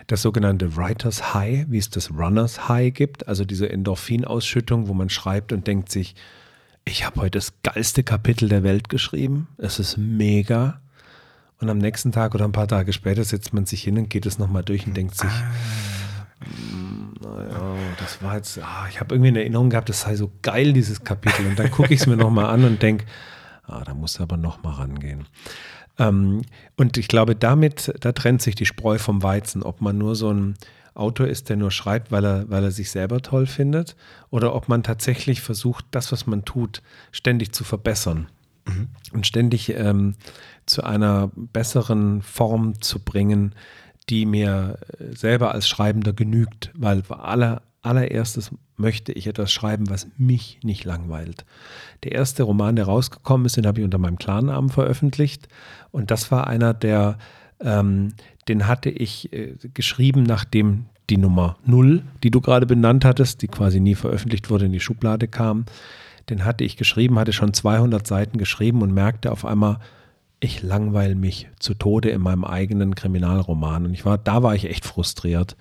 Das 0.06 0.22
sogenannte 0.22 0.76
Writers 0.76 1.34
High, 1.34 1.66
wie 1.68 1.78
es 1.78 1.88
das 1.88 2.10
Runners 2.10 2.68
High 2.68 2.92
gibt, 2.92 3.26
also 3.26 3.44
diese 3.44 3.70
Endorphinausschüttung, 3.70 4.88
wo 4.88 4.94
man 4.94 5.08
schreibt 5.08 5.52
und 5.52 5.66
denkt 5.66 5.90
sich, 5.90 6.14
ich 6.84 7.06
habe 7.06 7.22
heute 7.22 7.38
das 7.38 7.54
geilste 7.62 8.02
Kapitel 8.02 8.48
der 8.48 8.62
Welt 8.62 8.90
geschrieben. 8.90 9.48
Es 9.56 9.78
ist 9.78 9.96
mega. 9.96 10.80
Und 11.58 11.70
am 11.70 11.78
nächsten 11.78 12.12
Tag 12.12 12.34
oder 12.34 12.44
ein 12.44 12.52
paar 12.52 12.68
Tage 12.68 12.92
später 12.92 13.24
setzt 13.24 13.54
man 13.54 13.64
sich 13.64 13.82
hin 13.82 13.96
und 13.96 14.10
geht 14.10 14.26
es 14.26 14.38
nochmal 14.38 14.62
durch 14.62 14.86
und 14.86 14.94
denkt 14.94 15.14
sich, 15.16 15.30
"Mm, 16.40 17.14
naja, 17.22 17.76
das 17.98 18.22
war 18.22 18.36
jetzt, 18.36 18.58
ah, 18.58 18.86
ich 18.90 19.00
habe 19.00 19.14
irgendwie 19.14 19.28
eine 19.28 19.40
Erinnerung 19.40 19.70
gehabt, 19.70 19.88
das 19.88 20.02
sei 20.02 20.16
so 20.16 20.30
geil, 20.42 20.74
dieses 20.74 21.02
Kapitel. 21.04 21.46
Und 21.46 21.58
dann 21.58 21.70
gucke 21.70 21.94
ich 21.94 22.00
es 22.00 22.06
mir 22.06 22.18
nochmal 22.18 22.46
an 22.46 22.64
und 22.64 22.82
denke, 22.82 23.06
ah, 23.66 23.82
da 23.84 23.94
muss 23.94 24.20
aber 24.20 24.36
nochmal 24.36 24.74
rangehen. 24.74 25.26
Ähm, 25.98 26.42
und 26.76 26.96
ich 26.96 27.08
glaube, 27.08 27.36
damit, 27.36 27.92
da 28.00 28.12
trennt 28.12 28.42
sich 28.42 28.54
die 28.54 28.66
Spreu 28.66 28.98
vom 28.98 29.22
Weizen, 29.22 29.62
ob 29.62 29.80
man 29.80 29.98
nur 29.98 30.16
so 30.16 30.32
ein 30.32 30.54
Autor 30.94 31.26
ist, 31.26 31.48
der 31.48 31.56
nur 31.56 31.70
schreibt, 31.70 32.12
weil 32.12 32.24
er, 32.24 32.50
weil 32.50 32.62
er 32.62 32.70
sich 32.70 32.90
selber 32.90 33.20
toll 33.20 33.46
findet, 33.46 33.96
oder 34.30 34.54
ob 34.54 34.68
man 34.68 34.82
tatsächlich 34.82 35.40
versucht, 35.40 35.84
das, 35.90 36.12
was 36.12 36.26
man 36.26 36.44
tut, 36.44 36.82
ständig 37.10 37.52
zu 37.52 37.64
verbessern 37.64 38.28
und 39.12 39.26
ständig 39.26 39.70
ähm, 39.70 40.14
zu 40.66 40.84
einer 40.84 41.30
besseren 41.34 42.22
Form 42.22 42.80
zu 42.80 42.98
bringen, 43.00 43.54
die 44.08 44.26
mir 44.26 44.78
äh, 44.98 45.14
selber 45.14 45.52
als 45.52 45.68
Schreibender 45.68 46.12
genügt, 46.12 46.70
weil 46.74 47.02
aller, 47.08 47.62
allererstes 47.84 48.50
möchte 48.76 49.12
ich 49.12 49.26
etwas 49.26 49.52
schreiben, 49.52 49.88
was 49.90 50.08
mich 50.16 50.58
nicht 50.62 50.84
langweilt. 50.84 51.44
Der 52.02 52.12
erste 52.12 52.42
Roman, 52.42 52.76
der 52.76 52.86
rausgekommen 52.86 53.46
ist, 53.46 53.56
den 53.56 53.66
habe 53.66 53.80
ich 53.80 53.84
unter 53.84 53.98
meinem 53.98 54.18
Klarnamen 54.18 54.70
veröffentlicht 54.70 55.48
und 55.90 56.10
das 56.10 56.30
war 56.30 56.46
einer, 56.46 56.74
der, 56.74 57.18
ähm, 57.60 58.14
den 58.48 58.66
hatte 58.66 58.90
ich 58.90 59.32
äh, 59.32 59.54
geschrieben, 59.74 60.22
nachdem 60.24 60.86
die 61.10 61.18
Nummer 61.18 61.56
0, 61.66 62.02
die 62.22 62.30
du 62.30 62.40
gerade 62.40 62.66
benannt 62.66 63.04
hattest, 63.04 63.42
die 63.42 63.48
quasi 63.48 63.80
nie 63.80 63.94
veröffentlicht 63.94 64.50
wurde, 64.50 64.66
in 64.66 64.72
die 64.72 64.80
Schublade 64.80 65.28
kam, 65.28 65.66
den 66.30 66.44
hatte 66.44 66.64
ich 66.64 66.76
geschrieben, 66.76 67.18
hatte 67.18 67.32
schon 67.32 67.52
200 67.52 68.06
Seiten 68.06 68.38
geschrieben 68.38 68.82
und 68.82 68.92
merkte 68.94 69.30
auf 69.30 69.44
einmal, 69.44 69.78
ich 70.40 70.62
langweile 70.62 71.14
mich 71.14 71.48
zu 71.58 71.74
Tode 71.74 72.10
in 72.10 72.20
meinem 72.20 72.44
eigenen 72.44 72.94
Kriminalroman. 72.94 73.86
Und 73.86 73.94
ich 73.94 74.04
war, 74.04 74.18
da 74.18 74.42
war 74.42 74.54
ich 74.54 74.66
echt 74.66 74.84
frustriert. 74.84 75.56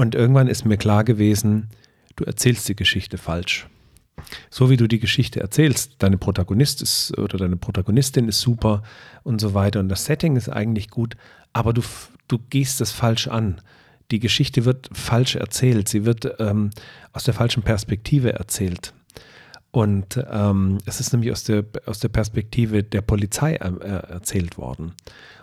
Und 0.00 0.14
irgendwann 0.14 0.48
ist 0.48 0.64
mir 0.64 0.78
klar 0.78 1.04
gewesen, 1.04 1.68
du 2.16 2.24
erzählst 2.24 2.66
die 2.70 2.74
Geschichte 2.74 3.18
falsch. 3.18 3.68
So 4.48 4.70
wie 4.70 4.78
du 4.78 4.88
die 4.88 4.98
Geschichte 4.98 5.40
erzählst, 5.40 5.96
deine 5.98 6.16
Protagonist 6.16 6.80
ist 6.80 7.18
oder 7.18 7.36
deine 7.36 7.58
Protagonistin 7.58 8.26
ist 8.26 8.40
super 8.40 8.82
und 9.24 9.42
so 9.42 9.52
weiter 9.52 9.78
und 9.78 9.90
das 9.90 10.06
Setting 10.06 10.36
ist 10.36 10.48
eigentlich 10.48 10.88
gut, 10.88 11.18
aber 11.52 11.74
du, 11.74 11.82
du 12.28 12.38
gehst 12.48 12.80
es 12.80 12.92
falsch 12.92 13.28
an. 13.28 13.60
Die 14.10 14.20
Geschichte 14.20 14.64
wird 14.64 14.88
falsch 14.90 15.36
erzählt, 15.36 15.86
sie 15.90 16.06
wird 16.06 16.34
ähm, 16.38 16.70
aus 17.12 17.24
der 17.24 17.34
falschen 17.34 17.62
Perspektive 17.62 18.32
erzählt. 18.32 18.94
Und 19.70 20.18
ähm, 20.30 20.78
es 20.86 21.00
ist 21.00 21.12
nämlich 21.12 21.30
aus 21.30 21.44
der, 21.44 21.66
aus 21.84 21.98
der 21.98 22.08
Perspektive 22.08 22.82
der 22.82 23.02
Polizei 23.02 23.56
äh, 23.56 23.84
erzählt 24.08 24.56
worden. 24.56 24.94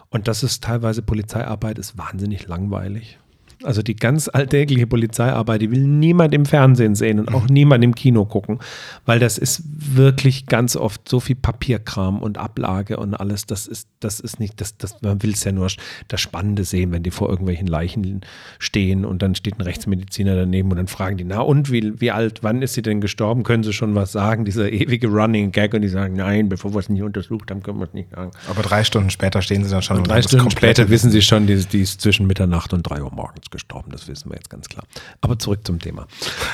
Und 0.10 0.28
das 0.28 0.41
ist 0.41 0.64
teilweise 0.64 1.03
Polizeiarbeit, 1.03 1.78
ist 1.78 1.99
wahnsinnig 1.99 2.47
langweilig. 2.47 3.20
Also 3.64 3.82
die 3.82 3.95
ganz 3.95 4.30
alltägliche 4.32 4.86
Polizeiarbeit, 4.86 5.62
die 5.64 5.72
will 5.72 5.82
niemand 5.82 6.34
im 6.36 6.45
Fernsehen 6.45 6.93
sehen 6.93 7.20
und 7.20 7.34
auch 7.34 7.43
mhm. 7.47 7.53
niemand 7.53 7.84
im 7.84 7.95
Kino 7.95 8.24
gucken, 8.26 8.60
weil 9.05 9.18
das 9.20 9.39
ist 9.39 9.64
wirklich 9.66 10.45
ganz 10.45 10.76
oft 10.76 11.10
so 11.10 11.20
viel 11.20 11.36
Papierkram 11.36 12.22
und 12.22 12.38
Ablage 12.38 12.97
und 12.97 13.16
alles. 13.16 13.47
Das 13.47 13.66
ist, 13.66 13.88
das 13.99 14.20
ist 14.20 14.39
nicht, 14.39 14.62
das, 14.62 14.78
das, 14.78 15.01
man 15.01 15.24
will 15.24 15.32
es 15.32 15.43
ja 15.43 15.51
nur 15.51 15.70
das 16.08 16.22
Spannende 16.22 16.66
sehen, 16.66 16.91
wenn 16.91 17.01
die 17.01 17.10
vor 17.10 17.30
irgendwelchen 17.30 17.66
Leichen 17.66 18.22
stehen 18.60 19.05
und 19.05 19.24
dann 19.24 19.34
steht 19.34 19.58
ein 19.58 19.64
Rechtsmediziner 19.64 20.36
daneben 20.36 20.70
und 20.70 20.78
dann 20.78 20.88
fragen 20.88 21.18
die, 21.18 21.24
na 21.24 21.39
und 21.39 21.72
wie, 21.72 21.99
wie 21.99 22.12
alt, 22.12 22.43
wann 22.43 22.62
ist 22.62 22.76
sie 22.76 22.84
denn 22.84 23.01
gestorben? 23.01 23.41
Können 23.41 23.64
sie 23.64 23.74
schon 23.74 23.95
was 23.95 24.12
sagen? 24.12 24.45
Dieser 24.45 24.72
ewige 24.72 25.08
Running 25.08 25.51
Gag 25.51 25.74
und 25.74 25.82
die 25.82 25.88
sagen, 25.88 26.16
nein, 26.16 26.47
bevor 26.47 26.74
wir 26.76 26.80
es 26.80 26.89
nicht 26.89 27.01
untersucht 27.01 27.49
haben, 27.49 27.64
können 27.64 27.80
wir 27.80 27.88
es 27.88 27.93
nicht 27.93 28.12
sagen. 28.12 28.32
Aber 28.49 28.62
drei 28.62 28.84
Stunden 28.84 29.10
später 29.10 29.41
stehen 29.41 29.64
sie 29.64 29.72
dann 29.72 29.82
schon. 29.82 29.97
Und 29.97 30.08
drei 30.08 30.22
Stunden 30.22 30.51
später 30.51 30.89
wissen 30.89 31.10
sie 31.10 31.24
schon, 31.24 31.47
die, 31.47 31.66
die 31.66 31.82
ist 31.82 32.01
zwischen 32.01 32.28
Mitternacht 32.28 32.72
und 32.74 32.84
drei 32.84 33.01
Uhr 33.01 33.12
morgens 33.12 33.47
ist 33.48 33.52
gestorben, 33.52 33.91
das 33.91 34.08
wissen 34.08 34.30
wir 34.30 34.36
jetzt 34.36 34.50
ganz 34.50 34.68
klar. 34.68 34.86
Aber 35.22 35.39
zurück 35.39 35.66
zum 35.66 35.80
Thema. 35.80 36.08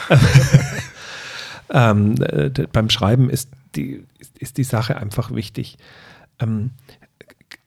ähm, 1.69 2.15
äh, 2.21 2.49
beim 2.71 2.89
Schreiben 2.89 3.29
ist 3.29 3.49
die, 3.75 4.05
ist 4.39 4.57
die 4.57 4.63
Sache 4.63 4.97
einfach 4.97 5.31
wichtig. 5.31 5.77
Ähm, 6.39 6.71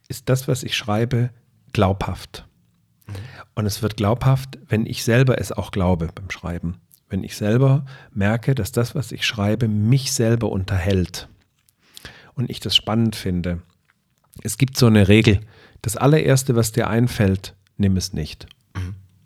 ist 0.08 0.28
das, 0.28 0.46
was 0.46 0.62
ich 0.62 0.76
schreibe, 0.76 1.30
glaubhaft? 1.72 2.46
Und 3.54 3.66
es 3.66 3.82
wird 3.82 3.96
glaubhaft, 3.96 4.58
wenn 4.68 4.86
ich 4.86 5.04
selber 5.04 5.40
es 5.40 5.52
auch 5.52 5.70
glaube 5.70 6.08
beim 6.14 6.30
Schreiben. 6.30 6.80
Wenn 7.08 7.22
ich 7.24 7.36
selber 7.36 7.84
merke, 8.12 8.54
dass 8.54 8.72
das, 8.72 8.94
was 8.94 9.12
ich 9.12 9.26
schreibe, 9.26 9.68
mich 9.68 10.12
selber 10.12 10.50
unterhält 10.50 11.28
und 12.34 12.50
ich 12.50 12.60
das 12.60 12.74
spannend 12.74 13.16
finde. 13.16 13.62
Es 14.42 14.58
gibt 14.58 14.76
so 14.76 14.86
eine 14.86 15.08
Regel. 15.08 15.40
Das 15.82 15.96
allererste, 15.96 16.56
was 16.56 16.72
dir 16.72 16.88
einfällt, 16.88 17.54
nimm 17.76 17.96
es 17.96 18.12
nicht. 18.12 18.48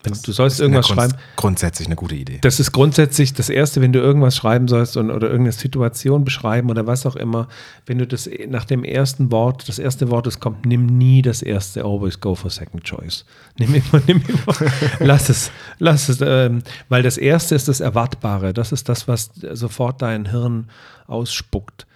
Wenn 0.02 0.14
du 0.22 0.32
sollst 0.32 0.60
irgendwas 0.60 0.88
schreiben. 0.88 1.14
Grundsätzlich 1.36 1.86
eine 1.86 1.96
gute 1.96 2.14
Idee. 2.14 2.38
Das 2.40 2.58
ist 2.58 2.72
grundsätzlich 2.72 3.34
das 3.34 3.50
Erste, 3.50 3.82
wenn 3.82 3.92
du 3.92 3.98
irgendwas 3.98 4.34
schreiben 4.34 4.66
sollst 4.66 4.96
und, 4.96 5.10
oder 5.10 5.28
irgendeine 5.28 5.52
Situation 5.52 6.24
beschreiben 6.24 6.70
oder 6.70 6.86
was 6.86 7.04
auch 7.04 7.16
immer. 7.16 7.48
Wenn 7.84 7.98
du 7.98 8.06
das 8.06 8.28
nach 8.48 8.64
dem 8.64 8.82
ersten 8.82 9.30
Wort, 9.30 9.68
das 9.68 9.78
erste 9.78 10.10
Wort, 10.10 10.26
das 10.26 10.40
kommt, 10.40 10.64
nimm 10.64 10.86
nie 10.86 11.20
das 11.20 11.42
erste, 11.42 11.84
always 11.84 12.18
go 12.18 12.34
for 12.34 12.50
second 12.50 12.84
choice. 12.84 13.26
Nimm 13.58 13.74
immer, 13.74 14.02
nimm 14.06 14.22
immer, 14.26 14.70
lass 15.00 15.28
es, 15.28 15.50
lass 15.78 16.08
es, 16.08 16.20
ähm, 16.22 16.62
weil 16.88 17.02
das 17.02 17.18
erste 17.18 17.54
ist 17.54 17.68
das 17.68 17.80
Erwartbare. 17.80 18.54
Das 18.54 18.72
ist 18.72 18.88
das, 18.88 19.06
was 19.06 19.30
sofort 19.52 20.00
dein 20.00 20.30
Hirn 20.30 20.70
ausspuckt. 21.08 21.86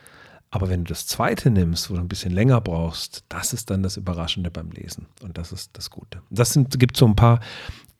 Aber 0.50 0.68
wenn 0.68 0.84
du 0.84 0.90
das 0.90 1.06
zweite 1.08 1.50
nimmst, 1.50 1.90
wo 1.90 1.94
du 1.94 2.00
ein 2.00 2.06
bisschen 2.06 2.30
länger 2.30 2.60
brauchst, 2.60 3.24
das 3.28 3.52
ist 3.52 3.70
dann 3.70 3.82
das 3.82 3.96
Überraschende 3.96 4.52
beim 4.52 4.70
Lesen. 4.70 5.06
Und 5.20 5.36
das 5.36 5.50
ist 5.50 5.70
das 5.72 5.90
Gute. 5.90 6.20
Das 6.30 6.52
sind, 6.52 6.78
gibt 6.78 6.96
so 6.96 7.06
ein 7.06 7.16
paar 7.16 7.40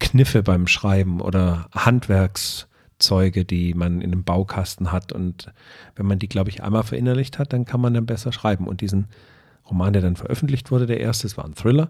Kniffe 0.01 0.43
beim 0.43 0.67
Schreiben 0.67 1.21
oder 1.21 1.69
Handwerkszeuge, 1.73 3.45
die 3.45 3.75
man 3.75 4.01
in 4.01 4.13
einem 4.13 4.25
Baukasten 4.25 4.93
hat. 4.93 5.13
Und 5.13 5.53
wenn 5.97 6.07
man 6.07 6.19
die, 6.19 6.29
glaube 6.29 6.51
ich, 6.51 6.63
einmal 6.63 6.83
verinnerlicht 6.83 7.39
hat, 7.39 7.53
dann 7.53 7.65
kann 7.65 7.81
man 7.81 7.95
dann 7.95 8.07
besser 8.07 8.33
schreiben. 8.33 8.67
Und 8.67 8.81
diesen 8.81 9.09
Roman, 9.69 9.93
der 9.93 10.03
dann 10.03 10.17
veröffentlicht 10.17 10.71
wurde, 10.71 10.87
der 10.87 11.01
erste, 11.01 11.27
es 11.27 11.37
war 11.37 11.45
ein 11.45 11.55
Thriller, 11.55 11.89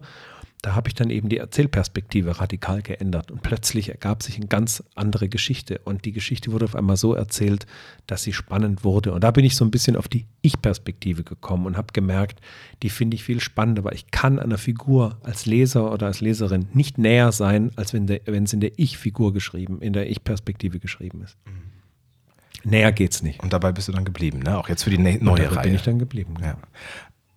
da 0.65 0.73
habe 0.73 0.87
ich 0.87 0.95
dann 0.95 1.11
eben 1.11 1.29
die 1.29 1.37
Erzählperspektive 1.37 2.39
radikal 2.39 2.81
geändert 2.81 3.29
und 3.29 3.43
plötzlich 3.43 3.89
ergab 3.89 4.23
sich 4.23 4.37
eine 4.37 4.47
ganz 4.47 4.83
andere 4.95 5.29
Geschichte 5.29 5.79
und 5.83 6.05
die 6.05 6.11
Geschichte 6.11 6.51
wurde 6.51 6.65
auf 6.65 6.75
einmal 6.75 6.97
so 6.97 7.13
erzählt, 7.13 7.67
dass 8.07 8.23
sie 8.23 8.33
spannend 8.33 8.83
wurde 8.83 9.13
und 9.13 9.23
da 9.23 9.29
bin 9.29 9.45
ich 9.45 9.55
so 9.55 9.63
ein 9.63 9.69
bisschen 9.69 9.95
auf 9.95 10.07
die 10.07 10.25
Ich-Perspektive 10.41 11.23
gekommen 11.23 11.67
und 11.67 11.77
habe 11.77 11.93
gemerkt, 11.93 12.41
die 12.81 12.89
finde 12.89 13.13
ich 13.13 13.23
viel 13.23 13.41
spannender, 13.41 13.83
weil 13.83 13.93
ich 13.93 14.09
kann 14.09 14.39
einer 14.39 14.57
Figur 14.57 15.19
als 15.21 15.45
Leser 15.45 15.91
oder 15.91 16.07
als 16.07 16.19
Leserin 16.19 16.67
nicht 16.73 16.97
näher 16.97 17.31
sein, 17.31 17.69
als 17.75 17.93
wenn 17.93 18.09
es 18.09 18.53
in 18.53 18.59
der 18.59 18.71
Ich-Figur 18.79 19.33
geschrieben, 19.33 19.81
in 19.81 19.93
der 19.93 20.09
Ich-Perspektive 20.09 20.79
geschrieben 20.79 21.21
ist. 21.21 21.37
Mhm. 21.45 22.71
Näher 22.71 22.91
geht's 22.91 23.21
nicht. 23.21 23.43
Und 23.43 23.53
dabei 23.53 23.71
bist 23.71 23.87
du 23.87 23.91
dann 23.91 24.05
geblieben, 24.05 24.39
ne? 24.39 24.57
Auch 24.57 24.67
jetzt 24.67 24.83
für 24.83 24.89
die 24.89 24.97
neue 24.97 25.55
Reihe. 25.55 25.65
bin 25.65 25.75
ich 25.75 25.83
dann 25.83 25.99
geblieben. 25.99 26.33
Ja. 26.41 26.57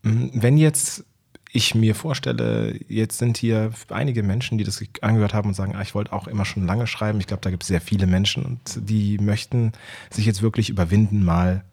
Mhm. 0.03 0.31
Wenn 0.33 0.57
jetzt 0.57 1.05
ich 1.51 1.75
mir 1.75 1.95
vorstelle, 1.95 2.79
jetzt 2.89 3.19
sind 3.19 3.39
hier 3.39 3.73
einige 3.91 4.23
Menschen, 4.23 4.59
die 4.59 4.65
das 4.65 4.83
angehört 5.01 5.35
haben 5.35 5.49
und 5.49 5.55
sagen, 5.55 5.75
ah, 5.75 5.83
ich 5.83 5.95
wollte 5.95 6.13
auch 6.13 6.29
immer 6.29 6.45
schon 6.45 6.67
lange 6.67 6.87
schreiben. 6.87 7.21
Ich 7.21 7.27
glaube, 7.27 7.41
da 7.41 7.51
gibt 7.51 7.63
es 7.63 7.69
sehr 7.69 7.81
viele 7.81 8.07
Menschen 8.07 8.45
und 8.45 8.61
die 8.77 9.19
möchten 9.19 9.73
sich 10.11 10.27
jetzt 10.27 10.43
wirklich 10.43 10.69
überwinden, 10.69 11.25
mal 11.25 11.65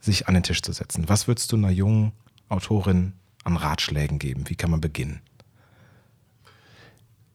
sich 0.00 0.26
an 0.26 0.34
den 0.34 0.42
Tisch 0.42 0.62
zu 0.62 0.72
setzen. 0.72 1.08
Was 1.08 1.28
würdest 1.28 1.52
du 1.52 1.56
einer 1.56 1.70
jungen 1.70 2.12
Autorin 2.48 3.12
an 3.44 3.56
Ratschlägen 3.56 4.18
geben? 4.18 4.48
Wie 4.48 4.56
kann 4.56 4.70
man 4.70 4.80
beginnen? 4.80 5.20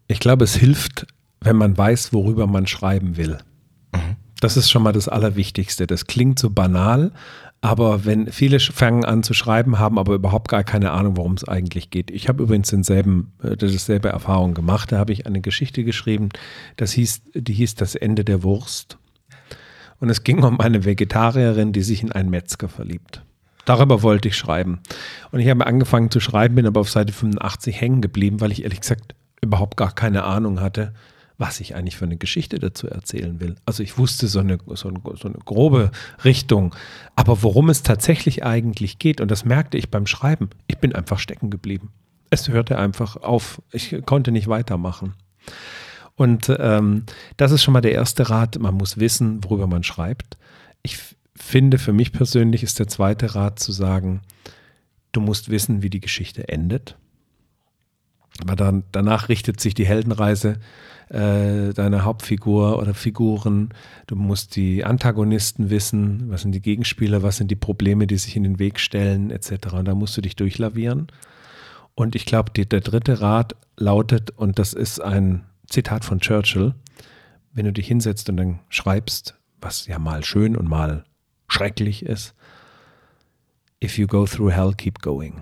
Ich 0.07 0.19
glaube, 0.19 0.43
es 0.43 0.55
hilft, 0.55 1.07
wenn 1.39 1.55
man 1.55 1.77
weiß, 1.77 2.11
worüber 2.13 2.47
man 2.47 2.67
schreiben 2.67 3.17
will. 3.17 3.39
Mhm. 3.93 4.17
Das 4.39 4.57
ist 4.57 4.69
schon 4.69 4.83
mal 4.83 4.93
das 4.93 5.07
Allerwichtigste. 5.07 5.87
Das 5.87 6.05
klingt 6.05 6.37
so 6.37 6.49
banal, 6.49 7.11
aber 7.61 8.05
wenn 8.05 8.31
viele 8.31 8.59
fangen 8.59 9.03
an 9.03 9.23
zu 9.23 9.33
schreiben, 9.33 9.79
haben 9.79 9.97
aber 9.97 10.13
überhaupt 10.13 10.47
gar 10.47 10.63
keine 10.63 10.91
Ahnung, 10.91 11.17
worum 11.17 11.33
es 11.33 11.43
eigentlich 11.43 11.89
geht. 11.89 12.11
Ich 12.11 12.27
habe 12.27 12.43
übrigens 12.43 12.69
denselben, 12.69 13.33
äh, 13.41 13.57
dasselbe 13.57 14.09
Erfahrung 14.09 14.53
gemacht. 14.53 14.91
Da 14.91 14.99
habe 14.99 15.11
ich 15.11 15.25
eine 15.25 15.41
Geschichte 15.41 15.83
geschrieben, 15.83 16.29
das 16.75 16.91
hieß, 16.91 17.21
die 17.33 17.53
hieß 17.53 17.75
Das 17.75 17.95
Ende 17.95 18.23
der 18.23 18.43
Wurst. 18.43 18.97
Und 19.99 20.09
es 20.09 20.23
ging 20.23 20.43
um 20.43 20.59
eine 20.59 20.85
Vegetarierin, 20.85 21.73
die 21.73 21.81
sich 21.81 22.03
in 22.03 22.11
einen 22.11 22.29
Metzger 22.29 22.69
verliebt. 22.69 23.23
Darüber 23.65 24.03
wollte 24.03 24.27
ich 24.27 24.37
schreiben. 24.37 24.79
Und 25.31 25.39
ich 25.39 25.49
habe 25.49 25.65
angefangen 25.65 26.11
zu 26.11 26.19
schreiben, 26.19 26.55
bin 26.55 26.67
aber 26.67 26.81
auf 26.81 26.89
Seite 26.89 27.11
85 27.11 27.81
hängen 27.81 28.01
geblieben, 28.01 28.39
weil 28.39 28.51
ich 28.51 28.63
ehrlich 28.63 28.81
gesagt 28.81 29.15
überhaupt 29.41 29.75
gar 29.75 29.93
keine 29.93 30.23
Ahnung 30.23 30.61
hatte, 30.61 30.93
was 31.37 31.59
ich 31.59 31.75
eigentlich 31.75 31.97
für 31.97 32.05
eine 32.05 32.17
Geschichte 32.17 32.57
dazu 32.59 32.87
erzählen 32.87 33.39
will. 33.39 33.55
Also 33.65 33.83
ich 33.83 33.97
wusste 33.97 34.27
so 34.27 34.39
eine, 34.39 34.57
so 34.73 34.89
eine, 34.89 35.01
so 35.15 35.27
eine 35.27 35.37
grobe 35.45 35.91
Richtung, 36.23 36.75
aber 37.15 37.43
worum 37.43 37.69
es 37.69 37.83
tatsächlich 37.83 38.43
eigentlich 38.43 38.97
geht, 38.97 39.21
und 39.21 39.29
das 39.29 39.45
merkte 39.45 39.77
ich 39.77 39.91
beim 39.91 40.07
Schreiben, 40.07 40.49
ich 40.67 40.79
bin 40.79 40.95
einfach 40.95 41.19
stecken 41.19 41.49
geblieben. 41.49 41.91
Es 42.29 42.49
hörte 42.49 42.77
einfach 42.77 43.17
auf, 43.17 43.61
ich 43.71 44.03
konnte 44.05 44.31
nicht 44.31 44.47
weitermachen. 44.47 45.13
Und 46.15 46.51
ähm, 46.59 47.03
das 47.37 47.51
ist 47.51 47.63
schon 47.63 47.73
mal 47.73 47.81
der 47.81 47.93
erste 47.93 48.29
Rat, 48.29 48.57
man 48.59 48.73
muss 48.73 48.97
wissen, 48.97 49.43
worüber 49.43 49.67
man 49.67 49.83
schreibt. 49.83 50.37
Ich 50.81 50.97
finde, 51.35 51.77
für 51.77 51.93
mich 51.93 52.11
persönlich 52.11 52.63
ist 52.63 52.79
der 52.79 52.87
zweite 52.87 53.35
Rat 53.35 53.59
zu 53.59 53.71
sagen, 53.71 54.21
du 55.11 55.21
musst 55.21 55.49
wissen, 55.49 55.83
wie 55.83 55.91
die 55.91 55.99
Geschichte 55.99 56.49
endet. 56.49 56.97
Aber 58.41 58.55
dann, 58.55 58.83
danach 58.91 59.29
richtet 59.29 59.59
sich 59.59 59.73
die 59.73 59.85
Heldenreise 59.85 60.59
äh, 61.09 61.73
deiner 61.73 62.03
Hauptfigur 62.03 62.79
oder 62.79 62.93
Figuren. 62.93 63.69
Du 64.07 64.15
musst 64.15 64.55
die 64.55 64.83
Antagonisten 64.83 65.69
wissen, 65.69 66.29
was 66.29 66.41
sind 66.41 66.51
die 66.51 66.61
Gegenspieler, 66.61 67.23
was 67.23 67.37
sind 67.37 67.49
die 67.49 67.55
Probleme, 67.55 68.07
die 68.07 68.17
sich 68.17 68.35
in 68.35 68.43
den 68.43 68.59
Weg 68.59 68.79
stellen, 68.79 69.31
etc. 69.31 69.73
Und 69.73 69.85
da 69.85 69.95
musst 69.95 70.17
du 70.17 70.21
dich 70.21 70.35
durchlavieren. 70.35 71.07
Und 71.95 72.15
ich 72.15 72.25
glaube, 72.25 72.51
der 72.51 72.81
dritte 72.81 73.21
Rat 73.21 73.55
lautet, 73.75 74.31
und 74.31 74.59
das 74.59 74.73
ist 74.73 74.99
ein 75.01 75.45
Zitat 75.67 76.05
von 76.05 76.19
Churchill, 76.19 76.75
wenn 77.53 77.65
du 77.65 77.73
dich 77.73 77.87
hinsetzt 77.87 78.29
und 78.29 78.37
dann 78.37 78.59
schreibst, 78.69 79.35
was 79.59 79.87
ja 79.87 79.97
mal 79.97 80.23
schön 80.23 80.55
und 80.55 80.69
mal 80.69 81.05
schrecklich 81.47 82.05
ist, 82.05 82.35
if 83.83 83.97
you 83.97 84.05
go 84.05 84.25
through 84.25 84.51
hell, 84.51 84.73
keep 84.75 85.01
going, 85.01 85.41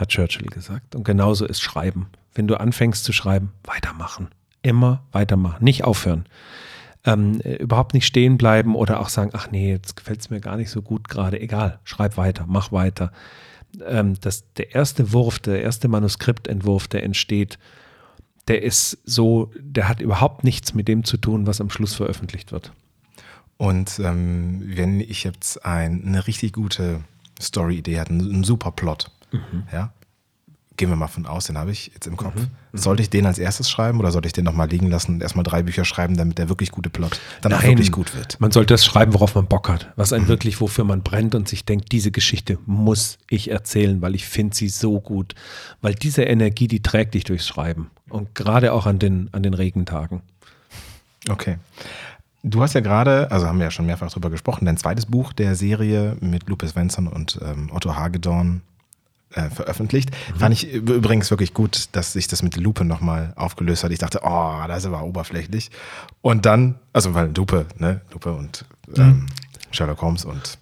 hat 0.00 0.08
Churchill 0.08 0.46
gesagt. 0.46 0.94
Und 0.94 1.04
genauso 1.04 1.46
ist 1.46 1.60
Schreiben. 1.60 2.08
Wenn 2.34 2.46
du 2.46 2.58
anfängst 2.58 3.04
zu 3.04 3.12
schreiben, 3.12 3.52
weitermachen 3.64 4.28
immer 4.62 5.02
weitermachen, 5.12 5.64
nicht 5.64 5.84
aufhören. 5.84 6.26
Ähm, 7.04 7.40
überhaupt 7.40 7.94
nicht 7.94 8.06
stehen 8.06 8.36
bleiben 8.36 8.74
oder 8.74 9.00
auch 9.00 9.08
sagen, 9.08 9.30
ach 9.32 9.50
nee, 9.50 9.70
jetzt 9.70 9.96
gefällt 9.96 10.20
es 10.20 10.30
mir 10.30 10.40
gar 10.40 10.56
nicht 10.56 10.70
so 10.70 10.82
gut 10.82 11.08
gerade. 11.08 11.40
Egal, 11.40 11.78
schreib 11.84 12.16
weiter, 12.16 12.44
mach 12.46 12.72
weiter. 12.72 13.12
Ähm, 13.86 14.16
das, 14.20 14.52
der 14.54 14.74
erste 14.74 15.12
Wurf, 15.12 15.38
der 15.38 15.62
erste 15.62 15.88
Manuskriptentwurf, 15.88 16.88
der 16.88 17.02
entsteht, 17.02 17.58
der 18.48 18.62
ist 18.62 18.98
so, 19.04 19.50
der 19.58 19.88
hat 19.88 20.00
überhaupt 20.00 20.44
nichts 20.44 20.74
mit 20.74 20.88
dem 20.88 21.04
zu 21.04 21.16
tun, 21.16 21.46
was 21.46 21.60
am 21.60 21.70
Schluss 21.70 21.94
veröffentlicht 21.94 22.52
wird. 22.52 22.72
Und 23.56 23.98
ähm, 24.00 24.62
wenn 24.64 25.00
ich 25.00 25.24
jetzt 25.24 25.64
ein, 25.64 26.04
eine 26.04 26.26
richtig 26.26 26.52
gute 26.52 27.00
Story-Idee 27.40 28.00
hatte, 28.00 28.12
einen 28.12 28.44
super 28.44 28.72
Plot, 28.72 29.10
mhm. 29.32 29.64
ja, 29.72 29.92
gehen 30.80 30.88
wir 30.88 30.96
mal 30.96 31.08
von 31.08 31.26
aus, 31.26 31.44
den 31.44 31.58
habe 31.58 31.70
ich 31.70 31.92
jetzt 31.92 32.06
im 32.06 32.16
Kopf. 32.16 32.34
Mhm. 32.34 32.48
mhm. 32.72 32.78
Sollte 32.78 33.02
ich 33.02 33.10
den 33.10 33.26
als 33.26 33.38
erstes 33.38 33.70
schreiben 33.70 34.00
oder 34.00 34.10
sollte 34.10 34.26
ich 34.26 34.32
den 34.32 34.46
nochmal 34.46 34.66
liegen 34.66 34.88
lassen 34.88 35.14
und 35.14 35.22
erstmal 35.22 35.42
drei 35.44 35.62
Bücher 35.62 35.84
schreiben, 35.84 36.16
damit 36.16 36.38
der 36.38 36.48
wirklich 36.48 36.72
gute 36.72 36.88
Plot 36.88 37.20
dann 37.42 37.52
Nein, 37.52 37.60
auch 37.60 37.64
wirklich 37.66 37.92
gut 37.92 38.16
wird? 38.16 38.40
Man 38.40 38.50
sollte 38.50 38.72
das 38.72 38.84
schreiben, 38.84 39.12
worauf 39.12 39.34
man 39.34 39.46
Bock 39.46 39.68
hat, 39.68 39.92
was 39.96 40.14
einen 40.14 40.24
mhm. 40.24 40.28
wirklich, 40.28 40.60
wofür 40.60 40.84
man 40.84 41.02
brennt 41.02 41.34
und 41.34 41.48
sich 41.48 41.66
denkt, 41.66 41.92
diese 41.92 42.10
Geschichte 42.10 42.58
muss 42.64 43.18
ich 43.28 43.50
erzählen, 43.50 44.00
weil 44.00 44.14
ich 44.14 44.24
finde 44.24 44.56
sie 44.56 44.70
so 44.70 45.00
gut. 45.00 45.34
Weil 45.82 45.94
diese 45.94 46.22
Energie, 46.22 46.66
die 46.66 46.82
trägt 46.82 47.12
dich 47.12 47.24
durchs 47.24 47.46
Schreiben 47.46 47.90
und 48.08 48.34
gerade 48.34 48.72
auch 48.72 48.86
an 48.86 48.98
den, 48.98 49.28
an 49.32 49.42
den 49.42 49.52
Regentagen. 49.52 50.22
Okay. 51.28 51.58
Du 52.42 52.62
hast 52.62 52.72
ja 52.72 52.80
gerade, 52.80 53.30
also 53.30 53.46
haben 53.46 53.58
wir 53.58 53.66
ja 53.66 53.70
schon 53.70 53.84
mehrfach 53.84 54.08
darüber 54.08 54.30
gesprochen, 54.30 54.64
dein 54.64 54.78
zweites 54.78 55.04
Buch 55.04 55.34
der 55.34 55.56
Serie 55.56 56.16
mit 56.20 56.48
Lupus 56.48 56.70
Svensson 56.70 57.06
und 57.06 57.38
ähm, 57.44 57.68
Otto 57.70 57.94
Hagedorn 57.94 58.62
äh, 59.34 59.48
veröffentlicht. 59.50 60.10
Mhm. 60.10 60.38
Fand 60.38 60.54
ich 60.54 60.72
übrigens 60.72 61.30
wirklich 61.30 61.54
gut, 61.54 61.88
dass 61.92 62.12
sich 62.12 62.28
das 62.28 62.42
mit 62.42 62.56
der 62.56 62.62
Lupe 62.62 62.84
nochmal 62.84 63.32
aufgelöst 63.36 63.84
hat. 63.84 63.92
Ich 63.92 63.98
dachte, 63.98 64.20
oh, 64.22 64.62
das 64.66 64.86
aber 64.86 65.02
oberflächlich. 65.02 65.70
Und 66.22 66.46
dann, 66.46 66.76
also 66.92 67.14
weil 67.14 67.30
Lupe, 67.36 67.66
ne, 67.78 68.00
Lupe 68.12 68.32
und 68.32 68.64
ähm, 68.96 69.06
mhm. 69.06 69.26
Sherlock 69.70 70.02
Holmes 70.02 70.24
und 70.24 70.58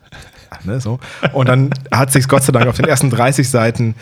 ne, 0.65 0.81
so. 0.81 0.99
Und 1.33 1.49
dann 1.49 1.71
hat 1.91 2.13
sich 2.13 2.29
Gott 2.29 2.43
sei 2.43 2.53
Dank 2.53 2.67
auf 2.67 2.77
den 2.77 2.87
ersten 2.87 3.11
30 3.11 3.49
Seiten 3.49 3.95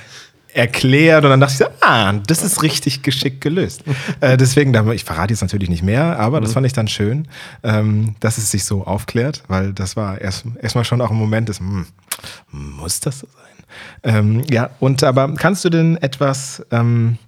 erklärt 0.57 1.23
und 1.25 1.31
dann 1.31 1.41
dachte 1.41 1.53
ich 1.53 1.59
so, 1.59 1.67
ah, 1.81 2.15
das 2.15 2.43
ist 2.43 2.63
richtig 2.63 3.03
geschickt 3.03 3.43
gelöst. 3.43 3.85
äh, 4.21 4.37
deswegen, 4.37 4.75
ich 4.93 5.05
verrate 5.05 5.33
jetzt 5.33 5.43
natürlich 5.43 5.69
nicht 5.69 5.83
mehr, 5.83 6.19
aber 6.19 6.41
das 6.41 6.51
mhm. 6.51 6.55
fand 6.55 6.67
ich 6.67 6.73
dann 6.73 6.89
schön, 6.89 7.29
ähm, 7.63 8.17
dass 8.21 8.39
es 8.39 8.51
sich 8.51 8.65
so 8.65 8.85
aufklärt, 8.85 9.45
weil 9.49 9.75
das 9.75 9.97
war 9.97 10.21
erst 10.21 10.47
erstmal 10.61 10.85
schon 10.85 11.01
auch 11.03 11.11
ein 11.11 11.17
Moment 11.17 11.51
des, 11.51 11.61
hm, 11.61 11.87
muss 12.51 13.01
das 13.01 13.21
so 13.21 13.27
sein? 13.27 13.46
Ähm, 14.03 14.43
ja, 14.51 14.71
und 14.81 15.03
aber 15.03 15.35
kannst 15.35 15.65
du 15.65 15.71
denn 15.71 15.97
etwas 15.97 16.65
ähm, 16.71 17.19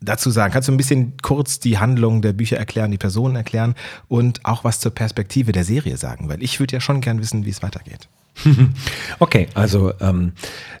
dazu 0.00 0.30
sagen? 0.30 0.52
Kannst 0.52 0.68
du 0.68 0.72
ein 0.72 0.76
bisschen 0.76 1.14
kurz 1.22 1.60
die 1.60 1.78
Handlung 1.78 2.22
der 2.22 2.32
Bücher 2.32 2.56
erklären, 2.56 2.90
die 2.90 2.98
Personen 2.98 3.36
erklären 3.36 3.74
und 4.08 4.44
auch 4.44 4.64
was 4.64 4.80
zur 4.80 4.94
Perspektive 4.94 5.52
der 5.52 5.64
Serie 5.64 5.96
sagen? 5.96 6.28
Weil 6.28 6.42
ich 6.42 6.60
würde 6.60 6.74
ja 6.74 6.80
schon 6.80 7.00
gern 7.00 7.20
wissen, 7.20 7.44
wie 7.44 7.50
es 7.50 7.62
weitergeht. 7.62 8.08
Okay, 9.18 9.48
also 9.54 9.92
ähm, 10.00 10.32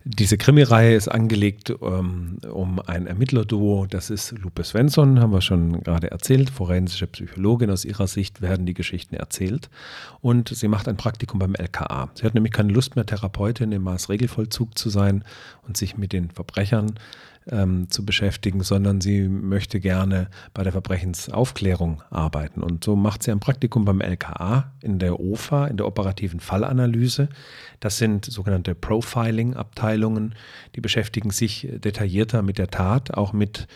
diese 0.04 0.36
Krimi-Reihe 0.36 0.94
ist 0.94 1.08
angelegt 1.08 1.72
ähm, 1.82 2.38
um 2.52 2.80
ein 2.80 3.06
Ermittlerduo. 3.06 3.86
Das 3.86 4.10
ist 4.10 4.32
Lupe 4.38 4.62
Svensson, 4.62 5.20
haben 5.20 5.32
wir 5.32 5.40
schon 5.40 5.80
gerade 5.82 6.10
erzählt, 6.10 6.50
forensische 6.50 7.06
Psychologin. 7.06 7.70
Aus 7.70 7.84
ihrer 7.84 8.06
Sicht 8.06 8.42
werden 8.42 8.66
die 8.66 8.74
Geschichten 8.74 9.16
erzählt. 9.16 9.70
Und 10.20 10.48
sie 10.50 10.68
macht 10.68 10.88
ein 10.88 10.96
Praktikum 10.96 11.38
beim 11.38 11.54
LKA. 11.54 12.10
Sie 12.14 12.24
hat 12.24 12.34
nämlich 12.34 12.52
keine 12.52 12.72
Lust 12.72 12.96
mehr, 12.96 13.06
Therapeutin 13.06 13.72
im 13.72 13.82
Maßregelvollzug 13.82 14.76
zu 14.76 14.90
sein 14.90 15.24
und 15.66 15.76
sich 15.76 15.96
mit 15.96 16.12
den 16.12 16.30
Verbrechern 16.30 16.94
ähm, 17.50 17.90
zu 17.90 18.04
beschäftigen, 18.04 18.62
sondern 18.62 19.00
sie 19.00 19.28
möchte 19.28 19.80
gerne 19.80 20.28
bei 20.54 20.62
der 20.62 20.72
Verbrechensaufklärung 20.72 22.02
arbeiten. 22.10 22.62
Und 22.62 22.84
so 22.84 22.96
macht 22.96 23.22
sie 23.22 23.30
ein 23.30 23.40
Praktikum 23.40 23.84
beim 23.84 24.00
LKA 24.00 24.72
in 24.82 24.98
der 24.98 25.20
OFA, 25.20 25.66
in 25.66 25.76
der 25.76 25.86
operativen 25.86 26.40
Fallanalyse. 26.40 27.28
Das 27.80 27.98
sind 27.98 28.24
sogenannte 28.24 28.74
Profiling-Abteilungen, 28.74 30.34
die 30.74 30.80
beschäftigen 30.80 31.30
sich 31.30 31.68
detaillierter 31.72 32.42
mit 32.42 32.58
der 32.58 32.68
Tat, 32.68 33.14
auch 33.14 33.32
mit 33.32 33.68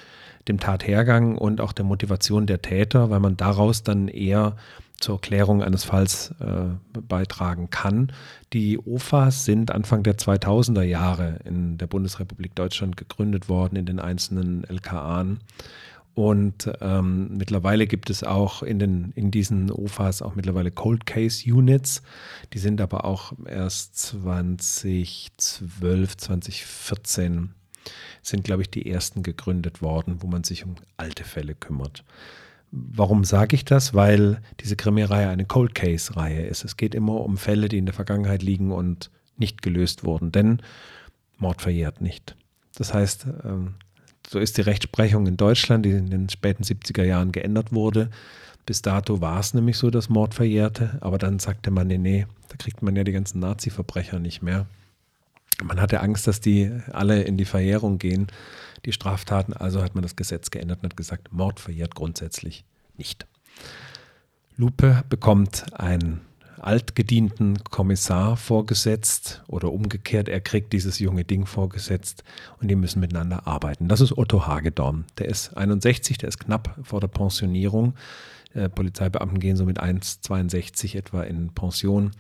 dem 0.48 0.58
Tathergang 0.58 1.36
und 1.36 1.60
auch 1.60 1.72
der 1.72 1.84
Motivation 1.84 2.46
der 2.46 2.62
Täter, 2.62 3.10
weil 3.10 3.20
man 3.20 3.36
daraus 3.36 3.82
dann 3.82 4.08
eher 4.08 4.56
zur 5.00 5.20
Klärung 5.20 5.62
eines 5.62 5.84
Falls 5.84 6.34
äh, 6.40 7.00
beitragen 7.00 7.70
kann. 7.70 8.12
Die 8.52 8.78
OFAs 8.78 9.44
sind 9.44 9.72
Anfang 9.72 10.02
der 10.02 10.18
2000er 10.18 10.82
Jahre 10.82 11.38
in 11.44 11.78
der 11.78 11.86
Bundesrepublik 11.86 12.54
Deutschland 12.54 12.96
gegründet 12.96 13.48
worden, 13.48 13.76
in 13.76 13.86
den 13.86 13.98
einzelnen 13.98 14.64
LKAen. 14.64 15.40
Und 16.14 16.70
ähm, 16.80 17.36
mittlerweile 17.38 17.86
gibt 17.86 18.10
es 18.10 18.24
auch 18.24 18.62
in, 18.62 18.78
den, 18.78 19.12
in 19.14 19.30
diesen 19.30 19.70
OFAs 19.70 20.22
auch 20.22 20.34
mittlerweile 20.34 20.70
Cold 20.70 21.06
Case 21.06 21.50
Units. 21.50 22.02
Die 22.52 22.58
sind 22.58 22.80
aber 22.80 23.04
auch 23.04 23.32
erst 23.46 23.96
2012, 23.96 26.16
2014 26.16 27.54
sind, 28.22 28.44
glaube 28.44 28.62
ich, 28.62 28.70
die 28.70 28.90
ersten 28.90 29.22
gegründet 29.22 29.82
worden, 29.82 30.16
wo 30.20 30.26
man 30.26 30.44
sich 30.44 30.64
um 30.64 30.74
alte 30.96 31.24
Fälle 31.24 31.54
kümmert. 31.54 32.04
Warum 32.72 33.24
sage 33.24 33.56
ich 33.56 33.64
das? 33.64 33.94
Weil 33.94 34.40
diese 34.60 34.76
Krimi-Reihe 34.76 35.28
eine 35.28 35.44
Cold 35.44 35.74
Case-Reihe 35.74 36.42
ist. 36.42 36.64
Es 36.64 36.76
geht 36.76 36.94
immer 36.94 37.20
um 37.20 37.36
Fälle, 37.36 37.68
die 37.68 37.78
in 37.78 37.86
der 37.86 37.94
Vergangenheit 37.94 38.42
liegen 38.42 38.70
und 38.70 39.10
nicht 39.36 39.62
gelöst 39.62 40.04
wurden, 40.04 40.30
denn 40.30 40.62
Mord 41.38 41.62
verjährt 41.62 42.00
nicht. 42.00 42.36
Das 42.76 42.94
heißt, 42.94 43.26
ähm, 43.44 43.74
so 44.28 44.38
ist 44.38 44.58
die 44.58 44.62
Rechtsprechung 44.62 45.26
in 45.26 45.36
Deutschland, 45.36 45.84
die 45.84 45.90
in 45.90 46.10
den 46.10 46.28
späten 46.28 46.62
70er 46.62 47.02
Jahren 47.02 47.32
geändert 47.32 47.72
wurde. 47.72 48.10
Bis 48.66 48.82
dato 48.82 49.20
war 49.20 49.40
es 49.40 49.54
nämlich 49.54 49.78
so, 49.78 49.90
dass 49.90 50.08
Mord 50.08 50.34
verjährte, 50.34 50.98
aber 51.00 51.18
dann 51.18 51.38
sagte 51.38 51.70
man, 51.70 51.88
nee, 51.88 51.98
nee, 51.98 52.26
da 52.48 52.56
kriegt 52.56 52.82
man 52.82 52.94
ja 52.94 53.02
die 53.02 53.12
ganzen 53.12 53.40
Nazi-Verbrecher 53.40 54.20
nicht 54.20 54.42
mehr. 54.42 54.66
Man 55.62 55.80
hatte 55.80 56.00
Angst, 56.00 56.26
dass 56.26 56.40
die 56.40 56.70
alle 56.92 57.22
in 57.22 57.36
die 57.36 57.44
Verjährung 57.44 57.98
gehen 57.98 58.28
die 58.84 58.92
Straftaten. 58.92 59.52
Also 59.52 59.82
hat 59.82 59.94
man 59.94 60.02
das 60.02 60.16
Gesetz 60.16 60.50
geändert 60.50 60.78
und 60.82 60.90
hat 60.90 60.96
gesagt, 60.96 61.32
Mord 61.32 61.60
verjährt 61.60 61.94
grundsätzlich 61.94 62.64
nicht. 62.96 63.26
Lupe 64.56 65.04
bekommt 65.08 65.66
einen 65.72 66.20
altgedienten 66.60 67.64
Kommissar 67.64 68.36
vorgesetzt 68.36 69.42
oder 69.48 69.72
umgekehrt, 69.72 70.28
er 70.28 70.40
kriegt 70.40 70.72
dieses 70.72 70.98
junge 70.98 71.24
Ding 71.24 71.46
vorgesetzt 71.46 72.22
und 72.60 72.68
die 72.68 72.76
müssen 72.76 73.00
miteinander 73.00 73.46
arbeiten. 73.46 73.88
Das 73.88 74.00
ist 74.00 74.16
Otto 74.16 74.46
Hagedorn. 74.46 75.06
Der 75.18 75.28
ist 75.28 75.56
61, 75.56 76.18
der 76.18 76.28
ist 76.28 76.38
knapp 76.38 76.76
vor 76.82 77.00
der 77.00 77.08
Pensionierung. 77.08 77.94
Äh, 78.52 78.68
Polizeibeamten 78.68 79.38
gehen 79.38 79.56
so 79.56 79.64
mit 79.64 79.80
1,62 79.80 80.96
etwa 80.96 81.22
in 81.22 81.54
Pension. 81.54 82.10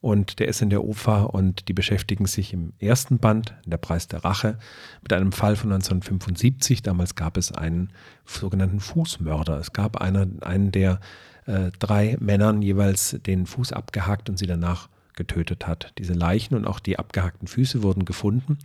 Und 0.00 0.38
der 0.38 0.48
ist 0.48 0.62
in 0.62 0.70
der 0.70 0.84
UFA 0.84 1.22
und 1.22 1.68
die 1.68 1.72
beschäftigen 1.72 2.26
sich 2.26 2.52
im 2.52 2.72
ersten 2.78 3.18
Band, 3.18 3.54
der 3.66 3.76
Preis 3.76 4.08
der 4.08 4.24
Rache, 4.24 4.58
mit 5.02 5.12
einem 5.12 5.32
Fall 5.32 5.56
von 5.56 5.72
1975. 5.72 6.82
Damals 6.82 7.14
gab 7.14 7.36
es 7.36 7.52
einen 7.52 7.90
sogenannten 8.24 8.80
Fußmörder. 8.80 9.58
Es 9.58 9.72
gab 9.72 9.98
einen, 9.98 10.42
einen 10.42 10.72
der 10.72 11.00
äh, 11.46 11.70
drei 11.78 12.16
Männern 12.18 12.62
jeweils 12.62 13.18
den 13.26 13.46
Fuß 13.46 13.72
abgehakt 13.72 14.30
und 14.30 14.38
sie 14.38 14.46
danach 14.46 14.88
getötet 15.14 15.66
hat. 15.66 15.92
Diese 15.98 16.14
Leichen 16.14 16.54
und 16.54 16.66
auch 16.66 16.80
die 16.80 16.98
abgehackten 16.98 17.46
Füße 17.46 17.82
wurden 17.82 18.04
gefunden. 18.04 18.58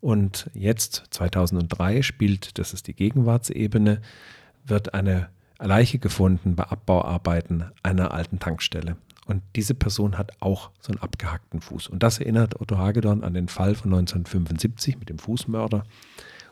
Und 0.00 0.50
jetzt, 0.52 1.04
2003, 1.10 2.02
spielt, 2.02 2.58
das 2.58 2.72
ist 2.72 2.86
die 2.88 2.94
Gegenwartsebene, 2.94 4.00
wird 4.64 4.94
eine 4.94 5.28
Leiche 5.66 5.98
gefunden 5.98 6.56
bei 6.56 6.64
Abbauarbeiten 6.64 7.64
einer 7.82 8.12
alten 8.12 8.38
Tankstelle. 8.38 8.96
Und 9.26 9.42
diese 9.54 9.74
Person 9.74 10.18
hat 10.18 10.32
auch 10.40 10.70
so 10.80 10.92
einen 10.92 11.00
abgehackten 11.00 11.60
Fuß. 11.60 11.88
Und 11.88 12.02
das 12.02 12.18
erinnert 12.18 12.60
Otto 12.60 12.76
Hagedorn 12.76 13.22
an 13.22 13.34
den 13.34 13.48
Fall 13.48 13.74
von 13.74 13.92
1975 13.92 14.98
mit 14.98 15.08
dem 15.08 15.18
Fußmörder. 15.18 15.84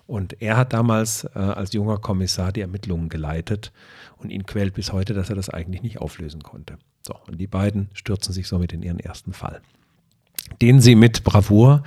Und 0.06 0.40
er 0.42 0.56
hat 0.56 0.72
damals 0.72 1.24
äh, 1.34 1.38
als 1.38 1.72
junger 1.72 1.98
Kommissar 1.98 2.52
die 2.52 2.62
Ermittlungen 2.62 3.08
geleitet 3.08 3.72
und 4.18 4.30
ihn 4.30 4.46
quält 4.46 4.74
bis 4.74 4.92
heute, 4.92 5.14
dass 5.14 5.30
er 5.30 5.36
das 5.36 5.48
eigentlich 5.50 5.82
nicht 5.82 5.98
auflösen 6.00 6.42
konnte. 6.42 6.78
So, 7.02 7.14
und 7.26 7.38
die 7.38 7.46
beiden 7.46 7.90
stürzen 7.92 8.32
sich 8.32 8.48
somit 8.48 8.72
in 8.72 8.82
ihren 8.82 8.98
ersten 8.98 9.32
Fall, 9.32 9.60
den 10.62 10.80
sie 10.80 10.94
mit 10.94 11.24
Bravour 11.24 11.82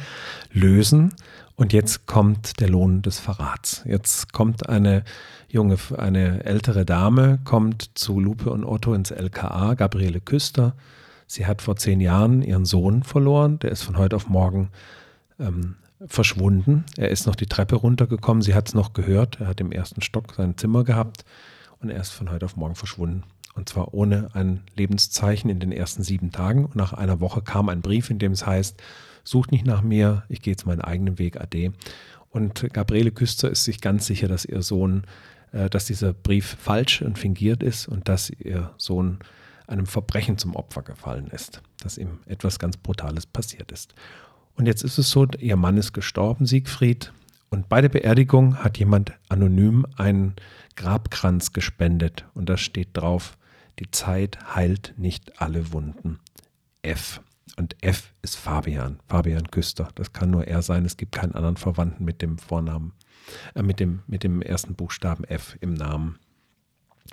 lösen. 0.51 1.13
Und 1.55 1.71
jetzt 1.71 2.07
kommt 2.07 2.59
der 2.59 2.69
Lohn 2.69 3.03
des 3.03 3.19
Verrats. 3.19 3.83
Jetzt 3.85 4.33
kommt 4.33 4.67
eine 4.69 5.03
junge, 5.47 5.77
eine 5.97 6.43
ältere 6.45 6.83
Dame, 6.83 7.39
kommt 7.45 7.91
zu 7.93 8.19
Lupe 8.19 8.49
und 8.49 8.65
Otto 8.65 8.93
ins 8.93 9.11
LKA, 9.11 9.75
Gabriele 9.75 10.19
Küster. 10.19 10.75
Sie 11.27 11.45
hat 11.45 11.61
vor 11.61 11.75
zehn 11.75 12.01
Jahren 12.01 12.41
ihren 12.41 12.65
Sohn 12.65 13.03
verloren. 13.03 13.59
Der 13.59 13.71
ist 13.71 13.83
von 13.83 13.97
heute 13.97 14.15
auf 14.15 14.29
morgen 14.29 14.69
ähm, 15.39 15.75
verschwunden. 16.07 16.85
Er 16.97 17.09
ist 17.09 17.27
noch 17.27 17.35
die 17.35 17.45
Treppe 17.45 17.75
runtergekommen. 17.75 18.41
Sie 18.41 18.55
hat 18.55 18.67
es 18.67 18.73
noch 18.73 18.93
gehört. 18.93 19.39
Er 19.39 19.47
hat 19.47 19.61
im 19.61 19.71
ersten 19.71 20.01
Stock 20.01 20.33
sein 20.35 20.57
Zimmer 20.57 20.83
gehabt 20.83 21.23
und 21.81 21.89
er 21.89 22.01
ist 22.01 22.11
von 22.11 22.31
heute 22.31 22.45
auf 22.45 22.55
morgen 22.55 22.75
verschwunden. 22.75 23.23
Und 23.55 23.69
zwar 23.69 23.93
ohne 23.93 24.29
ein 24.33 24.61
Lebenszeichen 24.75 25.49
in 25.49 25.59
den 25.59 25.71
ersten 25.71 26.03
sieben 26.03 26.31
Tagen. 26.31 26.65
Und 26.65 26.75
nach 26.75 26.93
einer 26.93 27.19
Woche 27.19 27.41
kam 27.41 27.69
ein 27.69 27.81
Brief, 27.81 28.09
in 28.09 28.19
dem 28.19 28.31
es 28.31 28.45
heißt, 28.45 28.81
sucht 29.23 29.51
nicht 29.51 29.65
nach 29.65 29.81
mir, 29.81 30.23
ich 30.27 30.41
gehe 30.41 30.53
jetzt 30.53 30.65
meinen 30.65 30.81
eigenen 30.81 31.19
Weg, 31.19 31.39
ade. 31.39 31.73
Und 32.29 32.67
Gabriele 32.73 33.11
Küster 33.11 33.49
ist 33.49 33.63
sich 33.63 33.79
ganz 33.79 34.05
sicher, 34.07 34.27
dass 34.27 34.43
ihr 34.45 34.63
Sohn, 34.63 35.03
äh, 35.51 35.69
dass 35.69 35.85
dieser 35.85 36.13
Brief 36.13 36.57
falsch 36.59 37.01
und 37.01 37.19
fingiert 37.19 37.61
ist 37.61 37.87
und 37.87 38.09
dass 38.09 38.31
ihr 38.31 38.71
Sohn 38.77 39.19
einem 39.67 39.85
Verbrechen 39.85 40.37
zum 40.37 40.55
Opfer 40.55 40.81
gefallen 40.81 41.27
ist, 41.27 41.61
dass 41.81 41.97
ihm 41.97 42.19
etwas 42.25 42.59
ganz 42.59 42.75
Brutales 42.77 43.25
passiert 43.25 43.71
ist. 43.71 43.93
Und 44.55 44.65
jetzt 44.65 44.83
ist 44.83 44.97
es 44.97 45.09
so, 45.09 45.25
ihr 45.39 45.55
Mann 45.55 45.77
ist 45.77 45.93
gestorben, 45.93 46.45
Siegfried, 46.45 47.13
und 47.53 47.69
bei 47.69 47.81
der 47.81 47.89
Beerdigung 47.89 48.63
hat 48.63 48.79
jemand 48.79 49.13
anonym 49.29 49.85
einen 49.95 50.33
Grabkranz 50.75 51.53
gespendet 51.53 52.25
und 52.33 52.49
da 52.49 52.57
steht 52.57 52.89
drauf, 52.93 53.37
die 53.79 53.91
Zeit 53.91 54.55
heilt 54.55 54.93
nicht 54.97 55.41
alle 55.41 55.73
Wunden. 55.73 56.19
F. 56.81 57.21
Und 57.57 57.75
F 57.81 58.13
ist 58.21 58.35
Fabian, 58.35 58.99
Fabian 59.07 59.49
Küster. 59.51 59.89
Das 59.95 60.11
kann 60.13 60.31
nur 60.31 60.47
er 60.47 60.61
sein. 60.61 60.85
Es 60.85 60.97
gibt 60.97 61.11
keinen 61.11 61.35
anderen 61.35 61.57
Verwandten 61.57 62.03
mit 62.03 62.21
dem 62.21 62.37
Vornamen, 62.37 62.93
äh, 63.53 63.61
mit, 63.61 63.79
dem, 63.79 64.01
mit 64.07 64.23
dem 64.23 64.41
ersten 64.41 64.75
Buchstaben 64.75 65.23
F 65.25 65.57
im 65.61 65.73
Namen. 65.73 66.19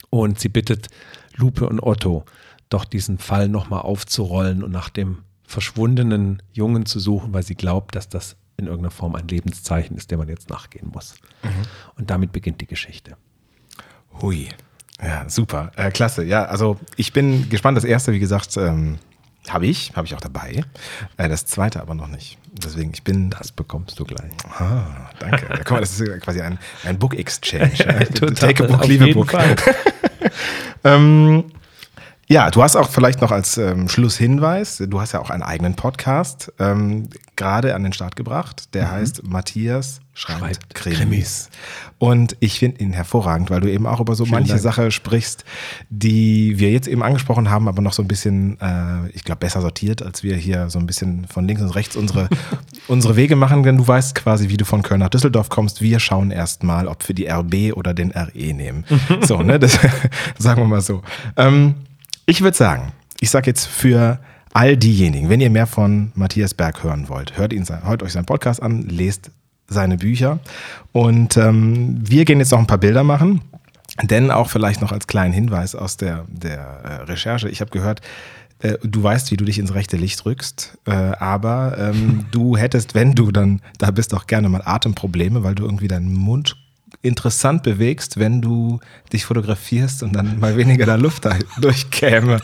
Und 0.09 0.41
sie 0.41 0.49
bittet 0.49 0.89
Lupe 1.37 1.69
und 1.69 1.81
Otto, 1.83 2.25
doch 2.69 2.85
diesen 2.85 3.19
Fall 3.19 3.49
nochmal 3.49 3.83
aufzurollen 3.83 4.63
und 4.63 4.71
nach 4.71 4.89
dem 4.89 5.25
verschwundenen 5.43 6.43
Jungen 6.53 6.87
zu 6.87 7.01
suchen, 7.01 7.35
weil 7.35 7.43
sie 7.43 7.57
glaubt, 7.57 7.97
dass 7.97 8.09
das 8.09 8.37
in 8.57 8.67
irgendeiner 8.67 8.93
Form 8.93 9.15
ein 9.15 9.27
Lebenszeichen 9.27 9.97
ist, 9.97 10.11
dem 10.11 10.19
man 10.19 10.29
jetzt 10.29 10.49
nachgehen 10.49 10.89
muss. 10.89 11.15
Mhm. 11.43 11.49
Und 11.97 12.11
damit 12.11 12.33
beginnt 12.33 12.61
die 12.61 12.67
Geschichte. 12.67 13.17
Hui. 14.21 14.49
Ja, 15.03 15.25
super. 15.29 15.73
Äh, 15.77 15.91
klasse. 15.91 16.25
Ja, 16.25 16.45
also 16.45 16.79
ich 16.97 17.13
bin 17.13 17.49
gespannt. 17.49 17.77
Das 17.77 17.85
erste, 17.85 18.13
wie 18.13 18.19
gesagt, 18.19 18.57
ähm, 18.57 18.99
habe 19.49 19.67
ich, 19.67 19.93
habe 19.97 20.07
ich 20.07 20.15
auch 20.15 20.21
dabei. 20.21 20.65
Äh, 21.17 21.29
das 21.29 21.47
zweite 21.47 21.81
aber 21.81 21.95
noch 21.95 22.09
nicht. 22.09 22.39
Deswegen, 22.53 22.91
ich 22.93 23.03
bin. 23.03 23.31
Das 23.31 23.53
bekommst 23.53 23.99
du 23.99 24.05
gleich. 24.05 24.33
Ah, 24.59 25.11
danke. 25.19 25.47
Ja, 25.49 25.57
guck 25.59 25.71
mal, 25.73 25.81
das 25.81 25.99
ist 25.99 26.21
quasi 26.21 26.41
ein, 26.41 26.59
ein 26.85 26.99
Book 26.99 27.15
Exchange. 27.15 27.73
Total, 28.15 28.35
Take 28.35 28.65
a 28.65 28.67
book, 28.67 28.87
leave 28.87 29.05
a 29.05 29.13
book. 29.13 29.33
Ähm, 30.83 31.45
ja, 32.31 32.49
du 32.49 32.63
hast 32.63 32.77
auch 32.77 32.89
vielleicht 32.89 33.21
noch 33.21 33.33
als 33.33 33.59
ähm, 33.59 33.89
Schlusshinweis, 33.89 34.79
du 34.87 35.01
hast 35.01 35.11
ja 35.13 35.19
auch 35.21 35.31
einen 35.31 35.43
eigenen 35.43 35.75
Podcast 35.75 36.53
ähm, 36.61 37.09
gerade 37.35 37.75
an 37.75 37.83
den 37.83 37.93
Start 37.93 38.15
gebracht. 38.15 38.73
Der 38.73 38.89
heißt 38.93 39.25
Matthias 39.25 40.01
schreibt, 40.15 40.41
Mhm. 40.41 40.45
Schreibt 40.45 40.75
Krimis. 40.75 40.99
Krimis. 41.01 41.51
Und 41.99 42.37
ich 42.39 42.61
finde 42.61 42.81
ihn 42.83 42.93
hervorragend, 42.93 43.51
weil 43.51 43.61
du 43.61 43.69
eben 43.69 43.85
auch 43.87 43.99
über 43.99 44.15
so 44.15 44.25
Vielen 44.25 44.35
manche 44.37 44.53
Dank. 44.53 44.63
Sache 44.63 44.91
sprichst, 44.93 45.45
die 45.89 46.59
wir 46.61 46.71
jetzt 46.71 46.87
eben 46.87 47.03
angesprochen 47.03 47.51
haben, 47.51 47.67
aber 47.67 47.83
noch 47.83 47.93
so 47.93 48.03
ein 48.03 48.07
bisschen, 48.09 48.61
äh, 48.61 49.09
ich 49.13 49.25
glaube, 49.25 49.41
besser 49.41 49.61
sortiert, 49.61 50.01
als 50.01 50.23
wir 50.23 50.37
hier 50.37 50.71
so 50.71 50.79
ein 50.79 50.87
bisschen 50.87 51.27
von 51.27 51.49
links 51.49 51.63
und 51.63 51.71
rechts 51.71 51.97
unsere, 51.97 52.29
unsere 52.87 53.17
Wege 53.17 53.35
machen. 53.35 53.65
Denn 53.65 53.77
du 53.77 53.89
weißt 53.89 54.15
quasi, 54.15 54.51
wie 54.51 54.57
du 54.57 54.65
von 54.65 54.83
Köln 54.83 55.01
nach 55.01 55.09
Düsseldorf 55.09 55.49
kommst. 55.49 55.83
Wir 55.83 55.99
schauen 55.99 56.31
erst 56.31 56.63
mal, 56.63 56.87
ob 56.87 57.09
wir 57.09 57.15
die 57.17 57.27
RB 57.27 57.77
oder 57.77 57.93
den 57.93 58.13
RE 58.13 58.55
nehmen. 58.55 58.85
so, 59.23 59.43
ne? 59.43 59.59
Das 59.59 59.77
sagen 60.39 60.63
wir 60.63 60.69
mal 60.69 60.81
so. 60.81 61.03
Ähm, 61.37 61.75
ich 62.31 62.43
würde 62.43 62.57
sagen, 62.57 62.93
ich 63.21 63.31
sage 63.31 63.47
jetzt 63.51 63.67
für 63.67 64.19
all 64.53 64.77
diejenigen, 64.77 65.29
wenn 65.29 65.41
ihr 65.41 65.51
mehr 65.51 65.67
von 65.67 66.13
Matthias 66.15 66.55
Berg 66.55 66.83
hören 66.83 67.09
wollt, 67.09 67.37
hört, 67.37 67.53
ihn, 67.53 67.65
sein- 67.65 67.85
hört 67.85 68.03
euch 68.03 68.13
seinen 68.13 68.25
Podcast 68.27 68.63
an, 68.63 68.83
lest 68.89 69.31
seine 69.69 69.97
Bücher. 69.99 70.39
Und 70.93 71.37
ähm, 71.37 71.99
wir 72.01 72.25
gehen 72.25 72.39
jetzt 72.39 72.51
noch 72.53 72.59
ein 72.59 72.67
paar 72.67 72.79
Bilder 72.79 73.05
machen. 73.05 73.43
Denn 74.03 74.31
auch 74.31 74.49
vielleicht 74.49 74.81
noch 74.81 74.93
als 74.93 75.07
kleinen 75.09 75.35
Hinweis 75.35 75.75
aus 75.75 75.97
der, 75.97 76.25
der 76.29 76.61
äh, 76.61 76.95
Recherche, 77.05 77.49
ich 77.49 77.61
habe 77.61 77.71
gehört, 77.73 78.01
äh, 78.61 78.79
du 78.83 79.03
weißt, 79.03 79.31
wie 79.31 79.37
du 79.37 79.45
dich 79.45 79.59
ins 79.59 79.75
rechte 79.75 79.97
Licht 79.97 80.25
rückst, 80.25 80.79
äh, 80.87 80.93
aber 80.93 81.77
ähm, 81.79 82.25
du 82.31 82.57
hättest, 82.57 82.95
wenn 82.95 83.15
du 83.15 83.31
dann 83.33 83.61
da 83.79 83.91
bist, 83.91 84.15
auch 84.15 84.27
gerne 84.27 84.49
mal 84.49 84.63
Atemprobleme, 84.65 85.43
weil 85.43 85.55
du 85.57 85.65
irgendwie 85.65 85.89
deinen 85.89 86.15
Mund 86.15 86.57
interessant 87.03 87.63
bewegst, 87.63 88.19
wenn 88.19 88.43
du 88.43 88.79
dich 89.13 89.25
fotografierst 89.25 90.03
und 90.03 90.15
dann 90.15 90.39
mal 90.39 90.57
weniger 90.57 90.85
der 90.85 90.99
Luft 90.99 91.25
da 91.25 91.35
durchkäme. 91.61 92.41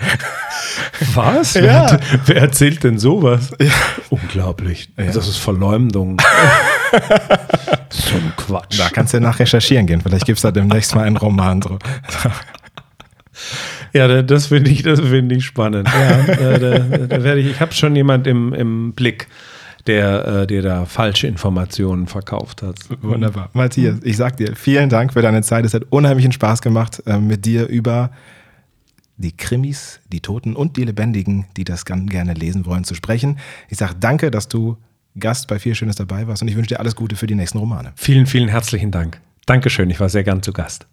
Was? 1.15 1.55
Ja. 1.55 1.63
Wer, 1.63 1.83
hat- 1.93 2.03
wer 2.27 2.37
erzählt 2.37 2.83
denn 2.85 2.99
sowas? 2.99 3.51
Unglaublich. 4.09 4.89
Das 4.97 5.17
ist 5.29 5.37
Verleumdung. 5.37 6.21
so 7.91 8.15
ein 8.17 8.33
Quatsch. 8.37 8.79
Da 8.79 8.89
kannst 8.89 9.13
du 9.13 9.19
ja 9.19 9.23
nach 9.23 9.39
recherchieren 9.39 9.87
gehen. 9.87 10.01
Vielleicht 10.01 10.25
gibt 10.27 10.39
es 10.39 10.43
da 10.43 10.51
demnächst 10.51 10.95
mal 10.95 11.05
einen 11.05 11.17
Roman. 11.19 11.61
So. 11.61 11.79
Ja, 13.93 14.09
da- 14.09 14.23
das 14.23 14.47
finde 14.47 14.71
ich, 14.71 14.83
das 14.83 15.01
finde 15.01 15.35
ich 15.35 15.45
spannend. 15.45 15.89
Ja, 15.89 16.23
da, 16.37 16.59
da, 16.59 16.79
da 17.07 17.23
werde 17.23 17.41
ich, 17.41 17.49
ich 17.51 17.61
habe 17.61 17.73
schon 17.75 17.95
jemand 17.95 18.27
im, 18.27 18.53
im 18.55 18.93
Blick, 18.93 19.29
der 19.87 20.27
äh, 20.27 20.47
dir 20.47 20.63
da 20.63 20.85
falsche 20.85 21.27
Informationen 21.27 22.07
verkauft 22.07 22.63
hat. 22.63 22.77
Wunderbar. 23.03 23.51
Matthias, 23.53 23.99
ich 24.03 24.17
sag 24.17 24.37
dir 24.37 24.55
vielen 24.57 24.89
Dank 24.89 25.13
für 25.13 25.23
deine 25.23 25.43
Zeit. 25.43 25.65
Es 25.65 25.75
hat 25.75 25.85
unheimlichen 25.91 26.33
Spaß 26.33 26.63
gemacht, 26.63 27.03
äh, 27.07 27.19
mit 27.19 27.45
dir 27.45 27.67
über 27.67 28.11
die 29.17 29.37
Krimis, 29.37 30.01
die 30.13 30.21
Toten 30.21 30.55
und 30.55 30.77
die 30.77 30.85
Lebendigen, 30.85 31.47
die 31.57 31.65
das 31.65 31.85
ganz 31.85 32.11
gerne 32.11 32.35
lesen 32.35 32.67
wollen, 32.67 32.85
zu 32.85 32.95
sprechen. 32.95 33.39
Ich 33.69 33.79
sage 33.79 33.95
danke, 33.99 34.31
dass 34.31 34.49
du 34.49 34.77
Gast 35.19 35.49
bei 35.49 35.59
Viel 35.59 35.75
Schönes 35.75 35.97
dabei 35.97 36.27
warst 36.27 36.43
und 36.43 36.49
ich 36.49 36.57
wünsche 36.57 36.69
dir 36.69 36.81
alles 36.81 36.95
Gute 36.95 37.17
für 37.17 37.27
die 37.27 37.35
nächsten 37.35 37.59
Romane. 37.59 37.93
Vielen, 37.97 38.27
vielen 38.27 38.49
herzlichen 38.49 38.91
Dank. 38.91 39.21
Dankeschön, 39.47 39.89
ich 39.91 40.01
war 40.01 40.09
sehr 40.09 40.25
gern 40.25 40.43
zu 40.43 40.53
Gast. 40.53 40.87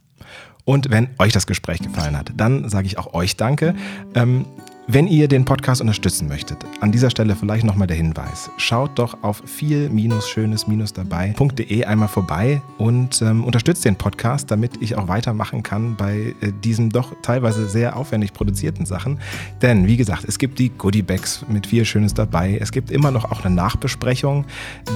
Und 0.65 0.89
wenn 0.89 1.09
euch 1.19 1.33
das 1.33 1.45
Gespräch 1.45 1.79
gefallen 1.79 2.17
hat, 2.17 2.31
dann 2.37 2.69
sage 2.69 2.87
ich 2.87 2.97
auch 2.97 3.13
euch 3.13 3.35
Danke. 3.35 3.75
Ähm, 4.15 4.45
wenn 4.87 5.07
ihr 5.07 5.29
den 5.29 5.45
Podcast 5.45 5.79
unterstützen 5.81 6.27
möchtet, 6.27 6.57
an 6.81 6.91
dieser 6.91 7.09
Stelle 7.09 7.35
vielleicht 7.35 7.63
nochmal 7.63 7.87
der 7.87 7.95
Hinweis. 7.95 8.51
Schaut 8.57 8.99
doch 8.99 9.23
auf 9.23 9.41
viel-schönes-dabei.de 9.45 11.85
einmal 11.85 12.09
vorbei 12.09 12.61
und 12.77 13.21
ähm, 13.21 13.45
unterstützt 13.45 13.85
den 13.85 13.95
Podcast, 13.95 14.51
damit 14.51 14.81
ich 14.81 14.97
auch 14.97 15.07
weitermachen 15.07 15.63
kann 15.63 15.95
bei 15.95 16.35
äh, 16.41 16.51
diesen 16.63 16.89
doch 16.89 17.13
teilweise 17.21 17.69
sehr 17.69 17.95
aufwendig 17.95 18.33
produzierten 18.33 18.85
Sachen. 18.85 19.19
Denn, 19.61 19.87
wie 19.87 19.95
gesagt, 19.95 20.25
es 20.25 20.37
gibt 20.37 20.59
die 20.59 20.67
Goodie-Bags 20.69 21.45
mit 21.47 21.67
viel 21.67 21.85
Schönes 21.85 22.13
dabei. 22.13 22.57
Es 22.59 22.73
gibt 22.73 22.91
immer 22.91 23.11
noch 23.11 23.31
auch 23.31 23.45
eine 23.45 23.55
Nachbesprechung, 23.55 24.43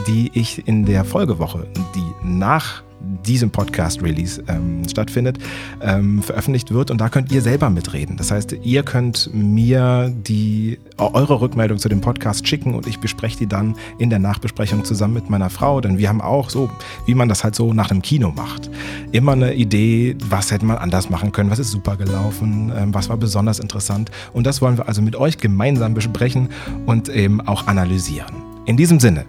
die 0.08 0.30
ich 0.34 0.68
in 0.68 0.86
der 0.86 1.06
Folgewoche, 1.06 1.66
die 1.96 2.04
nach 2.24 2.84
diesem 3.26 3.52
Podcast-Release 3.52 4.44
ähm, 4.48 4.88
stattfindet, 4.90 5.38
ähm, 5.82 6.22
veröffentlicht 6.22 6.72
wird. 6.72 6.92
Und 6.92 7.00
da 7.00 7.10
könnt 7.10 7.32
ihr 7.32 7.42
selber 7.42 7.70
mitreden. 7.70 8.18
Das 8.18 8.32
heißt, 8.32 8.56
ihr 8.64 8.84
könnt 8.84 9.30
mir 9.34 10.14
die, 10.16 10.80
eure 10.98 11.42
Rückmeldung 11.42 11.78
zu 11.78 11.90
dem 11.90 12.02
Podcast 12.02 12.48
schicken 12.48 12.74
und 12.74 12.88
ich 12.88 13.00
bespreche 13.00 13.38
die 13.38 13.48
dann 13.48 13.76
in 13.98 14.10
der 14.10 14.20
Nachbesprechung 14.20 14.84
zusammen 14.86 15.14
mit 15.16 15.30
meiner 15.30 15.50
Frau. 15.50 15.82
Denn 15.82 15.98
wir 15.98 16.10
haben 16.10 16.22
auch 16.22 16.50
so, 16.50 16.70
wie 17.06 17.16
man 17.16 17.30
das 17.30 17.44
halt 17.44 17.56
so 17.56 17.74
nach 17.74 17.92
einem 17.92 18.02
Kino 18.02 18.32
macht, 18.36 18.70
immer 19.12 19.34
eine 19.34 19.54
Idee, 19.54 20.16
was 20.30 20.52
hätte 20.52 20.66
man 20.66 20.78
anders 20.78 21.10
machen 21.10 21.32
können, 21.32 21.50
was 21.50 21.60
ist 21.60 21.72
super 21.72 21.98
gelaufen, 21.98 22.72
ähm, 22.76 22.94
was 22.94 23.10
war 23.10 23.18
besonders 23.18 23.60
interessant. 23.60 24.12
Und 24.34 24.46
das 24.46 24.62
wollen 24.62 24.78
wir 24.78 24.88
also 24.88 25.02
mit 25.02 25.16
euch 25.16 25.38
gemeinsam 25.38 25.94
besprechen 25.94 26.50
und 26.86 27.10
eben 27.10 27.42
auch 27.42 27.68
analysieren. 27.68 28.36
In 28.66 28.78
diesem 28.78 29.00
Sinne, 29.00 29.26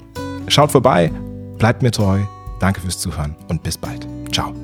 schaut 0.48 0.72
vorbei, 0.72 1.10
bleibt 1.58 1.82
mir 1.82 1.90
treu. 1.90 2.20
Danke 2.58 2.80
fürs 2.80 2.98
Zuhören 2.98 3.34
und 3.48 3.62
bis 3.62 3.78
bald. 3.78 4.06
Ciao. 4.32 4.54